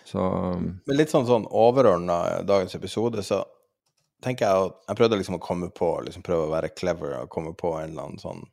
Så 0.05 0.21
Men 0.61 0.93
litt 0.93 1.09
sånn, 1.09 1.25
sånn 1.25 1.47
overordna 1.49 2.43
dagens 2.45 2.77
episode, 2.77 3.23
så 3.25 3.41
tenker 4.21 4.45
jeg 4.45 4.67
at 4.67 4.77
jeg 4.91 4.99
prøvde 4.99 5.19
liksom 5.19 5.39
å 5.39 5.41
komme 5.41 5.71
på 5.73 5.89
liksom 6.05 6.25
prøve 6.25 6.45
å 6.45 6.53
være 6.53 6.71
clever 6.77 7.17
og 7.23 7.33
komme 7.33 7.55
på 7.57 7.73
en 7.79 7.89
eller 7.89 8.11
annen 8.11 8.21
sånn 8.21 8.45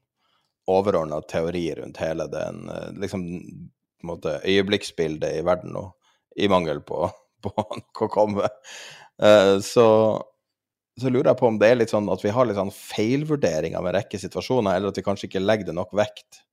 overordna 0.71 1.21
teori 1.29 1.67
rundt 1.77 2.01
hele 2.01 2.27
den 2.33 2.65
liksom 3.01 3.25
måte 4.05 4.39
øyeblikksbildet 4.45 5.39
i 5.39 5.45
verden 5.45 5.75
nå, 5.77 5.85
i 6.37 6.49
mangel 6.53 6.83
på, 6.87 7.07
på 7.45 7.53
noe 7.57 8.07
å 8.07 8.13
komme. 8.13 8.49
Uh, 9.21 9.59
så 9.65 9.89
så 11.01 11.11
lurer 11.11 11.33
jeg 11.33 11.41
på 11.41 11.49
om 11.51 11.57
det 11.59 11.69
er 11.73 11.79
litt 11.81 11.91
sånn 11.91 12.07
at 12.13 12.23
vi 12.23 12.31
har 12.31 12.47
litt 12.47 12.59
sånn 12.59 12.71
feilvurdering 12.71 13.75
av 13.75 13.89
en 13.89 13.97
rekke 13.97 14.19
situasjoner, 14.21 14.77
eller 14.77 14.93
at 14.93 14.99
vi 15.01 15.03
kanskje 15.03 15.27
ikke 15.27 15.43
legger 15.43 15.67
det 15.71 15.75
nok 15.75 15.91
vekt. 15.99 16.45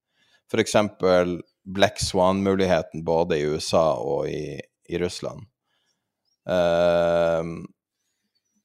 F.eks. 0.49 0.73
Black 1.61 2.01
Swan-muligheten 2.01 3.03
både 3.05 3.37
i 3.37 3.45
USA 3.45 3.83
og 4.01 4.25
i, 4.31 4.57
i 4.89 5.01
Russland. 5.01 5.45
Uh, 6.49 7.61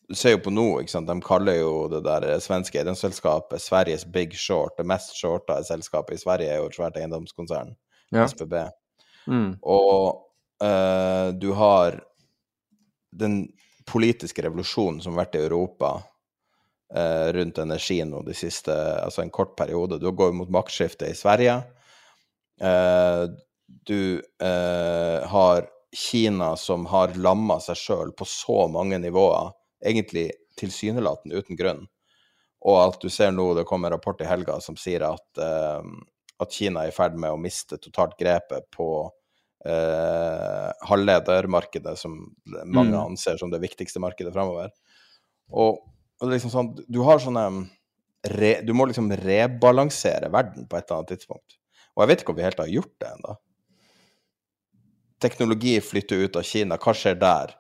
du 0.08 0.14
ser 0.14 0.36
jo 0.36 0.42
på 0.44 0.52
nå, 0.54 0.66
ikke 0.82 0.92
sant? 0.92 1.08
de 1.08 1.16
kaller 1.24 1.58
jo 1.58 1.86
det 1.90 2.02
der 2.06 2.28
svenske 2.42 2.78
eiendomsselskapet 2.78 3.62
Sveriges 3.62 4.04
Big 4.06 4.36
Short. 4.38 4.76
Det 4.78 4.86
mest 4.86 5.16
shorta 5.18 5.58
selskapet 5.66 6.14
i 6.14 6.22
Sverige 6.22 6.52
er 6.52 6.60
jo 6.60 6.68
et 6.70 6.78
svært 6.78 6.98
eiendomskonsern, 7.00 7.74
ja. 8.14 8.26
SBB. 8.30 8.54
Mm. 9.26 9.56
Og 9.66 10.22
uh, 10.62 11.32
du 11.34 11.50
har 11.58 11.98
den 13.10 13.40
politiske 13.86 14.44
revolusjonen 14.46 15.00
som 15.02 15.14
har 15.14 15.24
vært 15.24 15.38
i 15.38 15.44
Europa 15.46 15.96
uh, 15.98 17.26
rundt 17.34 17.58
energi 17.62 17.98
nå 18.06 18.22
de 18.26 18.34
siste 18.36 18.74
Altså 18.74 19.24
en 19.24 19.34
kort 19.34 19.56
periode. 19.58 19.98
Du 20.02 20.10
går 20.12 20.34
mot 20.38 20.50
maktskifte 20.52 21.10
i 21.10 21.18
Sverige. 21.18 21.60
Uh, 22.62 23.26
du 23.86 24.22
har 24.38 25.64
Kina 25.96 26.52
som 26.60 26.84
har 26.86 27.14
lamma 27.18 27.56
seg 27.62 27.78
sjøl 27.80 28.12
på 28.14 28.26
så 28.28 28.66
mange 28.70 28.98
nivåer, 29.02 29.50
egentlig 29.86 30.30
tilsynelatende 30.58 31.38
uten 31.40 31.58
grunn. 31.58 31.84
Og 32.66 32.78
at 32.80 33.00
du 33.02 33.10
ser 33.12 33.34
nå, 33.34 33.50
det 33.54 33.66
kommer 33.68 33.90
en 33.90 33.98
rapport 33.98 34.20
i 34.24 34.28
helga 34.28 34.58
som 34.64 34.78
sier 34.80 35.04
at, 35.06 35.26
uh, 35.38 35.84
at 36.42 36.52
Kina 36.52 36.84
er 36.84 36.92
i 36.92 36.96
ferd 36.96 37.18
med 37.20 37.34
å 37.34 37.40
miste 37.40 37.78
totalt 37.82 38.16
grepet 38.18 38.66
på 38.74 38.88
uh, 39.06 40.70
halvledermarkedet, 40.88 41.94
som 42.00 42.16
mange 42.64 42.94
mm. 42.96 43.02
anser 43.04 43.38
som 43.40 43.52
det 43.52 43.62
viktigste 43.62 44.02
markedet 44.02 44.34
fremover. 44.34 44.72
Og, 45.52 45.82
og 46.22 46.32
liksom 46.32 46.52
sånn, 46.52 46.72
du 46.88 47.02
har 47.06 47.20
sånne 47.22 47.46
re, 48.32 48.56
Du 48.66 48.72
må 48.74 48.88
liksom 48.88 49.12
rebalansere 49.20 50.32
verden 50.32 50.66
på 50.66 50.78
et 50.78 50.88
eller 50.88 51.02
annet 51.02 51.12
tidspunkt. 51.14 51.60
Og 51.94 52.02
jeg 52.02 52.10
vet 52.10 52.22
ikke 52.22 52.34
om 52.34 52.40
vi 52.40 52.44
helt 52.44 52.64
har 52.64 52.72
gjort 52.72 52.94
det 53.02 53.12
ennå. 53.12 53.36
Teknologi 55.22 55.78
flytter 55.80 56.26
ut 56.26 56.36
av 56.36 56.44
Kina. 56.44 56.76
Hva 56.80 56.92
skjer 56.96 57.16
der? 57.20 57.54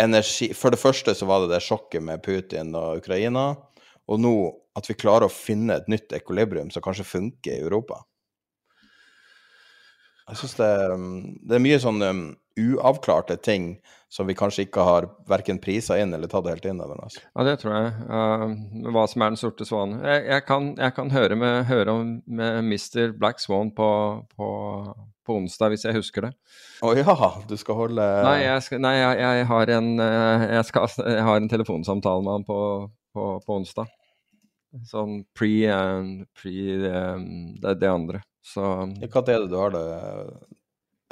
Energi 0.00 0.52
For 0.56 0.72
det 0.72 0.80
første 0.80 1.12
så 1.14 1.26
var 1.28 1.42
det 1.42 1.52
det 1.52 1.64
sjokket 1.64 2.04
med 2.04 2.22
Putin 2.24 2.72
og 2.78 3.02
Ukraina. 3.02 3.50
Og 4.08 4.20
nå 4.20 4.34
at 4.78 4.88
vi 4.88 4.96
klarer 4.96 5.28
å 5.28 5.32
finne 5.32 5.76
et 5.76 5.90
nytt 5.92 6.14
ekolibrium 6.16 6.70
som 6.72 6.84
kanskje 6.84 7.04
funker 7.06 7.52
i 7.52 7.60
Europa. 7.60 8.00
Jeg 10.30 10.38
syns 10.40 10.54
det, 10.56 10.70
um, 10.94 11.10
det, 11.42 11.56
er 11.58 11.64
mye 11.64 11.80
sånn 11.82 12.04
um, 12.06 12.22
uavklarte 12.56 13.36
ting 13.42 13.74
som 14.12 14.28
vi 14.28 14.36
kanskje 14.36 14.66
ikke 14.66 14.84
har 14.86 15.08
verken 15.28 15.60
prisa 15.60 15.96
inn 16.00 16.12
eller 16.14 16.30
tatt 16.30 16.48
helt 16.48 16.66
inn 16.68 16.80
over 16.84 17.00
oss. 17.04 17.18
Ja, 17.32 17.44
det 17.48 17.58
tror 17.60 17.74
jeg. 17.74 17.92
Uh, 18.08 18.92
hva 18.94 19.04
som 19.10 19.24
er 19.24 19.32
den 19.32 19.40
sorte 19.40 19.66
svanen. 19.68 20.00
Jeg, 20.06 20.24
jeg, 20.30 20.44
kan, 20.48 20.70
jeg 20.78 20.96
kan, 20.96 21.12
høre, 21.12 21.38
med, 21.38 21.64
høre 21.68 21.96
om 21.96 22.14
med 22.26 22.60
Mr. 22.68 23.12
Black 23.18 23.42
Swan 23.42 23.74
på, 23.76 23.90
på, 24.36 24.48
på, 25.26 25.36
onsdag, 25.38 25.72
hvis 25.72 25.86
jeg 25.86 25.96
husker 25.96 26.26
det. 26.26 26.32
Å 26.82 26.90
oh, 26.90 26.98
ja, 26.98 27.30
du 27.48 27.54
skal 27.60 27.78
holde 27.78 28.06
Nei, 28.26 28.38
jeg, 28.44 28.64
skal, 28.66 28.82
nei, 28.84 28.94
jeg 28.98 29.46
har, 29.50 29.74
en, 29.78 29.90
jeg 30.00 30.68
skal, 30.68 30.88
jeg, 30.98 31.24
har 31.28 31.40
en, 31.40 31.50
telefonsamtale 31.52 32.24
med 32.26 32.40
han 32.40 32.46
på, 32.48 32.58
på 33.14 33.58
onsdag. 33.58 33.90
Sånn 34.88 35.20
pre, 35.36 35.52
uh, 35.68 36.24
pre 36.38 36.56
um, 36.88 37.26
det, 37.60 37.76
det 37.82 37.90
andre. 37.92 38.22
Så 38.42 38.62
Hva 38.62 39.22
er 39.22 39.26
det 39.28 39.50
du 39.52 39.58
har 39.60 39.70
det 39.70 39.82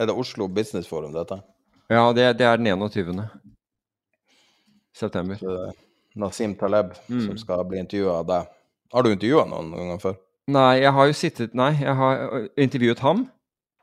Er 0.00 0.08
det 0.08 0.16
Oslo 0.16 0.48
Business 0.50 0.88
Forum, 0.88 1.12
dette? 1.14 1.36
Ja, 1.92 2.08
det, 2.16 2.24
det 2.40 2.46
er 2.46 2.56
den 2.56 2.70
21. 2.70 3.20
september. 4.96 5.38
Nasim 6.14 6.54
Taleb 6.58 6.94
mm. 7.06 7.26
som 7.26 7.38
skal 7.38 7.64
bli 7.68 7.80
intervjua 7.82 8.20
av 8.22 8.26
deg. 8.30 8.50
Har 8.94 9.06
du 9.06 9.12
intervjua 9.12 9.44
noen 9.50 9.74
ganger 9.74 10.02
før? 10.02 10.16
Nei, 10.50 10.80
jeg 10.82 10.94
har 10.96 11.10
jo 11.10 11.14
sittet 11.14 11.52
Nei, 11.58 11.72
jeg 11.78 11.94
har 11.98 12.48
intervjuet 12.58 13.02
ham. 13.04 13.26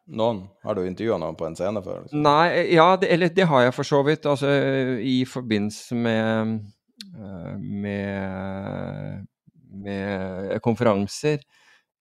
Noen? 0.08 0.45
Har 0.64 0.78
du 0.78 0.86
intervjua 0.86 1.18
noen 1.20 1.36
på 1.36 1.47
en 1.47 1.55
scene 1.60 1.84
før? 1.84 2.05
Liksom? 2.05 2.24
Nei, 2.24 2.74
ja, 2.76 2.88
det, 2.99 3.10
eller 3.12 3.32
det 3.36 3.47
har 3.49 3.66
jeg 3.66 3.76
for 3.76 3.88
så 3.88 4.01
vidt. 4.08 4.26
Altså 4.30 4.51
i 5.03 5.20
forbindelse 5.28 5.97
med 5.99 6.58
med, 7.60 9.26
med 9.86 10.60
konferanser. 10.66 11.41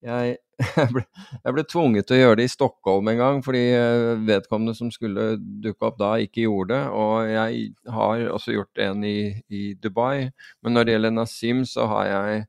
Jeg 0.05 0.37
jeg 0.77 0.89
ble, 0.89 1.03
jeg 1.45 1.53
ble, 1.53 1.63
tvunget 1.69 2.07
til 2.09 2.17
å 2.17 2.21
gjøre 2.21 2.37
det 2.41 2.45
i 2.49 2.53
Stockholm 2.53 3.11
en 3.11 3.19
gang, 3.21 3.41
fordi 3.45 3.61
eh, 3.77 4.15
vedkommende 4.25 4.73
som 4.79 4.89
skulle 4.93 5.35
dukke 5.37 5.91
opp 5.91 5.99
da, 6.01 6.15
ikke 6.25 6.47
gjorde 6.47 6.73
det. 6.73 6.95
Og 6.97 7.29
jeg 7.29 7.67
har 7.93 8.25
også 8.33 8.55
gjort 8.55 8.81
en 8.87 9.05
i, 9.05 9.19
i 9.53 9.63
Dubai. 9.77 10.31
Men 10.65 10.79
når 10.79 10.87
det 10.87 10.95
gjelder 10.95 11.17
Nasim, 11.19 11.61
så 11.69 11.85
har 11.93 12.09
jeg, 12.09 12.47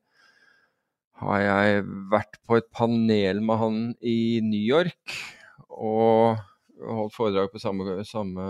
har 1.19 1.43
jeg 1.43 1.83
vært 2.13 2.39
på 2.47 2.61
et 2.61 2.69
panel 2.71 3.43
med 3.43 3.59
han 3.59 3.81
i 3.99 4.39
New 4.45 4.63
York. 4.63 5.17
Og 5.73 6.37
holdt 6.77 7.15
foredrag 7.15 7.51
på 7.51 7.61
samme, 7.61 7.97
samme 8.07 8.45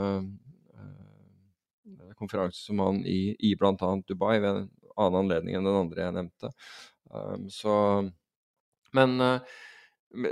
uh, 0.78 2.11
konferanse 2.20 2.59
som 2.65 2.84
han 2.84 3.01
i, 3.07 3.36
i 3.39 3.55
bl.a. 3.57 3.74
Dubai, 4.07 4.38
ved 4.43 4.49
en 4.51 4.70
annen 4.97 5.20
anledning 5.24 5.57
enn 5.57 5.68
den 5.68 5.82
andre 5.82 6.07
jeg 6.07 6.18
nevnte. 6.18 6.53
Um, 7.07 7.47
så 7.53 7.76
men 8.91 9.22
eh, 9.22 9.39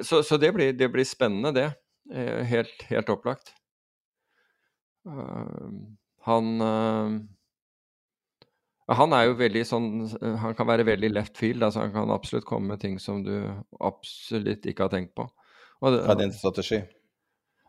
Så, 0.04 0.24
så 0.24 0.38
det, 0.38 0.52
blir, 0.56 0.74
det, 0.74 0.90
blir, 0.90 1.06
spennende, 1.06 1.52
det. 1.52 1.70
Eh, 2.14 2.44
helt, 2.48 2.84
helt 2.90 3.10
opplagt. 3.10 3.54
Eh, 5.08 5.72
han 6.26 6.52
han 8.86 9.14
er 9.18 9.24
jo 9.26 9.38
veldig 9.40 9.62
sånn 9.66 9.86
Han 10.42 10.54
kan 10.58 10.68
være 10.70 10.86
veldig 10.86 11.10
left 11.10 11.40
field. 11.42 11.64
altså 11.64 11.82
Han 11.82 11.94
kan 11.94 12.14
absolutt 12.14 12.46
komme 12.46 12.74
med 12.74 12.82
ting 12.82 13.00
som 13.02 13.24
du 13.26 13.34
absolutt 13.82 14.66
ikke 14.66 14.86
har 14.86 14.94
tenkt 14.94 15.16
på. 15.18 15.26
Og 15.84 15.98
Hva 15.98 16.14
er 16.16 16.22
din 16.24 16.36
strategi? 16.36 16.80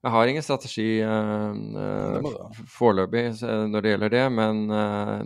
Jeg 0.06 0.12
har 0.12 0.30
ingen 0.30 0.44
strategi 0.44 1.00
uh, 1.02 2.26
foreløpig 2.70 3.24
når 3.42 3.82
det 3.82 3.92
gjelder 3.92 4.12
det, 4.12 4.24
men 4.36 4.60
uh, 4.70 5.22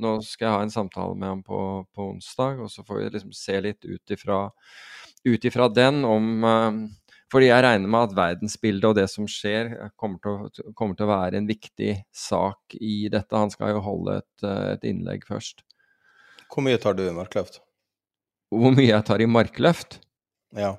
nå 0.00 0.14
skal 0.24 0.46
jeg 0.46 0.54
ha 0.54 0.62
en 0.64 0.72
samtale 0.72 1.18
med 1.18 1.28
ham 1.28 1.42
på, 1.44 1.58
på 1.92 2.06
onsdag, 2.14 2.62
og 2.64 2.70
så 2.72 2.86
får 2.86 3.02
vi 3.02 3.10
liksom 3.18 3.34
se 3.36 3.58
litt 3.66 3.84
ut 3.84 4.14
ifra 4.16 5.68
den 5.74 6.04
om 6.08 6.30
uh, 6.46 6.78
fordi 7.34 7.48
jeg 7.48 7.64
regner 7.64 7.90
med 7.90 8.06
at 8.06 8.14
verdensbildet 8.14 8.86
og 8.86 8.96
det 8.98 9.08
som 9.10 9.26
skjer, 9.26 9.72
kommer 9.98 10.20
til, 10.22 10.34
å, 10.36 10.72
kommer 10.78 10.94
til, 10.94 11.08
å, 11.08 11.10
være 11.10 11.40
en 11.40 11.48
viktig 11.48 11.96
sak 12.14 12.76
i 12.78 13.08
dette. 13.10 13.34
Han 13.34 13.50
skal 13.50 13.72
jo 13.74 13.80
holde 13.82 14.20
et, 14.20 14.44
eh, 14.46 14.66
et 14.76 14.86
innlegg 14.86 15.26
først. 15.26 15.64
Hvor 16.46 16.62
mye 16.62 16.78
tar 16.78 16.94
du 16.94 17.02
i 17.02 17.14
markløft? 17.16 17.58
Hvor 18.54 18.76
mye 18.76 18.86
jeg 18.86 19.06
tar 19.08 19.24
i 19.24 19.26
markløft? 19.26 19.98
Ja. 20.54 20.76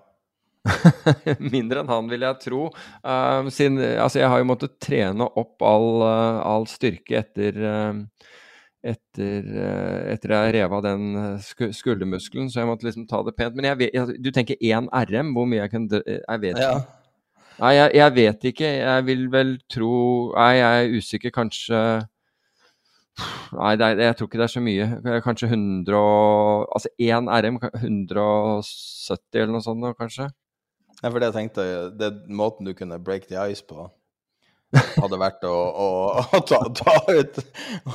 Mindre 1.54 1.84
enn 1.84 1.92
han, 1.92 2.10
vil 2.12 2.26
jeg 2.26 2.42
tro. 2.42 2.64
Um, 3.02 3.52
sin, 3.54 3.78
altså 3.80 4.22
jeg 4.24 4.32
har 4.32 4.42
jo 4.42 4.50
måttet 4.50 4.80
trene 4.84 5.28
opp 5.28 5.66
all, 5.66 6.02
all 6.06 6.66
styrke 6.70 7.22
etter 7.22 7.62
uh, 7.62 8.32
etter, 8.86 9.48
etter 10.14 10.34
jeg 10.36 10.52
rev 10.60 10.74
av 10.78 10.84
den 10.86 11.06
skuldermuskelen, 11.42 12.52
så 12.54 12.62
jeg 12.62 12.70
måtte 12.70 12.86
liksom 12.86 13.08
ta 13.10 13.24
det 13.26 13.34
pent. 13.38 13.56
Men 13.58 13.72
vet, 13.80 13.96
jeg, 13.96 14.20
du 14.22 14.30
tenker 14.34 14.62
én 14.62 14.90
RM, 14.94 15.34
hvor 15.34 15.50
mye 15.50 15.64
jeg 15.64 15.74
kan 15.74 15.88
Jeg 15.90 16.44
vet 16.44 16.54
ikke. 16.54 16.68
Ja. 16.70 17.02
Nei, 17.56 17.72
jeg, 17.78 17.92
jeg, 17.96 18.16
vet 18.16 18.50
ikke. 18.52 18.70
Jeg 18.82 19.06
vil 19.08 19.30
vel 19.32 19.56
tro 19.72 19.94
Nei, 20.36 20.52
jeg 20.60 20.84
er 20.84 20.98
usikker. 21.00 21.34
Kanskje 21.36 21.82
Nei, 23.56 23.74
er, 23.80 24.02
jeg 24.04 24.16
tror 24.18 24.28
ikke 24.28 24.42
det 24.42 24.48
er 24.48 24.54
så 24.54 24.64
mye. 24.64 24.88
Kanskje 25.24 25.52
100 25.54 26.02
Altså 26.76 26.92
én 27.00 27.30
RM, 27.32 27.62
170 27.80 29.40
eller 29.40 29.56
noe 29.56 29.64
sånt, 29.64 29.88
kanskje. 30.00 30.28
Nei, 31.06 31.12
for 31.14 31.22
det 31.22 31.28
jeg 31.28 31.36
tenkte, 31.36 31.64
det 31.94 32.08
måten 32.34 32.66
du 32.66 32.72
kunne 32.74 32.98
break 32.98 33.28
the 33.30 33.38
ice 33.38 33.62
på, 33.62 33.84
hadde 34.74 35.20
vært 35.22 35.44
å, 35.46 35.52
å, 35.54 35.90
å 36.34 36.40
ta, 36.50 36.64
ta, 36.80 36.96
ut, 37.14 37.38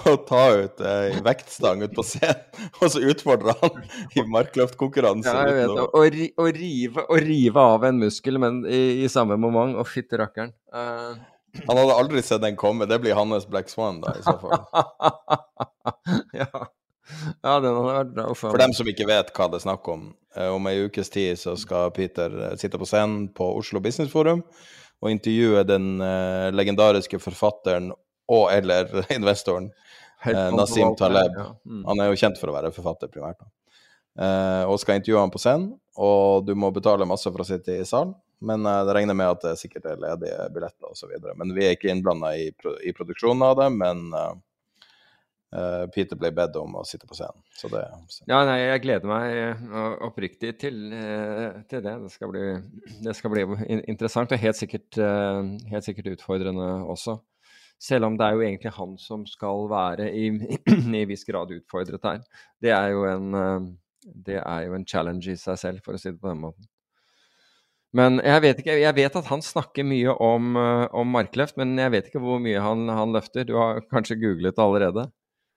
å 0.06 0.14
ta 0.28 0.44
ut 0.60 0.84
ei 0.86 1.18
vektstang 1.26 1.82
ut 1.82 1.96
på 1.96 2.04
scenen, 2.06 2.68
og 2.78 2.92
så 2.94 3.02
utfordre 3.10 3.56
han 3.64 3.82
i 4.14 4.22
markløftkonkurranse. 4.30 5.26
Ja, 5.26 5.42
jeg 5.50 5.58
vet 5.58 5.74
det. 5.74 5.88
Å, 5.90 6.04
ri, 6.14 6.30
å, 6.38 6.46
rive, 6.54 7.06
å 7.10 7.18
rive 7.18 7.66
av 7.74 7.90
en 7.90 7.98
muskel, 8.04 8.38
men 8.38 8.62
i, 8.70 8.80
i 9.02 9.10
samme 9.10 9.34
moment. 9.42 9.74
Å, 9.74 9.82
fytti 9.90 10.22
rakkeren. 10.22 10.54
Uh... 10.70 11.18
Han 11.66 11.80
hadde 11.80 11.98
aldri 11.98 12.22
sett 12.22 12.44
den 12.44 12.54
komme. 12.54 12.86
Det 12.86 13.00
blir 13.02 13.18
hans 13.18 13.50
Black 13.50 13.74
Swan, 13.74 13.98
da, 14.04 14.14
i 14.14 14.22
så 14.22 14.38
fall. 14.38 14.54
ja. 16.44 16.68
ja, 17.46 17.54
den 17.62 17.70
hadde 17.76 17.86
vært 17.86 18.12
bra. 18.16 18.26
For 18.38 18.60
dem 18.60 18.74
som 18.76 18.90
ikke 18.90 19.08
vet 19.10 19.32
hva 19.36 19.48
det 19.50 19.60
er 19.60 19.66
snakk 19.66 19.88
om, 19.92 20.10
om 20.50 20.68
ei 20.70 20.76
ukes 20.86 21.12
tid 21.12 21.38
så 21.40 21.56
skal 21.58 21.92
Peter 21.96 22.34
sitte 22.60 22.78
på 22.80 22.88
scenen 22.88 23.28
på 23.34 23.48
Oslo 23.58 23.82
Business 23.82 24.12
Forum 24.12 24.44
og 25.00 25.12
intervjue 25.12 25.64
den 25.64 25.94
uh, 26.02 26.50
legendariske 26.52 27.18
forfatteren 27.22 27.88
og 28.30 28.44
eller 28.52 28.90
investoren 29.18 29.70
Nasim 30.54 30.92
Taleb. 31.00 31.32
Ja. 31.36 31.46
Mm. 31.64 31.84
Han 31.88 32.02
er 32.02 32.10
jo 32.10 32.18
kjent 32.20 32.40
for 32.40 32.52
å 32.52 32.56
være 32.58 32.72
forfatter, 32.76 33.08
primært. 33.08 33.40
Og 34.68 34.74
skal 34.82 34.98
intervjue 34.98 35.22
ham 35.22 35.30
på 35.32 35.40
scenen, 35.40 35.70
og 35.96 36.44
du 36.44 36.52
må 36.58 36.68
betale 36.76 37.06
masse 37.08 37.30
for 37.30 37.40
å 37.40 37.46
sitte 37.48 37.78
i 37.80 37.86
salen. 37.88 38.12
Men 38.44 38.64
jeg 38.64 38.94
regner 38.96 39.16
med 39.16 39.32
at 39.34 39.42
det 39.44 39.54
sikkert 39.60 39.88
er 39.88 40.00
ledige 40.00 40.46
billetter 40.52 40.92
osv. 40.92 41.12
Men 41.36 41.54
vi 41.56 41.66
er 41.66 41.76
ikke 41.76 41.90
innblanda 41.92 42.32
i, 42.36 42.50
i, 42.84 42.92
produksjonen 42.96 43.44
av 43.48 43.58
det. 43.60 43.68
Men 43.76 44.06
Peter 45.94 46.14
ble 46.14 46.30
bedt 46.30 46.54
om 46.60 46.76
å 46.78 46.84
sitte 46.86 47.08
på 47.10 47.16
scenen. 47.18 47.42
Det. 47.72 47.82
Ja, 48.30 48.44
nei, 48.46 48.60
jeg 48.60 48.82
gleder 48.84 49.10
meg 49.10 49.64
uh, 49.66 49.96
oppriktig 50.06 50.52
til, 50.62 50.78
uh, 50.94 51.58
til, 51.66 51.82
det. 51.82 51.96
Det 52.04 52.12
skal, 52.14 52.30
bli, 52.30 52.44
det 53.02 53.16
skal 53.18 53.34
bli 53.34 53.44
interessant 53.80 54.30
og 54.30 54.40
helt 54.40 54.60
sikkert, 54.60 55.00
helt 55.72 55.86
sikkert, 55.86 56.12
utfordrende 56.14 56.70
også. 56.86 57.18
Selv 57.80 58.06
om 58.10 58.16
det 58.20 58.26
er 58.26 58.36
jo 58.36 58.46
egentlig 58.46 58.74
han 58.76 58.96
som 59.00 59.26
skal 59.26 59.66
være 59.72 60.10
i, 60.14 60.30
i 61.00 61.04
viss 61.10 61.26
grad 61.26 61.50
utfordret 61.56 62.06
her. 62.06 62.24
Det 62.62 62.74
er, 62.76 62.92
jo 62.94 63.06
en, 63.08 63.70
det 64.04 64.38
er 64.44 64.66
jo 64.68 64.76
en 64.78 64.86
challenge 64.86 65.32
i 65.32 65.38
seg 65.40 65.58
selv, 65.58 65.82
for 65.82 65.96
å 65.96 66.00
si 66.00 66.12
det 66.12 66.20
på 66.20 66.30
den 66.30 66.44
måten. 66.46 66.68
Men 67.96 68.20
jeg 68.22 68.42
vet, 68.44 68.60
ikke, 68.62 68.76
jeg 68.78 68.94
vet 68.94 69.16
at 69.18 69.30
han 69.32 69.40
snakker 69.42 69.82
mye 69.82 70.12
om, 70.22 70.52
om 70.94 71.08
markløft, 71.10 71.56
men 71.58 71.74
jeg 71.80 71.90
vet 71.90 72.10
ikke 72.12 72.22
hvor 72.22 72.38
mye 72.42 72.60
han, 72.62 72.84
han 72.94 73.16
løfter. 73.16 73.48
Du 73.48 73.56
har 73.58 73.82
kanskje 73.90 74.20
googlet 74.20 74.54
det 74.54 74.62
allerede? 74.62 75.10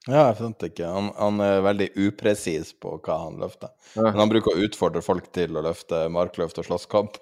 Ja, 0.04 0.26
jeg 0.28 0.36
skjønte 0.36 0.68
ikke. 0.68 0.88
Han, 0.92 1.10
han, 1.16 1.38
er 1.40 1.62
veldig 1.64 1.86
upresis 2.10 2.74
på 2.76 2.98
hva 3.06 3.16
han 3.22 3.38
løfter. 3.40 3.72
Ja. 3.96 4.10
Men 4.10 4.20
han 4.20 4.32
bruker 4.34 4.52
å 4.52 4.64
utfordre 4.66 5.00
folk 5.04 5.30
til 5.36 5.56
å 5.56 5.64
løfte 5.64 6.02
markløft 6.12 6.58
og 6.60 6.68
slåsskamp. 6.68 7.20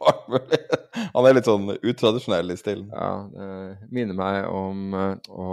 han 1.14 1.28
er 1.30 1.36
litt 1.38 1.50
sånn 1.50 1.76
utradisjonell 1.78 2.50
i 2.50 2.58
stilen. 2.58 2.88
Ja, 2.90 3.12
det 3.30 3.92
minner 3.94 4.18
meg 4.18 4.48
om 4.50 4.96
å 4.98 5.50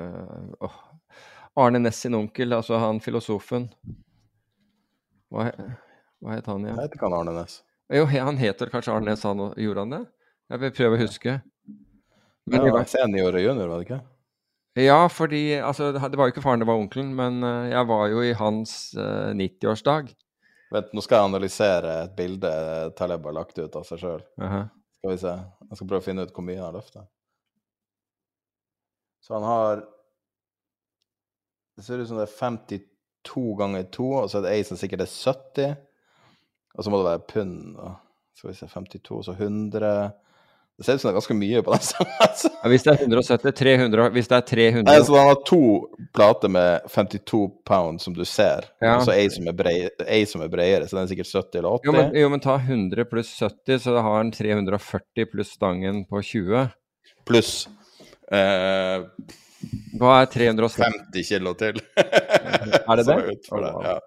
øh, 0.00 0.62
uh, 0.64 0.78
Arne 1.60 1.82
Næss 1.82 2.00
sin 2.06 2.16
onkel, 2.16 2.56
altså 2.56 2.78
han 2.80 3.02
filosofen. 3.04 3.68
Hva, 5.28 5.50
hva 6.24 6.38
het 6.38 6.48
han 6.48 6.64
igjen? 6.64 6.78
Jeg 6.78 6.86
vet 6.86 6.96
ikke 6.96 7.10
han 7.10 7.18
Arne 7.18 7.34
Næss. 7.36 7.58
Jo, 7.92 8.06
han 8.08 8.40
heter 8.40 8.72
kanskje 8.72 8.94
Arne 8.96 9.12
Næss, 9.12 9.26
han 9.28 9.44
gjorde 9.60 9.84
han 9.84 9.92
det? 9.98 10.00
Jeg 10.50 10.64
vil 10.64 10.72
prøve 10.80 10.96
å 10.96 11.02
huske. 11.04 11.36
Men 12.50 12.64
ja, 12.64 12.80
Senior 12.88 13.36
og 13.36 13.44
junior, 13.44 13.68
var 13.68 13.76
det 13.76 13.86
ikke? 13.90 14.00
Ja, 14.78 15.08
fordi 15.10 15.58
altså, 15.58 15.90
det 15.92 16.18
var 16.18 16.28
jo 16.28 16.34
ikke 16.34 16.44
faren, 16.44 16.62
det 16.62 16.68
var 16.68 16.78
onkelen, 16.78 17.14
men 17.18 17.42
uh, 17.42 17.66
jeg 17.70 17.86
var 17.90 18.04
jo 18.12 18.20
i 18.22 18.34
hans 18.38 18.74
uh, 18.94 19.32
90-årsdag. 19.34 20.12
Vent, 20.70 20.92
nå 20.94 21.02
skal 21.02 21.18
jeg 21.18 21.30
analysere 21.32 21.94
et 22.04 22.12
bilde 22.14 22.50
Taleb 22.98 23.24
har 23.26 23.34
lagt 23.34 23.58
ut 23.58 23.74
av 23.76 23.86
seg 23.88 23.98
sjøl. 23.98 24.22
Uh 24.38 24.52
-huh. 24.52 24.68
Skal 24.98 25.10
vi 25.10 25.18
se. 25.18 25.32
Jeg 25.70 25.76
skal 25.76 25.88
prøve 25.88 26.02
å 26.02 26.04
finne 26.04 26.22
ut 26.22 26.32
hvor 26.34 26.44
mye 26.46 26.56
han 26.56 26.64
har 26.64 26.76
løfta. 26.78 27.06
Så 29.20 29.34
han 29.34 29.42
har 29.42 29.86
Det 31.76 31.84
ser 31.84 31.98
ut 31.98 32.08
som 32.08 32.16
det 32.16 32.28
er 32.28 32.38
52 32.38 33.56
ganger 33.56 33.82
2, 33.82 34.12
og 34.12 34.30
så 34.30 34.38
er 34.38 34.42
det 34.42 34.50
ei 34.52 34.62
som 34.62 34.76
sikkert 34.76 35.00
er 35.00 35.06
70. 35.06 35.76
Og 36.74 36.84
så 36.84 36.90
må 36.90 36.98
det 36.98 37.06
være 37.06 37.26
pund. 37.28 37.78
Skal 38.34 38.50
vi 38.50 38.54
se 38.54 38.66
52, 38.66 39.22
så 39.22 39.32
100 39.32 40.10
det 40.80 40.86
ser 40.86 40.94
ut 40.94 41.00
som 41.00 41.08
det 41.08 41.12
er 41.12 41.16
ganske 41.18 41.34
mye 41.36 41.60
på 41.60 41.72
den 41.74 41.82
sangen. 41.84 42.12
Altså. 42.24 42.48
Ja, 42.54 42.68
hvis 42.72 42.84
det 42.86 42.92
er 42.94 43.02
170, 43.04 43.52
300 43.58 44.04
Hvis 44.14 44.28
det 44.30 44.36
er 44.36 44.44
300 44.48 44.84
Nei, 44.86 44.94
så 45.04 45.16
Han 45.18 45.26
har 45.28 45.40
to 45.44 45.64
plater 46.16 46.52
med 46.52 46.86
52 46.88 47.40
pound 47.68 48.00
som 48.00 48.14
du 48.16 48.22
ser, 48.24 48.64
ja. 48.80 48.94
og 48.94 49.04
så 49.04 49.12
ei 49.12 49.26
som, 49.28 49.44
er 49.50 49.58
bredere, 50.48 50.86
så 50.88 50.96
den 50.96 51.02
er 51.02 51.10
sikkert 51.10 51.28
70 51.28 51.58
eller 51.60 51.74
80. 51.82 51.84
Jo 51.84 51.92
men, 51.92 52.16
jo, 52.16 52.30
men 52.32 52.40
ta 52.40 52.54
100 52.56 53.04
pluss 53.10 53.34
70, 53.36 53.82
så 53.84 53.92
da 53.92 54.04
har 54.06 54.16
han 54.22 54.32
340 54.32 55.28
pluss 55.34 55.52
stangen 55.58 56.00
på 56.08 56.22
20. 56.30 56.70
Pluss 57.28 57.52
eh, 58.32 59.04
Hva 60.00 60.14
er 60.22 60.30
350 60.32 61.26
kilo 61.28 61.52
til? 61.60 61.82
er 62.00 63.02
det 63.02 63.04
det? 63.10 63.18
det 63.26 63.74
ja. 63.74 63.98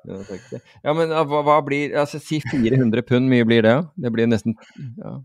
ja. 0.88 0.98
men 0.98 1.14
hva, 1.14 1.44
hva, 1.46 1.60
blir 1.62 1.94
Altså 2.02 2.18
si 2.18 2.42
400 2.50 3.06
pund, 3.06 3.30
mye 3.30 3.46
blir 3.46 3.62
det? 3.62 3.78
Det 3.94 4.14
blir 4.18 4.34
nesten 4.34 4.58
ja. 4.98 5.20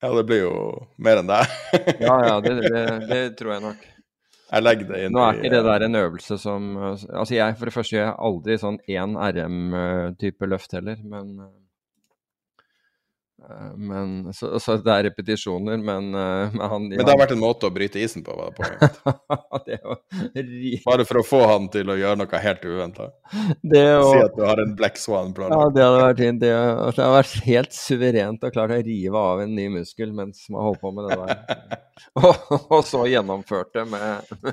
Ja, 0.00 0.10
det 0.16 0.24
blir 0.28 0.42
jo 0.46 0.52
mer 0.96 1.20
enn 1.20 1.30
det. 1.30 1.40
ja, 2.06 2.14
ja, 2.24 2.34
det, 2.44 2.54
det, 2.64 2.84
det, 3.10 3.22
tror 3.38 3.54
jeg 3.56 3.64
nok. 3.68 3.88
Jeg 4.50 4.64
legger 4.64 4.88
det 4.88 5.00
inn 5.06 5.12
Nå 5.14 5.22
er 5.22 5.36
ikke 5.38 5.50
det 5.52 5.60
der 5.62 5.84
en 5.86 5.98
øvelse 6.00 6.34
som 6.42 6.72
Altså, 6.74 7.36
jeg 7.36 7.54
for 7.54 7.70
det 7.70 7.74
første 7.76 7.94
gjør 7.94 8.06
jeg 8.08 8.16
aldri 8.28 8.56
sånn 8.58 8.78
én 8.90 9.12
RM-type 9.14 10.48
løft 10.50 10.74
heller, 10.74 10.98
men 11.06 11.36
Eh, 11.38 11.69
men, 13.76 14.32
så, 14.34 14.58
så, 14.60 14.76
det 14.82 14.92
er 14.92 15.06
repetisjoner, 15.08 15.80
men, 15.80 16.10
uh, 16.14 16.52
men 16.52 16.62
han 16.72 16.86
Men 16.88 17.00
det 17.02 17.08
har 17.08 17.18
vært 17.18 17.34
en 17.34 17.40
måte 17.42 17.66
å 17.66 17.72
bryte 17.74 18.00
isen 18.02 18.24
på, 18.26 18.34
var 18.36 18.52
det 18.52 19.78
poenget? 19.80 20.84
Bare 20.88 21.06
for 21.08 21.20
å 21.20 21.24
få 21.26 21.40
han 21.48 21.68
til 21.72 21.90
å 21.90 21.96
gjøre 21.98 22.20
noe 22.20 22.42
helt 22.44 22.66
uventa? 22.68 23.08
Si 23.32 23.80
at 23.80 24.36
du 24.36 24.44
har 24.44 24.62
en 24.62 24.74
Black 24.78 25.00
Swan 25.00 25.34
planlagt. 25.36 25.56
Ja, 25.56 25.74
det 25.74 25.86
hadde 25.86 26.04
vært 26.04 26.22
fint. 26.24 26.40
Det, 26.44 26.52
det 26.52 26.90
hadde 27.00 27.10
vært 27.16 27.36
helt 27.48 27.76
suverent 27.76 28.46
å 28.46 28.52
klare 28.54 28.80
å 28.80 28.86
rive 28.86 29.26
av 29.32 29.44
en 29.44 29.54
ny 29.56 29.68
muskel 29.80 30.14
mens 30.16 30.44
man 30.52 30.68
holdt 30.68 30.82
på 30.84 30.94
med 30.94 31.08
det 31.08 31.20
der. 31.20 31.78
og, 32.20 32.56
og 32.60 32.80
så 32.86 33.04
gjennomført 33.10 33.72
det 33.76 33.86
med 33.90 34.52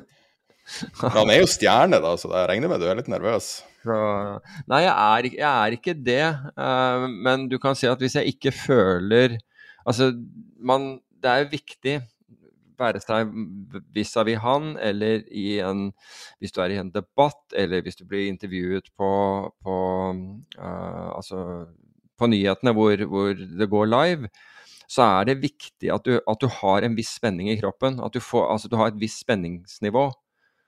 Han 1.03 1.31
er 1.31 1.41
jo 1.41 1.49
stjerne, 1.49 1.99
da, 2.03 2.15
så 2.19 2.31
jeg 2.31 2.49
regner 2.53 2.71
med 2.71 2.81
du 2.83 2.87
er 2.89 2.99
litt 2.99 3.11
nervøs? 3.11 3.57
Nei, 3.85 4.81
jeg 4.83 4.93
er, 4.93 5.29
jeg 5.37 5.47
er 5.47 5.75
ikke 5.77 5.93
det. 5.93 6.25
Uh, 6.57 7.07
men 7.07 7.47
du 7.51 7.57
kan 7.61 7.77
si 7.77 7.89
at 7.89 8.01
hvis 8.01 8.17
jeg 8.19 8.35
ikke 8.35 8.51
føler 8.55 9.37
Altså, 9.87 10.11
man 10.59 10.99
Det 11.23 11.29
er 11.31 11.47
viktig, 11.49 11.93
være 12.77 12.99
seg 13.01 13.31
vis-à-vis 13.95 14.41
han, 14.43 14.75
eller 14.83 15.23
i 15.31 15.59
en 15.63 15.91
Hvis 16.39 16.51
du 16.51 16.61
er 16.61 16.75
i 16.75 16.81
en 16.81 16.91
debatt, 16.91 17.39
eller 17.55 17.81
hvis 17.81 17.95
du 17.95 18.05
blir 18.05 18.27
intervjuet 18.27 18.91
på, 18.97 19.11
på 19.63 19.77
uh, 20.59 21.09
Altså 21.15 21.67
på 22.17 22.27
nyhetene 22.27 22.73
hvor, 22.73 22.97
hvor, 23.05 23.33
det 23.37 23.69
går 23.69 23.89
live, 23.91 24.29
så 24.89 25.03
er 25.19 25.27
det 25.29 25.41
viktig 25.43 25.91
at 25.93 26.05
du, 26.05 26.15
at 26.17 26.41
du 26.41 26.47
har 26.49 26.81
en 26.81 26.95
viss 26.97 27.11
spenning 27.19 27.51
i 27.51 27.59
kroppen. 27.59 27.99
At 28.01 28.15
du, 28.15 28.19
får, 28.19 28.47
altså, 28.55 28.71
du 28.71 28.73
har 28.79 28.89
et 28.89 28.97
visst 28.97 29.21
spenningsnivå 29.21 30.07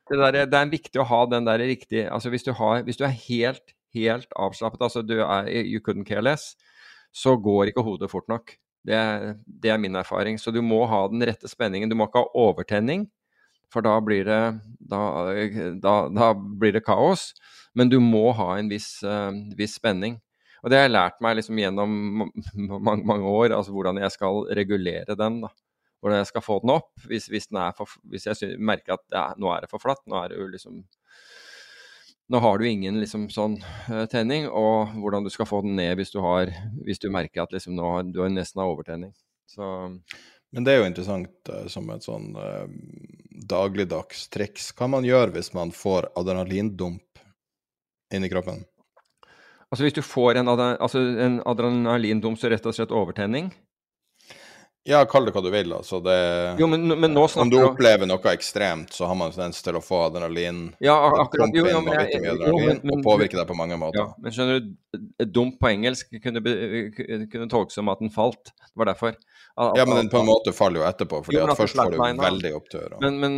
det, 0.10 0.18
der, 0.19 0.40
det, 0.49 0.60
er 0.60 0.72
viktig 0.72 1.02
å 1.02 1.07
ha 1.10 1.19
den 1.30 1.45
der 1.48 1.61
riktig 1.61 2.06
altså 2.10 2.31
hvis 2.34 2.45
du, 2.48 2.53
har, 2.57 2.84
hvis 2.88 2.99
du 2.99 3.06
er 3.07 3.14
helt, 3.14 3.76
helt 3.95 4.34
avslappet, 4.38 4.81
altså 4.86 5.03
du 5.06 5.19
er 5.22 5.49
you 5.61 5.81
couldn't 5.86 6.07
care 6.07 6.23
less, 6.26 6.53
så 7.15 7.36
går 7.38 7.72
ikke 7.72 7.86
hodet 7.86 8.11
fort 8.11 8.27
nok. 8.30 8.56
Det, 8.86 8.98
det, 9.45 9.72
er 9.73 9.80
min 9.81 9.98
erfaring. 9.99 10.38
Så 10.40 10.53
du 10.56 10.61
må 10.65 10.84
ha 10.88 11.02
den 11.11 11.26
rette 11.27 11.49
spenningen. 11.52 11.90
Du 11.90 11.98
må 11.98 12.07
ikke 12.07 12.23
ha 12.23 12.44
overtenning, 12.48 13.07
for 13.73 13.86
da 13.86 13.95
blir 14.02 14.26
det, 14.26 14.41
da, 14.80 15.02
da, 15.81 15.95
da 16.14 16.31
blir 16.34 16.77
det 16.77 16.86
kaos. 16.86 17.31
Men 17.77 17.91
du 17.91 17.99
må 18.02 18.30
ha 18.38 18.53
en 18.57 18.69
viss, 18.72 18.99
uh, 19.06 19.34
viss, 19.57 19.76
spenning. 19.77 20.18
Og 20.64 20.72
det 20.72 20.80
har 20.80 20.88
jeg 20.88 20.95
lært 20.95 21.19
meg 21.23 21.38
liksom 21.40 21.60
gjennom 21.61 21.91
mange, 22.88 23.03
mange 23.07 23.26
år, 23.30 23.53
altså 23.56 23.73
hvordan 23.73 24.02
jeg 24.02 24.15
skal 24.15 24.45
regulere 24.57 25.18
den. 25.18 25.44
da 25.45 25.53
hvordan 26.00 26.22
jeg 26.22 26.30
skal 26.32 26.46
få 26.46 26.60
den 26.64 26.74
opp. 26.78 26.94
Hvis, 27.10 27.28
hvis, 27.32 27.50
den 27.52 27.60
for, 27.78 28.00
hvis 28.10 28.28
jeg 28.30 28.56
merker 28.60 28.98
at 28.98 29.06
ja, 29.14 29.26
nå 29.40 29.52
er 29.54 29.66
det 29.66 29.72
for 29.72 29.84
flatt, 29.84 30.02
nå 30.08 30.20
er 30.22 30.32
det 30.32 30.40
jo 30.40 30.48
liksom 30.52 30.82
nå 32.30 32.38
har 32.38 32.60
du 32.62 32.68
ingen 32.70 33.00
liksom, 33.02 33.26
sånn 33.34 33.56
uh, 33.90 34.06
tenning, 34.10 34.46
og 34.46 34.92
hvordan 35.02 35.26
du 35.26 35.32
skal 35.34 35.48
få 35.50 35.64
den 35.66 35.74
ned 35.80 35.96
hvis 35.98 36.14
du, 36.14 36.20
har, 36.22 36.52
hvis 36.86 37.02
du 37.02 37.08
merker 37.10 37.42
at 37.42 37.56
liksom, 37.56 37.74
nå, 37.78 37.88
du 38.14 38.20
har 38.22 38.30
nesten 38.30 38.62
har 38.62 38.70
overtenning. 38.70 39.16
Så, 39.50 39.66
Men 40.54 40.66
det 40.66 40.76
er 40.76 40.84
jo 40.84 40.90
interessant 40.92 41.50
uh, 41.50 41.66
som 41.74 41.90
et 41.90 42.06
sånn 42.06 42.36
eh, 42.38 42.68
dagligdags 43.50 44.28
triks. 44.30 44.70
Hva 44.78 44.92
man 44.94 45.08
gjør 45.08 45.34
hvis 45.34 45.56
man 45.58 45.74
får 45.74 46.12
adrenalindump 46.22 47.24
inni 48.14 48.30
kroppen? 48.30 48.62
Altså 49.70 49.86
Hvis 49.86 49.98
du 49.98 50.04
får 50.06 50.38
en, 50.38 50.50
altså, 50.54 51.02
en 51.26 51.42
adrenalindump, 51.50 52.38
så 52.42 52.50
rett 52.54 52.66
og 52.66 52.78
slett 52.78 52.94
overtenning? 52.94 53.50
Ja, 54.88 55.03
kall 55.06 55.27
det 55.27 55.34
hva 55.35 55.41
du 55.43 55.49
vil. 55.53 55.73
Altså. 55.76 55.99
Det, 56.03 56.15
jo, 56.60 56.68
men, 56.72 56.88
men 56.88 57.18
om 57.19 57.51
du 57.51 57.57
opplever 57.61 58.07
noe 58.10 58.31
ekstremt, 58.31 58.93
så 58.95 59.10
har 59.10 59.18
man 59.19 59.34
tendens 59.35 59.60
til 59.65 59.77
å 59.77 59.84
få 59.84 60.06
adrenalin. 60.07 60.69
Ja, 60.84 60.95
akkurat. 61.23 61.53
Jo, 61.53 61.65
jo, 61.68 61.81
men, 61.85 61.97
jeg, 61.99 62.22
jo, 62.23 62.56
men, 62.56 62.80
men, 62.81 62.95
og 62.95 63.03
påvirke 63.06 63.38
deg 63.38 63.47
på 63.49 63.57
mange 63.60 63.77
måter. 63.80 63.99
Ja, 64.01 64.07
men 64.23 64.35
skjønner 64.35 64.64
du, 64.64 64.72
dump 65.27 65.60
på 65.61 65.69
engelsk 65.73 66.15
kunne, 66.23 66.41
kunne 67.30 67.49
tolkes 67.51 67.77
som 67.77 67.91
at 67.91 68.01
den 68.01 68.14
falt. 68.14 68.53
Det 68.56 68.80
var 68.80 68.89
derfor. 68.93 69.19
At, 69.60 69.76
ja, 69.76 69.84
men 69.84 69.97
den 69.97 70.10
på 70.10 70.22
en 70.22 70.30
måte 70.30 70.53
faller 70.56 70.80
jo 70.80 70.88
etterpå, 70.88 71.19
fordi 71.26 71.41
at 71.43 71.51
først 71.60 71.76
får 71.76 71.91
du 71.91 72.22
veldig 72.22 72.51
opptur. 72.56 72.93
Men, 73.03 73.18
men 73.19 73.34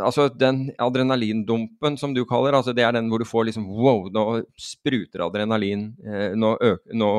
altså, 0.00 0.30
den 0.32 0.70
adrenalindumpen 0.80 1.98
som 2.00 2.14
du 2.16 2.22
kaller, 2.24 2.56
altså, 2.56 2.72
det 2.72 2.86
er 2.86 2.96
den 2.96 3.10
hvor 3.12 3.20
du 3.20 3.28
får 3.28 3.50
liksom 3.50 3.68
wow, 3.76 4.06
nå 4.08 4.24
spruter 4.56 5.26
adrenalin. 5.26 5.90
Eh, 6.00 6.32
nå, 6.38 6.54
øker, 6.56 6.96
nå 6.96 7.12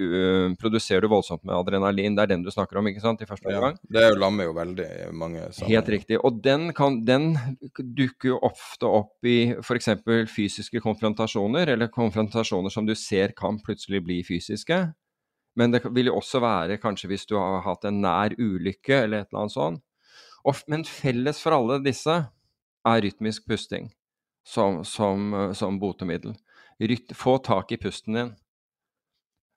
uh, 0.00 0.54
produserer 0.60 1.04
du 1.04 1.10
voldsomt 1.12 1.44
med 1.44 1.54
adrenalin. 1.54 2.16
Det 2.16 2.24
er 2.24 2.32
den 2.32 2.44
du 2.46 2.50
snakker 2.52 2.80
om, 2.80 2.88
ikke 2.90 3.02
sant? 3.04 3.22
i 3.22 3.28
første 3.28 3.50
omgang? 3.52 3.76
Ja, 3.88 3.92
det 3.96 4.20
lammer 4.20 4.48
jo 4.48 4.54
veldig 4.56 4.88
mange 5.12 5.44
sammen. 5.52 5.70
Helt 5.72 5.90
riktig. 5.92 6.18
Og 6.24 6.40
den, 6.44 6.72
kan, 6.76 7.00
den 7.06 7.34
dukker 7.78 8.32
jo 8.32 8.40
ofte 8.48 8.88
opp 8.88 9.28
i 9.28 9.52
f.eks. 9.60 9.92
fysiske 10.32 10.82
konfrontasjoner, 10.84 11.74
eller 11.76 11.92
konfrontasjoner 11.92 12.72
som 12.72 12.88
du 12.88 12.96
ser 12.98 13.36
kan 13.38 13.60
plutselig 13.62 14.02
bli 14.06 14.20
fysiske. 14.26 14.82
Men 15.58 15.74
det 15.74 15.82
vil 15.90 16.10
jo 16.10 16.18
også 16.20 16.40
være 16.42 16.80
kanskje 16.82 17.10
hvis 17.10 17.26
du 17.28 17.36
har 17.38 17.64
hatt 17.66 17.86
en 17.88 18.02
nær 18.02 18.34
ulykke 18.38 19.04
eller 19.04 19.24
et 19.24 19.30
eller 19.32 19.44
annet 19.44 19.56
sånt. 19.56 19.86
Og, 20.48 20.60
men 20.72 20.86
felles 20.88 21.40
for 21.42 21.52
alle 21.52 21.80
disse 21.84 22.14
er 22.88 23.02
rytmisk 23.04 23.44
pusting 23.50 23.90
som, 24.46 24.80
som, 24.84 25.34
som 25.54 25.78
botemiddel. 25.80 26.36
Ryt, 26.80 27.12
få 27.16 27.38
tak 27.44 27.72
i 27.72 27.76
pusten 27.76 28.16
din. 28.16 28.30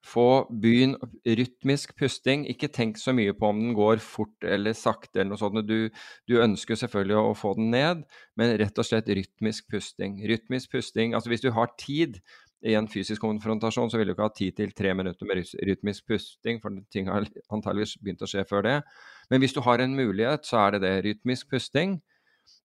Få 0.04 0.46
byen 0.62 0.98
rytmisk 1.24 1.94
pusting. 1.96 2.44
Ikke 2.52 2.68
tenk 2.68 2.98
så 3.00 3.14
mye 3.16 3.32
på 3.38 3.48
om 3.54 3.60
den 3.62 3.76
går 3.78 4.02
fort 4.04 4.44
eller 4.44 4.76
sakte 4.76 5.22
eller 5.22 5.32
noe 5.32 5.40
sånt. 5.40 5.62
Du, 5.68 5.88
du, 6.28 6.36
ønsker 6.44 6.76
selvfølgelig 6.80 7.20
å 7.22 7.36
få 7.40 7.54
den 7.60 7.70
ned, 7.72 8.04
men 8.40 8.56
rett 8.60 8.82
og 8.82 8.88
slett 8.88 9.08
rytmisk 9.08 9.70
pusting. 9.72 10.20
Rytmisk 10.28 10.76
pusting, 10.76 11.16
altså 11.16 11.32
Hvis 11.32 11.46
du 11.46 11.54
har 11.56 11.72
tid 11.80 12.20
i 12.64 12.76
en 12.80 12.88
fysisk 12.88 13.24
konfrontasjon, 13.24 13.90
så 13.92 14.00
vil 14.00 14.12
du 14.12 14.14
ikke 14.14 14.28
ha 14.28 14.36
tid 14.36 14.56
til 14.60 14.76
tre 14.76 14.94
minutter 14.96 15.28
med 15.28 15.44
rytmisk 15.68 16.08
pusting, 16.08 16.62
for 16.64 16.76
ting 16.92 17.10
har 17.12 17.28
antageligvis 17.52 17.98
begynt 18.00 18.24
å 18.24 18.30
skje 18.30 18.46
før 18.48 18.68
det. 18.68 18.78
Men 19.32 19.44
hvis 19.44 19.56
du 19.56 19.64
har 19.64 19.84
en 19.84 19.96
mulighet, 19.96 20.48
så 20.48 20.66
er 20.66 20.76
det 20.76 20.84
det. 20.84 20.94
Rytmisk 21.08 21.52
pusting. 21.52 22.02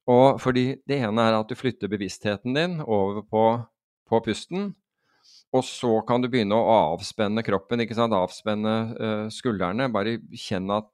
Og 0.09 0.41
fordi 0.41 0.79
det 0.89 1.01
ene 1.05 1.27
er 1.29 1.39
at 1.39 1.51
du 1.51 1.59
flytter 1.59 1.91
bevisstheten 1.91 2.55
din 2.57 2.79
over 2.81 3.23
på, 3.27 3.45
på 4.09 4.23
pusten. 4.25 4.73
Og 5.57 5.65
så 5.65 5.91
kan 6.09 6.21
du 6.21 6.29
begynne 6.29 6.57
å 6.57 6.73
avspenne 6.93 7.45
kroppen, 7.47 7.81
ikke 7.85 7.97
sant? 7.97 8.17
avspenne 8.17 8.75
uh, 8.93 9.27
skuldrene. 9.33 9.89
Bare 9.93 10.19
kjenn 10.37 10.69
at, 10.75 10.91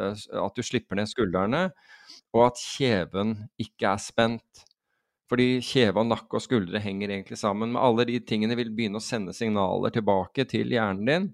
uh, 0.00 0.14
at, 0.14 0.56
du 0.56 0.66
slipper 0.66 0.98
ned 0.98 1.10
skuldrene, 1.10 1.68
og 2.34 2.48
at 2.48 2.62
kjeven 2.62 3.36
ikke 3.62 3.92
er 3.92 4.02
spent. 4.02 4.64
Fordi 5.30 5.58
kjeve 5.64 6.02
og 6.02 6.10
nakke 6.10 6.38
og 6.38 6.42
skuldre 6.42 6.82
henger 6.82 7.10
egentlig 7.10 7.38
sammen. 7.38 7.72
Men 7.72 7.82
alle 7.82 8.06
de 8.10 8.18
tingene 8.22 8.58
vil 8.58 8.70
begynne 8.74 9.00
å 9.00 9.02
sende 9.02 9.34
signaler 9.34 9.94
tilbake 9.94 10.46
til 10.50 10.70
hjernen 10.74 11.08
din 11.10 11.32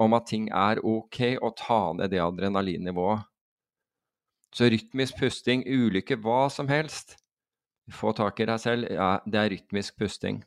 om 0.00 0.16
at 0.16 0.28
ting 0.28 0.48
er 0.56 0.80
ok, 0.84 1.38
og 1.40 1.56
ta 1.60 1.80
ned 1.96 2.12
det 2.12 2.20
adrenalinnivået. 2.24 3.26
Så 4.56 4.66
rytmisk 4.72 5.20
pusting, 5.20 5.62
ulykke, 5.68 6.16
hva 6.24 6.48
som 6.50 6.68
helst, 6.72 7.14
få 7.94 8.12
tak 8.16 8.40
i 8.40 8.48
deg 8.48 8.62
selv, 8.62 8.88
ja, 8.90 9.18
det 9.26 9.40
er 9.40 9.52
rytmisk 9.52 9.98
pusting. 10.00 10.40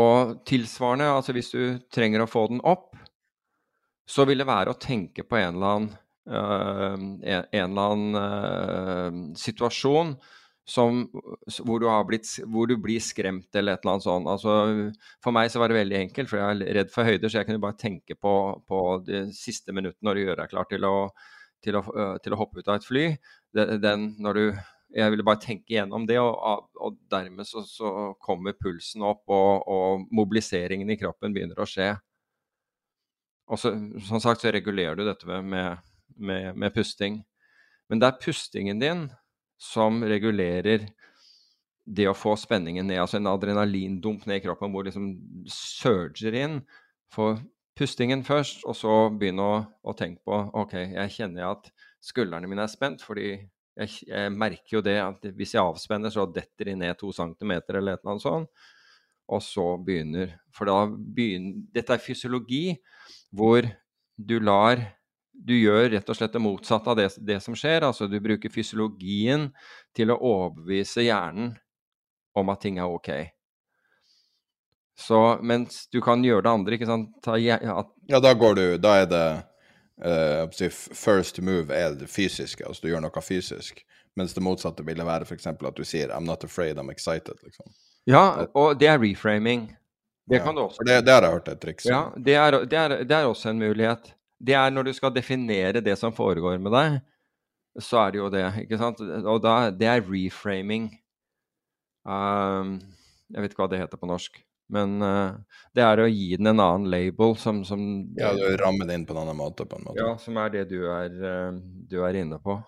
Og 0.00 0.40
tilsvarende, 0.48 1.08
altså 1.12 1.34
hvis 1.36 1.52
du 1.54 1.62
trenger 1.92 2.24
å 2.24 2.30
få 2.30 2.46
den 2.52 2.62
opp, 2.66 2.94
så 4.10 4.26
vil 4.26 4.42
det 4.42 4.48
være 4.48 4.72
å 4.72 4.80
tenke 4.80 5.24
på 5.26 5.38
en 5.38 5.56
eller 5.56 5.72
annen, 5.76 5.90
uh, 6.30 6.94
en, 6.96 7.48
eller 7.54 7.94
annen 7.94 8.20
uh, 8.20 9.18
situasjon 9.38 10.16
som, 10.70 11.02
hvor, 11.66 11.82
du 11.82 11.88
blitt, 12.06 12.28
hvor, 12.46 12.68
du 12.70 12.76
blir 12.78 13.02
skremt 13.02 13.54
eller 13.58 13.74
et 13.74 13.84
eller 13.84 13.96
annet 13.96 14.06
sånt. 14.06 14.30
Altså, 14.30 14.56
for 15.22 15.34
meg 15.34 15.50
så 15.50 15.62
var 15.62 15.70
det 15.70 15.80
veldig 15.80 15.98
enkelt, 16.04 16.30
for 16.30 16.38
jeg 16.38 16.58
er 16.58 16.78
redd 16.78 16.92
for 16.94 17.06
høyder, 17.06 17.30
så 17.30 17.40
jeg 17.40 17.48
kunne 17.48 17.62
bare 17.62 17.78
tenke 17.80 18.18
på, 18.18 18.34
på 18.66 18.82
de 19.06 19.24
siste 19.34 19.74
minuttene 19.74 20.06
når 20.06 20.18
du 20.18 20.24
gjør 20.24 20.42
deg 20.42 20.52
klar 20.52 20.68
til 20.70 20.86
å, 20.86 20.96
til 21.64 21.80
å, 21.80 21.86
uh, 21.90 22.14
til 22.22 22.36
å 22.36 22.40
hoppe 22.42 22.62
ut 22.62 22.70
av 22.70 22.78
et 22.78 22.86
fly. 22.86 23.06
Den, 23.54 24.12
når 24.22 24.38
du 24.38 24.44
jeg 24.94 25.12
ville 25.12 25.24
bare 25.26 25.42
tenke 25.42 25.74
gjennom 25.76 26.06
det, 26.08 26.18
og, 26.18 26.68
og 26.80 26.96
dermed 27.12 27.46
så, 27.46 27.62
så, 27.66 28.10
kommer 28.22 28.56
pulsen 28.58 29.04
opp, 29.06 29.22
og, 29.30 29.66
og, 29.70 30.06
mobiliseringen 30.14 30.90
i 30.90 30.98
kroppen 30.98 31.34
begynner 31.34 31.60
å 31.62 31.68
skje. 31.68 31.92
Og 33.50 33.58
så, 33.58 33.74
som 34.06 34.22
sagt 34.22 34.42
så 34.42 34.52
regulerer 34.54 34.98
du 34.98 35.04
dette 35.06 35.26
med, 35.42 35.78
med, 36.16 36.56
med 36.58 36.74
pusting. 36.74 37.20
Men 37.90 38.02
det 38.02 38.10
er 38.10 38.22
pustingen 38.22 38.82
din 38.82 39.08
som 39.60 40.02
regulerer 40.06 40.88
det 41.90 42.06
å 42.06 42.16
få 42.16 42.36
spenningen 42.38 42.86
ned, 42.86 43.00
altså 43.02 43.18
en 43.18 43.30
adrenalindump 43.30 44.26
ned 44.28 44.40
i 44.40 44.44
kroppen 44.44 44.70
hvor 44.72 44.86
liksom 44.86 45.10
surger 45.50 46.36
inn. 46.38 46.60
Få 47.10 47.32
pustingen 47.78 48.22
først, 48.26 48.62
og 48.68 48.76
så 48.78 48.94
begynne 49.10 49.42
å, 49.42 49.56
å 49.82 49.96
tenke 49.98 50.22
på 50.26 50.38
OK, 50.60 50.76
jeg 50.94 51.16
kjenner 51.16 51.50
at 51.50 51.70
skuldrene 52.04 52.48
mine 52.50 52.64
er 52.64 52.70
spent 52.70 53.02
fordi 53.04 53.32
jeg, 53.80 54.04
jeg, 54.08 54.32
merker 54.36 54.76
jo 54.76 54.82
det 54.84 54.96
at 55.02 55.26
hvis 55.36 55.54
jeg 55.56 55.64
avspenner, 55.64 56.12
så 56.12 56.26
detter 56.28 56.70
de 56.70 56.76
ned 56.82 56.98
to 57.00 57.12
centimeter 57.16 57.78
eller 57.78 57.96
et 57.96 58.04
eller 58.04 58.14
annet 58.14 58.26
sånt. 58.26 58.68
Og 59.30 59.42
så 59.46 59.64
begynner 59.78 60.32
For 60.50 60.66
da 60.66 60.88
begynner 60.90 61.60
Dette 61.70 61.94
er 61.94 62.02
fysiologi 62.02 62.74
hvor 63.30 63.62
du 64.18 64.40
lar 64.42 64.80
Du 65.30 65.52
gjør 65.54 65.92
rett 65.94 66.08
og 66.10 66.18
slett 66.18 66.34
det 66.34 66.42
motsatte 66.42 66.90
av 66.90 66.98
det, 66.98 67.08
det 67.22 67.38
som 67.44 67.54
skjer. 67.56 67.86
Altså 67.86 68.08
du 68.10 68.18
bruker 68.20 68.52
fysiologien 68.52 69.48
til 69.96 70.10
å 70.12 70.18
overbevise 70.18 71.06
hjernen 71.06 71.54
om 72.36 72.50
at 72.52 72.60
ting 72.62 72.78
er 72.78 72.90
OK. 72.90 73.10
Så 75.00 75.20
mens 75.46 75.86
du 75.88 76.02
kan 76.04 76.20
gjøre 76.24 76.44
det 76.44 76.52
andre, 76.52 76.76
ikke 76.76 76.90
sant 76.90 77.14
Ta, 77.24 77.38
at, 77.38 77.94
Ja, 78.10 78.20
da 78.20 78.34
går 78.36 78.58
du 78.58 78.64
Da 78.82 78.98
er 79.00 79.08
det 79.08 79.24
uh, 80.04 80.70
first 80.94 81.40
move 81.42 81.74
er 81.74 81.94
det 81.94 82.08
fysiske, 82.10 82.66
altså 82.66 82.86
du 82.86 82.92
gjør 82.92 83.04
noe 83.04 83.22
fysisk. 83.22 83.84
Mens 84.18 84.34
det 84.34 84.42
motsatte 84.42 84.84
ville 84.86 85.06
være 85.06 85.26
f.eks. 85.28 85.46
at 85.46 85.76
du 85.76 85.84
sier 85.84 86.10
'I'm 86.10 86.26
not 86.26 86.44
afraid, 86.44 86.78
I'm 86.78 86.90
excited'. 86.90 87.38
liksom. 87.44 87.70
Ja, 88.06 88.46
og 88.54 88.80
det 88.80 88.88
er 88.88 88.98
reframing. 88.98 89.76
Det 90.30 90.38
ja, 90.38 90.44
kan 90.44 90.54
du 90.54 90.62
også. 90.62 90.82
Det, 90.86 91.00
det, 91.06 91.12
har 91.12 91.22
jeg 91.22 91.32
hørt 91.32 91.48
et 91.48 91.60
triks 91.60 91.86
Ja, 91.86 92.02
det 92.16 92.34
er, 92.34 92.50
det, 92.64 92.78
er, 92.78 92.88
det 93.04 93.16
er, 93.16 93.24
også 93.24 93.50
en 93.50 93.58
mulighet. 93.58 94.12
Det 94.38 94.54
er 94.54 94.70
når 94.70 94.82
du 94.82 94.92
skal 94.92 95.14
definere 95.14 95.80
det 95.80 95.98
som 95.98 96.12
foregår 96.14 96.58
med 96.58 96.72
deg, 96.72 97.00
så 97.78 98.04
er 98.04 98.10
det 98.10 98.18
jo 98.18 98.28
det. 98.30 98.44
ikke 98.62 98.78
sant? 98.78 99.00
Og 99.00 99.42
da, 99.42 99.70
det 99.70 99.88
er 99.90 100.04
reframing. 100.06 100.90
Um, 102.06 102.78
jeg 103.30 103.42
vet 103.42 103.52
ikke 103.52 103.62
hva 103.62 103.70
det 103.72 103.82
heter 103.82 104.00
på 104.00 104.08
norsk. 104.10 104.38
Men 104.70 105.00
uh, 105.02 105.60
det 105.76 105.82
er 105.84 106.02
å 106.02 106.08
gi 106.10 106.36
den 106.38 106.52
en 106.52 106.62
annen 106.62 106.90
label 106.92 107.34
som, 107.38 107.64
som 107.66 107.80
Ja, 108.18 108.32
du 108.36 108.44
rammer 108.60 108.86
det 108.86 108.98
inn 108.98 109.06
på 109.08 109.16
en 109.16 109.24
annen 109.24 109.38
måte, 109.38 109.66
på 109.66 109.78
en 109.78 109.88
måte. 109.88 109.98
Ja, 109.98 110.14
som 110.22 110.38
er 110.40 110.52
det 110.54 110.68
du 110.70 110.84
er, 110.86 111.10
uh, 111.10 111.58
du 111.90 111.98
er 112.06 112.20
inne 112.20 112.38
på. 112.42 112.60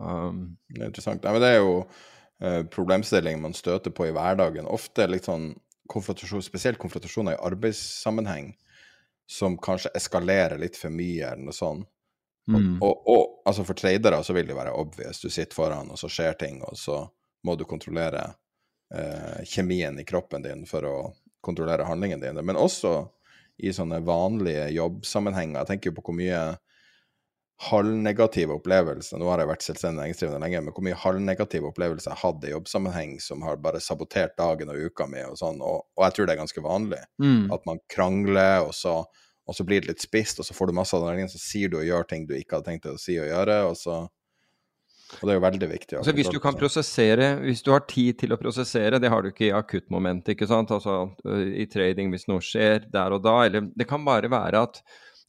Um, 0.00 0.56
det 0.72 0.80
er 0.80 0.88
interessant. 0.88 1.24
Nei, 1.24 1.34
men 1.36 1.44
det 1.44 1.52
er 1.52 1.60
jo 1.60 1.74
uh, 1.84 2.62
problemstillinger 2.72 3.44
man 3.44 3.56
støter 3.56 3.92
på 3.94 4.08
i 4.08 4.14
hverdagen. 4.16 4.68
Ofte 4.70 5.08
litt 5.10 5.28
sånn 5.28 5.52
konfrontasjon, 5.90 6.42
spesielt 6.46 6.80
konfrontasjoner 6.80 7.36
i 7.36 7.42
arbeidssammenheng, 7.50 8.52
som 9.30 9.58
kanskje 9.62 9.92
eskalerer 9.98 10.58
litt 10.58 10.78
for 10.78 10.94
mye, 10.94 11.34
eller 11.34 11.50
noe 11.50 11.56
sånt. 11.56 11.88
Mm. 12.50 12.80
Og, 12.82 12.88
og, 12.88 13.02
og, 13.06 13.42
altså 13.46 13.62
for 13.68 13.78
tradere 13.78 14.22
så 14.26 14.34
vil 14.34 14.48
det 14.48 14.56
være 14.58 14.74
obvious. 14.74 15.20
Du 15.22 15.30
sitter 15.30 15.54
foran, 15.54 15.90
og 15.92 16.00
så 16.00 16.08
skjer 16.10 16.38
ting, 16.40 16.62
og 16.66 16.78
så 16.78 17.02
må 17.46 17.54
du 17.56 17.66
kontrollere 17.68 18.24
eh, 18.94 19.42
kjemien 19.44 19.98
i 20.00 20.04
kroppen 20.04 20.42
din 20.42 20.64
for 20.68 20.86
å 20.88 20.96
kontrollere 21.44 21.86
handlingene 21.88 22.26
dine, 22.26 22.44
men 22.46 22.58
også 22.60 22.94
i 23.60 23.72
sånne 23.76 24.00
vanlige 24.06 24.70
jobbsammenhenger. 24.72 25.60
Jeg 25.60 25.68
tenker 25.68 25.90
jo 25.90 25.98
på 25.98 26.08
hvor 26.08 26.16
mye 26.16 26.42
halvnegative 27.60 28.54
opplevelser 28.56 29.20
Nå 29.20 29.26
har 29.28 29.42
jeg 29.42 29.50
vært 29.50 29.64
selvstendig 29.66 30.00
næringsdrivende 30.00 30.40
lenge, 30.40 30.62
men 30.64 30.74
hvor 30.76 30.84
mye 30.86 31.00
halvnegative 31.02 31.68
opplevelser 31.68 32.14
jeg 32.14 32.22
hadde 32.22 32.48
i 32.48 32.54
jobbsammenheng 32.54 33.18
som 33.20 33.44
har 33.44 33.60
bare 33.60 33.82
sabotert 33.84 34.32
dagen 34.40 34.72
og 34.72 34.86
uka 34.88 35.04
mi 35.10 35.20
og 35.26 35.36
sånn, 35.40 35.60
og, 35.60 35.84
og 35.98 36.06
jeg 36.06 36.16
tror 36.16 36.28
det 36.28 36.34
er 36.34 36.40
ganske 36.40 36.64
vanlig. 36.64 37.02
Mm. 37.20 37.50
At 37.52 37.66
man 37.68 37.82
krangler, 37.92 38.64
og 38.64 38.72
så, 38.76 39.02
og 39.04 39.56
så, 39.56 39.66
blir 39.68 39.84
det 39.84 39.92
litt 39.92 40.04
spist, 40.04 40.40
og 40.40 40.48
så 40.48 40.56
får 40.56 40.70
du 40.70 40.78
masse 40.80 40.96
adrenalin, 40.96 41.28
så 41.28 41.42
sier 41.42 41.68
du 41.68 41.76
og 41.82 41.84
gjør 41.88 42.08
ting 42.08 42.24
du 42.24 42.32
ikke 42.38 42.58
hadde 42.58 42.70
tenkt 42.70 42.88
å 42.88 42.96
si 43.00 43.18
og 43.20 43.28
gjøre, 43.28 43.60
og 43.68 43.76
så 43.76 44.00
og 45.18 45.22
det 45.26 45.32
er 45.32 45.38
jo 45.38 45.44
veldig 45.44 45.68
viktig. 45.70 45.96
Altså, 45.98 46.14
hvis 46.16 46.30
du 46.32 46.38
kan 46.42 46.56
prosessere, 46.58 47.30
hvis 47.42 47.64
du 47.66 47.72
har 47.74 47.82
tid 47.90 48.20
til 48.22 48.34
å 48.34 48.38
prosessere, 48.40 49.00
det 49.02 49.10
har 49.12 49.24
du 49.24 49.30
ikke 49.32 49.48
i 49.48 49.54
akuttmomentet, 49.56 50.34
ikke 50.36 50.48
sant. 50.50 50.70
Altså 50.74 51.10
i 51.26 51.66
trading 51.70 52.12
hvis 52.14 52.28
noe 52.30 52.44
skjer 52.44 52.86
der 52.92 53.16
og 53.16 53.24
da. 53.26 53.40
Eller 53.48 53.66
det 53.74 53.88
kan 53.90 54.06
bare 54.06 54.30
være 54.32 54.62
at 54.68 54.80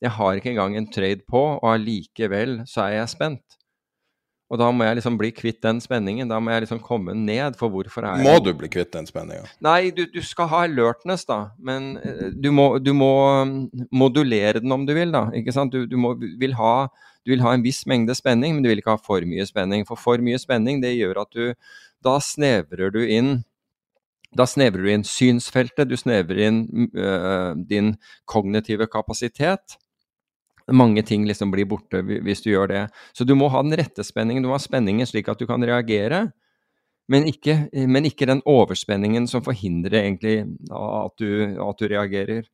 jeg 0.02 0.14
har 0.18 0.38
ikke 0.38 0.54
engang 0.54 0.78
en 0.78 0.90
trade 0.90 1.26
på, 1.30 1.42
og 1.58 1.68
allikevel 1.74 2.62
så 2.70 2.88
er 2.88 3.02
jeg 3.02 3.16
spent. 3.16 3.58
Og 4.52 4.60
da 4.60 4.68
må 4.76 4.84
jeg 4.84 4.98
liksom 4.98 5.16
bli 5.20 5.30
kvitt 5.32 5.62
den 5.64 5.80
spenningen. 5.80 6.28
Da 6.28 6.38
må 6.44 6.52
jeg 6.52 6.66
liksom 6.66 6.82
komme 6.84 7.14
ned 7.16 7.56
for 7.60 7.72
hvorfor 7.72 8.04
er 8.04 8.20
Må 8.20 8.36
du 8.44 8.52
bli 8.58 8.68
kvitt 8.72 8.92
den 8.92 9.08
spenninga? 9.08 9.46
Nei, 9.64 9.94
du, 9.96 10.04
du, 10.12 10.20
skal 10.28 10.50
ha 10.52 10.66
alertness, 10.68 11.24
da. 11.30 11.54
Men 11.64 11.94
eh, 12.04 12.34
du 12.36 12.50
må, 12.52 12.74
du 12.84 12.92
må, 12.92 13.14
mm, 13.48 13.86
modulere 13.96 14.60
den 14.60 14.76
om 14.76 14.84
du 14.88 14.92
vil, 14.98 15.14
da. 15.16 15.30
Ikke 15.40 15.56
sant? 15.56 15.72
Du, 15.72 15.88
du 15.88 15.96
må, 15.96 16.18
vil 16.20 16.58
ha, 16.60 16.74
du 17.26 17.34
vil 17.34 17.44
ha 17.46 17.54
en 17.54 17.64
viss 17.66 17.84
mengde 17.90 18.16
spenning, 18.18 18.56
men 18.56 18.64
du 18.64 18.70
vil 18.72 18.82
ikke 18.82 18.96
ha 18.96 19.02
for 19.02 19.24
mye 19.28 19.46
spenning. 19.46 19.86
For 19.90 20.00
for 20.00 20.24
mye 20.24 20.40
spenning, 20.42 20.82
det 20.84 20.96
gjør 20.98 21.24
at 21.26 21.38
du 21.38 21.54
Da 22.02 22.16
snevrer 22.18 22.90
du 22.90 23.04
inn 23.06 23.44
da 24.34 24.48
snevrer 24.48 24.86
du 24.86 24.90
inn 24.90 25.04
synsfeltet, 25.04 25.90
du 25.92 25.98
snevrer 26.00 26.40
inn 26.48 26.88
øh, 26.96 27.52
din 27.68 27.98
kognitive 28.26 28.88
kapasitet 28.88 29.76
mange 30.72 31.04
ting 31.08 31.26
liksom 31.28 31.52
blir 31.54 31.68
borte 31.70 32.02
hvis 32.04 32.44
du 32.44 32.52
gjør 32.52 32.72
det. 32.72 32.84
Så 33.14 33.26
du 33.28 33.34
må 33.38 33.50
ha 33.52 33.62
den 33.64 33.76
rette 33.78 34.04
spenningen. 34.06 34.44
Du 34.44 34.50
må 34.50 34.58
ha 34.58 34.64
spenningen 34.64 35.08
slik 35.08 35.30
at 35.32 35.40
du 35.40 35.48
kan 35.50 35.64
reagere, 35.66 36.30
men 37.12 37.28
ikke, 37.28 37.66
men 37.74 38.08
ikke 38.08 38.30
den 38.30 38.44
overspenningen 38.48 39.28
som 39.28 39.44
forhindrer 39.44 40.04
egentlig 40.04 40.38
at 40.72 41.16
du, 41.20 41.30
at 41.60 41.82
du 41.82 41.88
reagerer. 41.92 42.46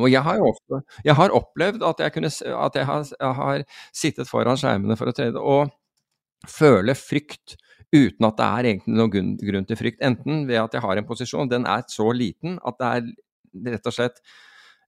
Og 0.00 0.08
jeg 0.08 0.24
har 0.24 0.40
ofte 0.40 0.80
jeg 1.04 1.16
har 1.18 1.34
opplevd 1.36 1.84
at 1.84 2.00
jeg, 2.00 2.14
kunne, 2.14 2.30
at 2.32 2.78
jeg 2.78 2.88
har, 2.88 3.08
jeg 3.12 3.38
har 3.40 3.64
sittet 3.92 4.30
foran 4.30 4.60
skjermene 4.60 4.96
for 4.96 5.10
å 5.10 5.16
trene 5.16 5.42
og 5.42 5.72
føle 6.48 6.94
frykt 6.98 7.56
uten 7.92 8.24
at 8.26 8.38
det 8.38 8.46
er 8.46 8.68
egentlig 8.70 8.96
noen 8.96 9.12
grunn, 9.12 9.34
grunn 9.36 9.68
til 9.68 9.78
frykt. 9.78 10.00
Enten 10.04 10.46
ved 10.48 10.62
at 10.62 10.78
jeg 10.78 10.84
har 10.84 10.98
en 10.98 11.08
posisjon, 11.08 11.50
den 11.50 11.68
er 11.68 11.84
så 11.92 12.08
liten 12.16 12.56
at 12.64 12.80
det 12.80 12.88
er 12.88 13.76
rett 13.76 13.90
og 13.90 13.96
slett 13.98 14.22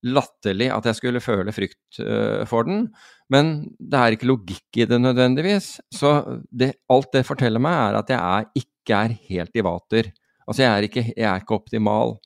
latterlig 0.05 0.68
at 0.72 0.89
jeg 0.89 0.98
skulle 0.98 1.22
føle 1.24 1.52
frykt 1.55 2.01
uh, 2.05 2.44
for 2.48 2.68
den, 2.68 2.89
men 3.32 3.55
det 3.81 4.01
er 4.01 4.16
ikke 4.16 4.28
logikk 4.28 4.81
i 4.82 4.89
det 4.89 4.98
nødvendigvis. 5.01 5.78
Så 5.93 6.12
det, 6.52 6.74
alt 6.93 7.12
det 7.16 7.24
forteller 7.28 7.62
meg, 7.62 7.76
er 7.76 8.01
at 8.02 8.12
jeg 8.12 8.20
er, 8.20 8.51
ikke 8.60 8.98
er 8.98 9.16
helt 9.31 9.56
i 9.56 9.64
vater. 9.64 10.10
Altså, 10.44 10.64
jeg 10.64 10.70
er, 10.70 10.89
ikke, 10.89 11.06
jeg 11.09 11.28
er 11.31 11.40
ikke 11.40 11.56
optimal. 11.56 12.18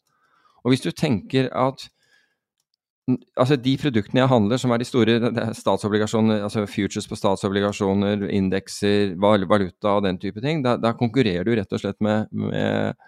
Og 0.64 0.72
hvis 0.72 0.82
du 0.82 0.90
tenker 0.90 1.50
at 1.54 1.86
altså 3.38 3.56
de 3.60 3.74
produktene 3.80 4.22
jeg 4.22 4.30
handler, 4.30 4.60
som 4.60 4.72
er 4.74 4.82
de 4.82 4.88
store 4.88 5.16
statsobligasjoner, 5.56 6.42
altså 6.46 6.66
futures 6.68 7.08
på 7.08 7.18
statsobligasjoner, 7.18 8.26
indekser, 8.36 9.14
valuta 9.20 9.94
og 9.94 10.04
den 10.06 10.20
type 10.20 10.42
ting, 10.44 10.62
da, 10.66 10.76
da 10.80 10.94
konkurrerer 10.98 11.46
du 11.46 11.54
rett 11.56 11.72
og 11.72 11.82
slett 11.82 11.98
med, 12.04 12.28
med 12.32 12.98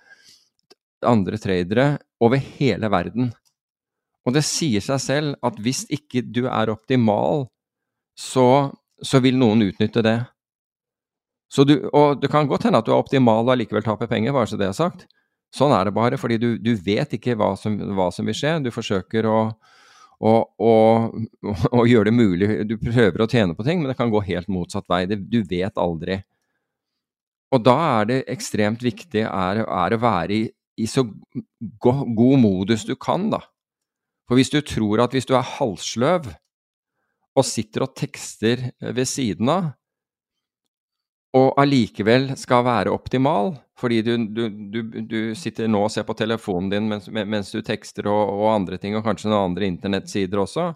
andre 1.07 1.41
tradere 1.41 1.87
over 2.23 2.41
hele 2.59 2.91
verden. 2.93 3.31
Og 4.29 4.37
det 4.37 4.45
sier 4.47 4.83
seg 4.85 5.01
selv 5.03 5.47
at 5.47 5.57
hvis 5.63 5.87
ikke 5.93 6.23
du 6.27 6.45
er 6.47 6.73
optimal, 6.73 7.47
så, 8.19 8.69
så 9.01 9.21
vil 9.25 9.39
noen 9.41 9.65
utnytte 9.71 10.05
det. 10.05 10.19
Du, 11.67 11.73
og 11.97 12.21
det 12.23 12.31
kan 12.31 12.47
godt 12.47 12.69
hende 12.69 12.79
at 12.79 12.87
du 12.87 12.93
er 12.93 13.01
optimal 13.01 13.43
og 13.43 13.55
allikevel 13.57 13.83
taper 13.83 14.11
penger, 14.11 14.35
bare 14.37 14.51
så 14.51 14.59
det 14.61 14.69
er 14.69 14.77
sagt. 14.77 15.09
Sånn 15.55 15.73
er 15.75 15.89
det 15.89 15.97
bare, 15.97 16.19
fordi 16.21 16.39
du, 16.39 16.51
du 16.63 16.77
vet 16.79 17.17
ikke 17.17 17.35
hva 17.39 17.55
som, 17.59 17.75
hva 17.97 18.11
som, 18.15 18.29
vil 18.29 18.37
skje. 18.39 18.53
Du 18.63 18.71
forsøker 18.71 19.27
å, 19.27 19.39
å, 20.21 20.33
og, 20.61 21.15
og, 21.73 21.85
gjøre 21.89 22.11
det 22.11 22.17
mulig. 22.17 22.49
Du 22.69 22.77
prøver 22.81 23.25
å 23.25 23.29
tjene 23.31 23.57
på 23.57 23.65
ting, 23.65 23.81
men 23.81 23.91
det 23.91 23.97
kan 23.99 24.13
gå 24.13 24.21
helt 24.27 24.51
motsatt 24.53 24.89
vei. 24.91 25.07
Det, 25.09 25.17
du 25.33 25.41
vet 25.49 25.81
aldri. 25.81 26.21
Og 27.51 27.65
da 27.67 27.77
er 28.01 28.11
det 28.11 28.19
ekstremt 28.31 28.85
viktig 28.85 29.25
er, 29.25 29.63
er 29.65 29.97
å 29.97 30.03
være 30.03 30.37
i, 30.37 30.43
i 30.81 30.87
så 30.89 31.07
go, 31.83 31.95
god 32.05 32.37
modus 32.43 32.85
du 32.87 32.95
kan, 33.01 33.31
da. 33.33 33.41
For 34.29 34.39
hvis 34.39 34.53
du 34.53 34.61
tror 34.63 35.03
at 35.03 35.17
hvis 35.17 35.27
du 35.27 35.35
er 35.35 35.57
halvsløv 35.57 36.29
og 37.41 37.47
sitter 37.47 37.87
og 37.87 37.97
tekster 37.99 38.69
ved 38.79 39.09
siden 39.09 39.51
av, 39.51 39.73
og 41.37 41.53
allikevel 41.63 42.33
skal 42.39 42.65
være 42.67 42.93
optimal, 42.95 43.53
fordi 43.79 44.01
du, 44.03 44.15
du, 44.35 44.43
du, 44.51 44.81
du, 45.07 45.19
sitter 45.39 45.71
nå 45.71 45.85
og 45.87 45.93
ser 45.95 46.05
på 46.09 46.17
telefonen 46.19 46.73
din 46.73 46.89
mens, 46.91 47.07
mens 47.09 47.53
du 47.55 47.61
tekster 47.65 48.09
og, 48.11 48.35
og, 48.35 48.49
andre 48.55 48.81
ting, 48.83 48.97
og 48.99 49.07
kanskje 49.07 49.31
noen 49.31 49.53
andre 49.53 49.69
internettsider 49.71 50.43
også, 50.43 50.73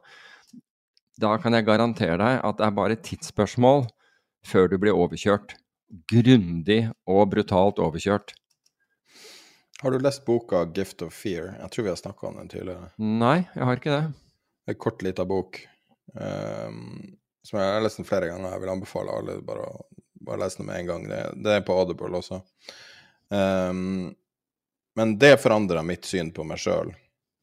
da 1.20 1.34
kan 1.42 1.54
jeg 1.54 1.66
garantere 1.66 2.18
deg 2.20 2.38
at 2.46 2.60
det 2.60 2.68
er 2.68 2.78
bare 2.78 2.96
et 2.96 3.04
tidsspørsmål 3.06 3.84
før 4.46 4.70
du 4.70 4.78
blir 4.82 4.96
overkjørt. 4.98 5.56
Grundig 6.10 6.80
og 7.06 7.28
brutalt 7.30 7.78
overkjørt. 7.82 8.34
Har 9.82 9.92
du 9.92 9.98
lest 10.00 10.24
boka 10.24 10.64
'Gift 10.64 11.02
of 11.02 11.14
Fear'? 11.14 11.54
Jeg 11.60 11.70
tror 11.70 11.84
vi 11.84 11.90
har 11.90 12.00
snakka 12.00 12.26
om 12.26 12.36
den 12.40 12.48
tidligere. 12.48 12.90
Nei, 12.98 13.46
jeg 13.54 13.64
har 13.64 13.78
ikke 13.78 13.94
det. 13.94 14.04
En 14.70 14.78
kort, 14.80 15.02
lita 15.02 15.26
bok 15.28 15.60
um, 16.14 17.18
som 17.44 17.60
jeg 17.60 17.74
har 17.74 17.82
lest 17.84 18.00
den 18.00 18.08
flere 18.08 18.30
ganger. 18.30 18.54
Jeg 18.54 18.62
vil 18.62 18.72
anbefale 18.72 19.12
alle 19.12 19.36
bare 19.44 19.66
å 19.66 19.82
bare 20.26 20.42
lese 20.44 20.60
den 20.60 20.68
med 20.70 20.80
en 20.80 20.90
gang. 20.90 21.08
Det, 21.08 21.22
det 21.44 21.56
er 21.56 21.64
på 21.66 21.76
Audible 21.78 22.18
også. 22.18 22.40
Um, 23.28 24.12
men 24.94 25.16
det 25.18 25.40
forandra 25.42 25.82
mitt 25.82 26.06
syn 26.06 26.30
på 26.34 26.46
meg 26.46 26.60
sjøl. 26.62 26.92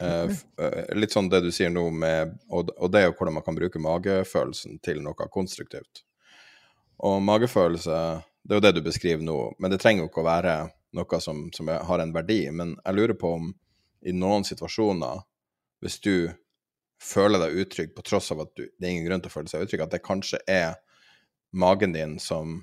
Uh, 0.02 0.32
uh, 0.62 0.95
litt 0.98 1.14
sånn 1.14 1.30
det 1.30 1.44
du 1.45 1.52
sier 1.53 1.70
nå 1.70 1.84
med 1.94 2.32
Og, 2.49 2.72
og 2.74 2.90
det 2.90 3.03
er 3.03 3.03
jo 3.06 3.14
hvordan 3.20 3.36
man 3.36 3.44
kan 3.45 3.58
bruke 3.58 3.82
magefølelsen 3.82 4.80
til 4.82 5.02
noe 5.06 5.28
konstruktivt. 5.30 6.06
Og 7.06 7.22
magefølelse, 7.26 7.98
det 8.41 8.53
er 8.56 8.60
jo 8.60 8.66
det 8.66 8.76
du 8.78 8.84
beskriver 8.86 9.26
nå, 9.26 9.40
men 9.60 9.74
det 9.74 9.82
trenger 9.82 10.06
jo 10.06 10.12
ikke 10.12 10.22
å 10.24 10.30
være 10.30 10.56
noe 10.98 11.20
som, 11.24 11.48
som 11.53 11.70
har 11.70 12.03
en 12.03 12.14
verdi. 12.14 12.44
Men 12.53 12.76
jeg 12.78 12.98
lurer 12.98 13.18
på 13.18 13.36
om 13.40 13.52
i 14.06 14.14
noen 14.14 14.45
situasjoner, 14.45 15.22
hvis 15.82 15.99
du 16.02 16.16
føler 17.02 17.41
deg 17.41 17.58
utrygg 17.64 17.95
på 17.95 18.06
tross 18.06 18.30
av 18.34 18.44
at 18.45 18.53
du, 18.58 18.68
det 18.70 18.86
er 18.86 18.94
ingen 18.94 19.08
grunn 19.08 19.24
til 19.24 19.32
å 19.32 19.34
føle 19.34 19.49
seg 19.49 19.66
utrygg, 19.66 19.86
at 19.86 19.95
det 19.95 20.06
kanskje 20.06 20.41
er 20.49 20.76
magen 21.52 21.95
din 21.95 22.18
som 22.22 22.62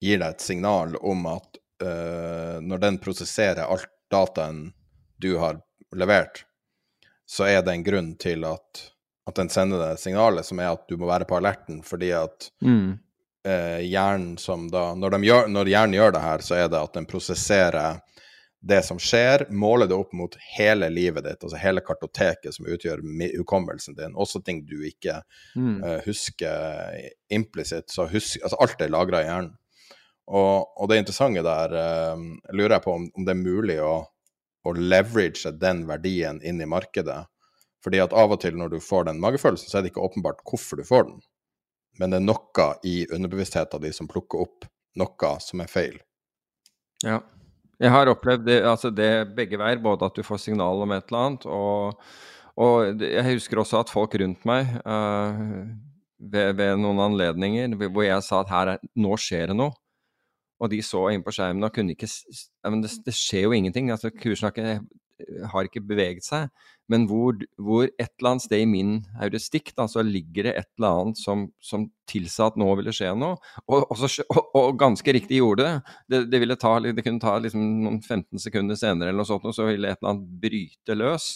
gir 0.00 0.20
deg 0.20 0.36
et 0.36 0.44
signal 0.44 0.94
om 1.00 1.26
at 1.30 1.58
uh, 1.82 2.58
når 2.62 2.84
den 2.84 3.00
prosesserer 3.02 3.66
alt 3.66 3.90
dataen 4.12 4.68
du 5.18 5.34
har 5.40 5.58
levert, 5.96 6.44
så 7.28 7.48
er 7.48 7.60
det 7.64 7.74
en 7.74 7.84
grunn 7.84 8.14
til 8.20 8.46
at, 8.48 8.84
at 9.28 9.36
den 9.36 9.50
sender 9.52 9.82
deg 9.82 10.00
signalet 10.00 10.46
som 10.46 10.62
er 10.62 10.72
at 10.72 10.86
du 10.88 10.96
må 11.00 11.10
være 11.10 11.28
på 11.28 11.36
alerten 11.40 11.82
fordi 11.84 12.14
at 12.16 12.50
mm 12.64 12.96
uh, 13.48 13.80
hjernen 13.80 14.38
som 14.38 14.68
da 14.70 14.94
når, 14.94 15.18
gjør, 15.24 15.48
når, 15.48 15.70
hjernen 15.72 15.98
gjør 15.98 16.14
det 16.14 16.22
her, 16.24 16.44
så 16.44 16.58
er 16.58 16.70
det 16.70 16.80
at 16.80 16.94
den 16.96 17.08
prosesserer 17.08 18.00
det 18.68 18.80
som 18.82 18.98
skjer, 18.98 19.44
måler 19.54 19.86
det 19.86 19.94
opp 19.94 20.12
mot 20.18 20.34
hele 20.56 20.88
livet 20.90 21.22
ditt, 21.24 21.44
altså 21.46 21.60
hele 21.62 21.82
kartoteket 21.86 22.56
som 22.56 22.66
utgjør 22.66 23.04
hukommelsen 23.36 23.94
din, 23.94 24.16
også 24.18 24.42
ting 24.42 24.64
du 24.66 24.80
ikke 24.88 25.20
mm. 25.54 25.76
uh, 25.84 25.98
husker 26.08 26.98
implisitt. 27.30 27.86
Så 27.94 28.08
husk, 28.10 28.40
altså 28.42 28.58
alt 28.58 28.82
er 28.82 28.90
lagra 28.90 29.22
i 29.22 29.28
hjernen. 29.28 29.54
Og, 30.28 30.68
og, 30.76 30.84
det 30.90 31.00
interessante 31.00 31.40
der 31.44 31.72
eh, 31.80 32.22
lurer 32.52 32.76
jeg 32.76 32.84
på 32.84 32.94
om, 32.98 33.08
om 33.16 33.24
det 33.24 33.32
er 33.32 33.40
mulig 33.40 33.78
å, 33.80 33.94
å 34.68 34.74
leverage 34.76 35.54
den 35.56 35.86
verdien 35.88 36.42
inn 36.44 36.60
i 36.60 36.68
markedet. 36.68 37.22
Fordi 37.84 38.02
at 38.02 38.12
av 38.12 38.34
og 38.34 38.42
til 38.42 38.58
når 38.58 38.74
du 38.74 38.78
får 38.84 39.08
den 39.08 39.22
magefølelsen, 39.22 39.70
så 39.70 39.78
er 39.78 39.86
det 39.86 39.94
ikke 39.94 40.04
åpenbart 40.04 40.44
hvorfor 40.44 40.80
du 40.80 40.84
får 40.84 41.08
den 41.08 41.20
men 41.98 42.12
det 42.12 42.20
er 42.20 42.26
noe 42.26 42.68
i 42.86 43.00
underbevisstheten 43.14 43.82
de 43.82 43.90
som 43.94 44.08
plukker 44.10 44.44
opp 44.46 44.68
noe 44.98 45.32
som 45.42 45.62
er 45.62 45.70
feil. 45.70 45.98
Ja. 47.04 47.20
Jeg 47.78 47.92
har 47.94 48.10
opplevd 48.10 48.42
det, 48.48 48.56
altså 48.66 48.90
det 48.90 49.28
begge 49.36 49.58
veier, 49.60 49.78
både 49.78 50.08
at 50.08 50.16
du 50.18 50.24
får 50.26 50.40
signal 50.42 50.80
om 50.82 50.94
et 50.96 51.04
eller 51.12 51.26
annet, 51.28 51.44
og, 51.46 52.00
og 52.58 53.04
jeg 53.04 53.22
husker 53.28 53.60
også 53.62 53.84
at 53.84 53.92
folk 53.92 54.16
rundt 54.18 54.42
meg 54.48 54.72
uh, 54.82 55.62
ved, 56.18 56.56
ved, 56.58 56.72
noen 56.82 57.04
anledninger 57.04 57.76
hvor 57.84 58.02
jeg 58.02 58.24
sa 58.26 58.40
at 58.42 58.50
her 58.50 58.72
er, 58.72 58.82
nå 58.98 59.14
skjer 59.22 59.52
det 59.52 59.58
noe, 59.60 59.78
og 60.58 60.72
de 60.72 60.80
så 60.82 61.04
inn 61.12 61.24
på 61.26 61.34
skjermen 61.34 61.66
og 61.66 61.74
kunne 61.74 61.94
ikke 61.94 62.10
men 62.68 62.82
det, 62.82 62.92
det 63.06 63.14
skjer 63.14 63.46
jo 63.46 63.54
ingenting. 63.56 63.92
altså 63.94 64.10
Kursen 64.10 64.48
har 64.48 64.56
ikke, 64.56 65.44
har 65.52 65.68
ikke 65.68 65.86
beveget 65.86 66.26
seg 66.26 66.48
men 66.88 67.04
hvor, 67.08 67.36
hvor, 67.60 67.84
et 67.84 68.10
eller 68.16 68.30
annet 68.32 68.44
sted 68.46 68.62
i 68.64 68.68
min 68.68 68.92
heuristikk 69.20 69.74
da, 69.76 69.84
så 69.90 70.02
ligger 70.04 70.48
det 70.48 70.54
et 70.56 70.68
eller 70.78 71.02
annet 71.02 71.20
som, 71.20 71.44
som 71.60 71.84
tilsa 72.08 72.48
at 72.48 72.56
nå 72.60 72.68
ville 72.78 72.94
skje 72.96 73.12
noe. 73.18 73.36
Og, 73.66 73.84
og, 73.84 73.96
så, 74.00 74.24
og, 74.32 74.48
og 74.56 74.78
ganske 74.80 75.14
riktig 75.18 75.42
gjorde 75.42 75.66
det. 75.66 75.96
Det, 76.08 76.22
det, 76.32 76.40
ville 76.40 76.56
ta, 76.60 76.78
det 76.80 77.04
kunne 77.04 77.20
ta 77.22 77.36
liksom 77.44 77.66
noen 77.84 78.00
15 78.00 78.40
sekunder 78.40 78.78
senere 78.80 79.12
eller 79.12 79.20
noe 79.20 79.28
sånt, 79.28 79.44
og 79.44 79.56
så 79.56 79.68
ville 79.68 79.90
et 79.90 80.00
eller 80.00 80.14
annet 80.14 80.38
bryte 80.46 80.96
løs. 80.96 81.28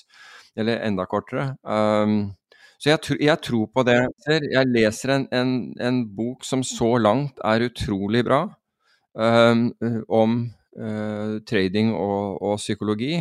Eller 0.56 0.80
enda 0.88 1.04
kortere. 1.08 1.52
Um, 1.64 2.32
så 2.80 2.94
jeg, 2.94 3.20
jeg, 3.20 3.38
tror 3.44 3.68
på 3.76 3.84
det. 3.86 4.00
Jeg 4.26 4.72
leser 4.72 5.14
en, 5.14 5.28
en, 5.36 5.52
en, 5.80 6.02
bok 6.16 6.48
som 6.48 6.64
så 6.66 6.96
langt 7.00 7.38
er 7.44 7.68
utrolig 7.68 8.24
bra, 8.26 8.46
om 9.12 10.36
uh, 10.78 11.40
trading 11.48 11.92
og, 11.96 12.38
og 12.42 12.60
psykologi. 12.60 13.18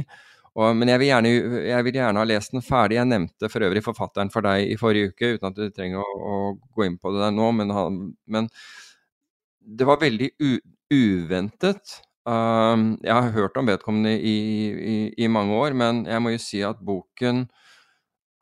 Og, 0.51 0.75
men 0.75 0.91
jeg 0.91 0.99
vil, 0.99 1.07
gjerne, 1.07 1.31
jeg 1.63 1.87
vil, 1.87 1.97
gjerne, 2.01 2.19
ha 2.19 2.27
lest 2.27 2.51
den 2.55 2.63
ferdig. 2.65 2.97
Jeg 2.99 3.07
nevnte 3.07 3.49
for 3.51 3.63
øvrig 3.63 3.83
forfatteren 3.85 4.31
for 4.33 4.43
deg 4.43 4.67
i 4.67 4.77
forrige 4.79 5.13
uke, 5.13 5.35
uten 5.37 5.47
at 5.47 5.59
du 5.59 5.71
trenger 5.71 6.03
å, 6.03 6.07
å 6.31 6.39
gå 6.75 6.87
inn 6.87 6.97
på 6.99 7.13
det 7.15 7.23
der 7.23 7.35
nå. 7.35 7.47
Men, 7.55 7.71
han, 7.75 7.99
men 8.27 8.49
det 9.61 9.87
var 9.87 10.01
veldig 10.01 10.33
u, 10.43 10.51
uventet. 10.91 11.99
Um, 12.27 12.99
jeg 13.01 13.15
har 13.15 13.31
hørt 13.33 13.55
om 13.57 13.69
vedkommende 13.71 14.13
i, 14.13 14.35
i, 14.75 14.97
i, 15.23 15.29
mange 15.31 15.55
år, 15.57 15.73
men 15.77 16.03
jeg 16.05 16.21
må 16.21 16.35
jo 16.35 16.41
si 16.43 16.59
at 16.67 16.83
boken 16.85 17.47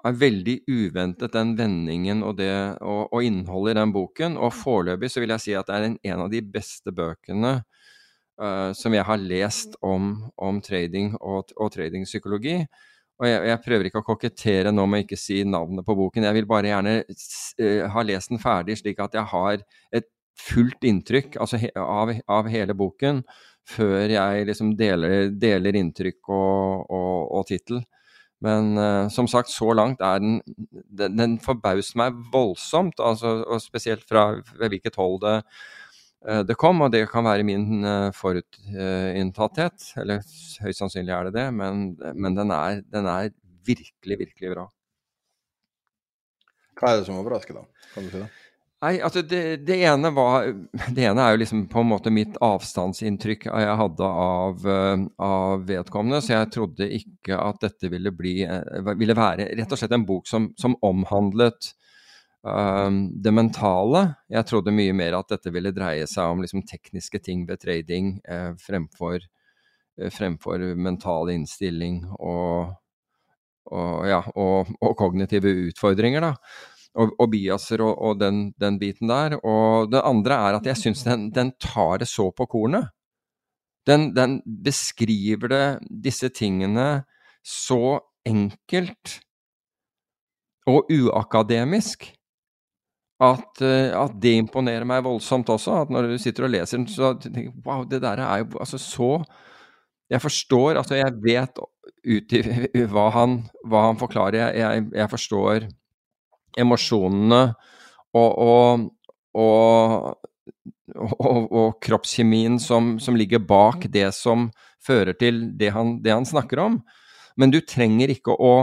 er 0.08 0.20
veldig 0.20 0.56
uventet, 0.70 1.34
den 1.34 1.56
vendingen 1.60 2.24
og, 2.24 2.38
det, 2.40 2.52
og, 2.80 3.10
og 3.12 3.26
innholdet 3.26 3.76
i 3.76 3.80
den 3.82 3.94
boken. 3.96 4.38
Og 4.40 4.54
foreløpig 4.56 5.10
så 5.12 5.24
vil 5.24 5.34
jeg 5.36 5.44
si 5.44 5.56
at 5.60 5.68
det 5.68 5.76
er 5.76 5.88
en, 5.90 5.98
en 6.14 6.24
av 6.26 6.30
de 6.32 6.42
beste 6.56 6.94
bøkene 6.96 7.58
uh, 7.60 8.70
som 8.78 8.96
jeg 8.96 9.08
har 9.08 9.20
lest 9.20 9.76
om, 9.86 10.14
om 10.40 10.62
trading 10.64 11.16
og, 11.20 11.52
og 11.58 11.74
tradingpsykologi. 11.76 12.62
Og 13.20 13.28
jeg, 13.28 13.44
jeg, 13.50 13.62
prøver 13.66 13.90
ikke 13.90 14.00
å 14.00 14.08
kokettere 14.08 14.72
nå 14.72 14.86
med 14.88 15.04
ikke 15.04 15.20
si 15.20 15.42
navnet 15.44 15.84
på 15.88 15.98
boken. 16.00 16.30
Jeg 16.30 16.40
vil 16.40 16.48
bare 16.48 16.72
gjerne 16.72 16.96
uh, 17.04 17.84
ha 17.92 18.08
lest 18.08 18.32
den 18.32 18.42
ferdig, 18.42 18.80
slik 18.80 19.04
at 19.04 19.20
jeg 19.20 19.28
har 19.34 19.68
et 19.92 20.10
fullt 20.40 20.86
inntrykk 20.88 21.36
altså, 21.44 21.60
he, 21.60 21.68
av, 21.76 22.14
av, 22.32 22.48
hele 22.48 22.72
boken 22.78 23.26
før 23.68 24.08
jeg 24.14 24.46
liksom 24.48 24.72
deler, 24.80 25.34
deler 25.36 25.76
inntrykk 25.76 26.32
og, 26.32 26.86
og, 26.88 27.16
og 27.36 27.50
tittel. 27.50 27.84
Men 28.46 28.72
uh, 28.80 29.10
som 29.12 29.28
sagt, 29.28 29.52
så 29.52 29.74
langt 29.76 30.02
er 30.06 30.22
den 30.24 30.40
Den, 30.72 31.18
den 31.20 31.36
forbauser 31.44 32.00
meg 32.00 32.18
voldsomt, 32.34 33.00
altså, 33.04 33.40
og 33.44 33.62
spesielt 33.64 34.06
fra 34.08 34.30
hvilket 34.62 34.96
hold 35.00 35.20
det, 35.26 35.36
uh, 36.28 36.42
det 36.48 36.58
kom. 36.60 36.82
Og 36.86 36.92
det 36.96 37.06
kan 37.12 37.28
være 37.28 37.48
min 37.48 37.84
uh, 37.84 38.10
forutinntatthet, 38.16 39.92
eller 40.00 40.24
høyst 40.64 40.84
sannsynlig 40.84 41.16
er 41.16 41.30
det 41.30 41.36
det, 41.36 41.48
men, 41.54 41.98
men 42.16 42.38
den, 42.38 42.56
er, 42.56 42.84
den, 42.88 43.10
er, 43.12 43.34
virkelig, 43.68 44.22
virkelig 44.26 44.56
bra. 44.56 44.70
Hva 46.80 46.94
er 46.94 47.02
det 47.02 47.10
som 47.10 47.20
overrasker, 47.20 47.60
da? 47.60 47.88
Kan 47.94 48.08
du 48.08 48.14
si 48.14 48.22
det? 48.22 48.30
Nei, 48.80 48.94
altså 49.04 49.22
det, 49.28 49.66
det, 49.68 49.76
ene 49.84 50.08
var 50.16 50.46
Det 50.96 51.04
ene 51.04 51.24
er 51.24 51.34
jo 51.34 51.42
liksom 51.42 51.66
på 51.72 51.82
en 51.82 51.90
måte 51.90 52.14
mitt 52.16 52.38
avstandsinntrykk 52.44 53.50
jeg 53.50 53.74
hadde 53.82 54.08
av, 54.08 54.64
eh, 54.64 55.04
av 55.26 55.66
vedkommende. 55.68 56.22
Så 56.24 56.38
jeg 56.38 56.52
trodde 56.56 56.88
ikke 57.00 57.36
at 57.44 57.60
dette 57.66 57.92
ville 57.92 58.14
bli 58.16 58.38
eh, 58.48 58.94
Ville 58.96 59.18
være 59.18 59.50
rett 59.60 59.76
og 59.76 59.82
slett 59.82 59.98
en 59.98 60.08
bok 60.08 60.32
som, 60.32 60.48
som 60.60 60.78
omhandlet 60.86 61.74
um, 62.48 63.02
det 63.20 63.36
mentale. 63.36 64.06
Jeg 64.32 64.48
trodde 64.48 64.76
mye 64.76 64.96
mer 64.96 65.20
at 65.20 65.36
dette 65.36 65.52
ville 65.52 65.76
dreie 65.76 66.08
seg 66.08 66.32
om 66.32 66.46
liksom 66.46 66.64
tekniske 66.64 67.20
ting 67.28 67.44
ved 67.52 67.60
trading 67.60 68.16
eh, 68.32 68.54
fremfor, 68.64 69.28
fremfor 70.16 70.64
mental 70.80 71.36
innstilling 71.36 72.06
og, 72.16 72.78
og, 73.76 73.96
ja, 74.08 74.24
og, 74.40 74.72
og 74.80 75.00
kognitive 75.04 75.52
utfordringer, 75.68 76.30
da 76.32 76.78
og, 77.00 77.16
og 77.20 77.32
biaser 77.32 77.82
og, 77.86 77.94
og 78.10 78.20
den, 78.20 78.50
den, 78.60 78.80
biten 78.82 79.12
der. 79.12 79.38
Og 79.40 79.90
det 79.92 80.04
andre 80.06 80.40
er 80.50 80.60
at 80.60 80.70
jeg 80.70 80.82
syns 80.82 81.06
den, 81.08 81.30
den, 81.36 81.54
tar 81.62 82.02
det 82.02 82.10
så 82.12 82.30
på 82.36 82.48
kornet. 82.50 82.92
Den, 83.88 84.12
den, 84.16 84.40
beskriver 84.46 85.52
det, 85.52 85.66
disse 85.90 86.30
tingene, 86.30 87.06
så 87.46 88.00
enkelt 88.28 89.20
og 90.70 90.92
uakademisk 90.94 92.12
at, 93.20 93.62
eh, 93.66 93.90
at, 93.96 94.14
det 94.22 94.36
imponerer 94.40 94.86
meg 94.88 95.04
voldsomt 95.08 95.50
også. 95.52 95.82
At 95.84 95.90
når 95.92 96.12
du 96.12 96.18
sitter 96.22 96.46
og 96.46 96.54
leser 96.54 96.78
den, 96.78 96.88
så 96.92 97.16
tenker 97.20 97.50
jeg 97.50 97.56
wow, 97.66 97.84
det 97.88 98.02
der 98.04 98.22
er 98.24 98.44
jo 98.44 98.60
altså 98.60 98.80
så 98.80 99.24
Jeg 100.10 100.22
forstår, 100.22 100.78
altså 100.80 100.96
jeg 100.96 101.14
vet 101.22 101.60
ut 102.10 102.34
i 102.34 102.82
hva 102.90 103.10
han, 103.14 103.44
hva 103.62 103.84
han 103.84 103.98
forklarer. 104.00 104.40
Jeg, 104.40 104.56
jeg, 104.58 104.86
jeg 104.96 105.10
forstår 105.10 105.68
emosjonene 106.60 107.42
og, 108.18 108.32
og, 108.44 108.88
og, 109.40 110.16
og 111.00 111.78
kroppskjemien 111.86 112.60
som, 112.62 112.98
som, 113.02 113.18
ligger 113.20 113.44
bak 113.44 113.88
det 113.94 114.10
som 114.18 114.50
fører 114.86 115.18
til 115.20 115.44
det 115.60 115.74
han, 115.76 116.00
det 116.04 116.16
han, 116.16 116.28
snakker 116.28 116.64
om. 116.64 116.80
Men 117.40 117.54
du 117.54 117.62
trenger 117.62 118.12
ikke 118.12 118.34
å, 118.36 118.56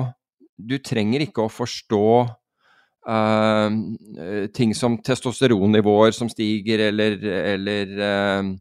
du 0.57 0.79
trenger 0.85 1.27
ikke 1.27 1.47
å 1.47 1.53
forstå 1.53 2.09
uh, 3.09 3.69
ting 4.57 4.75
som 4.77 4.99
testosteronnivåer 5.05 6.17
som 6.17 6.31
stiger, 6.33 6.89
eller, 6.91 7.21
eller 7.55 7.95
uh, 8.01 8.57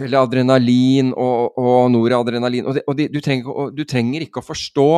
eller 0.00 0.22
adrenalin 0.22 1.12
og, 1.12 1.58
og 1.60 1.90
noradrenalin. 1.92 2.66
Og, 2.66 2.74
det, 2.76 2.84
og 2.88 2.96
det, 2.98 3.08
du, 3.12 3.20
trenger, 3.24 3.70
du, 3.76 3.84
trenger, 3.88 4.24
ikke 4.24 4.42
å 4.42 4.46
forstå 4.46 4.88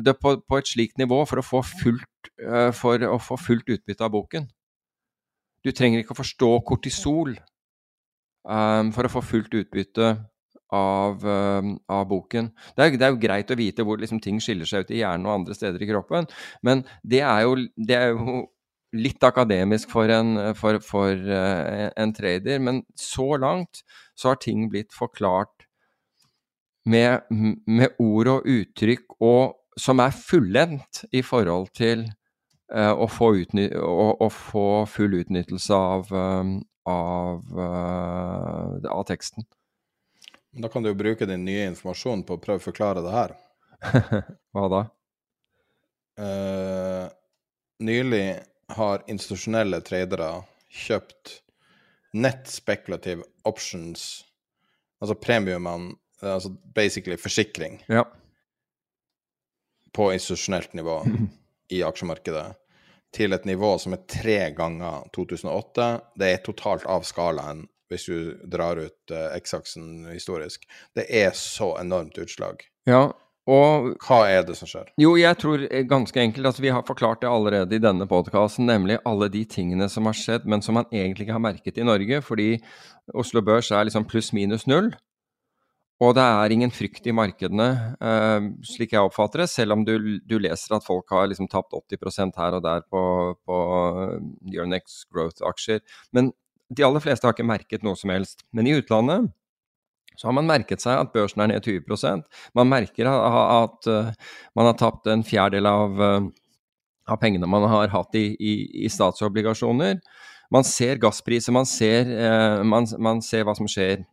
det 0.00 0.16
på, 0.20 0.36
på, 0.40 0.58
et 0.58 0.68
slikt 0.68 0.98
nivå 1.00 1.22
for 1.28 1.40
å, 1.40 1.44
få 1.46 1.62
fullt, 1.66 2.32
uh, 2.44 2.70
for 2.76 3.02
å 3.06 3.18
få 3.20 3.38
fullt 3.40 3.72
utbytte 3.74 4.06
av 4.06 4.12
boken. 4.14 4.48
Du 5.62 5.70
trenger 5.74 6.02
ikke 6.02 6.16
å 6.16 6.22
forstå 6.22 6.50
kortisol 6.66 7.34
um, 8.48 8.92
for 8.94 9.06
å 9.06 9.12
få 9.12 9.22
fullt 9.24 9.54
utbytte 9.60 10.14
av, 10.72 11.26
um, 11.26 11.76
av 11.92 12.06
boken. 12.08 12.48
Det 12.76 12.86
er, 12.86 12.96
det 12.96 13.06
er, 13.06 13.12
jo 13.12 13.20
greit 13.22 13.52
å 13.52 13.58
vite 13.58 13.86
hvor 13.86 14.00
liksom, 14.00 14.22
ting 14.24 14.40
skiller 14.42 14.68
seg 14.68 14.86
ut 14.86 14.94
i 14.94 15.02
hjernen 15.02 15.28
og 15.28 15.36
andre 15.40 15.56
steder 15.56 15.84
i 15.84 15.90
kroppen, 15.90 16.28
men 16.64 16.86
det 17.04 17.22
er 17.26 17.44
jo, 17.44 17.56
det 17.76 17.98
er 17.98 18.14
jo 18.14 18.46
litt 18.92 19.24
akademisk 19.24 19.92
for 19.92 20.10
en, 20.12 20.36
for, 20.58 20.80
for, 20.84 21.16
uh, 21.16 21.88
en 21.96 22.12
trader. 22.16 22.60
Men 22.60 22.82
så 22.98 23.34
langt 23.40 23.84
så 24.18 24.32
har 24.32 24.40
ting 24.42 24.66
blitt 24.72 24.92
forklart 24.92 25.68
med, 26.84 27.28
med 27.30 27.94
ord 28.02 28.28
og 28.28 28.48
uttrykk 28.50 29.20
og 29.22 29.58
som 29.80 30.00
er 30.00 30.12
fullendt 30.14 31.04
i 31.12 31.22
forhold 31.24 31.70
til 31.76 32.04
uh, 32.74 32.92
å, 32.92 33.08
få 33.10 33.32
å, 33.32 34.08
å, 34.20 34.28
få 34.32 34.66
full 34.90 35.16
utnyttelse 35.22 35.76
av, 35.76 36.12
um, 36.12 36.54
av, 36.88 37.44
uh, 37.56 38.90
av, 38.92 39.04
teksten. 39.08 39.46
Da 40.52 40.68
kan 40.68 40.84
du 40.84 40.90
jo 40.90 40.98
bruke 40.98 41.28
din 41.28 41.46
nye 41.48 41.70
informasjon 41.70 42.26
på 42.28 42.36
å 42.36 42.42
prøve 42.42 42.60
å 42.60 42.66
forklare 42.66 43.04
det 43.04 43.14
her. 43.14 43.36
Hva 44.52 44.68
da? 44.72 44.82
Uh, 46.20 47.06
nylig 47.82 48.26
har 48.76 49.04
institusjonelle 49.10 49.80
tradere 49.84 50.34
kjøpt 50.72 51.38
net 52.12 52.48
speculative 52.52 53.24
options, 53.48 54.26
altså 55.00 55.16
premiumene, 55.16 55.94
altså 56.20 56.52
basically 56.76 57.16
forsikring. 57.16 57.80
Ja 57.88 58.04
på 59.92 60.12
institusjonelt 60.14 60.74
nivå 60.78 61.00
i 61.76 61.82
aksjemarkedet 61.86 62.46
til 63.12 63.36
et 63.36 63.44
nivå 63.48 63.74
som 63.80 63.94
er 63.96 64.04
tre 64.08 64.38
ganger 64.56 65.08
2008. 65.14 65.88
Det 66.18 66.30
er 66.32 66.44
totalt 66.46 66.86
av 66.88 67.04
skalaen 67.08 67.66
hvis 67.92 68.06
du 68.08 68.46
drar 68.48 68.80
ut 68.80 69.12
uh, 69.12 69.34
X-aksen 69.36 70.08
historisk. 70.08 70.64
Det 70.96 71.04
er 71.12 71.34
så 71.36 71.74
enormt 71.80 72.16
utslag. 72.22 72.64
Ja, 72.88 73.10
og 73.50 73.96
Hva 74.06 74.20
er 74.30 74.44
det 74.46 74.54
som 74.54 74.70
skjer? 74.70 74.92
Jo, 75.02 75.16
jeg 75.18 75.34
tror 75.42 75.64
eh, 75.66 75.82
ganske 75.88 76.20
enkelt 76.22 76.46
at 76.46 76.60
vi 76.62 76.70
har 76.70 76.84
forklart 76.86 77.24
det 77.24 77.30
allerede 77.30 77.74
i 77.74 77.82
denne 77.82 78.06
podkasten, 78.06 78.68
nemlig 78.70 79.00
alle 79.08 79.26
de 79.32 79.42
tingene 79.44 79.88
som 79.90 80.06
har 80.06 80.14
skjedd, 80.14 80.46
men 80.46 80.62
som 80.62 80.78
man 80.78 80.86
egentlig 80.92 81.26
ikke 81.26 81.36
har 81.36 81.42
merket 81.42 81.80
i 81.80 81.86
Norge, 81.86 82.20
fordi 82.22 82.50
Oslo 83.18 83.42
Børs 83.42 83.72
er 83.74 83.88
liksom 83.88 84.06
pluss-minus 84.06 84.68
null. 84.70 84.92
Og 86.02 86.14
det 86.16 86.22
er 86.24 86.52
ingen 86.54 86.72
frykt 86.74 87.04
i 87.06 87.14
markedene, 87.14 87.68
eh, 88.02 88.46
slik 88.66 88.94
jeg 88.94 89.06
oppfatter 89.06 89.44
det, 89.44 89.50
selv 89.52 89.76
om 89.76 89.84
du, 89.86 90.18
du 90.26 90.38
leser 90.40 90.74
at 90.74 90.86
folk 90.86 91.10
har 91.14 91.28
liksom 91.30 91.50
tapt 91.52 91.76
80% 91.78 92.38
her 92.40 92.56
og 92.58 92.64
der 92.64 92.82
på, 92.90 93.02
på 93.46 93.58
Euronex 94.50 95.04
Growth-aksjer. 95.12 95.82
Men 96.16 96.32
de 96.72 96.86
aller 96.86 97.04
fleste 97.04 97.28
har 97.28 97.36
ikke 97.36 97.46
merket 97.46 97.86
noe 97.86 97.98
som 97.98 98.10
helst. 98.14 98.42
Men 98.50 98.66
i 98.66 98.74
utlandet 98.80 99.30
så 100.16 100.28
har 100.28 100.36
man 100.36 100.48
merket 100.48 100.82
seg 100.82 100.98
at 100.98 101.12
børsen 101.14 101.40
er 101.40 101.48
ned 101.54 101.64
20% 101.64 102.26
Man 102.58 102.68
merker 102.68 103.08
at, 103.08 103.86
uh, 103.88 104.10
man 104.52 104.68
har 104.68 104.76
tapt 104.76 105.08
en 105.08 105.22
fjerdedel 105.24 105.68
av, 105.70 106.02
uh, 106.02 106.26
av 107.08 107.20
pengene 107.22 107.48
man 107.48 107.64
har 107.70 107.88
hatt 107.94 108.18
i, 108.18 108.26
i, 108.36 108.52
i, 108.84 108.90
statsobligasjoner. 108.92 110.02
Man 110.52 110.66
ser 110.68 111.00
gasspriser, 111.00 111.54
man 111.56 111.64
ser, 111.64 112.10
man, 112.68 112.84
man 113.00 113.22
ser 113.24 113.46
hva 113.48 113.54
som 113.56 113.70
skjer 113.70 114.02
Eh, 114.02 114.11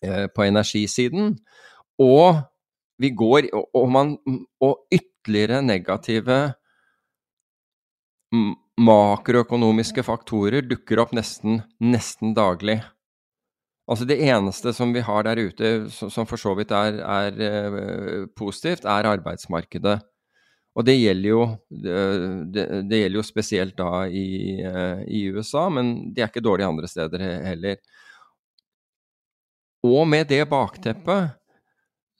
på 0.00 0.44
energisiden. 0.46 1.34
Og 2.00 2.40
vi 3.00 3.10
går 3.16 3.50
og, 3.52 3.86
man, 3.92 4.14
og 4.60 4.86
ytterligere 4.92 5.62
negative 5.64 6.40
makroøkonomiske 8.80 10.04
faktorer 10.06 10.64
dukker 10.68 11.02
opp 11.02 11.12
nesten, 11.16 11.62
nesten 11.82 12.34
daglig. 12.36 12.80
Altså 13.90 14.06
Det 14.06 14.20
eneste 14.22 14.72
som 14.76 14.92
vi 14.94 15.02
har 15.02 15.26
der 15.26 15.40
ute 15.48 15.90
som 15.90 16.26
for 16.28 16.38
så 16.38 16.54
vidt 16.54 16.70
er, 16.70 17.00
er 17.02 17.40
uh, 17.42 18.28
positivt, 18.38 18.86
er 18.86 19.08
arbeidsmarkedet. 19.16 19.98
Og 20.78 20.86
det 20.86 20.94
gjelder 20.94 21.28
jo, 21.28 21.40
det, 21.74 22.66
det 22.86 23.00
gjelder 23.00 23.18
jo 23.18 23.26
spesielt 23.26 23.74
da 23.80 24.04
i, 24.06 24.60
uh, 24.62 25.02
i, 25.10 25.24
USA, 25.34 25.66
men 25.68 26.12
de 26.14 26.22
er 26.22 26.30
ikke 26.30 26.44
dårlige 26.44 26.70
andre 26.70 26.88
steder 26.88 27.24
heller. 27.48 27.80
Og 29.86 30.02
med 30.08 30.28
det 30.28 30.42
bakteppet 30.50 31.36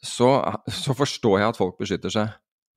så, 0.02 0.30
så, 0.72 0.94
forstår 0.96 1.40
jeg 1.42 1.52
at 1.52 1.58
folk 1.60 1.76
beskytter 1.80 2.12
seg. 2.12 2.30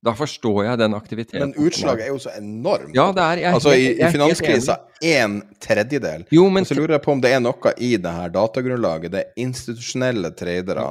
Da 0.04 0.12
forstår 0.12 0.58
jeg 0.66 0.80
den 0.82 0.96
aktiviteten. 0.96 1.40
Men 1.40 1.66
utslaget 1.66 2.04
er 2.04 2.10
jo 2.12 2.18
så 2.20 2.34
enormt. 2.36 2.92
Ja, 2.96 3.06
det 3.16 3.22
er, 3.24 3.40
jeg, 3.40 3.54
altså 3.56 3.72
I, 3.72 3.86
i 3.96 4.10
finanskrisa 4.12 4.76
en 5.08 5.38
tredjedel. 5.64 6.26
Jo, 6.34 6.50
men, 6.52 6.66
og 6.66 6.68
så 6.68 6.76
lurer 6.76 6.98
jeg 6.98 7.04
på 7.06 7.14
om 7.14 7.22
det 7.24 7.32
er 7.32 7.40
noe 7.40 7.72
i 7.80 7.94
det 7.96 8.12
her 8.12 8.34
datagrunnlaget. 8.34 9.14
Det 9.14 9.22
er 9.22 9.40
institusjonelle 9.46 10.34
tradere, 10.36 10.90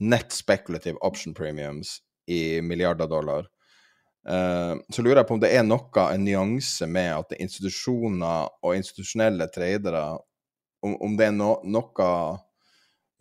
net 0.00 0.32
speculative 0.32 0.96
option 1.04 1.36
premiums 1.36 1.98
i 2.30 2.62
milliarder 2.64 3.10
dollar. 3.10 3.44
Uh, 4.28 4.80
så 4.92 5.04
lurer 5.04 5.20
jeg 5.20 5.28
på 5.28 5.36
om 5.36 5.44
det 5.44 5.52
er 5.56 5.68
noe, 5.68 6.08
en 6.08 6.24
nyanse 6.24 6.88
med 6.88 7.12
at 7.18 7.28
det 7.28 7.38
er 7.38 7.46
institusjoner 7.46 8.48
og 8.64 8.74
institusjonelle 8.76 9.46
tradere 9.52 10.02
Om, 10.84 10.92
om 11.02 11.14
det 11.18 11.26
er 11.26 11.32
no, 11.34 11.56
noe, 11.66 12.08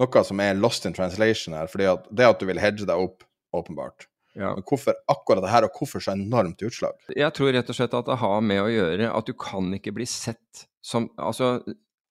noe 0.01 0.23
som 0.27 0.43
er 0.43 0.59
lost 0.59 0.85
in 0.85 0.95
translation 0.95 1.55
her. 1.57 1.67
fordi 1.71 1.89
at 1.89 2.05
det 2.11 2.29
at 2.29 2.39
du 2.39 2.45
vil 2.49 2.61
hedge 2.61 2.85
deg 2.85 2.95
opp, 3.07 3.25
åpenbart. 3.55 4.07
Ja. 4.37 4.53
Men 4.53 4.65
hvorfor 4.69 4.93
akkurat 5.09 5.41
det 5.41 5.51
her, 5.51 5.65
og 5.65 5.77
hvorfor 5.79 6.03
så 6.03 6.13
enormt 6.13 6.61
utslag? 6.61 6.93
Jeg 7.15 7.33
tror 7.33 7.53
rett 7.55 7.69
og 7.69 7.77
slett 7.77 7.95
at 7.97 8.09
det 8.09 8.19
har 8.21 8.41
med 8.45 8.61
å 8.61 8.69
gjøre 8.69 9.09
at 9.09 9.29
du 9.29 9.33
kan 9.33 9.71
ikke 9.73 9.95
bli 9.97 10.05
sett 10.09 10.67
som 10.85 11.09
Altså 11.17 11.57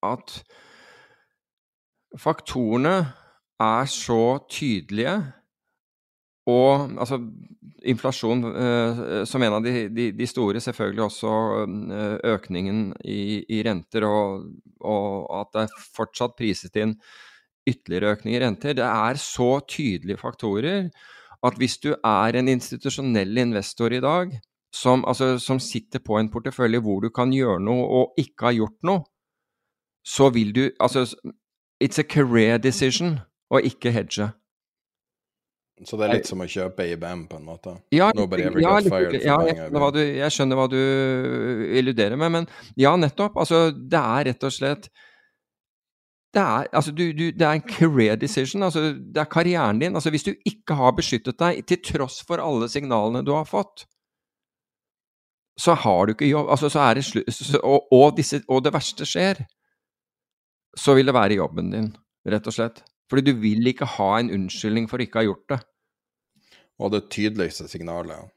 at 0.05 0.41
faktorene 2.21 2.97
er 3.63 3.89
så 3.89 4.39
tydelige 4.53 5.15
og 6.47 6.99
altså, 7.01 7.19
inflasjon 7.91 8.45
eh, 8.53 9.01
som 9.27 9.43
en 9.43 9.57
av 9.59 9.65
de, 9.65 9.89
de, 9.91 10.11
de, 10.15 10.29
store, 10.31 10.61
selvfølgelig 10.63 11.05
også 11.09 11.33
eh, 11.65 12.19
økningen 12.37 12.83
i, 13.03 13.43
i 13.51 13.63
renter, 13.67 14.07
og, 14.07 14.47
og, 14.79 15.27
at 15.41 15.51
det 15.57 15.65
er 15.65 15.89
fortsatt 15.97 16.37
priset 16.39 16.79
inn 16.83 16.95
ytterligere 17.67 18.17
økning 18.17 18.37
i 18.37 18.43
renter. 18.43 18.77
Det 18.79 18.87
er 18.87 19.21
så 19.21 19.61
tydelige 19.69 20.21
faktorer 20.21 20.91
at 21.47 21.59
hvis 21.61 21.79
du 21.83 21.93
er 21.95 22.39
en 22.39 22.49
institusjonell 22.49 23.39
investor 23.39 23.93
i 23.93 24.01
dag, 24.01 24.33
som, 24.75 25.05
altså, 25.09 25.37
som 25.39 25.61
sitter 25.63 26.03
på 26.05 26.19
en 26.19 26.31
portefølje 26.33 26.81
hvor 26.85 27.01
du 27.05 27.11
kan 27.15 27.33
gjøre 27.33 27.61
noe 27.65 27.85
og 28.01 28.19
ikke 28.21 28.51
har 28.51 28.57
gjort 28.59 28.79
noe, 28.89 29.05
så 30.07 30.31
vil 30.31 30.53
du 30.55 30.71
Altså, 30.81 31.07
it's 31.83 31.99
a 31.99 32.05
career 32.05 32.59
decision 32.59 33.19
å 33.51 33.61
ikke 33.63 33.93
hedge. 33.95 34.29
Så 35.85 35.99
det 36.01 36.07
er 36.07 36.15
litt 36.17 36.29
som 36.29 36.41
å 36.41 36.47
kjøpe 36.49 36.87
IBM, 36.89 37.27
på 37.29 37.37
en 37.37 37.45
måte? 37.45 37.75
Ja, 37.93 38.09
ja, 38.17 38.25
ja 38.25 38.77
jeg, 38.81 39.67
du, 39.93 39.99
jeg, 40.01 40.31
skjønner 40.33 40.57
hva 40.57 40.69
du 40.73 40.79
illuderer 41.77 42.17
med, 42.17 42.33
men 42.33 42.47
ja, 42.81 42.95
nettopp. 42.97 43.37
Altså, 43.43 43.69
det 43.77 44.01
er 44.01 44.31
rett 44.31 44.47
og 44.49 44.55
slett 44.57 44.89
det 46.37 46.43
er, 46.43 46.67
altså, 46.77 46.93
du, 46.93 47.05
du, 47.17 47.31
det 47.33 47.45
er 47.47 47.57
en 47.57 47.65
career 47.65 48.19
decision. 48.21 48.63
Altså, 48.67 48.91
det 48.93 49.21
er 49.23 49.29
karrieren 49.33 49.79
din. 49.81 49.95
Altså, 49.97 50.11
hvis 50.13 50.27
du 50.27 50.35
ikke 50.45 50.77
har 50.77 50.93
beskyttet 50.97 51.39
deg, 51.41 51.63
til 51.69 51.81
tross 51.81 52.21
for 52.29 52.43
alle 52.45 52.69
signalene 52.69 53.25
du 53.25 53.33
har 53.33 53.47
fått, 53.49 53.87
så 55.57 55.73
har 55.81 56.07
du 56.07 56.13
ikke 56.13 56.29
jobb 56.29 56.51
altså, 56.53 56.69
så 56.69 56.83
er 56.85 56.99
det 56.99 57.07
slutt, 57.07 57.39
og, 57.63 57.87
og, 57.95 58.11
disse, 58.19 58.43
og 58.53 58.61
det 58.67 58.75
verste 58.75 59.07
skjer, 59.09 59.41
så 60.77 60.93
vil 60.99 61.09
det 61.09 61.15
være 61.17 61.39
jobben 61.39 61.73
din, 61.73 61.89
rett 62.29 62.51
og 62.51 62.53
slett. 62.53 62.83
Fordi 63.09 63.31
du 63.31 63.39
vil 63.41 63.71
ikke 63.71 63.89
ha 63.97 64.11
en 64.19 64.29
unnskyldning 64.35 64.91
for 64.91 65.01
ikke 65.01 65.23
å 65.23 65.23
ha 65.23 65.29
gjort 65.31 65.55
det. 65.55 65.61
Og 66.77 66.93
det 66.93 67.07
tydeligste 67.15 67.71
signalet 67.73 68.29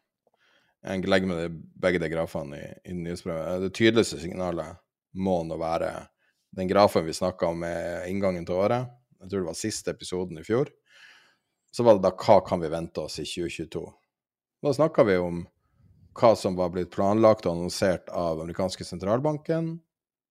Jeg 0.88 1.10
legger 1.12 1.28
med 1.28 1.42
det, 1.42 1.50
begge 1.76 2.00
de 2.00 2.08
grafene 2.14 2.56
i, 2.56 2.68
i 2.88 2.96
nyhetsbrevet. 2.96 3.66
Det 3.66 3.74
tydeligste 3.76 4.22
signalet 4.22 4.80
må 5.20 5.42
nå 5.44 5.58
være 5.60 5.92
den 6.56 6.68
grafen 6.68 7.06
vi 7.06 7.14
snakka 7.14 7.52
om 7.52 7.60
med 7.64 8.10
inngangen 8.10 8.46
til 8.48 8.58
året. 8.58 8.90
Jeg 9.20 9.30
tror 9.30 9.44
det 9.44 9.50
var 9.52 9.58
siste 9.60 9.94
episoden 9.94 10.40
i 10.40 10.46
fjor. 10.48 10.72
Så 11.72 11.86
var 11.86 11.98
det 11.98 12.08
da 12.08 12.14
hva 12.16 12.40
kan 12.46 12.62
vi 12.64 12.72
vente 12.72 13.04
oss 13.04 13.20
i 13.22 13.28
2022? 13.28 13.84
Da 14.66 14.74
snakka 14.76 15.06
vi 15.08 15.20
om 15.22 15.44
hva 16.20 16.34
som 16.36 16.58
var 16.58 16.72
blitt 16.74 16.92
planlagt 16.92 17.46
og 17.46 17.56
annonsert 17.56 18.10
av 18.12 18.42
amerikanske 18.42 18.88
sentralbanken. 18.88 19.78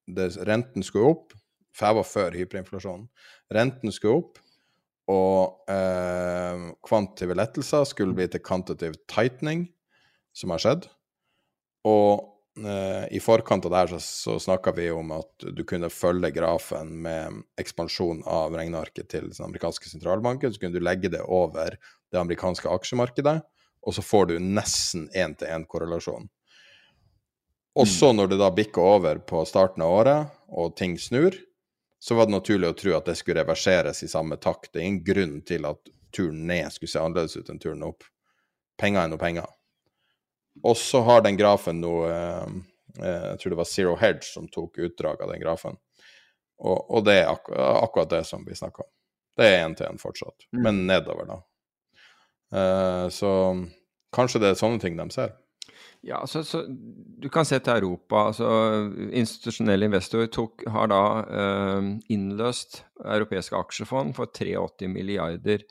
Det, 0.09 0.33
renten 0.49 0.85
skulle 0.85 1.15
opp, 1.15 1.33
for 1.77 1.89
jeg 1.89 1.99
var 2.01 2.09
før 2.09 2.37
hyperinflasjonen. 2.37 3.07
Renten 3.55 3.95
skulle 3.95 4.25
opp, 4.25 4.41
og 5.09 5.71
eh, 5.73 6.65
kvantive 6.85 7.37
lettelser 7.39 7.87
skulle 7.89 8.17
bli 8.17 8.27
til 8.29 8.45
quantitative 8.45 8.99
tightening, 9.09 9.69
som 10.37 10.53
har 10.53 10.65
skjedd. 10.65 10.89
Og 11.89 12.27
i 13.11 13.21
forkant 13.23 13.67
av 13.67 13.73
det 13.73 13.81
her 13.83 13.93
så, 13.93 13.99
så 14.01 14.35
snakka 14.43 14.73
vi 14.77 14.89
om 14.91 15.13
at 15.17 15.47
du 15.55 15.63
kunne 15.69 15.91
følge 15.93 16.31
grafen 16.35 16.91
med 17.05 17.43
ekspansjon 17.61 18.25
av 18.27 18.57
regnearket 18.59 19.11
til 19.13 19.29
den 19.31 19.45
amerikanske 19.47 19.91
sentralbanken. 19.91 20.53
Så 20.53 20.63
kunne 20.63 20.79
du 20.79 20.85
legge 20.85 21.11
det 21.13 21.23
over 21.23 21.77
det 22.13 22.21
amerikanske 22.21 22.71
aksjemarkedet, 22.73 23.37
og 23.87 23.95
så 23.95 24.05
får 24.05 24.31
du 24.31 24.35
nesten 24.43 25.07
én-til-én-korrelasjon. 25.15 26.27
Og 27.79 27.87
så 27.87 28.11
når 28.13 28.33
det 28.33 28.41
da 28.41 28.49
bikker 28.51 28.83
over 28.83 29.21
på 29.23 29.45
starten 29.47 29.85
av 29.87 29.93
året, 30.01 30.33
og 30.49 30.75
ting 30.77 30.97
snur, 30.99 31.37
så 31.99 32.17
var 32.19 32.27
det 32.27 32.35
naturlig 32.35 32.71
å 32.71 32.77
tro 32.79 32.95
at 32.97 33.07
det 33.07 33.19
skulle 33.19 33.43
reverseres 33.43 34.03
i 34.03 34.11
samme 34.11 34.39
takt. 34.43 34.73
Det 34.73 34.81
er 34.81 34.89
ingen 34.89 35.05
grunn 35.07 35.37
til 35.47 35.67
at 35.69 35.91
turen 36.15 36.47
ned 36.49 36.73
skulle 36.75 36.91
se 36.91 37.03
annerledes 37.03 37.37
ut 37.39 37.51
enn 37.53 37.63
turen 37.63 37.85
opp. 37.87 38.07
Penger 38.79 39.05
er 39.05 39.13
nå 39.13 39.19
penger. 39.21 39.47
Og 40.65 40.77
så 40.77 41.03
har 41.07 41.23
den 41.25 41.39
grafen 41.39 41.83
noe 41.83 42.09
eh, 42.11 42.55
eh, 43.01 43.27
Jeg 43.33 43.41
tror 43.41 43.55
det 43.55 43.61
var 43.61 43.71
Zero 43.71 43.97
Hedge 44.01 44.27
som 44.27 44.49
tok 44.53 44.79
utdrag 44.89 45.23
av 45.23 45.33
den 45.33 45.43
grafen. 45.43 45.79
Og, 46.59 46.79
og 46.91 47.05
det 47.07 47.21
er 47.21 47.29
ak 47.31 47.53
akkurat 47.55 48.11
det 48.11 48.25
som 48.27 48.43
vi 48.47 48.57
snakker 48.59 48.83
om. 48.87 48.93
Det 49.39 49.47
er 49.47 49.61
én 49.63 49.77
til 49.79 49.87
én 49.87 50.01
fortsatt, 50.03 50.49
mm. 50.51 50.63
men 50.65 50.81
nedover, 50.89 51.29
da. 51.29 51.37
Uh, 52.49 53.07
så 53.13 53.31
kanskje 54.17 54.41
det 54.43 54.49
er 54.51 54.59
sånne 54.59 54.83
ting 54.83 54.97
de 54.99 55.07
ser. 55.15 55.37
Ja, 56.07 56.27
så, 56.27 56.45
så, 56.45 56.65
Du 57.23 57.29
kan 57.29 57.45
se 57.45 57.59
til 57.59 57.73
Europa. 57.73 58.27
altså 58.27 58.49
Institusjonell 59.13 59.83
investor 59.83 60.27
tok, 60.27 60.63
har 60.71 60.91
da 60.91 61.03
eh, 61.27 61.89
innløst 62.15 62.85
europeiske 63.05 63.57
aksjefond 63.57 64.15
for 64.15 64.31
83 64.31 64.89
milliarder 64.89 65.65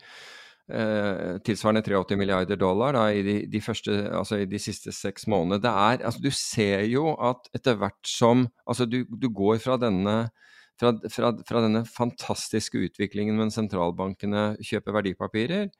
eh, 0.69 1.37
tilsvarende 1.45 1.83
83 1.85 2.17
milliarder 2.19 2.59
dollar 2.59 2.95
da, 2.97 3.05
i, 3.11 3.23
de, 3.25 3.37
de 3.51 3.61
første, 3.63 3.95
altså 4.11 4.41
i 4.41 4.49
de 4.49 4.59
siste 4.61 4.93
seks 4.95 5.27
månedene. 5.31 5.61
Det 5.63 5.71
er, 5.71 6.03
altså 6.09 6.23
Du 6.23 6.31
ser 6.35 6.85
jo 6.91 7.13
at 7.15 7.49
etter 7.55 7.79
hvert 7.79 8.01
som 8.07 8.47
altså 8.67 8.87
Du, 8.89 9.03
du 9.07 9.29
går 9.29 9.61
fra 9.63 9.77
denne, 9.81 10.17
fra, 10.79 10.93
fra, 11.13 11.33
fra 11.47 11.63
denne 11.65 11.83
fantastiske 11.89 12.81
utviklingen 12.89 13.37
med 13.39 13.53
sentralbankene 13.55 14.49
kjøper 14.63 14.99
verdipapirer, 14.99 15.71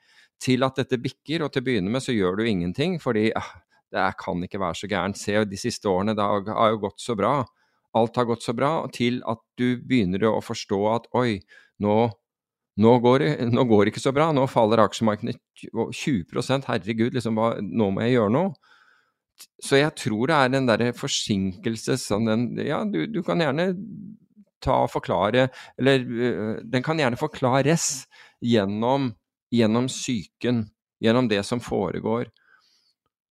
til 0.41 0.63
at 0.65 0.77
dette 0.77 0.99
bikker, 1.01 1.43
og 1.43 1.51
til 1.51 1.63
å 1.63 1.65
begynne 1.65 1.91
med 1.91 2.03
så 2.03 2.13
gjør 2.13 2.39
du 2.39 2.47
ingenting 2.47 2.99
fordi 3.01 3.31
eh, 3.31 3.53
det 3.93 4.09
kan 4.19 4.41
ikke 4.43 4.61
være 4.61 4.81
så 4.81 4.89
gærent. 4.91 5.19
Se 5.19 5.43
de 5.47 5.59
siste 5.59 5.87
årene, 5.89 6.15
det 6.17 6.23
har 6.23 6.73
jo 6.73 6.83
gått 6.83 7.01
så 7.01 7.15
bra. 7.17 7.39
Alt 7.95 8.19
har 8.19 8.27
gått 8.29 8.43
så 8.43 8.53
bra, 8.53 8.71
til 8.93 9.21
at 9.25 9.39
du 9.57 9.79
begynner 9.79 10.27
å 10.29 10.41
forstå 10.43 10.79
at 10.91 11.07
oi, 11.17 11.39
nå, 11.83 11.95
nå, 12.77 12.93
går, 13.01 13.25
nå 13.49 13.65
går 13.69 13.85
det 13.85 13.93
ikke 13.93 14.03
så 14.03 14.13
bra. 14.15 14.29
Nå 14.35 14.45
faller 14.51 14.83
aksjemarkedet 14.83 15.37
20% 15.73 16.67
herregud, 16.69 17.15
liksom, 17.17 17.37
hva, 17.39 17.55
nå 17.61 17.89
må 17.93 18.05
jeg 18.05 18.17
gjøre 18.17 18.33
noe. 18.35 18.73
Så 19.61 19.77
jeg 19.79 19.93
tror 19.97 20.29
det 20.29 20.37
er 20.37 20.53
den 20.53 20.69
derre 20.69 20.93
forsinkelse 20.97 21.97
sånn 22.01 22.25
den 22.25 22.45
Ja, 22.65 22.81
du, 22.89 23.03
du, 23.05 23.19
kan 23.25 23.41
gjerne 23.41 23.67
ta 24.65 24.79
og 24.87 24.89
forklare 24.89 25.43
Eller 25.77 26.01
øh, 26.01 26.55
den 26.65 26.81
kan 26.81 26.97
gjerne 26.97 27.19
forklares 27.21 28.07
gjennom, 28.41 29.11
gjennom 29.53 29.89
psyken, 29.89 30.65
gjennom 31.01 31.29
det 31.29 31.43
som 31.45 31.61
foregår. 31.61 32.31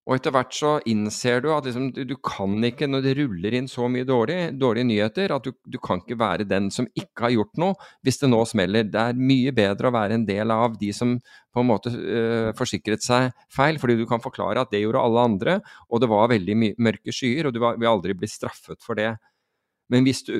Og 0.07 0.15
etter 0.15 0.31
hvert 0.31 0.53
så 0.55 0.69
innser 0.87 1.41
du 1.43 1.49
at 1.51 1.65
liksom, 1.67 1.89
du, 1.91 1.99
du, 2.07 2.13
kan 2.23 2.53
ikke, 2.63 2.87
når 2.87 3.01
det 3.03 3.15
ruller 3.17 3.57
inn 3.57 3.65
så 3.67 3.89
mye 3.91 4.07
dårlig, 4.07 4.37
dårlige 4.55 4.87
nyheter, 4.87 5.33
at 5.35 5.43
du, 5.43 5.51
du, 5.67 5.75
kan 5.83 5.99
ikke 5.99 6.15
være 6.21 6.45
den 6.47 6.69
som 6.71 6.87
ikke 6.95 7.25
har 7.25 7.33
gjort 7.33 7.59
noe 7.59 7.75
hvis 8.07 8.21
det 8.21 8.29
nå 8.31 8.39
smeller. 8.47 8.87
Det 8.87 9.01
er 9.03 9.19
mye 9.19 9.51
bedre 9.55 9.91
å 9.91 9.95
være 9.97 10.15
en 10.15 10.23
del 10.29 10.53
av 10.55 10.77
de 10.79 10.93
som 10.95 11.17
på 11.19 11.63
en 11.63 11.67
måte 11.67 11.91
øh, 11.91 12.53
forsikret 12.55 13.03
seg 13.03 13.33
feil, 13.51 13.81
fordi 13.83 13.97
du 13.99 14.05
kan 14.07 14.23
forklare 14.23 14.63
at 14.63 14.71
det 14.71 14.85
gjorde 14.85 15.03
alle 15.03 15.25
andre, 15.27 15.57
og 15.91 16.03
det 16.03 16.11
var 16.13 16.31
veldig 16.31 16.57
mørke 16.87 17.11
skyer, 17.11 17.49
og 17.49 17.57
du 17.57 17.59
vil 17.65 17.91
aldri 17.91 18.15
bli 18.15 18.31
straffet 18.31 18.79
for 18.85 18.95
det. 18.95 19.11
Men 19.91 20.07
hvis 20.07 20.23
du, 20.23 20.37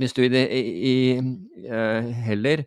hvis 0.00 0.16
du 0.16 0.24
i 0.24 0.32
det, 0.32 0.46
i, 0.48 0.64
i, 0.94 1.68
uh, 1.68 2.08
heller 2.24 2.64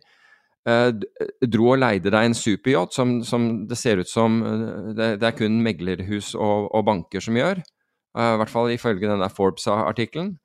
dro 0.64 1.66
og 1.74 1.80
leide 1.82 2.12
deg 2.12 2.30
en 2.30 2.36
superyacht 2.36 2.94
som, 2.96 3.18
som, 3.26 3.48
det 3.68 3.76
ser 3.76 4.00
ut 4.00 4.08
som 4.08 4.38
eh, 4.40 4.94
det, 4.96 5.08
det 5.20 5.28
er 5.28 5.36
kun 5.36 5.60
meglerhus 5.64 6.32
og, 6.34 6.70
og, 6.70 6.84
banker 6.88 7.24
som 7.24 7.36
gjør. 7.36 7.60
I 8.14 8.38
hvert 8.38 8.52
fall 8.52 8.70
ifølge 8.70 9.10
denne 9.10 9.28
Forbes-artikkelen. 9.32 10.36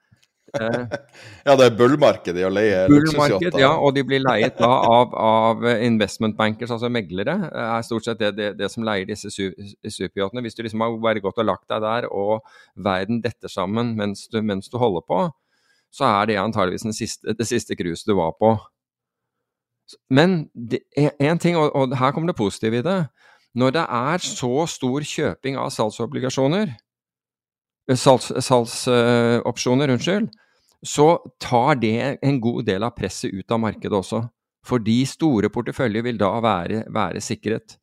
Ja, 1.46 1.54
det 1.54 1.66
er 1.68 1.76
bullmarked 1.78 2.38
i 2.38 2.46
å 2.46 2.50
leie 2.50 2.80
luksusyachter. 2.90 3.60
Ja, 3.62 3.76
og 3.78 3.94
de 3.94 4.02
blir 4.08 4.24
leiet 4.24 4.58
da 4.58 4.70
av, 4.82 5.14
av 5.14 5.66
investment 5.76 6.34
bankers, 6.40 6.72
altså 6.74 6.90
meglere. 6.90 7.36
er 7.54 7.86
stort 7.86 8.08
sett 8.08 8.18
det, 8.18 8.32
det, 8.38 8.48
det 8.58 8.72
som 8.74 8.86
leier 8.88 9.06
disse 9.06 9.30
su 9.30 9.52
superyachtene. 9.86 10.42
Hvis 10.46 10.58
du 10.58 10.64
liksom 10.66 10.82
har 10.82 10.98
bare 11.04 11.22
gått 11.22 11.38
og 11.38 11.50
lagt 11.52 11.70
deg 11.70 11.86
der, 11.86 12.10
og 12.10 12.42
verden 12.90 13.22
detter 13.22 13.52
sammen 13.52 13.94
mens 14.00 14.26
du, 14.34 14.42
mens 14.42 14.74
du 14.74 14.80
holder 14.82 15.06
på, 15.06 15.22
så 15.94 16.10
er 16.10 16.30
det 16.30 16.42
antageligvis 16.42 16.90
siste, 16.98 17.38
det 17.38 17.48
siste 17.50 17.78
cruiset 17.78 18.10
du 18.10 18.18
var 18.18 18.34
på. 18.42 18.56
Men 20.10 20.50
én 21.20 21.40
ting, 21.42 21.58
og, 21.58 21.96
her 21.98 22.12
kommer 22.12 22.32
det 22.32 22.38
positive 22.38 22.80
i 22.80 22.86
det. 22.86 23.00
Når 23.56 23.74
det 23.76 23.86
er 23.86 24.24
så 24.24 24.66
stor 24.70 25.06
kjøping 25.06 25.58
av 25.58 25.72
salgsobligasjoner, 25.74 26.76
eh, 27.90 27.98
salgs, 27.98 28.32
salgsopsjoner, 28.46 29.96
unnskyld, 29.96 30.30
så 30.86 31.18
tar 31.42 31.80
det 31.82 32.20
en 32.24 32.40
god 32.40 32.64
del 32.70 32.86
av 32.88 32.96
presset 32.96 33.34
ut 33.34 33.52
av 33.52 33.60
markedet 33.60 33.98
også. 33.98 34.22
Fordi 34.66 35.02
store 35.08 35.50
porteføljer 35.50 36.06
vil 36.06 36.20
da 36.20 36.30
være, 36.44 36.84
være 36.94 37.24
sikret. 37.24 37.78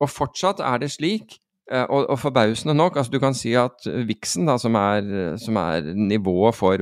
Og 0.00 0.10
fortsatt 0.12 0.60
er 0.60 0.78
det 0.78 0.92
slik 0.92 1.40
Eh, 1.72 1.82
og, 1.90 2.06
og 2.10 2.18
forbausende 2.18 2.74
nok, 2.74 2.96
altså 2.96 3.10
du 3.10 3.18
kan 3.18 3.34
si 3.34 3.52
at 3.58 3.86
Vixen, 4.06 4.46
da, 4.46 4.54
som 4.58 4.76
er, 4.78 5.34
som 5.42 5.56
er 5.58 5.88
nivået 5.94 6.54
for, 6.54 6.78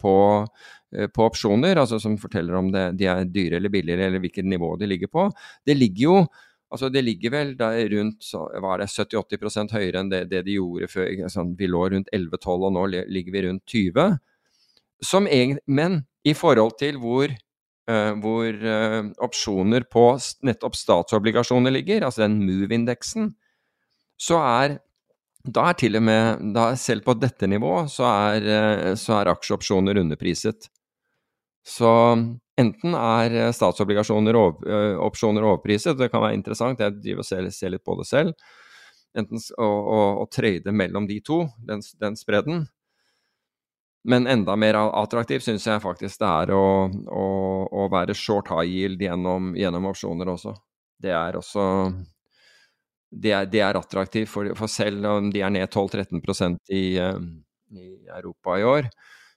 på, 0.00 0.14
på, 0.90 1.24
opsjoner, 1.24 1.78
altså 1.78 2.00
som 2.02 2.16
forteller 2.18 2.56
om 2.58 2.70
det, 2.74 2.84
de 2.98 3.06
er 3.10 3.26
dyre 3.30 3.60
eller 3.60 3.72
billigere, 3.72 4.08
eller 4.08 4.22
hvilket 4.22 4.48
nivå 4.48 4.72
de 4.80 4.88
ligger 4.90 5.10
på, 5.12 5.28
det 5.66 5.76
ligger 5.78 6.06
jo 6.06 6.16
altså 6.70 6.88
det 6.92 7.02
ligger 7.02 7.32
vel 7.34 7.52
rundt 7.58 8.22
så, 8.22 8.44
hva 8.62 8.76
er 8.76 8.84
det, 8.84 8.90
70-80 8.94 9.74
høyere 9.74 10.02
enn 10.02 10.10
det, 10.12 10.20
det, 10.30 10.44
de 10.46 10.54
gjorde 10.54 10.88
før. 10.90 11.08
Sånn, 11.32 11.56
vi 11.58 11.66
lå 11.66 11.82
rundt 11.90 12.10
11-12, 12.14 12.66
og 12.68 12.74
nå 12.76 12.84
ligger 13.10 13.34
vi 13.34 13.42
rundt 13.48 13.64
20. 13.74 14.18
Som 15.02 15.26
egentlig, 15.26 15.64
men 15.66 16.02
i 16.22 16.34
forhold 16.36 16.76
til 16.80 17.00
hvor 17.02 17.38
Uh, 17.90 18.12
hvor 18.22 18.54
uh, 18.54 19.08
opsjoner 19.24 19.82
på 19.90 20.02
nettopp 20.46 20.76
statsobligasjoner 20.78 21.72
ligger, 21.74 22.04
altså 22.06 22.22
den 22.22 22.36
Move-indeksen, 22.44 23.32
så 24.20 24.38
er 24.44 24.76
da 25.40 25.70
er 25.70 25.78
til 25.80 25.96
og 25.96 26.04
med 26.04 26.58
Selv 26.78 27.00
på 27.06 27.14
dette 27.16 27.48
nivået 27.48 27.88
så 27.88 28.04
så 29.00 29.14
er 29.16 29.30
aksjeopsjoner 29.32 29.98
underpriset. 30.02 30.68
Så 31.66 31.90
enten 32.60 32.96
er 32.96 33.52
statsobligasjoner 33.56 34.36
og 34.38 34.64
opsjoner 35.04 35.44
overpriset, 35.44 35.98
det 35.98 36.10
kan 36.12 36.24
være 36.24 36.38
interessant, 36.38 36.80
jeg 36.80 36.98
driver 37.00 37.24
og 37.24 37.28
ser, 37.28 37.48
ser 37.54 37.74
litt 37.74 37.84
på 37.84 37.96
det 38.00 38.08
selv. 38.08 38.34
Enten 39.18 39.40
å, 39.58 39.66
å, 39.66 40.02
å 40.22 40.28
trøyde 40.30 40.72
mellom 40.72 41.08
de 41.10 41.18
to, 41.26 41.42
den, 41.66 41.82
den 42.00 42.16
spredden, 42.18 42.64
men 44.08 44.26
enda 44.26 44.56
mer 44.56 44.78
attraktivt 44.80 45.44
syns 45.44 45.66
jeg 45.68 45.82
faktisk 45.82 46.22
det 46.22 46.28
er 46.28 46.52
å, 46.56 46.64
å, 46.88 47.26
å, 47.68 47.88
være 47.92 48.16
short 48.16 48.48
high 48.48 48.64
yield 48.64 49.02
gjennom, 49.02 49.52
gjennom, 49.58 49.90
opsjoner 49.90 50.30
også. 50.32 50.54
Det 51.00 51.12
er 51.12 51.36
også 51.36 51.66
Det 53.10 53.32
er, 53.34 53.46
det 53.50 53.60
er 53.60 53.76
attraktivt, 53.76 54.30
for, 54.30 54.52
for, 54.54 54.70
selv 54.70 55.04
om 55.10 55.30
de 55.34 55.42
er 55.42 55.50
ned 55.50 55.68
12-13% 55.68 56.70
i, 56.70 56.96
eh, 57.02 57.16
i 57.74 57.86
Europa 58.06 58.54
i 58.56 58.64
år, 58.64 58.86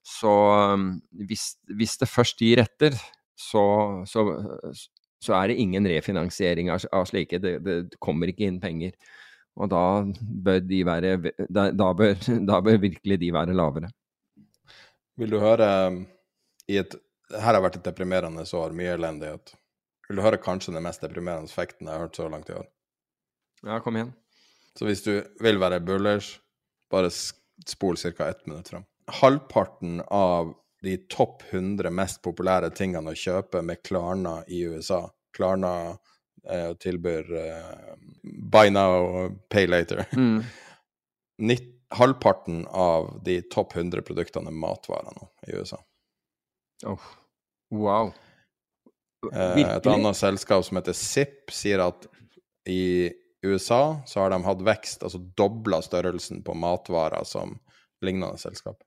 så 0.04 0.32
um, 0.76 0.88
hvis, 1.16 1.54
hvis 1.72 1.96
det 2.02 2.12
først 2.12 2.42
gir 2.44 2.60
etter, 2.64 2.96
så, 3.40 3.64
så, 4.08 4.26
så, 5.24 5.36
er 5.38 5.50
det 5.50 5.60
ingen 5.64 5.88
refinansiering 5.88 6.70
av, 6.74 6.84
av 6.92 7.08
slike. 7.10 7.40
Det, 7.44 7.58
det, 7.64 7.78
kommer 8.04 8.32
ikke 8.32 8.46
inn 8.50 8.60
penger. 8.64 8.98
Og 9.56 9.70
da 9.72 9.84
bør 10.20 10.62
de 10.66 10.82
være 10.86 11.16
da, 11.48 11.70
da, 11.72 11.90
bør, 11.96 12.16
da 12.52 12.60
bør 12.66 12.84
virkelig 12.84 13.20
de 13.24 13.32
være 13.36 13.56
lavere. 13.56 13.92
Vil 15.20 15.34
du 15.34 15.40
høre 15.42 15.70
um, 15.88 16.04
i 16.68 16.80
et 16.82 16.96
Her 17.34 17.56
har 17.56 17.64
vært 17.64 17.80
et 17.80 17.86
deprimerende 17.88 18.44
år, 18.44 18.74
mye 18.78 18.94
elendighet. 18.98 19.56
Vil 20.10 20.20
du 20.20 20.26
høre 20.26 20.42
kanskje 20.42 20.74
den 20.76 20.84
mest 20.86 21.02
deprimerende 21.02 21.50
effekten 21.50 21.88
jeg 21.88 21.96
har 21.96 22.04
hørt 22.04 22.20
så 22.20 22.28
langt 22.30 22.52
i 22.52 22.58
år? 22.58 22.68
Ja, 23.64 23.80
kom 23.82 23.96
igjen. 23.98 24.12
Så 24.78 24.86
hvis 24.86 25.02
du 25.06 25.14
vil 25.42 25.62
være 25.62 25.80
bullers, 25.82 26.36
bare 26.92 27.10
spol 27.10 27.98
ca. 27.98 28.28
ett 28.28 28.46
minutt 28.46 28.70
fram. 28.70 28.86
Halvparten 29.08 30.02
av 30.08 30.54
de 30.84 30.98
topp 31.12 31.44
100 31.50 31.92
mest 31.96 32.22
populære 32.24 32.70
tingene 32.76 33.14
å 33.14 33.18
kjøpe 33.18 33.62
med 33.64 33.84
Klarna 33.84 34.42
i 34.48 34.66
USA 34.68 35.06
Klarna 35.34 35.98
eh, 36.50 36.74
tilbyr 36.80 37.32
eh, 37.40 37.94
buy 38.24 38.70
now, 38.70 39.30
pay 39.50 39.68
later. 39.68 40.06
Mm. 40.14 40.44
90 41.42 41.74
halvparten 41.94 42.68
av 42.68 43.22
de 43.26 43.42
topp 43.42 43.76
100 43.76 44.02
produktene 44.02 44.50
er 44.50 44.58
matvarer 44.58 45.14
nå 45.16 45.28
i 45.48 45.58
USA. 45.58 45.80
Oh. 46.90 47.10
Wow. 47.74 48.14
Eh, 49.32 49.60
et 49.62 49.88
annet 49.88 50.18
selskap 50.18 50.66
som 50.66 50.80
heter 50.80 50.98
Zipp, 50.98 51.52
sier 51.54 51.84
at 51.86 52.08
i 52.70 53.12
USA 53.44 54.00
så 54.08 54.24
har 54.24 54.34
de 54.34 54.42
hatt 54.46 54.64
vekst, 54.66 55.04
altså 55.04 55.22
dobla 55.38 55.82
størrelsen 55.84 56.42
på 56.46 56.56
matvarer 56.58 57.28
som 57.28 57.58
lignende 58.04 58.40
selskap. 58.42 58.82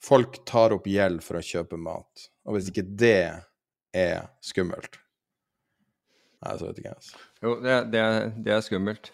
Folk 0.00 0.40
tar 0.48 0.72
opp 0.76 0.86
gjeld 0.88 1.20
for 1.24 1.38
å 1.38 1.44
kjøpe 1.44 1.78
mat, 1.80 2.28
og 2.48 2.56
hvis 2.56 2.70
ikke 2.72 2.86
det 2.88 3.16
er 3.96 4.28
skummelt 4.44 5.00
Nei, 6.40 6.54
så 6.56 6.70
vet 6.70 6.78
ikke 6.80 6.88
jeg. 6.88 6.96
Altså. 6.96 7.18
Jo, 7.44 7.50
det, 7.60 7.74
det, 7.92 8.02
det 8.46 8.52
er 8.54 8.62
skummelt. 8.64 9.10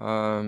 Uh, 0.00 0.46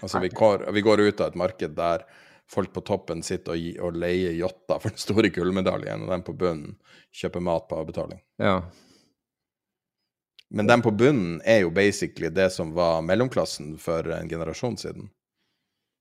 Altså, 0.00 0.18
vi 0.18 0.28
går, 0.28 0.70
vi 0.72 0.80
går, 0.80 1.00
ut 1.00 1.20
av 1.20 1.28
et 1.28 1.38
marked 1.38 1.74
der 1.76 2.04
folk 2.50 2.72
på 2.74 2.82
toppen 2.86 3.22
sitter 3.22 3.54
og, 3.54 3.80
og 3.86 3.98
leier 3.98 4.34
yachter 4.34 4.82
for 4.82 4.90
den 4.90 5.02
store 5.02 5.30
gullmedaljen, 5.34 6.04
og 6.04 6.14
den 6.14 6.24
på 6.26 6.34
bunnen 6.38 6.76
kjøper 7.14 7.42
mat 7.44 7.68
på 7.70 7.80
avbetaling. 7.82 8.22
Ja. 8.42 8.60
Men 10.50 10.66
den 10.66 10.82
på 10.82 10.90
bunnen 10.90 11.38
er 11.46 11.62
jo 11.64 11.74
basically 11.74 12.30
det 12.34 12.48
som 12.54 12.72
var 12.74 13.04
mellomklassen 13.06 13.76
for 13.78 14.06
en 14.14 14.30
generasjon 14.30 14.78
siden. 14.80 15.10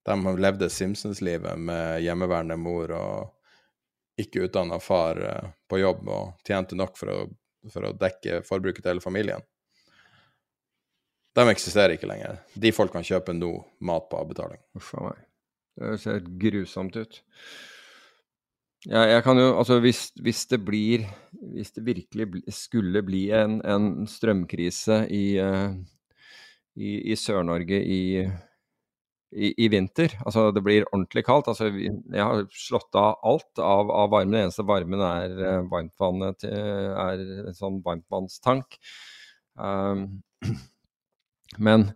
De 0.10 0.36
levde 0.42 0.70
Simpsons-livet 0.74 1.60
med 1.62 2.02
hjemmeværende 2.02 2.58
mor 2.58 2.92
og 2.98 4.20
ikke 4.20 4.48
utdanna 4.48 4.80
far 4.82 5.22
eh, 5.22 5.48
på 5.70 5.80
jobb 5.80 6.10
og 6.10 6.44
tjente 6.48 6.78
nok 6.78 6.98
for 7.00 7.14
å, 7.14 7.20
for 7.72 7.88
å 7.88 7.96
dekke 7.96 8.42
forbruket 8.48 8.84
til 8.84 8.96
hele 8.96 9.06
familien. 9.06 9.46
De 11.38 11.46
eksisterer 11.52 11.96
ikke 11.96 12.10
lenger. 12.10 12.42
De 12.58 12.72
folk 12.76 12.92
kan 12.96 13.06
kjøpe 13.06 13.36
nå 13.38 13.54
mat 13.86 14.10
på 14.10 14.20
avbetaling. 14.20 14.60
Uff 14.76 14.94
a 14.98 15.06
meg. 15.06 15.26
Det 15.80 15.98
ser 16.02 16.26
grusomt 16.42 16.98
ut. 17.00 17.22
Ja, 18.88 19.04
jeg 19.12 19.24
kan 19.26 19.40
jo, 19.40 19.54
altså 19.60 19.78
hvis, 19.84 20.06
hvis, 20.24 20.46
det 20.48 20.62
blir 20.64 21.04
Hvis 21.54 21.74
det 21.76 21.82
virkelig 21.84 22.44
skulle 22.56 23.02
bli 23.04 23.26
en, 23.36 23.58
en 23.68 24.08
strømkrise 24.08 25.02
i, 25.12 25.36
uh, 25.44 25.76
i, 26.80 27.12
i 27.12 27.16
Sør-Norge 27.20 27.82
i, 27.84 28.24
i, 29.32 29.52
i, 29.66 29.68
vinter, 29.70 30.16
altså 30.26 30.48
det 30.56 30.64
blir 30.66 30.88
ordentlig 30.90 31.22
kaldt 31.28 31.52
altså 31.52 31.68
Jeg 31.70 32.18
har 32.18 32.48
slått 32.50 32.98
av 32.98 33.20
alt 33.30 33.62
av, 33.62 33.92
av 33.94 34.10
varmen. 34.10 34.34
Den 34.34 34.48
eneste 34.48 34.66
varmen 34.66 35.04
er 35.06 35.36
uh, 35.38 35.68
varmtvannet 35.70 36.48
er 36.50 37.22
en 37.46 37.58
sånn 37.58 37.82
varmtvannstank. 37.86 38.80
Um, 39.60 40.24
Men 41.58 41.92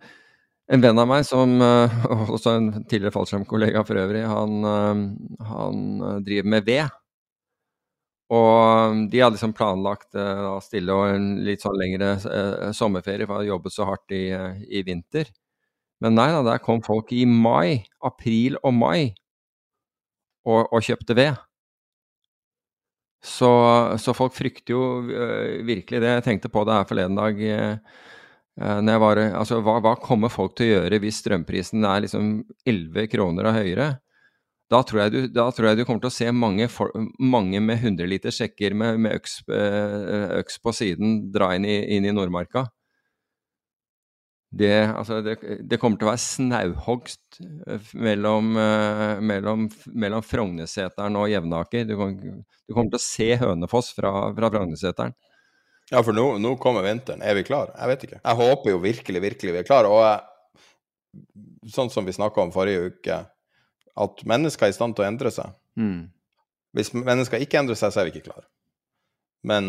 en 0.71 0.81
venn 0.81 0.99
av 0.99 1.07
meg, 1.09 1.25
som 1.27 1.57
uh, 1.61 2.03
også 2.33 2.55
en 2.55 2.69
tidligere 2.87 3.13
fallskjermkollega 3.13 3.83
for 3.87 3.99
øvrig, 3.99 4.23
han, 4.29 4.59
uh, 4.63 5.47
han, 5.49 5.79
eh, 5.99 6.19
driver 6.25 6.53
med 6.55 6.69
ved. 6.69 6.99
Og 8.33 9.03
de 9.11 9.19
hadde 9.21 9.35
liksom 9.35 9.53
planlagt 9.53 10.15
uh, 10.17 10.55
stille 10.63 10.95
og 10.95 11.11
en 11.11 11.27
litt 11.45 11.61
sånn 11.61 11.77
lengre 11.77 12.15
sommerferie, 12.73 13.27
for 13.27 13.35
å 13.35 13.41
ha 13.41 13.49
jobbet 13.51 13.75
så 13.75 13.89
hardt 13.89 14.15
i, 14.15 14.25
i 14.71 14.81
vinter. 14.87 15.29
Men 16.03 16.17
nei 16.19 16.27
da, 16.33 16.43
der 16.43 16.61
kom 16.63 16.81
folk 16.83 17.13
i 17.15 17.23
mai, 17.29 17.85
april 18.03 18.57
og 18.61 18.75
mai, 18.75 19.13
og, 20.43 20.67
og 20.67 20.83
kjøpte 20.83 21.15
ved. 21.15 21.39
Så, 23.23 23.49
så, 24.03 24.11
folk 24.11 24.35
frykter 24.35 24.75
jo 24.75 24.81
virkelig 25.63 26.01
det. 26.03 26.15
Jeg 26.17 26.25
tenkte 26.25 26.51
på 26.51 26.65
det 26.67 26.75
her 26.75 26.87
forleden 26.89 27.15
dag. 27.15 27.39
Uh, 28.59 28.99
var, 28.99 29.21
altså, 29.31 29.61
hva, 29.63 29.77
hva, 29.81 29.95
kommer 29.97 30.29
folk 30.29 30.57
til 30.59 30.67
å 30.67 30.73
gjøre 30.73 30.99
hvis 31.01 31.23
strømprisen 31.23 31.87
er 31.87 32.03
liksom 32.03 32.33
11 32.67 33.07
kroner 33.13 33.47
og 33.49 33.55
høyere? 33.61 33.87
Da 34.71 34.81
tror, 34.83 35.07
du, 35.13 35.23
da 35.31 35.47
tror, 35.53 35.69
jeg 35.69 35.79
du, 35.79 35.85
kommer 35.87 36.03
til 36.03 36.11
å 36.11 36.17
se 36.17 36.27
mange, 36.35 36.67
for, 36.71 36.91
mange 37.21 37.61
med 37.63 37.79
100 37.79 38.09
liter 38.09 38.33
sjekker 38.33 38.75
med, 38.75 38.99
med 39.05 39.15
øks, 39.19 39.39
øks, 39.47 40.59
på 40.63 40.73
siden 40.75 41.19
dra 41.33 41.51
inn 41.55 41.67
i, 41.67 41.77
inn 41.95 42.07
i 42.09 42.13
Nordmarka. 42.15 42.67
Det, 44.53 44.73
altså, 44.85 45.17
det, 45.25 45.37
det, 45.65 45.79
kommer 45.81 45.97
til 45.97 46.05
å 46.05 46.11
være 46.11 46.21
snauhogst 46.21 47.39
eh, 47.41 47.93
mellom, 47.97 48.51
uh, 48.53 49.17
mellom, 49.25 49.65
mellom 49.97 50.25
Frogneseteren 50.25 51.17
og 51.17 51.31
Jevnaker. 51.31 51.87
Du, 51.89 51.95
du, 51.97 52.75
kommer 52.75 52.93
til 52.93 52.99
å 52.99 53.01
se 53.01 53.29
Hønefoss 53.41 53.89
fra, 53.97 54.11
fra 54.37 54.51
Frogneseteren. 54.53 55.15
Ja, 55.89 56.03
for 56.05 56.13
nå, 56.13 56.27
nå, 56.41 56.53
kommer 56.61 56.85
vinteren. 56.85 57.25
Er 57.25 57.33
vi 57.37 57.45
klar? 57.47 57.73
Jeg 57.73 57.91
vet 57.91 58.05
ikke. 58.07 58.19
Jeg 58.21 58.39
håper 58.43 58.75
jo 58.75 58.83
virkelig, 58.83 59.23
virkelig 59.25 59.55
vi 59.55 59.61
er 59.63 59.67
klar. 59.67 59.89
Og 59.89 61.73
sånn 61.73 61.89
som 61.93 62.05
vi 62.05 62.13
snakka 62.13 62.45
om 62.45 62.53
forrige 62.53 62.93
uke, 62.93 63.19
at 64.05 64.23
mennesker 64.29 64.67
er 64.67 64.73
i 64.73 64.77
stand 64.77 64.97
til 64.97 65.05
å 65.05 65.09
endre 65.09 65.33
seg. 65.33 65.53
Mm. 65.81 66.11
Hvis 66.77 66.93
mennesker 66.93 67.41
ikke 67.41 67.61
endrer 67.61 67.77
seg, 67.77 67.93
så 67.93 68.01
er 68.01 68.09
vi 68.09 68.15
ikke 68.15 68.29
klar. 68.29 68.45
Men 69.43 69.65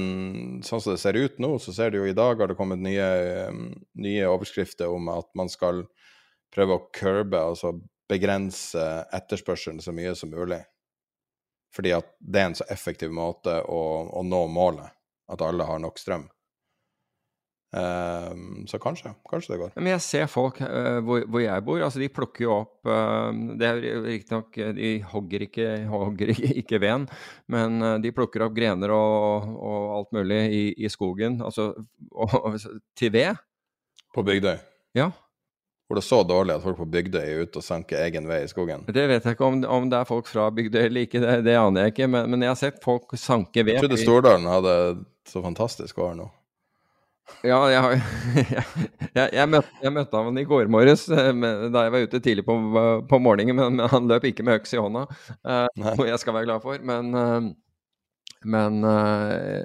sånn 0.62 0.82
som 0.82 0.94
det 0.94 1.02
ser 1.02 1.18
ut 1.18 1.40
nå, 1.42 1.56
så 1.58 1.74
ser 1.74 1.90
det 1.90 1.98
jo 1.98 2.06
i 2.06 2.14
dag 2.16 2.38
har 2.38 2.50
det 2.50 2.58
kommet 2.58 2.82
nye, 2.82 3.08
nye 3.98 4.28
overskrifter 4.30 4.92
om 4.92 5.08
at 5.10 5.30
man 5.34 5.50
skal 5.50 5.82
prøve 6.54 6.76
å 6.76 6.84
curbe, 6.94 7.40
altså 7.40 7.72
begrense 8.10 8.84
etterspørselen 9.16 9.82
så 9.82 9.94
mye 9.96 10.14
som 10.14 10.30
mulig. 10.30 10.60
Fordi 11.74 11.94
at 11.96 12.12
det 12.20 12.40
er 12.40 12.50
en 12.50 12.58
så 12.60 12.66
effektiv 12.70 13.10
måte 13.14 13.56
å, 13.66 13.80
å 14.14 14.22
nå 14.22 14.44
målet 14.52 14.94
at 15.32 15.42
alle 15.42 15.66
har 15.66 15.80
nok 15.82 15.98
strøm. 15.98 16.28
Um, 17.74 18.66
så 18.70 18.78
kanskje, 18.78 19.10
kanskje 19.26 19.54
det 19.54 19.58
går. 19.58 19.70
Men 19.80 19.88
jeg 19.96 20.02
ser 20.04 20.28
folk 20.30 20.60
uh, 20.62 21.00
hvor, 21.02 21.24
hvor, 21.26 21.40
jeg 21.42 21.62
bor, 21.66 21.80
altså 21.82 21.98
de 21.98 22.06
plukker 22.12 22.44
jo 22.44 22.52
opp 22.60 22.86
uh, 22.86 23.32
Det 23.58 23.66
er 23.66 23.80
riktignok 24.04 24.54
De 24.76 24.90
hogger 25.10 25.46
ikke, 25.48 25.66
hogger 25.90 26.30
ikke 26.30 26.78
veden, 26.78 27.08
men 27.50 27.82
uh, 27.82 27.96
de 27.98 28.12
plukker 28.14 28.44
opp 28.46 28.54
grener 28.54 28.94
og, 28.94 29.48
og 29.58 29.88
alt 29.96 30.14
mulig 30.14 30.38
i, 30.54 30.62
i 30.86 30.92
skogen, 30.92 31.40
altså 31.42 31.72
og, 32.12 32.36
og, 32.44 32.60
til 32.94 33.10
ved. 33.16 33.42
På 34.14 34.22
Bygdøy? 34.22 34.54
Ja. 34.94 35.10
Hvor 35.88 35.98
det 35.98 36.04
er 36.04 36.08
så 36.12 36.22
dårlig 36.22 36.54
at 36.54 36.62
folk 36.62 36.78
på 36.78 36.88
Bygdøy 36.94 37.20
er 37.24 37.42
ute 37.42 37.58
og 37.58 37.66
sanker 37.66 38.04
egen 38.06 38.30
vei 38.30 38.44
i 38.44 38.48
skogen. 38.54 38.86
Det 38.86 39.08
vet 39.10 39.26
jeg 39.26 39.34
ikke 39.34 39.50
om, 39.50 39.58
om 39.66 39.90
det 39.90 39.98
er 39.98 40.08
folk 40.08 40.30
fra 40.30 40.46
Bygdøy 40.54 40.84
eller 40.84 41.08
ikke, 41.08 41.24
det, 41.26 41.40
det, 41.48 41.58
aner 41.58 41.88
jeg 41.88 41.96
ikke. 41.96 42.10
Men, 42.14 42.30
men, 42.30 42.46
jeg 42.46 42.54
har 42.54 42.62
sett 42.62 42.80
folk 42.86 43.18
sanke 43.18 43.66
ved. 43.66 43.80
Jeg 43.80 43.88
trodde 43.88 44.00
Stordalen 44.00 44.46
hadde 44.46 44.78
så 45.26 45.42
fantastisk 45.42 45.98
år 46.06 46.14
nå. 46.22 46.30
Ja, 47.44 47.58
jeg, 47.72 48.00
jeg, 48.54 48.64
jeg, 49.16 49.28
jeg 49.32 49.48
møtte, 49.48 49.72
jeg 49.82 49.92
møtte 49.92 50.20
han 50.26 50.40
i 50.40 50.46
går 50.48 50.68
morges 50.72 51.06
eh, 51.12 51.30
da 51.72 51.84
jeg 51.86 51.92
var 51.94 52.06
ute 52.06 52.20
tidlig 52.24 52.44
på, 52.44 52.56
på 53.08 53.20
morgenen, 53.20 53.56
men, 53.56 53.78
men, 53.78 53.88
han 53.92 54.08
løp 54.10 54.26
ikke 54.28 54.44
med 54.46 54.60
øks 54.60 54.74
i 54.76 54.80
hånda, 54.80 55.06
uh, 55.44 55.68
noe 55.80 56.08
jeg 56.08 56.20
skal 56.20 56.36
være 56.36 56.48
glad 56.48 56.64
for. 56.64 56.80
Men, 56.84 57.12
uh, 57.16 57.48
men 58.44 58.80
uh, 58.84 59.64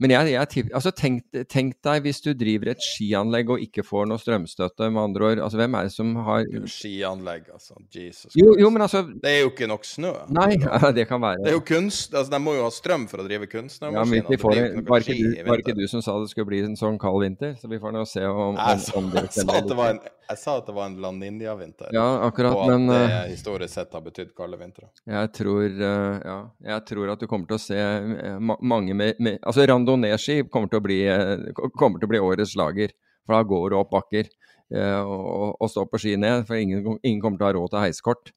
men 0.00 0.14
jeg, 0.14 0.32
jeg 0.32 0.70
altså 0.72 0.90
tenk, 0.96 1.22
tenk, 1.52 1.74
deg 1.84 2.06
hvis 2.06 2.22
du 2.24 2.30
driver 2.32 2.70
et 2.72 2.80
skianlegg 2.80 3.50
og 3.52 3.60
ikke 3.60 3.84
får 3.84 4.08
noe 4.08 4.20
strømstøtte, 4.20 4.88
med 4.88 5.02
andre 5.02 5.26
ord. 5.28 5.42
Altså, 5.44 5.60
hvem 5.60 5.76
er 5.76 5.88
det 5.88 5.92
som 5.92 6.14
har 6.24 6.46
Skianlegg, 6.72 7.50
altså. 7.52 7.76
Jesus 7.92 8.32
jo, 8.38 8.54
jo, 8.58 8.70
men 8.72 8.84
altså 8.86 9.02
Det 9.10 9.28
er 9.28 9.42
jo 9.42 9.50
ikke 9.52 9.68
nok 9.68 9.84
snø. 9.84 10.14
Nei, 10.32 10.54
ja, 10.64 10.92
det 10.96 11.04
kan 11.10 11.20
være. 11.20 11.42
Det 11.44 11.52
er 11.52 11.58
jo 11.58 11.64
kunst, 11.68 12.14
altså 12.14 12.32
De 12.32 12.40
må 12.42 12.56
jo 12.56 12.64
ha 12.64 12.72
strøm 12.72 13.04
for 13.10 13.20
å 13.20 13.26
drive 13.28 13.50
kunstnermaskiner. 13.50 14.24
Ja, 14.24 14.84
var, 14.88 15.04
ikke 15.04 15.18
du, 15.20 15.42
var 15.50 15.64
ikke 15.64 15.76
du 15.76 15.84
som 15.90 16.04
sa 16.04 16.16
det 16.22 16.32
skulle 16.32 16.48
bli 16.48 16.62
en 16.64 16.78
sånn 16.80 16.96
kald 17.00 17.20
vinter? 17.26 17.52
Så 17.60 17.68
vi 17.68 17.80
får 17.82 17.92
nå 17.96 18.06
se 18.08 18.24
om, 18.24 18.56
om, 18.56 18.86
om 19.02 19.12
det 19.12 19.26
jeg, 19.26 19.34
sa 19.44 19.60
at 19.60 19.68
det 19.68 19.78
var 19.78 19.98
en, 19.98 20.02
jeg 20.30 20.38
sa 20.38 20.56
at 20.60 20.68
det 20.68 20.74
var 20.76 20.88
en 20.88 20.96
Landindia-vinter. 21.02 21.90
Ja, 21.94 22.06
akkurat, 22.26 22.54
og 22.54 22.64
at 22.64 22.72
men, 22.72 22.86
det 22.90 23.00
uh, 23.02 23.30
historisk 23.30 23.74
sett 23.74 23.94
har 23.96 24.02
betydd 24.04 24.32
kalde 24.38 24.58
vintre. 24.60 24.88
Jeg 25.08 25.30
tror, 25.36 25.66
uh, 25.66 26.16
ja, 26.22 26.38
jeg 26.72 26.86
tror 26.90 27.12
at 27.14 27.22
du 27.22 27.26
kommer 27.30 27.50
til 27.50 27.58
å 27.58 27.62
se 27.62 27.78
uh, 27.78 28.38
mange 28.60 28.94
med, 28.96 29.18
med 29.18 29.40
Altså 29.42 29.66
randonee-ski 29.66 30.44
kommer 30.52 30.70
eh, 30.94 31.46
kommer 31.78 31.98
til 31.98 32.08
å 32.08 32.12
bli 32.12 32.22
årets 32.22 32.54
lager, 32.58 32.94
For 33.26 33.36
da 33.36 33.42
går 33.46 33.70
det 33.70 33.78
opp 33.80 33.94
bakker 33.94 34.28
eh, 34.28 35.00
og, 35.00 35.56
og 35.58 35.70
står 35.70 35.88
på 35.90 36.02
ski 36.02 36.16
ned. 36.20 36.44
For 36.48 36.60
ingen, 36.60 36.98
ingen, 37.02 37.22
kommer 37.22 37.40
til 37.40 37.48
å 37.48 37.50
ha 37.50 37.56
råd 37.58 37.72
til 37.74 37.84
heiskort. 37.84 38.34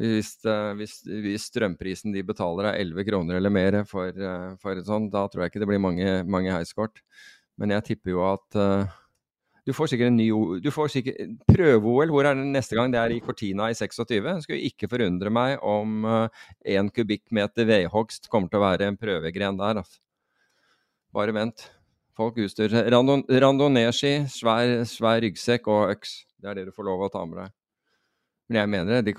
Hvis, 0.00 0.32
eh, 0.48 0.70
hvis, 0.78 1.00
hvis 1.06 1.50
strømprisen 1.52 2.14
de 2.16 2.24
betaler 2.26 2.72
er 2.72 2.80
11 2.86 3.06
kroner 3.10 3.38
eller 3.38 3.52
mer 3.54 3.82
for, 3.88 4.10
for 4.62 4.74
et 4.74 4.88
sånt, 4.88 5.12
da 5.14 5.26
tror 5.28 5.44
jeg 5.44 5.54
ikke 5.54 5.62
det 5.62 5.70
blir 5.70 5.82
mange, 5.82 6.16
mange 6.26 6.54
heiskort. 6.56 7.02
Men 7.60 7.76
jeg 7.76 7.92
tipper 7.92 8.16
jo 8.16 8.24
at 8.24 8.56
du 9.70 9.74
får 9.76 9.92
sikkert 9.92 10.10
en 10.10 10.18
ny 10.18 10.28
du 10.64 10.70
får 10.74 10.90
sikkert 10.90 11.34
Prøve-OL, 11.46 12.10
hvor 12.10 12.26
er 12.26 12.34
det 12.34 12.46
neste 12.50 12.74
gang? 12.74 12.90
Det 12.90 12.98
er 12.98 13.14
i 13.14 13.20
Cortina 13.22 13.68
i 13.70 13.76
26. 13.78 14.18
Det 14.26 14.36
skulle 14.44 14.66
ikke 14.66 14.90
forundre 14.90 15.30
meg 15.30 15.62
om 15.62 16.02
én 16.04 16.90
uh, 16.90 16.94
kubikkmeter 16.94 17.68
vedhogst 17.68 18.26
kommer 18.32 18.50
til 18.50 18.58
å 18.58 18.64
være 18.66 18.90
en 18.90 18.98
prøvegren 18.98 19.60
der. 19.60 19.84
Altså. 19.84 20.00
Bare 21.14 21.34
vent. 21.36 21.68
Folk 22.18 22.36
utstyrer 22.42 22.74
seg. 22.74 22.90
Randon, 22.92 23.22
Randonee-ski, 23.30 24.26
svær, 24.30 24.82
svær, 24.90 25.22
ryggsekk 25.24 25.70
og 25.70 25.94
øks. 25.94 26.20
Det 26.40 26.50
er 26.50 26.58
det 26.58 26.68
du 26.68 26.74
får 26.74 26.88
lov 26.90 27.06
å 27.06 27.12
ta 27.12 27.22
med 27.28 27.44
deg. 27.44 27.54
Men 28.50 28.58
jeg 28.58 28.70
mener 28.74 28.98
det. 28.98 29.02
De 29.06 29.14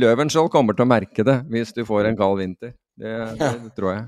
Løvenskiold 0.00 0.50
kommer 0.52 0.76
til 0.76 0.86
å 0.86 0.88
merke 0.88 1.28
det 1.28 1.38
hvis 1.52 1.76
du 1.76 1.84
får 1.88 2.08
en 2.08 2.18
kald 2.18 2.40
vinter. 2.40 2.72
Det, 2.96 3.12
det, 3.36 3.50
det 3.66 3.74
tror 3.76 3.92
jeg. 3.92 4.06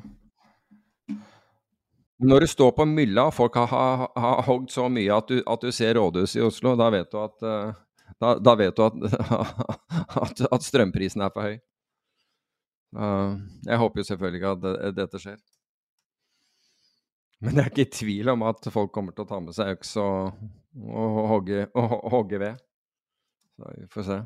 Når 2.22 2.40
du 2.40 2.46
står 2.46 2.70
på 2.76 2.84
mylla 2.86 3.26
og 3.28 3.34
folk 3.34 3.56
har, 3.58 3.66
har, 3.66 4.04
har 4.22 4.42
hogd 4.46 4.70
så 4.70 4.86
mye 4.92 5.16
at 5.16 5.30
du, 5.30 5.40
at 5.50 5.64
du, 5.64 5.72
ser 5.74 5.96
rådhuset 5.98 6.38
i 6.38 6.44
Oslo, 6.46 6.76
da 6.78 6.86
vet 6.94 7.10
du 7.10 7.18
at, 7.18 7.46
da, 8.22 8.34
da 8.38 8.54
vet 8.58 8.76
du 8.78 8.84
at, 10.22 10.44
at, 10.46 10.62
strømprisen 10.62 11.24
er 11.26 11.32
for 11.34 11.48
høy. 11.48 11.56
Jeg 13.66 13.80
håper 13.82 14.00
jo 14.00 14.06
selvfølgelig 14.06 14.40
ikke 14.40 14.52
at 14.54 14.94
dette 15.00 15.20
skjer. 15.24 15.40
Men 17.42 17.56
det 17.56 17.64
er 17.64 17.72
ikke 17.72 17.96
tvil 17.98 18.30
om 18.32 18.46
at 18.46 18.70
folk 18.72 18.94
kommer 18.94 19.12
til 19.16 19.26
å 19.26 19.28
ta 19.28 19.40
med 19.42 19.56
seg 19.56 19.74
øks 19.74 19.96
og, 20.00 20.38
og, 20.86 21.18
hogge, 21.32 21.66
og 21.74 22.06
hogge 22.14 22.40
ved. 22.40 22.62
Så 23.58 23.74
vi 23.74 23.90
får 23.90 24.06
se. 24.06 24.22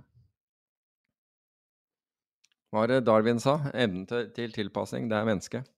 Hva 2.69 2.85
er 2.85 2.93
det 2.93 3.01
Darwin 3.09 3.40
sa? 3.40 3.56
Evnen 3.73 4.05
til, 4.09 4.28
til 4.36 4.52
tilpasning, 4.52 5.09
det 5.09 5.16
er 5.16 5.27
mennesket. 5.27 5.73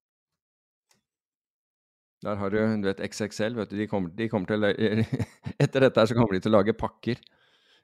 Der 2.21 2.37
har 2.37 2.53
du, 2.53 2.59
du 2.83 2.89
vet, 2.89 3.01
XXL. 3.01 3.55
vet 3.57 3.71
du, 3.71 3.79
de 3.79 3.87
kommer, 3.89 4.13
de 4.13 4.29
kommer 4.29 4.51
til 4.51 4.67
Etter 5.63 5.87
dette 5.87 6.03
her 6.03 6.11
så 6.11 6.17
kommer 6.17 6.37
de 6.37 6.43
til 6.45 6.53
å 6.53 6.59
lage 6.59 6.77
pakker. 6.77 7.21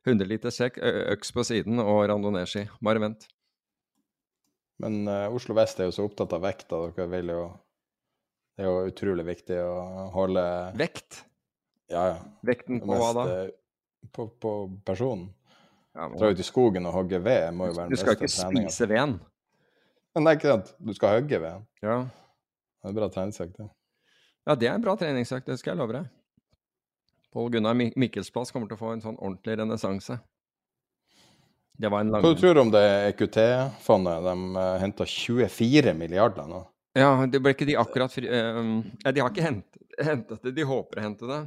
100 0.06 0.28
liter 0.28 0.52
sekk, 0.54 0.76
øks 1.16 1.32
på 1.34 1.42
siden 1.46 1.80
og 1.82 2.04
randonee-ski. 2.10 2.66
Bare 2.84 3.02
vent. 3.02 3.26
Men 4.82 5.06
uh, 5.08 5.32
Oslo 5.34 5.56
vest 5.56 5.80
er 5.80 5.88
jo 5.88 5.94
så 5.96 6.04
opptatt 6.06 6.34
av 6.36 6.44
vekt 6.44 6.68
at 6.68 6.98
dere 6.98 7.08
vil 7.08 7.32
jo 7.32 7.44
Det 8.56 8.64
er 8.64 8.68
jo 8.68 8.90
utrolig 8.90 9.24
viktig 9.24 9.56
å 9.64 9.72
holde 10.12 10.42
Vekt? 10.76 11.22
Ja, 11.92 12.02
ja. 12.10 12.18
Vekten 12.44 12.82
på 12.84 12.98
hva 13.00 13.08
da? 13.16 13.24
På, 14.12 14.28
på 14.28 14.52
personen. 14.86 15.30
Ja, 15.96 16.10
men... 16.10 16.18
Dra 16.20 16.30
ut 16.32 16.40
i 16.40 16.46
skogen 16.46 16.86
og 16.88 16.94
hogge 16.96 17.20
ved 17.24 17.56
må 17.56 17.70
jo 17.70 17.76
være 17.78 17.88
den 17.88 17.96
beste 17.96 18.04
treninga. 18.04 18.28
Du 18.28 18.36
skal 18.36 18.52
ikke 18.60 18.68
spise 18.68 18.88
veden? 18.90 19.16
Nei, 20.16 20.36
ikke 20.36 20.52
sant. 20.52 20.72
Du 20.80 20.92
skal 20.96 21.18
hogge 21.18 21.40
veden. 21.40 21.66
Ja. 21.84 21.98
Det 22.82 22.92
er 22.92 22.96
bra 23.00 23.08
treningsøkt, 23.12 23.56
det. 23.58 23.68
Ja, 23.68 23.85
det 24.54 24.68
er 24.68 24.76
en 24.76 24.84
bra 24.84 24.94
treningsøkt, 24.98 25.48
det 25.48 25.58
skal 25.58 25.74
jeg 25.74 25.80
love 25.80 25.96
deg. 25.96 26.06
Pål 27.34 27.50
Gunnar 27.56 27.74
Mik 27.74 27.96
Mikkelsplass 27.98 28.54
kommer 28.54 28.70
til 28.70 28.78
å 28.78 28.80
få 28.80 28.94
en 28.94 29.02
sånn 29.02 29.18
ordentlig 29.18 29.58
renessanse. 29.58 30.20
Det 31.76 31.90
var 31.92 32.00
en 32.00 32.14
lang... 32.14 32.22
Hva 32.24 32.32
du 32.32 32.40
tror 32.40 32.56
du 32.56 32.62
om 32.62 32.70
det 32.72 32.84
EQT-fondet? 33.10 34.22
De 34.24 34.34
uh, 34.54 34.62
eh, 34.62 34.78
henta 34.80 35.06
24 35.10 35.92
milliarder 35.98 36.48
nå. 36.48 36.62
Ja, 36.96 37.10
det 37.28 37.42
ble 37.44 37.52
ikke 37.52 37.68
de 37.68 37.76
akkurat 37.76 38.14
fri... 38.14 38.30
Uh, 38.30 38.80
de 39.04 39.20
har 39.20 39.34
ikke 39.34 39.44
hentet 39.44 40.40
det, 40.46 40.54
de 40.56 40.64
håper 40.68 41.00
å 41.00 41.04
hente 41.04 41.28
det. 41.28 41.42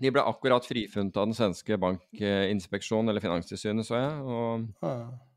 De 0.00 0.12
ble 0.12 0.24
akkurat 0.28 0.64
frifunnet 0.68 1.16
av 1.16 1.28
den 1.28 1.36
svenske 1.36 1.76
bankinspeksjonen, 1.80 3.10
eller 3.12 3.24
Finanstilsynet, 3.24 3.88
så 3.88 3.98
jeg. 3.98 4.16
Og... 4.24 4.66
Ja, 4.84 4.96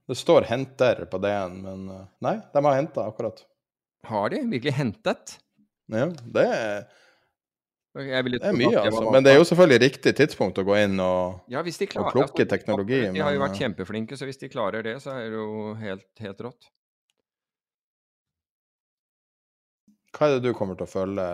det 0.09 0.17
står 0.17 0.47
'henter' 0.49 1.05
på 1.11 1.19
DN, 1.21 1.59
men 1.65 1.83
uh, 1.91 2.07
nei, 2.25 2.37
de 2.53 2.63
har 2.65 2.79
henta 2.79 3.05
akkurat. 3.07 3.43
Har 4.07 4.31
de 4.31 4.41
virkelig 4.47 4.73
hentet? 4.79 5.35
Ja, 5.89 6.07
det 6.37 6.47
er 6.49 6.81
det 7.99 8.13
er 8.13 8.53
mye, 8.53 8.77
altså. 8.77 9.09
Men 9.11 9.25
det 9.25 9.31
er 9.33 9.39
jo 9.39 9.45
selvfølgelig 9.49 9.79
riktig 9.81 10.11
tidspunkt 10.15 10.59
å 10.61 10.63
gå 10.63 10.75
inn 10.77 10.99
og, 11.01 11.39
ja, 11.49 11.63
klarer, 11.65 12.03
og 12.05 12.11
plukke 12.13 12.43
altså, 12.43 12.49
teknologi. 12.53 12.99
De 13.15 13.23
har 13.23 13.33
jo 13.33 13.41
vært 13.41 13.57
kjempeflinke, 13.57 14.17
så 14.19 14.27
hvis 14.29 14.37
de 14.39 14.49
klarer 14.51 14.85
det, 14.85 14.99
så 15.01 15.15
er 15.17 15.31
det 15.33 15.39
jo 15.39 15.73
helt, 15.81 16.05
helt 16.21 16.43
rått. 16.45 16.69
Hva 20.13 20.29
er 20.29 20.37
det 20.37 20.51
du 20.51 20.57
kommer 20.57 20.77
til 20.77 20.85
å 20.85 20.89
følge 20.89 21.25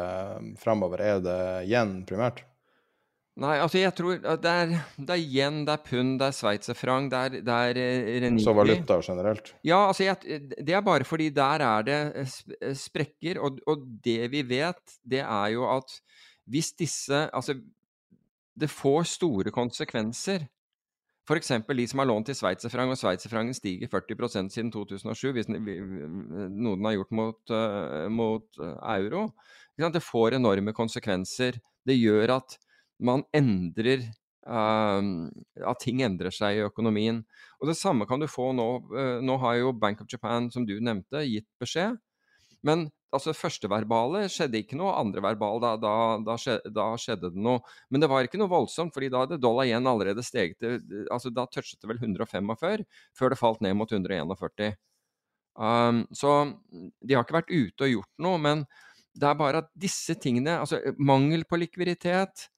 fremover? 0.61 1.03
Er 1.03 1.21
det 1.23 1.39
igjen 1.67 1.97
primært? 2.07 2.45
Nei, 3.35 3.57
altså 3.59 3.81
jeg 3.81 3.91
tror 3.97 4.19
det 4.39 4.51
er, 4.51 4.69
det 4.95 5.11
er 5.11 5.19
yen, 5.19 5.57
det 5.67 5.73
er 5.73 5.81
pund, 5.83 6.13
det 6.21 6.29
er 6.29 6.35
sveitserfranc, 6.37 7.09
det 7.11 7.19
er, 7.19 7.33
det 7.43 7.55
er 7.67 7.79
eh, 7.81 8.11
reniki. 8.23 8.45
Så 8.45 8.53
valuta 8.55 8.95
generelt? 9.03 9.51
Ja, 9.67 9.81
altså 9.89 10.05
jeg, 10.05 10.37
det 10.55 10.75
er 10.77 10.85
bare 10.85 11.03
fordi 11.03 11.27
der 11.35 11.65
er 11.65 11.83
det 11.83 12.77
sprekker. 12.79 13.41
Og, 13.43 13.59
og 13.67 13.83
det 14.05 14.31
vi 14.31 14.45
vet, 14.47 14.95
det 15.03 15.19
er 15.25 15.51
jo 15.51 15.67
at 15.67 15.97
hvis 16.47 16.71
disse 16.79 17.25
Altså, 17.33 17.57
det 18.55 18.69
får 18.71 19.03
store 19.11 19.51
konsekvenser. 19.51 20.47
F.eks. 21.27 21.51
de 21.67 21.87
som 21.89 21.99
har 21.99 22.07
lånt 22.07 22.29
til 22.29 22.37
sveitserfranc, 22.37 22.93
og 22.93 22.99
sveitserfrancen 23.01 23.57
stiger 23.57 23.89
40% 23.91 24.53
siden 24.53 24.69
2007, 24.71 25.31
hvis 25.35 25.49
noen 25.49 26.85
har 26.85 26.95
gjort 26.95 27.11
mot, 27.17 27.55
mot 28.13 28.61
euro. 28.61 29.25
Det 29.75 30.03
får 30.05 30.37
enorme 30.37 30.71
konsekvenser. 30.77 31.57
Det 31.83 31.97
gjør 31.97 32.37
at 32.37 32.55
man 32.99 33.25
endrer 33.35 34.05
uh, 34.47 35.01
At 35.65 35.81
ting 35.83 36.03
endrer 36.05 36.33
seg 36.33 36.59
i 36.59 36.65
økonomien. 36.65 37.23
Og 37.59 37.71
Det 37.71 37.77
samme 37.79 38.07
kan 38.09 38.21
du 38.21 38.27
få 38.29 38.51
nå. 38.53 38.67
nå 39.25 39.37
har 39.41 39.61
jo 39.61 39.73
Bank 39.73 40.03
of 40.03 40.11
Japan, 40.11 40.51
som 40.51 40.67
du 40.67 40.77
nevnte, 40.79 41.25
gitt 41.27 41.49
beskjed. 41.61 41.97
Men 42.65 42.87
altså 43.15 43.33
førsteverbale 43.35 44.25
skjedde 44.31 44.59
ikke 44.61 44.77
noe, 44.79 44.95
andreverbale, 44.99 45.61
da, 45.63 45.73
da, 45.79 45.93
da, 46.25 46.37
skjedde, 46.41 46.71
da, 46.75 46.87
skjedde 46.99 47.31
det 47.33 47.43
noe. 47.45 47.61
Men 47.93 48.03
det 48.03 48.09
var 48.11 48.27
ikke 48.27 48.39
noe 48.41 48.51
voldsomt, 48.51 48.93
fordi 48.95 49.11
da 49.13 49.23
hadde 49.23 49.39
dollar 49.41 49.67
igjen 49.69 49.87
allerede 49.89 50.25
steget 50.25 50.59
til 50.61 51.05
altså 51.13 51.31
Da 51.33 51.45
touchet 51.51 51.79
det 51.81 51.91
vel 51.91 52.01
145 52.01 52.85
før 53.17 53.31
det 53.31 53.39
falt 53.39 53.63
ned 53.65 53.77
mot 53.77 53.91
141. 53.91 54.75
Um, 55.55 56.03
så 56.11 56.33
de 56.99 57.15
har 57.15 57.23
ikke 57.23 57.37
vært 57.37 57.53
ute 57.53 57.87
og 57.87 57.93
gjort 57.93 58.25
noe, 58.25 58.41
men 58.41 58.65
det 59.15 59.29
er 59.29 59.37
bare 59.39 59.61
at 59.63 59.69
disse 59.79 60.11
tingene 60.19 60.57
Altså 60.59 60.81
mangel 60.99 61.45
på 61.47 61.55
likviditet 61.61 62.41
uh, 62.43 62.54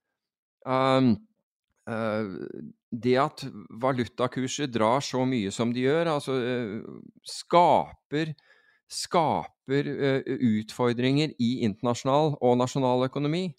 det 2.91 3.15
at 3.21 3.43
valutakurser 3.81 4.67
drar 4.71 5.03
så 5.03 5.23
mye 5.27 5.51
som 5.55 5.71
de 5.71 5.85
gjør, 5.85 6.09
altså 6.17 6.35
uh, 6.35 6.97
skaper 7.23 8.33
skaper 8.87 9.87
uh, 9.91 10.33
utfordringer 10.57 11.33
i 11.43 11.57
internasjonal 11.67 12.35
og 12.39 12.59
nasjonal 12.59 13.07
økonomi. 13.09 13.49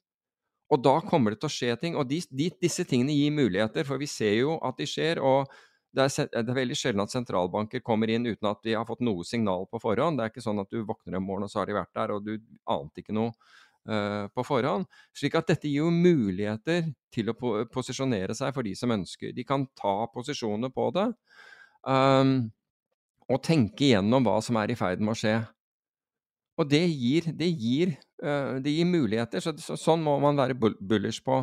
Og 0.72 0.82
da 0.84 0.98
kommer 1.04 1.32
det 1.32 1.40
til 1.42 1.48
å 1.48 1.52
skje 1.52 1.76
ting. 1.80 1.96
Og 1.96 2.08
de, 2.08 2.20
de, 2.28 2.50
disse 2.60 2.84
tingene 2.88 3.16
gir 3.16 3.32
muligheter, 3.32 3.86
for 3.88 4.00
vi 4.00 4.08
ser 4.08 4.34
jo 4.42 4.58
at 4.64 4.80
de 4.80 4.88
skjer. 4.88 5.20
og 5.20 5.48
det 5.96 6.04
er, 6.04 6.28
det 6.28 6.42
er, 6.42 6.56
veldig 6.58 6.76
sjelden 6.76 7.00
at 7.00 7.12
sentralbanker 7.12 7.80
kommer 7.80 8.10
inn 8.12 8.28
uten 8.28 8.50
at 8.50 8.60
de 8.64 8.74
har 8.76 8.84
fått 8.88 9.00
noe 9.04 9.24
signal 9.24 9.64
på 9.72 9.80
forhånd. 9.80 10.20
Det 10.20 10.26
er 10.26 10.32
ikke 10.34 10.44
sånn 10.44 10.60
at 10.60 10.68
du 10.72 10.82
våkner 10.84 11.16
en 11.16 11.24
morgen 11.24 11.46
og 11.46 11.52
så 11.52 11.62
har 11.62 11.70
de 11.70 11.78
vært 11.78 11.94
der, 11.96 12.12
og 12.12 12.26
du 12.26 12.34
ante 12.68 13.02
ikke 13.02 13.16
noe. 13.16 13.32
Uh, 13.88 14.28
på 14.34 14.44
forhånd. 14.46 14.86
Slik 15.16 15.36
at 15.38 15.50
dette 15.50 15.68
gir 15.68 15.82
jo 15.82 15.92
muligheter 15.92 16.90
til 17.14 17.32
å 17.32 17.36
posisjonere 17.72 18.36
seg 18.36 18.54
for 18.56 18.66
de 18.66 18.74
som 18.78 18.92
ønsker. 18.94 19.34
De 19.36 19.44
kan 19.48 19.66
ta 19.78 20.00
posisjoner 20.14 20.72
på 20.74 20.90
det. 20.96 21.08
Um, 21.88 22.50
og 23.28 23.42
tenke 23.44 23.90
igjennom 23.90 24.24
hva 24.24 24.38
som 24.44 24.58
er 24.60 24.72
i 24.72 24.78
ferd 24.78 25.02
med 25.04 25.14
å 25.14 25.18
skje. 25.18 25.36
Og 26.58 26.66
det 26.70 26.82
gir, 26.88 27.30
det 27.38 27.48
gir, 27.52 27.94
uh, 28.24 28.58
det 28.62 28.74
gir 28.74 28.88
muligheter, 28.88 29.44
så, 29.44 29.54
så, 29.62 29.78
sånn 29.78 30.02
må 30.04 30.16
man 30.22 30.38
være 30.38 30.58
bullish 30.58 31.22
på. 31.26 31.42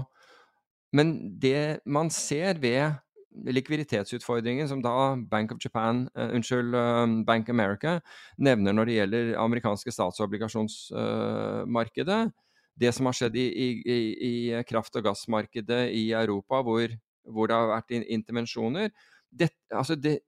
Men 0.95 1.15
det 1.41 1.81
man 1.85 2.11
ser 2.13 2.59
ved 2.61 2.95
likviditetsutfordringen 3.43 4.67
som 4.69 4.81
da 4.83 5.15
Bank 5.31 5.51
of 5.51 5.57
Japan, 5.63 6.09
uh, 6.17 6.29
unnskyld, 6.35 6.75
uh, 6.75 7.07
Bank 7.27 7.49
America 7.49 8.01
nevner 8.37 8.73
når 8.73 8.85
det 8.85 8.93
gjelder 8.99 9.35
amerikanske 9.43 9.91
statsobligasjonsmarkedet, 9.91 12.31
det 12.75 12.95
som 12.95 13.05
har 13.07 13.13
skjedd 13.15 13.35
i, 13.39 13.47
i, 13.47 13.79
i, 14.27 14.63
kraft- 14.67 14.95
og 14.99 15.03
gassmarkedet 15.07 15.89
i 15.95 16.11
Europa, 16.11 16.59
hvor, 16.65 16.87
hvor 17.23 17.47
det 17.47 17.55
har 17.55 17.71
vært 17.71 17.91
intervensjoner 18.03 18.91
det, 19.35 19.51
altså 19.73 19.97
det, 19.99 20.19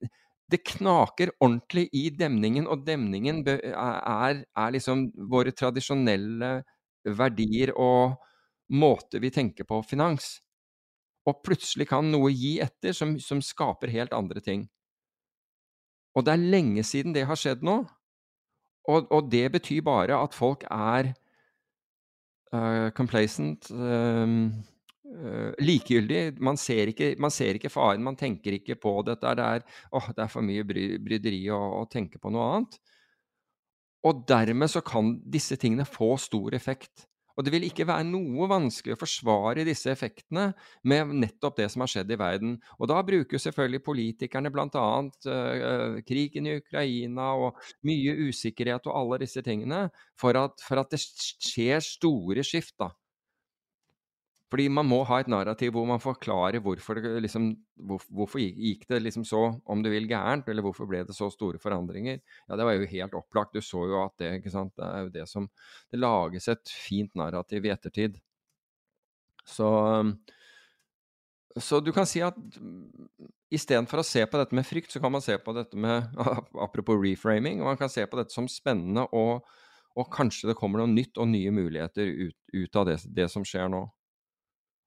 det, 0.51 0.63
knaker 0.67 1.31
ordentlig 1.39 1.87
i 1.95 2.07
demningen, 2.15 2.67
og 2.67 2.85
demningen 2.87 3.43
er, 3.47 4.43
er 4.43 4.75
liksom 4.75 5.07
våre 5.31 5.53
tradisjonelle 5.55 6.51
verdier 7.17 7.73
og 7.75 8.17
måter 8.73 9.23
vi 9.23 9.31
tenker 9.31 9.67
på 9.67 9.81
finans. 9.87 10.37
Og 11.27 11.43
plutselig 11.43 11.89
kan 11.89 12.07
noe 12.07 12.31
gi 12.31 12.57
etter 12.63 12.95
som, 12.95 13.17
som, 13.19 13.41
skaper 13.43 13.91
helt 13.91 14.15
andre 14.15 14.43
ting. 14.43 14.65
Og 16.15 16.25
det 16.25 16.33
er 16.33 16.49
lenge 16.55 16.85
siden 16.87 17.13
det 17.15 17.27
har 17.29 17.39
skjedd 17.39 17.65
nå. 17.67 17.81
Og, 18.87 19.09
og 19.11 19.27
det 19.29 19.45
betyr 19.57 19.83
bare 19.83 20.17
at 20.23 20.35
folk 20.35 20.63
er 20.71 21.11
uh, 22.55 22.87
complacent, 22.95 23.67
uh, 23.75 24.23
uh, 25.11 25.51
likegyldig. 25.59 26.39
Man 26.39 26.57
ser, 26.57 26.93
ikke, 26.93 27.11
man 27.19 27.33
ser, 27.35 27.59
ikke, 27.59 27.73
faren, 27.73 28.05
man 28.07 28.15
tenker 28.15 28.55
ikke 28.55 28.79
på 28.79 28.95
dette. 29.09 29.35
Det 29.35 29.49
er, 29.57 29.67
oh, 29.91 30.07
det 30.13 30.23
er 30.23 30.31
for 30.31 30.47
mye 30.47 30.63
bry, 30.67 30.93
bryderi 31.03 31.43
å, 31.51 31.59
å 31.81 31.83
tenke 31.91 32.23
på 32.23 32.31
noe 32.31 32.47
annet. 32.53 32.79
Og 34.07 34.23
dermed 34.29 34.71
så 34.71 34.79
kan 34.85 35.17
disse 35.27 35.57
tingene 35.59 35.87
få 35.87 36.13
stor 36.21 36.55
effekt. 36.55 37.07
Og 37.37 37.45
det 37.45 37.53
vil 37.53 37.67
ikke 37.67 37.85
være 37.85 38.07
noe 38.09 38.47
vanskelig 38.49 38.95
å 38.95 38.99
forsvare 38.99 39.65
disse 39.67 39.91
effektene 39.93 40.49
med 40.89 41.13
nettopp 41.21 41.59
det 41.59 41.69
som 41.69 41.83
har 41.83 41.91
skjedd 41.91 42.13
i 42.13 42.19
verden. 42.19 42.55
Og 42.81 42.89
da 42.89 42.97
bruker 43.05 43.41
selvfølgelig 43.41 43.83
politikerne 43.85 44.51
bl.a. 44.53 44.85
Uh, 45.27 45.99
krigen 46.07 46.49
i 46.49 46.57
Ukraina 46.57 47.29
og 47.37 47.61
mye 47.87 48.15
usikkerhet 48.27 48.89
og 48.89 48.97
alle 49.03 49.21
disse 49.25 49.43
tingene 49.45 49.87
for 50.17 50.37
at, 50.39 50.57
for 50.65 50.81
at 50.81 50.93
det 50.93 51.01
skjer 51.03 51.83
store 51.85 52.45
skift. 52.47 52.73
da. 52.81 52.89
Fordi 54.47 54.67
man 54.71 54.87
må 54.87 55.01
ha 55.09 55.19
et 55.19 55.27
narrativ 55.31 55.73
hvor 55.75 55.87
man 55.89 55.99
forklarer 55.99 56.61
hvorfor, 56.63 57.01
det, 57.03 57.17
liksom, 57.25 57.49
hvor, 57.87 58.03
hvorfor 58.15 58.39
gikk 58.39 58.85
det 58.87 59.01
liksom 59.03 59.25
så, 59.27 59.41
om 59.67 59.81
du 59.83 59.89
vil, 59.91 60.07
gærent, 60.07 60.47
eller 60.47 60.63
hvorfor 60.63 60.87
ble 60.87 61.01
det 61.07 61.15
så 61.17 61.27
store 61.33 61.59
forandringer. 61.59 62.21
Ja, 62.47 62.55
Det 62.55 62.67
var 62.67 62.77
jo 62.77 62.87
helt 62.87 63.17
opplagt. 63.19 63.57
Du 63.57 63.61
så 63.61 63.83
jo 63.91 63.99
at 64.05 64.15
det 64.21 64.37
ikke 64.39 64.53
sant, 64.53 64.71
det 64.79 64.87
er 64.87 65.03
jo 65.03 65.11
det 65.17 65.27
som 65.27 65.49
Det 65.91 65.99
lages 65.99 66.47
et 66.47 66.71
fint 66.71 67.11
narrativ 67.19 67.67
i 67.67 67.73
ettertid. 67.75 68.21
Så, 69.47 69.67
så 71.55 71.79
du 71.83 71.91
kan 71.95 72.07
si 72.07 72.23
at 72.23 72.39
istedenfor 73.51 73.99
å 73.99 74.07
se 74.07 74.23
på 74.27 74.39
dette 74.39 74.55
med 74.55 74.67
frykt, 74.67 74.91
så 74.91 75.03
kan 75.03 75.11
man 75.11 75.23
se 75.23 75.37
på 75.39 75.55
dette 75.55 75.79
med 75.79 76.07
Apropos 76.65 76.99
reframing, 77.03 77.61
og 77.61 77.73
man 77.73 77.79
kan 77.79 77.91
se 77.91 78.07
på 78.07 78.19
dette 78.19 78.35
som 78.35 78.47
spennende, 78.51 79.07
og, 79.11 79.43
og 79.99 80.09
kanskje 80.13 80.51
det 80.51 80.57
kommer 80.59 80.83
noe 80.83 80.91
nytt 80.91 81.19
og 81.19 81.31
nye 81.31 81.51
muligheter 81.51 82.07
ut, 82.07 82.37
ut 82.55 82.79
av 82.79 82.91
det, 82.91 82.99
det 83.11 83.27
som 83.31 83.43
skjer 83.47 83.71
nå. 83.75 83.83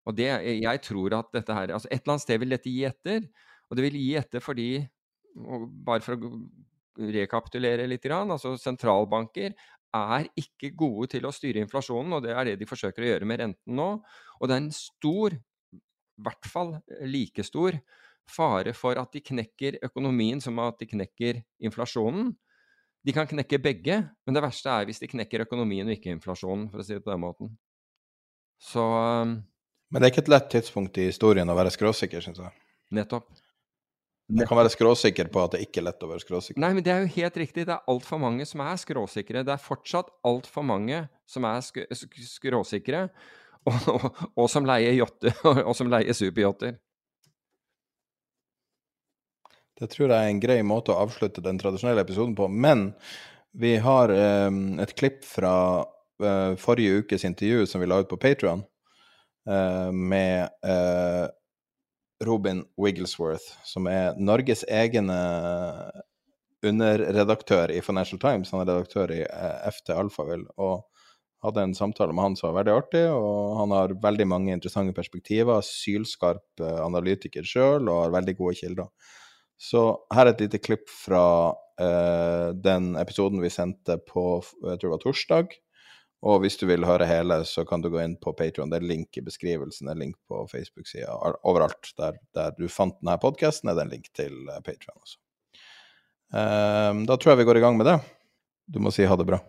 Og 0.08 0.16
det, 0.16 0.30
jeg 0.62 0.82
tror 0.86 1.18
at 1.18 1.28
dette 1.34 1.54
her 1.54 1.74
altså 1.76 1.90
Et 1.90 2.00
eller 2.00 2.14
annet 2.14 2.24
sted 2.24 2.40
vil 2.40 2.54
dette 2.54 2.72
gi 2.72 2.84
etter. 2.88 3.26
Og 3.68 3.76
det 3.76 3.84
vil 3.88 4.00
gi 4.00 4.10
etter 4.20 4.44
fordi 4.44 4.70
Bare 5.86 6.02
for 6.02 6.16
å 6.16 6.30
rekapitulere 7.00 7.86
litt, 7.86 8.06
altså 8.10 8.56
sentralbanker 8.58 9.54
er 9.94 10.26
ikke 10.38 10.72
gode 10.78 11.08
til 11.14 11.26
å 11.26 11.32
styre 11.34 11.62
inflasjonen, 11.64 12.16
og 12.16 12.24
det 12.24 12.34
er 12.34 12.50
det 12.50 12.56
de 12.60 12.68
forsøker 12.68 13.04
å 13.04 13.08
gjøre 13.12 13.28
med 13.30 13.40
renten 13.42 13.78
nå. 13.78 13.88
Og 14.40 14.50
det 14.50 14.56
er 14.56 14.62
en 14.64 14.74
stor, 14.74 15.34
i 15.34 15.80
hvert 16.26 16.50
fall 16.50 16.74
like 17.06 17.44
stor, 17.46 17.78
fare 18.30 18.74
for 18.76 19.00
at 19.00 19.14
de 19.14 19.22
knekker 19.26 19.80
økonomien 19.86 20.42
som 20.42 20.58
at 20.62 20.78
de 20.82 20.90
knekker 20.90 21.40
inflasjonen. 21.66 22.34
De 23.06 23.14
kan 23.16 23.28
knekke 23.30 23.62
begge, 23.62 24.02
men 24.26 24.36
det 24.36 24.44
verste 24.44 24.70
er 24.74 24.86
hvis 24.88 25.00
de 25.02 25.08
knekker 25.10 25.46
økonomien 25.46 25.88
og 25.88 25.96
ikke 25.96 26.12
inflasjonen, 26.14 26.68
for 26.70 26.82
å 26.82 26.86
si 26.86 26.94
det 26.94 27.04
på 27.06 27.14
den 27.14 27.24
måten. 27.24 27.54
Så 28.60 28.84
men 29.90 30.00
det 30.00 30.06
er 30.06 30.12
ikke 30.14 30.24
et 30.24 30.32
lett 30.32 30.50
tidspunkt 30.52 30.98
i 31.02 31.08
historien 31.10 31.50
å 31.50 31.56
være 31.58 31.72
skråsikker, 31.74 32.22
syns 32.22 32.38
jeg. 32.42 32.52
Nettopp. 32.94 33.26
Jeg 34.30 34.46
kan 34.46 34.60
være 34.60 34.70
skråsikker 34.70 35.30
på 35.34 35.42
at 35.42 35.56
det 35.56 35.64
ikke 35.64 35.80
er 35.80 35.88
lett 35.88 36.04
å 36.06 36.10
være 36.12 36.22
skråsikker. 36.22 36.60
Nei, 36.62 36.70
men 36.76 36.84
det 36.86 36.92
er 36.94 37.00
jo 37.02 37.10
helt 37.16 37.38
riktig. 37.40 37.64
Det 37.66 37.74
er 37.74 37.90
altfor 37.90 38.20
mange 38.22 38.46
som 38.46 38.62
er 38.62 38.78
skråsikre. 38.78 39.42
Det 39.46 39.54
er 39.56 39.62
fortsatt 39.62 40.12
altfor 40.26 40.66
mange 40.66 41.02
som 41.26 41.46
er 41.50 41.64
sk 41.66 41.82
skråsikre, 42.28 43.08
og, 43.68 43.88
og, 43.90 44.06
og, 44.36 44.46
som 44.52 44.68
leier 44.68 44.94
yachter, 45.00 45.34
og 45.68 45.74
som 45.76 45.90
leier 45.90 46.14
superyachter. 46.14 46.78
Det 49.80 49.88
tror 49.90 50.12
jeg 50.12 50.14
er 50.14 50.30
en 50.30 50.42
grei 50.42 50.60
måte 50.66 50.92
å 50.92 51.02
avslutte 51.02 51.42
den 51.42 51.58
tradisjonelle 51.58 52.04
episoden 52.04 52.36
på. 52.38 52.46
Men 52.52 52.92
vi 53.56 53.78
har 53.82 54.12
um, 54.12 54.78
et 54.78 54.92
klipp 54.94 55.24
fra 55.26 55.54
uh, 55.82 56.52
forrige 56.60 57.00
ukes 57.00 57.24
intervju 57.26 57.66
som 57.66 57.82
vi 57.82 57.88
la 57.88 58.02
ut 58.04 58.10
på 58.10 58.20
Patrion. 58.20 58.62
Eh, 59.48 59.92
med 59.92 60.48
uh, 60.66 61.28
Robin 62.24 62.64
Wigglesworth, 62.76 63.46
som 63.64 63.86
er 63.88 64.18
Norges 64.20 64.66
egne 64.68 65.16
underredaktør 66.66 67.72
i 67.72 67.80
Financial 67.80 68.20
Times. 68.20 68.52
Han 68.52 68.60
er 68.60 68.68
redaktør 68.68 69.12
i 69.14 69.22
FT 69.72 69.94
Alfavill. 69.96 70.44
og 70.56 70.86
hadde 71.40 71.62
en 71.64 71.72
samtale 71.72 72.12
med 72.12 72.20
han 72.20 72.34
som 72.36 72.50
var 72.50 72.58
veldig 72.58 72.72
artig, 72.76 73.02
og 73.16 73.54
han 73.56 73.70
har 73.72 73.94
veldig 74.02 74.26
mange 74.28 74.52
interessante 74.52 74.92
perspektiver. 74.92 75.62
Sylskarp 75.64 76.60
analytiker 76.60 77.46
sjøl 77.48 77.88
og 77.88 78.02
har 78.02 78.12
veldig 78.12 78.34
gode 78.36 78.58
kilder. 78.58 78.90
Så 79.56 79.86
her 80.12 80.26
er 80.26 80.34
et 80.34 80.42
lite 80.44 80.60
klipp 80.60 80.84
fra 80.92 81.24
uh, 81.56 82.52
den 82.52 82.92
episoden 83.00 83.40
vi 83.40 83.48
sendte 83.52 83.96
på 84.04 84.26
jeg 84.42 84.76
tror 84.76 84.84
det 84.84 84.92
var 84.98 85.02
torsdag. 85.06 85.56
Og 86.20 86.42
hvis 86.42 86.58
du 86.60 86.66
vil 86.68 86.84
høre 86.84 87.06
hele, 87.08 87.38
så 87.48 87.64
kan 87.64 87.80
du 87.80 87.88
gå 87.92 88.00
inn 88.02 88.18
på 88.20 88.34
Patron. 88.36 88.68
Det 88.68 88.80
er 88.80 88.88
link 88.90 89.16
i 89.16 89.24
beskrivelsen, 89.24 89.88
det 89.88 89.94
er 89.94 90.02
link 90.02 90.18
på 90.28 90.42
Facebook-sida. 90.50 91.14
Overalt 91.48 91.94
der, 91.96 92.18
der, 92.36 92.52
du 92.58 92.68
fant 92.68 92.98
denne 93.00 93.16
podkasten, 93.22 93.70
er 93.70 93.78
det 93.78 93.86
en 93.86 93.94
link 93.94 94.10
til 94.16 94.36
eh, 94.52 94.60
Patron 94.66 95.00
også. 95.00 95.16
Um, 96.30 97.06
da 97.08 97.16
tror 97.16 97.32
jeg 97.32 97.40
vi 97.40 97.46
går 97.48 97.58
i 97.58 97.64
gang 97.64 97.78
med 97.78 97.88
det. 97.88 97.96
Du 98.70 98.78
må 98.84 98.92
si 98.94 99.08
ha 99.08 99.16
det 99.18 99.26
bra. 99.26 99.40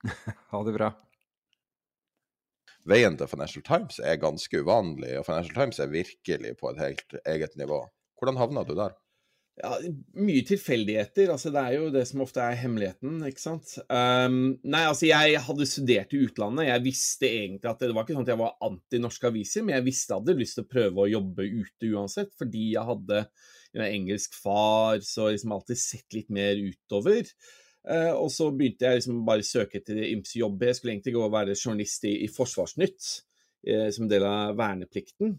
ha 0.54 0.62
det 0.64 0.76
bra. 0.78 0.92
Veien 2.88 3.18
til 3.18 3.28
Financial 3.28 3.64
Times 3.66 3.98
er 4.00 4.22
ganske 4.22 4.62
uvanlig, 4.62 5.12
og 5.18 5.26
Financial 5.26 5.58
Times 5.58 5.82
er 5.82 5.92
virkelig 5.92 6.54
på 6.62 6.70
et 6.70 6.80
helt 6.80 7.18
eget 7.26 7.58
nivå. 7.60 7.82
Hvordan 8.20 8.38
havna 8.40 8.64
du 8.64 8.72
der? 8.78 8.94
Ja, 9.60 9.76
mye 10.16 10.40
tilfeldigheter. 10.48 11.28
altså 11.34 11.50
Det 11.52 11.60
er 11.60 11.74
jo 11.76 11.88
det 11.92 12.06
som 12.08 12.22
ofte 12.24 12.40
er 12.40 12.56
hemmeligheten, 12.56 13.18
ikke 13.28 13.42
sant. 13.42 13.74
Um, 13.92 14.56
nei, 14.64 14.82
altså 14.88 15.10
jeg 15.10 15.42
hadde 15.44 15.68
studert 15.68 16.14
i 16.16 16.22
utlandet. 16.24 16.68
Jeg 16.70 16.84
visste 16.86 17.28
egentlig 17.28 17.68
at 17.68 17.82
det 17.82 17.92
var 17.92 18.06
ikke 18.06 18.16
sånn 18.16 18.24
at 18.24 18.32
jeg 18.32 18.40
var 18.40 18.56
anti 18.64 19.00
norske 19.02 19.28
aviser, 19.28 19.66
men 19.66 19.76
jeg 19.76 19.86
visste 19.90 20.14
jeg 20.14 20.22
hadde 20.22 20.38
lyst 20.38 20.56
til 20.56 20.64
å 20.64 20.70
prøve 20.70 21.04
å 21.04 21.10
jobbe 21.10 21.48
ute 21.60 21.90
uansett, 21.92 22.32
fordi 22.40 22.70
jeg 22.72 22.88
hadde 22.88 23.24
en 23.76 23.84
engelsk 23.86 24.38
far, 24.38 25.02
så 25.04 25.28
liksom 25.28 25.52
alltid 25.54 25.82
sett 25.82 26.16
litt 26.16 26.32
mer 26.32 26.56
utover. 26.56 27.28
Uh, 27.84 28.14
og 28.16 28.30
så 28.32 28.48
begynte 28.52 28.88
jeg 28.88 29.00
liksom 29.02 29.20
bare 29.28 29.44
søke 29.46 29.80
etter 29.80 30.00
ymse 30.08 30.40
jobber. 30.40 30.70
Jeg 30.70 30.80
skulle 30.80 30.96
egentlig 30.96 31.16
gå 31.18 31.26
og 31.26 31.36
være 31.36 31.58
journalist 31.58 32.08
i, 32.08 32.16
i 32.24 32.32
Forsvarsnytt, 32.32 33.12
uh, 33.68 33.88
som 33.92 34.08
del 34.08 34.24
av 34.24 34.56
verneplikten. 34.56 35.36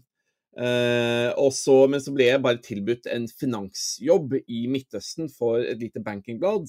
Uh, 0.52 1.32
så, 1.54 1.74
men 1.88 2.02
så 2.04 2.12
ble 2.12 2.26
jeg 2.28 2.42
bare 2.44 2.60
tilbudt 2.60 3.08
en 3.08 3.24
finansjobb 3.28 4.36
i 4.42 4.66
Midtøsten 4.68 5.30
for 5.32 5.64
et 5.64 5.80
lite 5.80 6.02
bankingblad. 6.04 6.68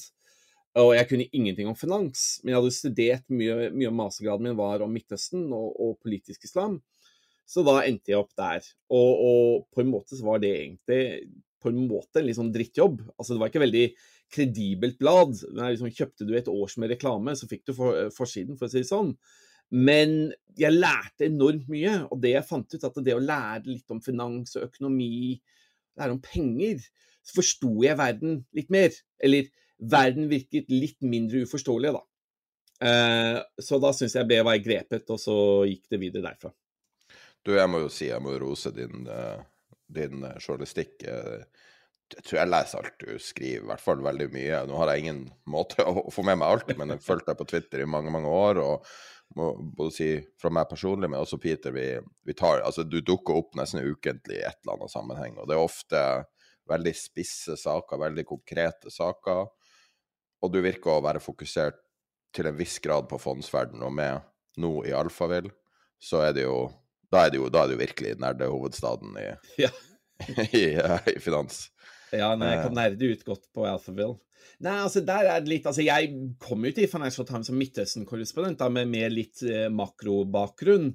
Og 0.82 0.96
jeg 0.96 1.06
kunne 1.10 1.30
ingenting 1.30 1.68
om 1.70 1.78
finans, 1.78 2.40
men 2.42 2.54
jeg 2.54 2.62
hadde 2.62 2.74
studert 2.74 3.26
mye, 3.30 3.70
mye 3.76 3.92
av 3.92 3.98
mastergraden 3.98 4.48
min 4.48 4.58
var 4.58 4.82
om 4.82 4.94
Midtøsten 4.94 5.46
og, 5.54 5.70
og, 5.78 6.00
politisk 6.02 6.48
islam. 6.48 6.80
Så 7.46 7.62
da 7.68 7.84
endte 7.84 8.14
jeg 8.14 8.22
opp 8.24 8.32
der. 8.40 8.66
Og, 8.90 9.12
og, 9.28 9.68
på 9.76 9.84
en 9.84 9.92
måte 9.92 10.18
så 10.18 10.26
var 10.26 10.42
det 10.42 10.54
egentlig 10.56 11.04
på 11.62 11.70
en 11.70 11.86
måte 11.88 12.20
en 12.20 12.28
litt 12.28 12.40
sånn 12.40 12.52
drittjobb. 12.56 13.04
Altså 13.14 13.36
det 13.36 13.44
var 13.44 13.52
ikke 13.52 13.64
veldig 13.68 13.86
kredibelt 14.34 14.98
blad. 15.00 15.38
Liksom, 15.54 15.94
kjøpte 15.94 16.28
du 16.28 16.34
et 16.40 16.50
års 16.52 16.80
med 16.82 16.96
reklame, 16.96 17.36
så 17.38 17.48
fikk 17.52 17.68
du 17.70 17.76
for, 17.78 18.10
forsiden, 18.16 18.58
for 18.58 18.68
å 18.68 18.74
si 18.74 18.82
det 18.82 18.90
sånn. 18.90 19.14
Men 19.74 20.32
jeg 20.60 20.76
lærte 20.76 21.26
enormt 21.26 21.70
mye, 21.72 21.96
og 22.14 22.22
det 22.22 22.36
jeg 22.36 22.46
fant 22.46 22.76
ut, 22.76 22.86
at 22.86 23.00
det 23.06 23.16
å 23.18 23.24
lære 23.24 23.66
litt 23.72 23.94
om 23.94 24.02
finans 24.06 24.54
og 24.60 24.68
økonomi, 24.68 25.40
lære 25.98 26.14
om 26.14 26.22
penger, 26.22 26.84
så 27.24 27.40
forsto 27.40 27.72
jeg 27.86 27.98
verden 27.98 28.42
litt 28.54 28.70
mer. 28.74 28.94
Eller 29.24 29.50
verden 29.80 30.30
virket 30.30 30.70
litt 30.74 31.00
mindre 31.02 31.46
uforståelig, 31.48 31.94
da. 31.96 32.04
Uh, 32.84 33.40
så 33.64 33.80
da 33.80 33.94
syns 33.96 34.18
jeg 34.18 34.28
ble 34.30 34.42
var 34.46 34.60
grepet, 34.62 35.10
og 35.10 35.22
så 35.22 35.38
gikk 35.70 35.88
det 35.94 36.02
videre 36.02 36.28
derfra. 36.28 36.54
Du, 37.44 37.56
jeg 37.56 37.70
må 37.72 37.84
jo 37.84 37.92
si, 37.92 38.08
jeg 38.12 38.24
må 38.24 38.38
rose 38.40 38.72
din, 38.76 39.08
din 39.92 40.22
journalistikk. 40.40 41.04
Jeg 42.14 42.26
tror 42.28 42.38
jeg 42.40 42.52
leser 42.52 42.80
alt 42.84 43.00
du 43.02 43.14
skriver, 43.22 43.64
i 43.64 43.70
hvert 43.72 43.82
fall 43.82 44.04
veldig 44.06 44.28
mye. 44.34 44.60
Nå 44.70 44.78
har 44.78 44.92
jeg 44.92 45.06
ingen 45.06 45.24
måte 45.50 45.86
å 45.88 46.12
få 46.14 46.26
med 46.28 46.38
meg 46.42 46.52
alt, 46.52 46.76
men 46.78 46.94
jeg 46.94 47.06
fulgte 47.06 47.32
deg 47.32 47.40
på 47.40 47.48
Twitter 47.50 47.84
i 47.84 47.90
mange, 47.90 48.14
mange 48.14 48.30
år. 48.30 48.62
og 48.62 48.94
må 49.36 49.48
både 49.78 49.94
si 49.96 50.08
fra 50.38 50.52
meg 50.54 50.68
personlig, 50.70 51.10
men 51.10 51.22
også 51.24 51.40
Peter, 51.42 51.74
vi, 51.74 51.88
vi 52.26 52.36
tar 52.38 52.62
Altså, 52.62 52.84
du 52.86 53.00
dukker 53.02 53.40
opp 53.40 53.56
nesten 53.58 53.82
ukentlig 53.82 54.40
i 54.40 54.46
et 54.46 54.60
eller 54.62 54.78
annet 54.78 54.94
sammenheng, 54.94 55.40
og 55.40 55.50
det 55.50 55.56
er 55.56 55.64
ofte 55.64 56.04
veldig 56.70 56.94
spisse 56.96 57.58
saker, 57.60 58.02
veldig 58.04 58.26
konkrete 58.30 58.94
saker. 58.94 59.48
Og 60.44 60.54
du 60.54 60.60
virker 60.64 60.94
å 60.94 61.04
være 61.04 61.24
fokusert 61.24 61.82
til 62.34 62.50
en 62.50 62.58
viss 62.58 62.80
grad 62.84 63.10
på 63.10 63.20
fondsverdenen, 63.22 63.86
og 63.88 63.94
med 63.98 64.62
nå 64.62 64.74
i 64.88 64.94
Alfavill, 64.96 65.50
så 65.98 66.24
er 66.28 66.38
det 66.38 66.46
jo 66.48 66.68
da 67.14 67.28
er 67.28 67.34
det 67.34 67.38
jo, 67.38 67.50
da 67.54 67.62
er 67.62 67.70
det 67.70 67.76
jo 67.76 67.84
virkelig 67.84 68.14
nerdehovedstaden 68.22 69.18
i, 69.22 69.28
ja. 69.62 69.70
i, 70.50 70.64
i, 71.14 71.20
finans. 71.22 71.68
Ja, 72.14 72.34
nei, 72.38 72.52
jeg 72.54 72.68
kan 72.68 72.78
nerde 72.78 73.10
ut 73.10 73.26
godt 73.26 73.50
på 73.56 73.66
Alphaville. 73.66 74.20
Nei, 74.64 74.76
altså 74.84 75.02
der 75.06 75.30
er 75.32 75.42
det 75.42 75.50
litt 75.50 75.66
Altså, 75.70 75.82
jeg 75.86 76.12
kom 76.42 76.66
jo 76.68 76.74
til 76.76 76.90
Financial 76.92 77.26
Times 77.28 77.50
som 77.50 77.58
Midtøsten-korrespondent 77.58 78.60
da, 78.62 78.70
med 78.70 78.92
med 78.92 79.16
litt 79.16 79.44
eh, 79.48 79.70
makrobakgrunn. 79.74 80.92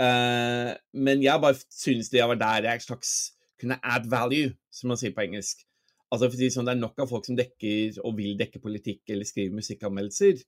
Eh, 0.00 0.70
men 1.06 1.24
jeg 1.24 1.42
bare 1.42 1.58
synes 1.74 2.12
det 2.12 2.22
var 2.22 2.38
der 2.40 2.70
jeg 2.70 2.86
slags 2.86 3.14
kunne 3.60 3.80
add 3.84 4.06
value, 4.08 4.54
som 4.72 4.92
man 4.92 5.00
sier 5.00 5.12
på 5.16 5.24
engelsk. 5.26 5.66
Altså 6.10 6.26
for 6.26 6.34
å 6.34 6.40
si 6.40 6.48
sånn, 6.50 6.66
Det 6.66 6.72
er 6.74 6.80
nok 6.80 7.02
av 7.04 7.10
folk 7.10 7.26
som 7.26 7.36
dekker 7.38 8.00
og 8.02 8.16
vil 8.18 8.38
dekke 8.38 8.62
politikk 8.62 9.12
eller 9.14 9.28
skrive 9.28 9.54
musikkanmeldelser. 9.54 10.40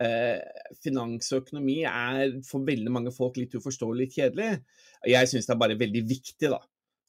Eh, 0.00 0.38
finans 0.80 1.28
og 1.34 1.42
økonomi 1.42 1.82
er 1.84 2.38
for 2.46 2.64
veldig 2.64 2.92
mange 2.94 3.12
folk 3.12 3.36
litt 3.36 3.56
uforståelig 3.58 4.08
kjedelig. 4.14 4.62
Jeg 5.12 5.28
syns 5.28 5.48
det 5.48 5.54
er 5.56 5.60
bare 5.60 5.76
veldig 5.80 6.04
viktig, 6.08 6.48
da. 6.48 6.60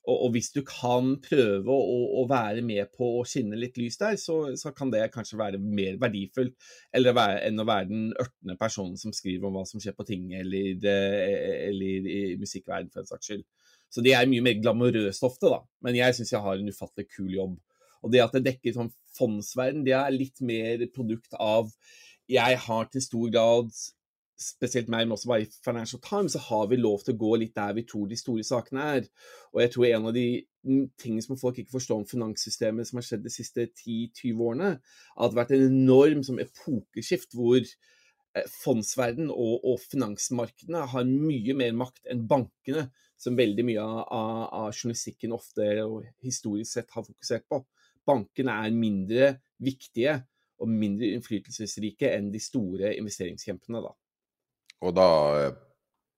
Og, 0.01 0.15
og 0.25 0.31
hvis 0.33 0.49
du 0.55 0.63
kan 0.65 1.13
prøve 1.21 1.69
å, 1.69 1.97
å, 2.21 2.23
være 2.29 2.63
med 2.65 2.89
på 2.97 3.05
å 3.19 3.25
skinne 3.27 3.59
litt 3.59 3.77
lys 3.77 3.99
der, 4.01 4.17
så, 4.17 4.37
så 4.57 4.71
kan 4.73 4.89
det 4.93 5.03
kanskje 5.13 5.37
være 5.37 5.59
mer 5.61 5.99
verdifullt 6.01 6.55
være, 6.91 7.43
enn 7.45 7.61
å 7.61 7.67
være 7.69 7.89
den 7.91 8.07
ørtende 8.15 8.57
personen 8.57 8.97
som 8.97 9.13
skriver 9.13 9.49
om 9.49 9.59
hva 9.59 9.65
som 9.69 9.83
skjer 9.83 9.93
på 9.97 10.07
tinget 10.09 10.41
eller, 10.41 10.87
eller 11.67 12.09
i 12.09 12.21
musikkverden, 12.41 12.89
for 12.93 13.03
en 13.03 13.11
saks 13.11 13.29
skyld. 13.29 13.45
Så 13.91 14.01
det 14.01 14.15
er 14.17 14.29
mye 14.31 14.43
mer 14.45 14.57
glamorøst 14.57 15.25
ofte, 15.27 15.51
da. 15.51 15.61
Men 15.85 15.99
jeg 15.99 16.17
syns 16.17 16.33
jeg 16.33 16.43
har 16.45 16.57
en 16.57 16.73
ufattelig 16.73 17.11
kul 17.11 17.31
jobb. 17.35 17.57
Og 18.01 18.13
det 18.13 18.23
at 18.23 18.33
det 18.37 18.45
dekker 18.47 18.73
sånn 18.73 18.93
fondsverden, 19.17 19.83
det 19.85 19.93
er 19.97 20.15
litt 20.15 20.41
mer 20.41 20.81
produkt 20.95 21.35
av 21.37 21.69
Jeg 22.31 22.57
har 22.65 22.87
til 22.89 23.03
stor 23.03 23.33
grad 23.33 23.73
spesielt 24.41 24.89
meg, 24.91 25.05
men 25.05 25.15
også 25.15 25.29
bare 25.31 25.45
i 25.45 25.49
Financial 25.65 26.01
Times, 26.03 26.35
så 26.35 26.41
har 26.47 26.67
vi 26.71 26.79
lov 26.79 27.03
til 27.05 27.15
å 27.15 27.21
gå 27.21 27.31
litt 27.41 27.55
der 27.57 27.75
vi 27.77 27.85
tror 27.87 28.09
de 28.09 28.19
store 28.19 28.45
sakene 28.47 28.87
er. 28.97 29.07
Og 29.53 29.63
jeg 29.63 29.73
tror 29.73 29.87
en 29.89 30.09
av 30.09 30.15
de 30.17 30.25
tingene 31.01 31.25
som 31.25 31.39
folk 31.39 31.61
ikke 31.61 31.75
forstår 31.75 32.01
om 32.01 32.09
finanssystemet 32.09 32.89
som 32.89 32.99
har 32.99 33.07
skjedd 33.07 33.25
de 33.25 33.33
siste 33.33 33.67
10-20 33.69 34.45
årene, 34.47 34.71
har 35.17 35.37
vært 35.37 35.55
en 35.57 35.67
enorm 35.69 36.25
som 36.27 36.41
epokeskift 36.43 37.35
hvor 37.37 37.59
eh, 37.61 38.47
fondsverden 38.61 39.31
og, 39.33 39.55
og, 39.61 39.81
finansmarkedene 39.91 40.85
har 40.93 41.11
mye 41.11 41.57
mer 41.57 41.77
makt 41.85 42.11
enn 42.11 42.25
bankene, 42.29 42.89
som 43.21 43.37
veldig 43.37 43.67
mye 43.67 43.81
av, 43.81 44.47
av 44.49 44.71
journalistikken 44.73 45.35
ofte 45.35 45.67
og 45.83 46.07
historisk 46.25 46.73
sett 46.73 46.95
har 46.95 47.05
fokusert 47.05 47.45
på 47.51 47.61
bankene 48.07 48.57
er 48.65 48.75
mindre 48.75 49.31
viktige 49.61 50.17
og 50.61 50.69
mindre 50.69 51.09
innflytelsesrike 51.15 52.11
enn 52.15 52.29
de 52.33 52.41
store 52.41 52.93
investeringskjempene, 52.99 53.81
da. 53.81 53.93
Og 54.81 54.95
da 54.97 55.09
eh, 55.39 55.51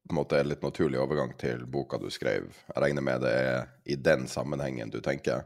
på 0.04 0.12
en 0.12 0.20
måte 0.20 0.40
det 0.40 0.50
litt 0.50 0.64
naturlig 0.66 1.00
overgang 1.00 1.32
til 1.40 1.64
boka 1.70 2.00
du 2.00 2.10
skrev. 2.12 2.50
Jeg 2.68 2.84
regner 2.84 3.06
med 3.06 3.24
det 3.24 3.34
er 3.34 3.70
i 3.88 3.96
den 3.96 4.28
sammenhengen 4.32 4.92
du 4.92 5.00
tenker. 5.04 5.46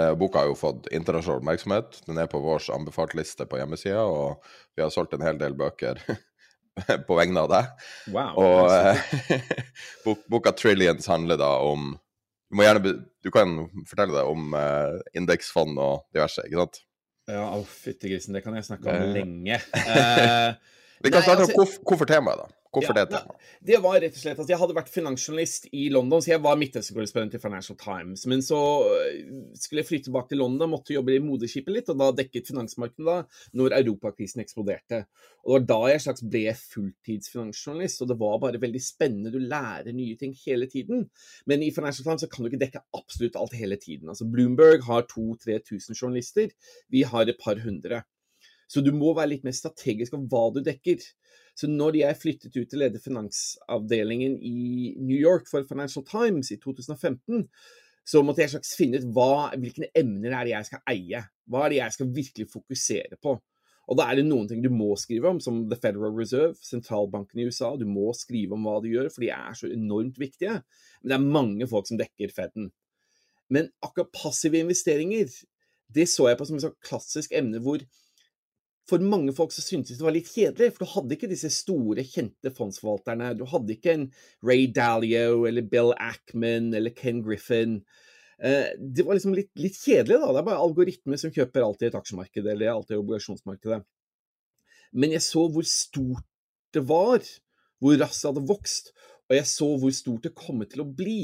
Eh, 0.00 0.12
boka 0.16 0.42
har 0.42 0.50
jo 0.50 0.58
fått 0.58 0.90
internasjonal 0.92 1.40
oppmerksomhet. 1.40 2.02
Den 2.06 2.20
er 2.20 2.28
på 2.32 2.40
vår 2.40 2.68
anbefalt-liste 2.76 3.48
på 3.48 3.60
hjemmesida, 3.60 4.04
og 4.04 4.44
vi 4.76 4.84
har 4.84 4.92
solgt 4.92 5.16
en 5.16 5.24
hel 5.24 5.40
del 5.40 5.56
bøker 5.56 6.00
på 7.08 7.18
vegne 7.18 7.44
av 7.44 7.50
deg. 7.52 7.72
Wow, 8.14 8.40
og 8.40 8.72
eh, 8.72 10.22
boka 10.32 10.52
'Trillions' 10.56 11.08
handler 11.08 11.40
da 11.40 11.54
om 11.64 11.94
du 12.52 12.58
må 12.58 12.66
gjerne 12.66 12.90
Du 13.24 13.30
kan 13.32 13.54
fortelle 13.88 14.12
deg 14.12 14.28
om 14.28 14.52
uh, 14.52 14.98
indeksfond 15.16 15.78
og 15.80 16.02
diverse, 16.12 16.42
ikke 16.44 16.58
sant? 16.60 16.82
Ja, 17.30 17.46
å 17.54 17.62
fytti 17.64 18.10
grisen, 18.10 18.34
det 18.36 18.42
kan 18.44 18.56
jeg 18.58 18.66
snakke 18.66 18.92
om 18.92 19.14
lenge. 19.14 19.56
Uh, 19.72 20.52
Vi 21.02 21.10
kan 21.10 21.22
starte 21.22 21.42
altså, 21.42 21.56
hvorfor, 21.56 21.86
hvorfor 21.88 22.08
temaet, 22.08 22.42
da? 22.42 22.58
Hvorfor 22.72 22.94
ja, 22.96 23.02
det 23.02 23.12
temaet? 23.12 23.48
Det 23.68 23.78
var 23.84 23.98
rett 24.00 24.14
og 24.16 24.22
slett 24.22 24.38
at 24.40 24.50
jeg 24.50 24.58
hadde 24.62 24.74
vært 24.76 24.92
finansjournalist 24.92 25.66
i 25.76 25.82
London, 25.92 26.22
så 26.24 26.30
jeg 26.32 26.42
var 26.44 26.56
Midtøsten-korrespondent 26.60 27.34
i 27.36 27.40
Financial 27.42 27.76
Times. 27.78 28.22
Men 28.30 28.44
så 28.44 28.60
øh, 28.88 29.18
skulle 29.60 29.82
jeg 29.82 29.88
flytte 29.90 30.08
tilbake 30.08 30.32
til 30.32 30.40
London, 30.40 30.70
måtte 30.72 30.94
jobbe 30.96 31.16
i 31.16 31.22
moderskipet 31.22 31.76
litt, 31.76 31.90
og 31.92 32.00
da 32.00 32.08
dekket 32.22 32.48
finansmarkedet 32.52 33.08
da 33.08 33.18
når 33.58 33.76
europakrisen 33.82 34.44
eksploderte. 34.44 35.02
Og 35.42 35.52
det 35.52 35.58
var 35.58 35.66
da 35.72 35.92
jeg 35.92 36.04
slags 36.06 36.24
ble 36.32 36.44
fulltidsfinansjournalist, 36.62 38.04
og 38.04 38.12
det 38.12 38.18
var 38.22 38.40
bare 38.46 38.62
veldig 38.62 38.82
spennende. 38.82 39.34
Du 39.34 39.42
lærer 39.42 39.92
nye 39.92 40.16
ting 40.20 40.32
hele 40.46 40.70
tiden. 40.70 41.08
Men 41.50 41.66
i 41.66 41.72
Financial 41.74 42.06
Times 42.06 42.24
så 42.24 42.30
kan 42.30 42.46
du 42.46 42.52
ikke 42.52 42.62
dekke 42.62 42.84
absolutt 42.96 43.36
alt 43.40 43.58
hele 43.58 43.76
tiden. 43.82 44.08
Altså 44.12 44.28
Bloomberg 44.30 44.86
har 44.88 45.04
2000-3000 45.10 45.98
journalister, 45.98 46.54
vi 46.88 47.04
har 47.04 47.28
et 47.28 47.42
par 47.42 47.60
hundre. 47.60 48.04
Så 48.72 48.80
du 48.80 48.88
må 48.96 49.12
være 49.16 49.34
litt 49.34 49.44
mer 49.44 49.56
strategisk 49.56 50.16
om 50.16 50.24
hva 50.32 50.46
du 50.54 50.62
dekker. 50.64 51.02
Så 51.58 51.68
når 51.68 51.98
jeg 52.00 52.20
flyttet 52.22 52.56
ut 52.56 52.70
til 52.72 52.86
å 52.86 52.90
finansavdelingen 53.04 54.38
i 54.40 54.94
New 54.96 55.18
York 55.18 55.50
for 55.50 55.66
Financial 55.68 56.04
Times 56.08 56.48
i 56.54 56.56
2015, 56.62 57.44
så 58.08 58.22
måtte 58.24 58.42
jeg 58.42 58.54
slags 58.54 58.72
finne 58.78 58.98
ut 58.98 59.10
hva, 59.14 59.52
hvilke 59.60 59.90
emner 59.98 60.32
er 60.34 60.48
det 60.48 60.54
jeg 60.54 60.70
skal 60.70 60.84
eie. 60.90 61.20
Hva 61.52 61.66
er 61.66 61.74
det 61.74 61.82
jeg 61.82 61.96
skal 61.98 62.14
virkelig 62.16 62.48
fokusere 62.50 63.20
på. 63.22 63.36
Og 63.90 63.98
da 63.98 64.06
er 64.08 64.18
det 64.18 64.26
noen 64.26 64.48
ting 64.48 64.62
du 64.64 64.70
må 64.72 64.94
skrive 64.98 65.28
om, 65.28 65.40
som 65.42 65.64
The 65.68 65.76
Federal 65.78 66.14
Reserve, 66.16 66.56
sentralbanken 66.64 67.42
i 67.42 67.46
USA. 67.50 67.74
Du 67.76 67.84
må 67.90 68.12
skrive 68.16 68.56
om 68.56 68.66
hva 68.66 68.78
de 68.82 68.94
gjør, 68.94 69.10
for 69.12 69.24
de 69.24 69.32
er 69.34 69.58
så 69.58 69.68
enormt 69.70 70.20
viktige. 70.22 70.60
Men 71.02 71.12
det 71.12 71.18
er 71.18 71.32
mange 71.38 71.68
folk 71.70 71.90
som 71.90 72.00
dekker 72.00 72.32
Feden. 72.32 72.70
Men 73.52 73.68
akkurat 73.84 74.12
passive 74.16 74.62
investeringer, 74.62 75.28
det 75.92 76.06
så 76.08 76.30
jeg 76.30 76.38
på 76.40 76.46
som 76.48 76.56
et 76.56 76.78
klassisk 76.86 77.34
emne 77.36 77.60
hvor 77.60 77.82
for 78.90 79.02
mange 79.04 79.32
folk 79.36 79.52
så 79.54 79.62
syntes 79.62 79.98
det 79.98 80.04
var 80.04 80.14
litt 80.14 80.30
kjedelig, 80.30 80.72
for 80.74 80.84
du 80.84 80.92
hadde 80.96 81.16
ikke 81.16 81.30
disse 81.30 81.50
store, 81.54 82.02
kjente 82.06 82.50
fondsforvalterne. 82.56 83.32
Du 83.38 83.44
hadde 83.48 83.76
ikke 83.76 83.94
en 83.94 84.08
Ray 84.44 84.66
Dalio 84.74 85.44
eller 85.48 85.66
Bill 85.70 85.92
Ackman 85.94 86.72
eller 86.74 86.94
Ken 86.96 87.22
Griffin. 87.22 87.78
Eh, 88.42 88.74
det 88.78 89.06
var 89.06 89.18
liksom 89.18 89.36
litt, 89.38 89.52
litt, 89.60 89.78
kjedelig, 89.78 90.18
da. 90.18 90.32
Det 90.34 90.42
er 90.42 90.48
bare 90.50 90.64
algoritmer 90.64 91.20
som 91.20 91.34
kjøper 91.34 91.62
alt 91.62 91.84
i 91.84 91.88
et 91.90 91.98
aksjemarked 91.98 92.48
eller 92.54 92.72
alt 92.72 92.90
i 92.90 92.98
obligasjonsmarkedet. 92.98 93.82
Men 94.98 95.14
jeg 95.14 95.24
så 95.24 95.46
hvor 95.48 95.66
stort 95.68 96.26
det 96.74 96.82
var, 96.88 97.22
hvor 97.82 97.98
raskt 98.00 98.24
det 98.24 98.32
hadde 98.32 98.48
vokst, 98.50 98.92
og 99.30 99.36
jeg 99.38 99.48
så 99.48 99.68
hvor 99.78 99.94
stort 99.94 100.26
det 100.26 100.34
kom 100.36 100.64
til 100.66 100.82
å 100.82 100.90
bli. 100.90 101.20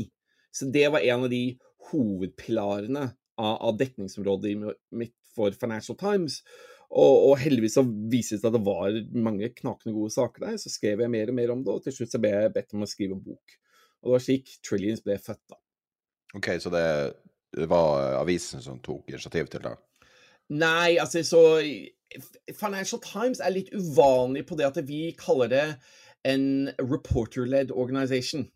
Så 0.54 0.70
det 0.72 0.86
var 0.94 1.04
en 1.04 1.26
av 1.26 1.32
de 1.32 1.42
hovedpilarene 1.90 3.04
av, 3.38 3.54
av 3.66 3.76
dekningsområdet 3.80 4.54
mitt 4.94 5.14
for 5.34 5.54
Financial 5.58 5.98
Times. 5.98 6.40
Og, 6.88 7.14
og, 7.28 7.34
heldigvis 7.36 7.76
så 7.76 7.84
viste 7.84 8.36
det 8.36 8.42
seg 8.42 8.48
at 8.48 8.56
det 8.56 8.64
var 8.64 8.94
mange 9.28 9.50
knakende 9.52 9.92
gode 9.92 10.12
saker 10.14 10.46
der. 10.46 10.60
Så 10.60 10.72
skrev 10.72 11.02
jeg 11.04 11.12
mer 11.12 11.32
og 11.32 11.36
mer 11.36 11.52
om 11.52 11.64
det, 11.64 11.74
og 11.74 11.84
til 11.84 11.94
slutt 11.98 12.14
så 12.14 12.20
ble 12.22 12.32
jeg 12.32 12.54
bedt 12.54 12.76
om 12.76 12.84
å 12.84 12.88
skrive 12.88 13.16
en 13.18 13.24
bok. 13.24 13.58
Og 14.00 14.08
det 14.08 14.14
var 14.14 14.24
slik 14.24 14.54
Trillions 14.64 15.04
ble 15.04 15.18
født, 15.20 15.44
da. 15.52 15.60
OK, 16.38 16.48
så 16.62 16.72
det, 16.72 16.86
var 17.68 18.18
avisen 18.18 18.64
som 18.64 18.80
tok 18.84 19.08
initiativ 19.12 19.48
til 19.52 19.64
det? 19.64 19.74
Nei, 20.56 20.96
altså 21.00 21.22
så 21.24 21.42
Financial 22.56 23.00
Times 23.04 23.40
er 23.44 23.52
litt 23.52 23.72
uvanlig 23.72 24.46
på 24.48 24.56
det 24.56 24.68
at 24.68 24.80
vi 24.88 25.10
kaller 25.16 25.50
det 25.52 25.66
en 26.28 26.70
reporter-led 26.80 27.72
organization. 27.72 28.46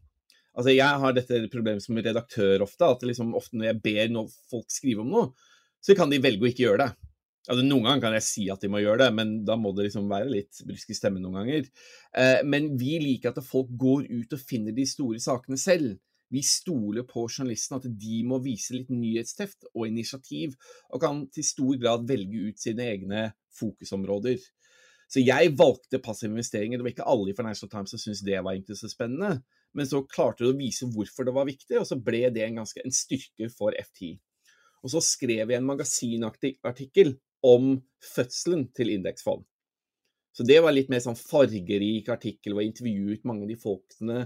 Altså, 0.53 0.73
jeg 0.75 1.01
har 1.05 1.15
dette 1.17 1.47
problemet 1.53 1.85
som 1.85 1.97
redaktør 1.97 2.65
ofte, 2.65 2.85
at 2.85 3.05
liksom 3.09 3.33
ofte 3.37 3.57
når 3.57 3.71
jeg 3.71 3.83
ber 3.85 4.19
folk 4.53 4.69
skrive 4.73 5.05
om 5.05 5.13
noe, 5.13 5.31
så 5.83 5.97
kan 5.99 6.13
de 6.13 6.21
velge 6.23 6.45
å 6.45 6.51
ikke 6.51 6.67
gjøre 6.67 6.85
det. 6.85 7.02
Altså, 7.48 7.64
noen 7.66 7.89
ganger 7.89 8.05
kan 8.05 8.14
jeg 8.14 8.24
si 8.27 8.44
at 8.52 8.62
de 8.62 8.70
må 8.70 8.78
gjøre 8.78 9.01
det, 9.02 9.10
men 9.19 9.35
da 9.47 9.56
må 9.59 9.73
det 9.74 9.89
liksom 9.89 10.06
være 10.10 10.31
litt 10.31 10.60
brysk 10.66 10.93
i 10.94 10.97
stemmen 10.97 11.24
noen 11.24 11.40
ganger. 11.40 11.66
Eh, 12.14 12.40
men 12.47 12.70
vi 12.78 12.94
liker 13.02 13.32
at 13.32 13.43
folk 13.43 13.73
går 13.78 14.06
ut 14.12 14.36
og 14.36 14.44
finner 14.47 14.74
de 14.77 14.86
store 14.86 15.19
sakene 15.23 15.59
selv. 15.59 15.97
Vi 16.32 16.40
stoler 16.47 17.05
på 17.05 17.27
journalistene, 17.27 17.81
at 17.82 17.98
de 18.05 18.20
må 18.24 18.39
vise 18.44 18.77
litt 18.77 18.93
nyhetsteft 18.94 19.66
og 19.74 19.89
initiativ, 19.89 20.55
og 20.94 21.02
kan 21.02 21.24
til 21.35 21.44
stor 21.44 21.81
grad 21.82 22.06
velge 22.09 22.47
ut 22.47 22.62
sine 22.62 22.86
egne 22.94 23.24
fokusområder. 23.59 24.39
Så 25.12 25.20
jeg 25.20 25.52
valgte 25.59 26.01
passive 26.01 26.32
investeringer. 26.32 26.78
Det 26.78 26.86
var 26.86 26.94
ikke 26.94 27.10
alle 27.10 27.32
i 27.32 27.36
Financial 27.36 27.69
Times 27.69 27.93
som 27.93 28.01
syntes 28.01 28.23
det 28.24 28.39
var 28.39 28.55
egentlig 28.55 28.78
så 28.78 28.89
spennende, 28.89 29.43
men 29.77 29.89
så 29.89 30.01
klarte 30.09 30.47
du 30.47 30.52
å 30.52 30.56
vise 30.56 30.89
hvorfor 30.94 31.27
det 31.27 31.35
var 31.36 31.51
viktig, 31.51 31.74
og 31.81 31.90
så 31.90 31.98
ble 32.01 32.23
det 32.32 32.47
en, 32.47 32.62
ganske, 32.62 32.81
en 32.81 32.97
styrke 32.97 33.51
for 33.52 33.77
FT. 33.77 34.14
Og 34.86 34.94
så 34.94 35.02
skrev 35.05 35.51
jeg 35.51 35.59
en 35.59 35.69
magasinartikkel 35.69 37.16
om 37.43 37.74
fødselen 38.14 38.69
til 38.77 38.93
indeksfond. 38.94 39.44
Så 40.32 40.47
det 40.48 40.62
var 40.64 40.73
litt 40.73 40.89
mer 40.89 41.02
sånn 41.05 41.19
fargerik 41.19 42.09
artikkel, 42.12 42.55
hvor 42.55 42.64
jeg 42.64 42.73
intervjuet 42.73 43.27
mange 43.28 43.44
av 43.44 43.52
de 43.52 43.59
folkene. 43.60 44.20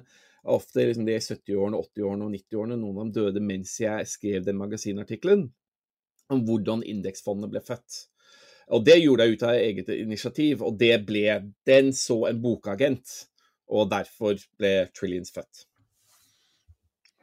Ofte 0.47 0.85
liksom 0.87 1.07
de 1.09 1.17
70-årene, 1.19 1.81
80-årene 1.83 2.29
og 2.29 2.35
90-årene. 2.37 2.77
Noen 2.79 2.99
av 3.01 3.07
dem 3.07 3.15
døde 3.17 3.43
mens 3.43 3.73
jeg 3.83 4.07
skrev 4.07 4.45
den 4.47 4.61
magasinartikkelen. 4.61 5.49
Om 6.31 6.45
hvordan 6.47 6.85
indeksfondene 6.87 7.51
ble 7.51 7.63
født. 7.67 8.05
Og 8.75 8.83
det 8.87 8.99
gjorde 8.99 9.27
jeg 9.27 9.37
ut 9.37 9.47
av 9.47 9.59
eget 9.59 9.91
initiativ, 9.95 10.63
og 10.67 10.79
det 10.79 10.95
ble 11.07 11.25
Den 11.67 11.93
så 11.95 12.25
en 12.31 12.41
bokagent, 12.43 13.13
og 13.71 13.91
derfor 13.91 14.39
ble 14.59 14.73
Trillions 14.95 15.31
født. 15.35 15.67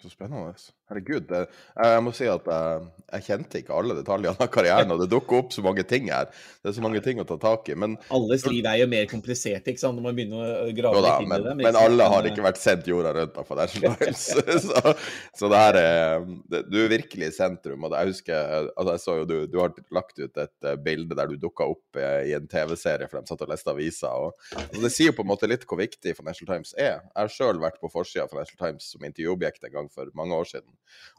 Så 0.03 0.11
spennende. 0.11 0.55
Herregud. 0.91 1.29
Jeg, 1.31 1.47
jeg 1.79 2.03
må 2.03 2.11
si 2.11 2.25
at 2.27 2.47
jeg, 2.51 2.87
jeg, 3.07 3.23
kjente 3.23 3.59
ikke 3.61 3.75
alle 3.77 3.95
detaljene 3.95 4.35
av 4.35 4.49
karrieren, 4.51 4.91
og 4.91 4.99
det 4.99 5.07
dukker 5.13 5.39
opp 5.39 5.53
så 5.55 5.63
mange 5.63 5.85
ting 5.87 6.09
her. 6.11 6.27
Det 6.59 6.71
er 6.71 6.75
så 6.75 6.83
mange 6.83 6.99
ting 7.05 7.21
å 7.23 7.25
ta 7.27 7.37
tak 7.39 7.69
i. 7.71 7.77
Men 7.79 7.95
Alles 8.13 8.43
liv 8.49 8.67
er 8.67 8.81
jo 8.81 8.87
mer 8.91 9.07
komplisert 9.07 9.69
ikke 9.71 9.79
sant, 9.79 9.95
når 9.95 10.07
man 10.09 10.17
begynner 10.17 10.43
å 10.43 10.73
grave 10.75 11.03
da, 11.05 11.13
litt 11.13 11.23
inn 11.23 11.31
men, 11.31 11.39
i 11.39 11.47
det. 11.47 11.55
Men 11.61 11.79
alle 11.79 12.09
har 12.13 12.27
ikke 12.27 12.43
vært 12.43 12.59
sendt 12.59 12.89
jorda 12.91 13.13
rundt 13.15 13.39
av 13.39 13.47
Financial 13.47 13.95
Times. 13.95 14.25
så, 14.65 14.93
så 15.39 15.51
det 15.53 15.63
her 15.63 15.79
er 15.79 16.27
Du 16.67 16.77
er 16.83 16.91
virkelig 16.91 17.31
i 17.31 17.37
sentrum. 17.37 17.87
Og 17.87 17.95
jeg 17.95 18.11
husker 18.11 18.69
altså 18.73 18.97
jeg 18.97 19.03
så 19.05 19.17
jo 19.21 19.29
du, 19.29 19.35
du 19.47 19.57
har 19.63 19.73
lagt 19.95 20.19
ut 20.19 20.43
et 20.43 20.69
bilde 20.83 21.15
der 21.15 21.31
du 21.31 21.39
dukka 21.39 21.69
opp 21.71 22.01
i 22.03 22.35
en 22.35 22.51
TV-serie, 22.51 23.07
for 23.07 23.21
de 23.21 23.31
satt 23.31 23.47
og 23.47 23.55
leste 23.55 23.71
aviser. 23.71 24.11
Og, 24.27 24.35
og 24.67 24.79
det 24.83 24.91
sier 24.91 25.13
jo 25.13 25.17
på 25.21 25.23
en 25.23 25.31
måte 25.31 25.47
litt 25.47 25.63
hvor 25.69 25.79
viktig 25.79 26.17
Financial 26.19 26.49
Times 26.49 26.75
er. 26.75 26.99
Jeg 26.99 27.23
har 27.23 27.31
sjøl 27.31 27.63
vært 27.63 27.79
på 27.79 27.91
forsida 27.93 28.27
av 28.27 28.35
Financial 28.35 28.59
Times 28.59 28.91
som 28.91 29.07
intervjuobjekt 29.07 29.69
en 29.69 29.77
gang 29.79 29.93
for 29.93 30.11
mange 30.17 30.35
år 30.35 30.49
siden. 30.57 30.72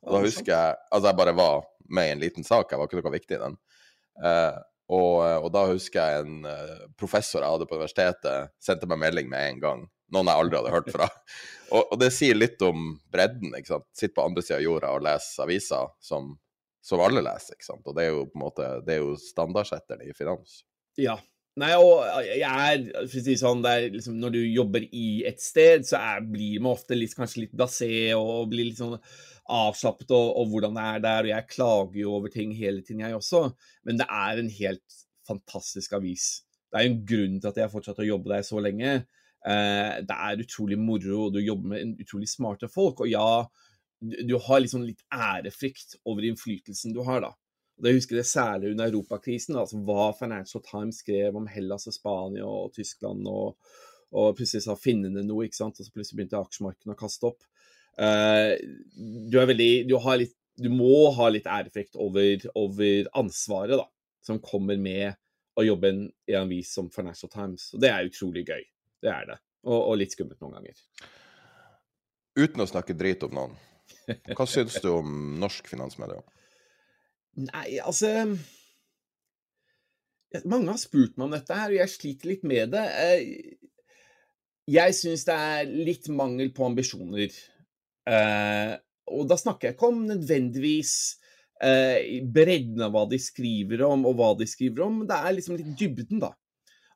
Og 0.05 0.17
da 0.17 0.21
husker 0.25 0.53
jeg 0.53 0.77
Altså, 0.91 1.09
jeg 1.09 1.19
bare 1.19 1.37
var 1.37 1.65
med 1.95 2.09
i 2.09 2.15
en 2.15 2.23
liten 2.23 2.47
sak, 2.47 2.71
jeg 2.71 2.81
var 2.81 2.89
ikke 2.89 3.03
noe 3.03 3.15
viktig 3.15 3.37
i 3.37 3.43
den. 3.43 3.59
Uh, 4.21 4.57
og, 4.95 5.19
og, 5.25 5.49
da 5.53 5.65
husker 5.71 6.01
jeg 6.01 6.25
en 6.25 6.47
uh, 6.49 6.87
professor 7.01 7.41
jeg 7.41 7.57
hadde 7.57 7.69
på 7.69 7.77
universitetet, 7.79 8.53
sendte 8.63 8.89
meg 8.89 9.01
melding 9.01 9.29
med 9.33 9.51
en 9.51 9.61
gang. 9.63 9.85
Noen 10.15 10.31
jeg 10.31 10.43
aldri 10.45 10.61
hadde 10.61 10.73
hørt 10.75 10.91
fra. 10.93 11.09
og, 11.75 11.83
og, 11.83 11.99
det 12.01 12.11
sier 12.15 12.39
litt 12.39 12.63
om 12.65 12.95
bredden. 13.13 13.55
ikke 13.59 13.75
sant? 13.75 13.89
Sitte 13.97 14.17
på 14.17 14.25
andre 14.29 14.45
sida 14.45 14.61
av 14.61 14.67
jorda 14.67 14.95
og 14.97 15.05
lese 15.05 15.45
aviser 15.45 15.93
som, 16.05 16.33
som, 16.85 17.05
alle 17.05 17.25
leser. 17.25 17.57
ikke 17.57 17.69
sant? 17.69 17.85
Og 17.85 17.97
det 17.97 18.07
er 18.07 18.13
jo 18.13 18.27
på 18.29 18.41
en 18.41 18.45
måte, 18.47 18.73
det 18.87 18.97
er 18.97 19.05
jo 19.05 19.15
standardsetteren 19.21 20.05
i 20.05 20.17
finans. 20.17 20.63
Ja, 21.01 21.19
Nei, 21.55 21.71
og 21.79 22.03
jeg 22.27 22.43
er, 22.43 23.05
si 23.07 23.37
sånn, 23.39 23.61
er 23.71 23.85
liksom, 23.95 24.17
Når 24.19 24.33
du 24.35 24.41
jobber 24.43 24.83
i 24.91 25.23
et 25.29 25.39
sted, 25.39 25.85
så 25.87 26.01
er, 26.01 26.25
blir 26.27 26.59
man 26.59 26.75
ofte 26.75 26.99
litt, 26.99 27.15
kanskje 27.15 27.45
litt 27.45 27.55
blasé 27.55 27.91
og 28.19 28.49
blir 28.51 28.73
litt 28.73 28.81
sånn 28.81 28.97
avslappet 29.51 30.13
og, 30.15 30.31
og, 30.39 30.49
hvordan 30.53 30.77
det 30.79 30.85
er 30.85 31.03
der. 31.05 31.27
Og 31.27 31.33
jeg 31.33 31.51
klager 31.51 32.01
jo 32.01 32.15
over 32.19 32.33
ting 32.33 32.55
hele 32.57 32.83
tiden, 32.83 33.03
jeg 33.05 33.17
også. 33.17 33.49
Men 33.85 34.01
det 34.01 34.09
er 34.09 34.41
en 34.41 34.51
helt 34.51 35.03
fantastisk 35.29 35.93
avis. 35.97 36.45
Det 36.73 36.81
er 36.81 36.89
en 36.89 37.05
grunn 37.07 37.37
til 37.41 37.51
at 37.51 37.61
jeg 37.61 37.69
har 37.69 37.75
fortsatt 37.75 38.03
å 38.03 38.09
jobbe 38.09 38.33
der 38.33 38.47
så 38.47 38.63
lenge. 38.63 38.97
Eh, 39.45 40.01
det 40.09 40.17
er 40.17 40.43
utrolig 40.43 40.79
moro, 40.81 41.27
og 41.27 41.37
du 41.37 41.41
jobber 41.45 41.75
med 41.75 42.03
utrolig 42.03 42.29
smarte 42.31 42.71
folk. 42.73 43.05
Og 43.05 43.13
ja, 43.13 43.45
du, 44.01 44.17
du 44.27 44.37
har 44.47 44.65
liksom 44.65 44.85
litt 44.87 45.05
ærefrykt 45.13 45.99
over 46.05 46.27
innflytelsen 46.27 46.97
du 46.97 47.03
har, 47.07 47.25
da. 47.25 47.35
Og 47.75 47.89
Jeg 47.89 47.99
husker 47.99 48.17
det 48.17 48.29
særlig 48.31 48.71
under 48.71 48.87
europakrisen, 48.87 49.57
altså 49.59 49.81
hva 49.83 50.13
Financial 50.15 50.63
Times 50.63 51.01
skrev 51.03 51.35
om 51.37 51.49
Hellas 51.51 51.89
og 51.91 51.97
Spania 51.97 52.47
og 52.47 52.71
Tyskland, 52.77 53.27
og, 53.27 53.57
og 54.15 54.37
plutselig 54.39 54.63
sa 54.69 54.77
finnene 54.79 55.25
noe, 55.27 55.49
ikke 55.49 55.59
sant? 55.59 55.81
og 55.81 55.87
så 55.87 55.95
plutselig 55.95 56.21
begynte 56.21 56.39
aksjemarkedene 56.39 56.95
å 56.95 57.01
kaste 57.01 57.33
opp. 57.33 57.43
Uh, 57.95 58.55
du 59.31 59.37
er 59.39 59.51
veldig 59.51 59.73
du, 59.87 59.95
litt, 60.19 60.35
du, 60.59 60.71
må 60.73 61.11
ha 61.15 61.29
litt 61.31 61.47
ærefrykt 61.47 61.99
over, 62.01 62.47
over, 62.59 63.11
ansvaret 63.21 63.79
da, 63.79 63.87
som 64.25 64.43
kommer 64.43 64.81
med 64.81 65.15
å 65.55 65.63
jobbe 65.63 65.91
i 65.91 66.35
en 66.35 66.41
avis 66.43 66.73
som 66.75 66.91
Financial 66.91 67.31
Times. 67.31 67.69
Og 67.75 67.83
det 67.85 67.93
er 67.93 68.09
utrolig 68.09 68.43
gøy. 68.49 68.65
Det 69.05 69.13
er 69.13 69.29
det. 69.31 69.39
Og, 69.69 69.79
og 69.79 70.01
litt 70.01 70.17
skummelt 70.17 70.41
noen 70.43 70.59
ganger. 70.59 70.81
Uten 72.35 72.65
å 72.65 72.67
snakke 72.67 72.97
drit 72.99 73.23
om 73.23 73.37
noen, 73.37 73.55
hva 74.35 74.47
syns 74.49 74.81
du 74.83 74.91
om 74.91 75.37
norsk 75.41 75.69
finansmedia? 75.71 76.19
Nei, 77.45 77.79
altså 77.83 78.11
Mange 80.45 80.71
har 80.71 80.81
spurt 80.83 81.17
meg 81.17 81.29
om 81.29 81.35
dette 81.35 81.57
her, 81.57 81.71
og 81.71 81.79
jeg 81.79 81.93
sliter 81.93 82.31
litt 82.33 82.45
med 82.47 82.73
det. 82.75 82.85
Eh, 83.05 83.55
jeg 84.75 84.97
syns 84.99 85.27
det 85.29 85.35
er 85.35 85.71
litt 85.71 86.09
mangel 86.11 86.51
på 86.57 86.67
ambisjoner 86.67 87.31
Uh, 88.05 88.75
og 89.15 89.29
da 89.29 89.37
snakker 89.39 89.69
jeg 89.69 89.77
ikke 89.77 89.91
om 89.93 90.01
nødvendigvis 90.09 90.95
eh, 91.63 92.23
bredden 92.35 92.83
av 92.87 92.95
hva 92.95 93.05
de 93.11 93.19
skriver 93.21 93.85
om, 93.87 94.07
og 94.09 94.17
hva 94.19 94.31
de 94.39 94.49
skriver 94.49 94.87
om, 94.87 95.01
men 95.01 95.11
det 95.11 95.19
er 95.19 95.37
liksom 95.37 95.59
litt 95.59 95.75
dybden, 95.81 96.23
da. 96.23 96.33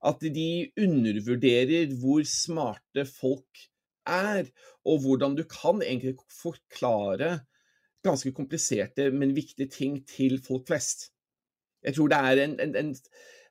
At 0.09 0.22
de 0.22 0.48
undervurderer 0.78 1.93
hvor 2.01 2.24
smarte 2.28 3.05
folk 3.10 3.64
er, 4.09 4.48
og 4.89 5.02
hvordan 5.05 5.36
du 5.39 5.44
kan 5.51 5.82
egentlig 5.85 6.16
forklare 6.32 7.43
ganske 8.06 8.32
kompliserte, 8.32 9.10
men 9.12 9.36
viktige 9.36 9.68
ting 9.74 9.98
til 10.09 10.39
folk 10.43 10.68
flest. 10.70 11.10
Jeg 11.85 11.98
tror 11.98 12.09
det 12.10 12.20
er 12.30 12.44
en, 12.47 12.56
en, 12.62 12.78
en 12.78 12.94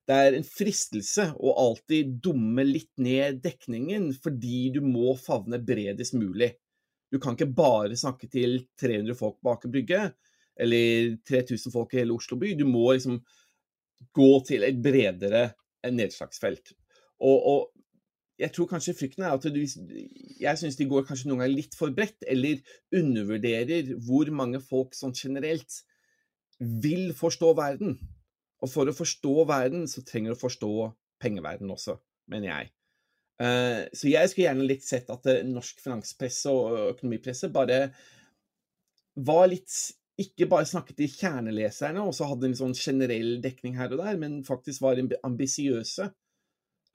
det 0.08 0.16
er 0.16 0.38
en 0.38 0.46
fristelse 0.48 1.26
å 1.36 1.52
alltid 1.60 2.14
dumme 2.24 2.64
litt 2.64 2.94
ned 3.04 3.42
dekningen, 3.44 4.14
fordi 4.24 4.70
du 4.78 4.80
må 4.86 5.18
favne 5.20 5.60
bredest 5.60 6.16
mulig. 6.16 6.54
Du 7.12 7.20
kan 7.24 7.38
ikke 7.38 7.54
bare 7.56 7.96
snakke 7.96 8.28
til 8.32 8.60
300 8.80 9.16
folk 9.16 9.38
på 9.42 9.54
Aker 9.54 9.72
Brygge, 9.72 10.02
eller 10.60 11.16
3000 11.28 11.72
folk 11.72 11.94
i 11.94 12.02
hele 12.02 12.16
Oslo 12.18 12.38
by. 12.40 12.54
Du 12.58 12.66
må 12.68 12.92
liksom 12.92 13.22
gå 14.14 14.32
til 14.48 14.66
et 14.68 14.80
bredere 14.84 15.50
nedslagsfelt. 15.88 16.74
Og, 17.24 17.38
og 17.52 17.78
jeg 18.38 18.54
tror 18.54 18.70
kanskje 18.70 18.96
frykten 18.98 19.26
er 19.26 19.34
at 19.34 19.46
du, 19.50 19.60
jeg 20.42 20.60
syns 20.60 20.78
de 20.78 20.90
går 20.90 21.06
kanskje 21.08 21.30
noen 21.30 21.42
ganger 21.42 21.56
litt 21.56 21.78
for 21.78 21.94
bredt, 21.96 22.20
eller 22.30 22.62
undervurderer 22.96 23.96
hvor 24.06 24.30
mange 24.36 24.62
folk 24.62 24.98
sånn 24.98 25.16
generelt 25.18 25.82
vil 26.60 27.14
forstå 27.18 27.54
verden. 27.58 27.98
Og 28.62 28.72
for 28.74 28.90
å 28.90 28.96
forstå 28.98 29.34
verden, 29.50 29.86
så 29.90 30.04
trenger 30.06 30.34
du 30.34 30.38
å 30.38 30.44
forstå 30.44 30.72
pengeverden 31.22 31.72
også, 31.74 31.98
mener 32.30 32.52
jeg. 32.52 32.74
Uh, 33.38 33.86
så 33.94 34.10
jeg 34.10 34.30
skulle 34.32 34.48
gjerne 34.48 34.66
litt 34.66 34.86
sett 34.86 35.10
at 35.14 35.28
uh, 35.30 35.44
norsk 35.46 35.82
finanspresse 35.84 36.50
og 36.50 36.94
økonomipresse 36.96 37.52
bare 37.54 37.84
var 39.14 39.44
litt 39.52 39.76
Ikke 40.18 40.48
bare 40.50 40.66
snakket 40.66 40.98
til 40.98 41.12
kjerneleserne 41.14 42.02
og 42.02 42.16
så 42.18 42.26
hadde 42.32 42.50
en 42.50 42.58
sånn 42.58 42.74
generell 42.74 43.36
dekning 43.44 43.76
her 43.78 43.94
og 43.94 44.02
der, 44.02 44.18
men 44.18 44.40
faktisk 44.46 44.82
var 44.82 44.98
ambisiøse 44.98 46.08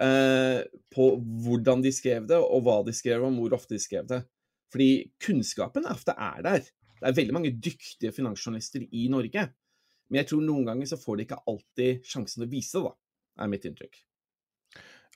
uh, 0.03 0.61
på 0.91 1.09
hvordan 1.47 1.87
de 1.87 1.95
skrev 1.95 2.27
det, 2.27 2.41
og 2.43 2.67
hva 2.67 2.81
de 2.89 2.95
skrev 2.99 3.23
om, 3.29 3.39
hvor 3.39 3.55
ofte 3.55 3.77
de 3.77 3.83
skrev 3.85 4.11
det. 4.11 4.25
Fordi 4.75 4.91
kunnskapen 5.23 5.87
ofte 5.87 6.17
er 6.19 6.43
der. 6.43 6.67
Det 6.99 7.11
er 7.11 7.19
veldig 7.21 7.35
mange 7.39 7.55
dyktige 7.55 8.11
finansjournalister 8.15 8.83
i 8.91 9.07
Norge. 9.13 9.47
Men 10.11 10.23
jeg 10.25 10.33
tror 10.33 10.43
noen 10.43 10.67
ganger 10.67 10.91
så 10.91 10.99
får 10.99 11.19
de 11.19 11.29
ikke 11.29 11.45
alltid 11.51 12.09
sjansen 12.09 12.43
å 12.43 12.51
vise 12.51 12.81
det, 12.81 12.91
da, 12.91 13.45
er 13.45 13.53
mitt 13.53 13.69
inntrykk. 13.69 14.03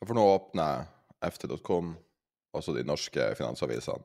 For 0.04 0.14
nå 0.14 0.24
åpner 0.30 0.86
ft.com, 1.24 1.94
altså 2.56 2.74
de 2.76 2.84
norske 2.86 3.30
finansavisene. 3.38 4.04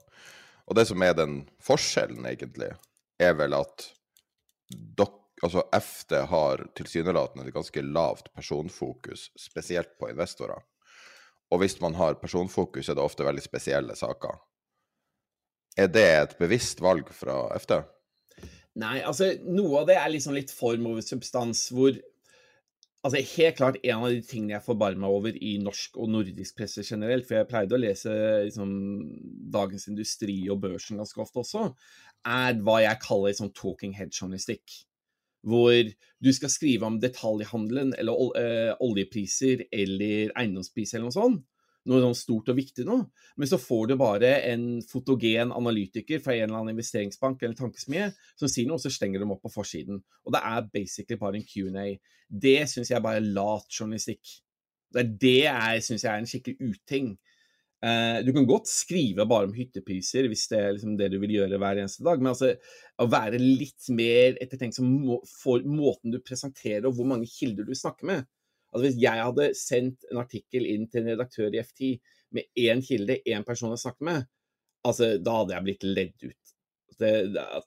Og 0.70 0.78
det 0.78 0.86
som 0.88 1.04
er 1.04 1.16
den 1.18 1.42
forskjellen, 1.64 2.26
egentlig, 2.30 2.72
er 3.20 3.34
vel 3.38 3.56
at 3.58 3.88
dok, 4.72 5.18
altså 5.44 5.66
FT 5.76 6.20
har 6.32 6.64
tilsynelatende 6.78 7.48
et 7.48 7.56
ganske 7.56 7.84
lavt 7.84 8.30
personfokus, 8.36 9.30
spesielt 9.40 9.98
på 10.00 10.12
investorer. 10.12 10.62
Og 11.52 11.60
hvis 11.60 11.80
man 11.84 11.98
har 12.00 12.20
personfokus, 12.22 12.88
er 12.88 12.96
det 12.96 13.04
ofte 13.04 13.28
veldig 13.28 13.44
spesielle 13.44 13.98
saker. 14.00 14.38
Er 15.80 15.90
det 15.92 16.08
et 16.08 16.38
bevisst 16.40 16.82
valg 16.84 17.10
fra 17.16 17.44
FT? 17.60 17.82
Nei, 18.80 19.02
altså 19.04 19.34
noe 19.44 19.82
av 19.82 19.90
det 19.90 19.98
er 20.00 20.12
liksom 20.14 20.36
litt 20.36 20.52
form 20.56 20.88
over 20.94 21.04
substans, 21.04 21.66
hvor 21.76 21.98
Altså, 23.02 23.18
helt 23.34 23.58
klart 23.58 23.80
en 23.82 24.04
av 24.06 24.12
de 24.14 24.22
tingene 24.22 24.54
jeg 24.54 24.66
forbarmer 24.66 25.02
meg 25.02 25.16
over 25.16 25.38
i 25.42 25.56
norsk 25.62 25.96
og 25.98 26.12
nordisk 26.14 26.60
presse 26.60 26.84
generelt, 26.86 27.26
for 27.26 27.40
jeg 27.40 27.50
pleide 27.50 27.74
å 27.74 27.82
lese 27.82 28.14
liksom, 28.46 28.76
Dagens 29.54 29.88
Industri 29.90 30.38
og 30.54 30.60
Børsen 30.62 31.02
ganske 31.02 31.24
ofte 31.24 31.42
også, 31.42 31.64
er 32.30 32.60
hva 32.62 32.78
jeg 32.84 33.02
kaller 33.02 33.34
liksom, 33.34 33.50
talking 33.58 33.96
head-journalistikk. 33.98 34.76
Hvor 35.42 35.90
du 36.22 36.30
skal 36.38 36.54
skrive 36.54 36.86
om 36.86 37.00
detaljhandelen 37.02 37.96
eller 37.98 38.22
uh, 38.38 38.74
oljepriser 38.86 39.66
eller 39.74 40.30
eiendomspriser 40.38 41.00
eller 41.00 41.10
noe 41.10 41.18
sånt, 41.18 41.42
noe 41.90 42.02
sånn 42.04 42.18
stort 42.18 42.52
og 42.54 42.58
viktig 42.60 42.86
nå, 42.86 42.98
men 43.42 43.50
så 43.50 43.58
får 43.62 43.90
du 43.90 43.96
bare 44.00 44.36
en 44.52 44.66
fotogen 44.86 45.54
analytiker 45.56 46.22
fra 46.22 46.36
en 46.36 46.46
eller 46.46 46.60
annen 46.60 46.76
investeringsbank 46.76 47.42
eller 47.42 47.58
tankesmie 47.58 48.12
som 48.38 48.52
sier 48.52 48.70
noe, 48.70 48.78
og 48.78 48.84
så 48.84 48.94
stenger 48.94 49.24
de 49.24 49.30
opp 49.34 49.42
på 49.48 49.54
forsiden. 49.56 50.02
Og 50.28 50.36
det 50.36 50.44
er 50.52 50.70
basically 50.74 51.18
bare 51.22 51.42
en 51.42 51.48
Q&A. 51.48 51.88
Det 52.30 52.60
syns 52.70 52.94
jeg 52.94 53.04
bare 53.04 53.22
er 53.22 53.34
lat 53.34 53.66
journalistikk. 53.74 54.38
Det 54.92 55.02
er 55.02 55.12
det 55.26 55.38
jeg 55.48 55.84
syns 55.88 56.06
er 56.06 56.20
en 56.20 56.30
skikkelig 56.30 56.74
uting. 56.76 57.14
Uh, 57.82 58.22
du 58.22 58.30
kan 58.36 58.46
godt 58.46 58.70
skrive 58.70 59.26
bare 59.26 59.48
om 59.48 59.56
hyttepriser 59.58 60.28
hvis 60.30 60.44
det 60.52 60.58
er 60.60 60.76
liksom 60.76 60.94
det 61.00 61.08
du 61.10 61.16
vil 61.24 61.34
gjøre 61.40 61.58
hver 61.58 61.80
eneste 61.82 62.06
dag, 62.06 62.22
men 62.22 62.36
altså, 62.36 62.52
å 63.02 63.08
være 63.10 63.40
litt 63.42 63.90
mer 63.98 64.38
ettertenksom 64.44 64.92
må, 65.08 65.18
for 65.26 65.66
måten 65.66 66.14
du 66.14 66.20
presenterer 66.22 66.86
og 66.86 67.00
hvor 67.00 67.10
mange 67.10 67.30
kilder 67.32 67.66
du 67.66 67.74
snakker 67.74 68.06
med, 68.12 68.30
Altså 68.72 68.86
Hvis 68.88 69.00
jeg 69.04 69.24
hadde 69.28 69.48
sendt 69.58 70.06
en 70.12 70.22
artikkel 70.22 70.68
inn 70.70 70.88
til 70.90 71.04
en 71.04 71.14
redaktør 71.14 71.52
i 71.52 71.64
FT 71.64 71.82
med 72.32 72.48
én 72.60 72.84
kilde, 72.86 73.20
én 73.28 73.44
person 73.48 73.74
jeg 73.74 73.84
snakket 73.84 74.08
med, 74.08 74.28
altså 74.88 75.18
da 75.20 75.42
hadde 75.42 75.56
jeg 75.58 75.68
blitt 75.68 75.88
ledd 75.88 76.28
ut. 76.30 76.54
Det, 77.02 77.12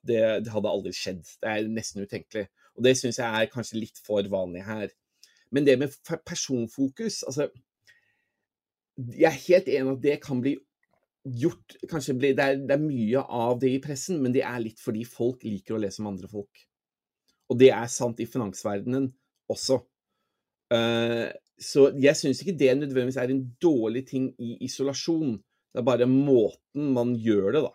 det, 0.06 0.20
det 0.46 0.52
hadde 0.54 0.70
aldri 0.70 0.92
skjedd. 0.94 1.24
Det 1.42 1.50
er 1.50 1.68
nesten 1.68 2.04
utenkelig. 2.06 2.46
Og 2.74 2.86
det 2.86 2.94
syns 2.98 3.20
jeg 3.20 3.28
er 3.28 3.50
kanskje 3.52 3.82
litt 3.82 4.00
for 4.06 4.26
vanlig 4.30 4.64
her. 4.66 4.92
Men 5.54 5.66
det 5.66 5.76
med 5.78 5.92
personfokus 6.26 7.22
altså 7.22 7.48
Jeg 8.96 9.28
er 9.28 9.42
helt 9.48 9.68
enig 9.68 9.92
at 9.92 10.02
det 10.02 10.20
kan 10.22 10.40
bli 10.42 10.54
gjort 11.24 11.76
kanskje 11.88 12.14
bli, 12.18 12.30
det, 12.36 12.44
er, 12.44 12.58
det 12.68 12.74
er 12.76 12.82
mye 12.82 13.22
av 13.22 13.58
det 13.60 13.70
i 13.72 13.80
pressen, 13.82 14.18
men 14.22 14.34
det 14.34 14.42
er 14.44 14.60
litt 14.60 14.80
fordi 14.82 15.06
folk 15.08 15.44
liker 15.46 15.76
å 15.76 15.80
lese 15.80 16.02
om 16.02 16.10
andre 16.10 16.28
folk. 16.28 16.64
Og 17.48 17.58
det 17.60 17.70
er 17.72 17.88
sant 17.92 18.20
i 18.20 18.28
finansverdenen 18.28 19.08
også. 19.50 19.80
Uh, 20.74 21.30
så 21.60 21.88
jeg 22.02 22.18
syns 22.18 22.42
ikke 22.42 22.56
det 22.58 22.72
nødvendigvis 22.80 23.18
er 23.20 23.30
en 23.30 23.44
dårlig 23.62 24.04
ting 24.08 24.30
i 24.42 24.56
isolasjon. 24.66 25.36
Det 25.74 25.82
er 25.82 25.86
bare 25.86 26.08
måten 26.10 26.90
man 26.96 27.14
gjør 27.18 27.54
det, 27.54 27.62
da. 27.68 27.72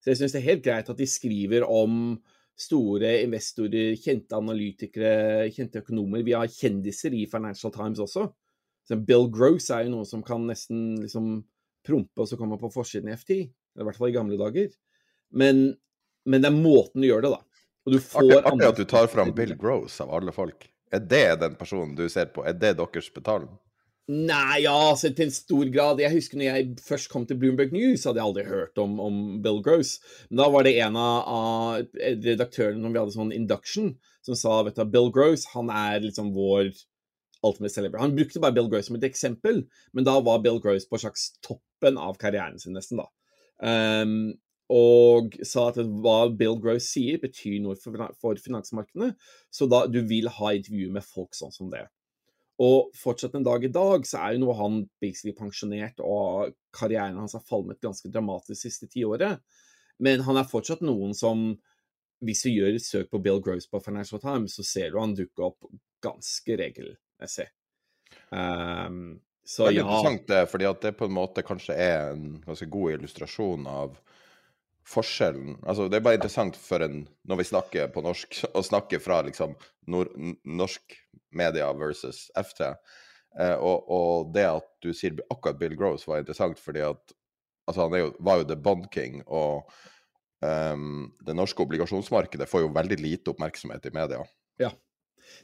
Så 0.00 0.12
jeg 0.12 0.20
syns 0.20 0.34
det 0.34 0.40
er 0.40 0.50
helt 0.50 0.64
greit 0.64 0.92
at 0.92 1.00
de 1.00 1.08
skriver 1.08 1.64
om 1.68 2.18
store 2.60 3.14
investorer, 3.24 3.94
kjente 4.00 4.36
analytikere, 4.36 5.48
kjente 5.52 5.80
økonomer. 5.80 6.24
Vi 6.24 6.36
har 6.36 6.48
kjendiser 6.52 7.14
i 7.16 7.26
Financial 7.30 7.72
Times 7.72 8.00
også. 8.04 8.26
Så 8.88 8.98
Bill 9.06 9.28
Gross 9.32 9.70
er 9.72 9.86
jo 9.86 9.94
noe 9.94 10.08
som 10.08 10.24
kan 10.24 10.44
nesten 10.48 11.00
liksom 11.00 11.38
prompe 11.86 12.24
og 12.24 12.28
så 12.28 12.36
komme 12.40 12.58
på 12.60 12.72
forsiden 12.72 13.12
i 13.12 13.16
FT. 13.16 13.36
I 13.40 13.86
hvert 13.86 13.96
fall 13.96 14.10
i 14.10 14.16
gamle 14.16 14.36
dager. 14.40 14.72
Men, 15.30 15.70
men 16.28 16.42
det 16.42 16.50
er 16.50 16.58
måten 16.58 17.04
du 17.04 17.08
gjør 17.08 17.24
det, 17.24 17.32
da. 17.36 17.64
Og 17.86 17.94
du 17.94 18.00
får 18.02 18.26
artig, 18.26 18.40
artig 18.50 18.68
at 18.68 18.80
du 18.80 18.88
tar 18.88 19.08
fram 19.12 19.32
Bill 19.36 19.54
Gross 19.60 20.00
av 20.04 20.12
alle 20.16 20.34
folk. 20.36 20.66
Er 20.90 21.02
det 21.06 21.40
den 21.42 21.56
personen 21.58 21.96
du 21.98 22.08
ser 22.10 22.30
på? 22.34 22.44
Er 22.46 22.56
det 22.56 22.76
deres 22.78 23.10
betaling? 23.14 23.50
Nei, 24.10 24.64
ja, 24.64 24.74
altså 24.74 25.12
til 25.14 25.28
en 25.28 25.34
stor 25.34 25.68
grad. 25.70 26.00
Jeg 26.02 26.10
husker 26.16 26.38
når 26.40 26.48
jeg 26.48 26.70
først 26.82 27.10
kom 27.12 27.26
til 27.28 27.38
Bloomberg 27.38 27.70
News, 27.74 28.08
hadde 28.08 28.18
jeg 28.18 28.26
aldri 28.26 28.44
hørt 28.48 28.80
om, 28.82 28.96
om 28.98 29.18
Bill 29.44 29.60
Gross. 29.62 29.98
Men 30.30 30.40
da 30.40 30.48
var 30.50 30.66
det 30.66 30.72
en 30.82 30.98
av, 30.98 31.84
redaktørene 32.24 32.82
når 32.82 32.94
vi 32.94 33.00
hadde 33.04 33.14
sånn 33.14 33.34
induction, 33.36 33.92
som 34.26 34.38
sa 34.38 34.56
vet 34.66 34.80
du, 34.80 34.82
Bill 34.90 35.12
Gross 35.14 35.46
han 35.52 35.70
er 35.70 36.02
liksom 36.02 36.32
vår 36.34 36.72
ultimate 37.46 37.72
celebrity. 37.72 38.02
Han 38.02 38.16
brukte 38.18 38.42
bare 38.42 38.56
Bill 38.56 38.72
Gross 38.72 38.90
som 38.90 38.98
et 38.98 39.06
eksempel, 39.06 39.62
men 39.94 40.08
da 40.08 40.16
var 40.26 40.42
Bill 40.42 40.58
Gross 40.64 40.88
på 40.90 40.98
slags 41.04 41.30
toppen 41.46 42.00
av 42.00 42.18
karrieren 42.18 42.58
sin, 42.58 42.74
nesten, 42.74 43.04
da. 43.04 43.06
Um, 43.60 44.32
og 44.70 45.34
sa 45.46 45.66
at 45.70 45.80
hva 45.82 46.28
Bill 46.30 46.54
Gross 46.62 46.92
sier, 46.92 47.18
betyr 47.18 47.58
noe 47.64 47.74
for, 47.80 48.38
finansmarkedene. 48.38 49.14
Så 49.50 49.66
da 49.70 49.82
du 49.90 49.98
vil 50.06 50.30
ha 50.30 50.52
intervjuer 50.54 50.92
med 50.94 51.06
folk 51.06 51.34
sånn 51.34 51.54
som 51.54 51.72
det. 51.72 51.88
Og 52.60 52.92
fortsatt 52.94 53.34
en 53.34 53.46
dag 53.46 53.64
i 53.64 53.72
dag 53.72 54.04
så 54.06 54.20
er 54.20 54.36
jo 54.36 54.44
nå 54.44 54.54
han 54.58 54.82
basically 55.02 55.32
pensjonert, 55.36 55.98
og 56.04 56.54
karrieren 56.76 57.18
hans 57.18 57.34
har 57.34 57.44
falmet 57.48 57.80
ganske 57.82 58.10
dramatisk 58.12 58.62
siste 58.62 58.86
tiåret. 58.92 59.40
Men 59.98 60.22
han 60.26 60.38
er 60.38 60.48
fortsatt 60.48 60.84
noen 60.86 61.16
som 61.16 61.52
Hvis 62.20 62.42
du 62.44 62.50
gjør 62.50 62.74
et 62.76 62.84
søk 62.84 63.06
på 63.08 63.18
Bill 63.24 63.38
Gross 63.40 63.64
på 63.64 63.78
Financial 63.80 64.20
Times, 64.20 64.52
så 64.52 64.60
ser 64.60 64.90
du 64.92 64.98
han 65.00 65.14
dukke 65.16 65.40
opp 65.40 65.70
ganske 66.04 66.56
regelmessig. 66.60 67.46
Um, 68.28 69.22
så 69.40 69.70
ja. 69.70 69.80
interessant 69.80 70.26
det, 70.28 70.42
fordi 70.52 70.66
at 70.68 70.82
det 70.84 70.92
på 70.98 71.08
en 71.08 71.14
måte 71.16 71.40
kanskje 71.40 71.78
er 71.80 72.10
en 72.10 72.34
ganske 72.44 72.68
god 72.68 72.98
illustrasjon 72.98 73.64
av 73.72 73.96
forskjellen 74.88 75.58
Altså, 75.62 75.88
det 75.90 75.98
er 75.98 76.04
bare 76.06 76.18
interessant 76.18 76.56
for 76.58 76.82
en, 76.84 77.04
når 77.28 77.42
vi 77.42 77.48
snakker 77.50 77.92
på 77.94 78.02
norsk, 78.04 78.40
å 78.58 78.64
snakke 78.66 79.00
fra 79.02 79.20
liksom 79.26 79.54
nord, 79.92 80.12
norsk 80.44 80.98
media 81.36 81.70
versus 81.76 82.28
F3. 82.38 82.74
Eh, 83.38 83.54
og, 83.54 83.86
og, 83.86 84.34
det 84.34 84.48
at 84.48 84.68
du 84.82 84.90
sier 84.96 85.20
akkurat 85.30 85.58
Bill 85.60 85.76
Gross 85.78 86.06
var 86.08 86.22
interessant, 86.22 86.58
fordi 86.58 86.82
at 86.86 87.14
altså 87.70 87.86
han 87.86 87.98
jo, 88.00 88.12
var 88.18 88.40
jo 88.40 88.50
the 88.50 88.58
Bond 88.58 88.88
King, 88.94 89.20
og 89.30 89.70
um, 90.42 91.10
det 91.22 91.36
norske 91.38 91.62
obligasjonsmarkedet 91.62 92.48
får 92.50 92.64
jo 92.64 92.72
veldig 92.74 92.98
lite 92.98 93.30
oppmerksomhet 93.30 93.86
i 93.86 93.94
media. 93.94 94.24
Ja. 94.58 94.72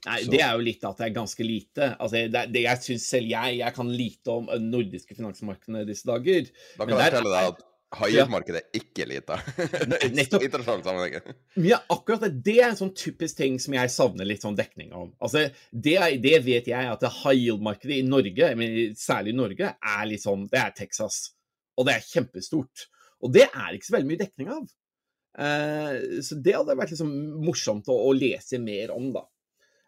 Nei, 0.06 0.18
Så. 0.24 0.32
det 0.32 0.40
er 0.42 0.56
jo 0.56 0.64
litt 0.66 0.82
at 0.88 0.98
det 0.98 1.06
er 1.06 1.14
ganske 1.14 1.46
lite. 1.46 1.92
Altså, 1.94 2.24
det, 2.32 2.42
det 2.50 2.64
jeg 2.64 2.82
syns 2.82 3.06
selv 3.14 3.30
jeg, 3.30 3.60
jeg 3.60 3.76
kan 3.76 3.92
lite 3.94 4.34
om 4.34 4.50
nordiske 4.66 5.14
finansmarkedene 5.14 5.86
disse 5.86 6.08
dager. 6.08 6.50
Da 6.74 6.88
kan 6.88 6.98
jeg 6.98 7.12
fortelle 7.14 7.36
deg 7.36 7.50
at 7.52 7.64
High-markedet 7.96 8.60
er 8.60 8.80
ikke 8.80 9.06
lite. 9.08 9.38
Nettopp. 10.16 10.44
Internasjonal 10.44 10.82
sammenheng. 10.84 11.36
Ja, 11.64 11.78
akkurat 11.92 12.26
det. 12.26 12.32
Det 12.46 12.56
er 12.60 12.70
en 12.70 12.78
sånn 12.78 12.94
typisk 12.96 13.38
ting 13.38 13.60
som 13.62 13.76
jeg 13.76 13.92
savner 13.92 14.28
litt 14.28 14.44
sånn 14.44 14.58
dekning 14.58 14.92
om. 14.96 15.12
Altså, 15.22 15.46
det, 15.70 15.96
det 16.24 16.34
vet 16.46 16.68
jeg 16.70 16.90
at 16.92 17.04
det 17.04 17.12
high 17.22 17.38
yield-markedet 17.38 18.00
i 18.00 18.06
Norge, 18.06 18.50
men 18.60 18.98
særlig 19.00 19.34
i 19.34 19.38
Norge, 19.40 19.70
er 19.76 20.10
litt 20.10 20.24
sånn 20.24 20.48
Det 20.52 20.60
er 20.62 20.74
Texas. 20.76 21.22
Og 21.76 21.88
det 21.88 21.96
er 21.96 22.10
kjempestort. 22.10 22.88
Og 23.24 23.32
det 23.32 23.46
er 23.48 23.76
ikke 23.76 23.88
så 23.88 23.96
veldig 23.96 24.10
mye 24.10 24.24
dekning 24.24 24.52
av. 24.52 24.66
Uh, 25.36 26.20
så 26.24 26.38
det 26.40 26.54
hadde 26.56 26.76
vært 26.78 26.94
liksom 26.94 27.10
morsomt 27.44 27.88
å, 27.92 27.96
å 28.08 28.12
lese 28.16 28.60
mer 28.62 28.92
om, 28.94 29.10
da. 29.16 29.26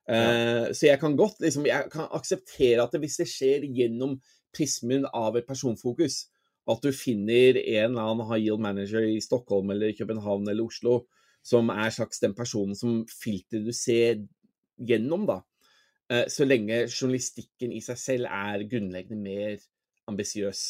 Uh, 0.08 0.16
ja. 0.16 0.72
Så 0.76 0.88
jeg 0.88 1.00
kan 1.00 1.16
godt 1.16 1.40
liksom, 1.44 1.68
jeg 1.68 1.88
kan 1.92 2.08
akseptere 2.16 2.84
at 2.84 2.94
det, 2.94 3.02
hvis 3.04 3.20
det 3.20 3.28
skjer 3.28 3.68
gjennom 3.76 4.16
prismen 4.56 5.04
av 5.12 5.36
et 5.36 5.48
personfokus, 5.48 6.26
at 6.68 6.84
du 6.84 6.92
finner 6.92 7.56
en 7.56 7.92
eller 7.92 8.10
annen 8.10 8.28
high 8.28 8.42
yield 8.44 8.60
manager 8.60 9.04
i 9.06 9.20
Stockholm 9.24 9.70
eller 9.72 9.96
København 9.96 10.48
eller 10.48 10.68
Oslo 10.68 11.00
som 11.48 11.70
er 11.72 11.92
slags 11.94 12.20
den 12.20 12.34
personen 12.36 12.76
som 12.76 13.04
filteret 13.08 13.64
du 13.66 13.72
ser 13.72 14.24
gjennom, 14.88 15.24
da. 15.28 15.40
Eh, 16.12 16.26
så 16.32 16.46
lenge 16.46 16.84
journalistikken 16.86 17.72
i 17.72 17.80
seg 17.84 18.00
selv 18.00 18.28
er 18.32 18.66
grunnleggende 18.68 19.22
mer 19.22 19.64
ambisiøs. 20.08 20.66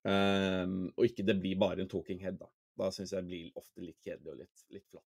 Um, 0.00 0.86
og 0.96 1.04
ikke 1.10 1.26
det 1.28 1.36
blir 1.42 1.58
bare 1.60 1.82
en 1.84 1.90
talking 1.90 2.20
head, 2.22 2.38
da. 2.40 2.48
Da 2.80 2.88
syns 2.94 3.12
jeg 3.12 3.24
det 3.24 3.28
blir 3.28 3.60
ofte 3.60 3.84
litt 3.84 3.98
kjedelig 4.00 4.32
og 4.32 4.38
litt, 4.40 4.62
litt 4.72 4.86
flatt. 4.88 5.09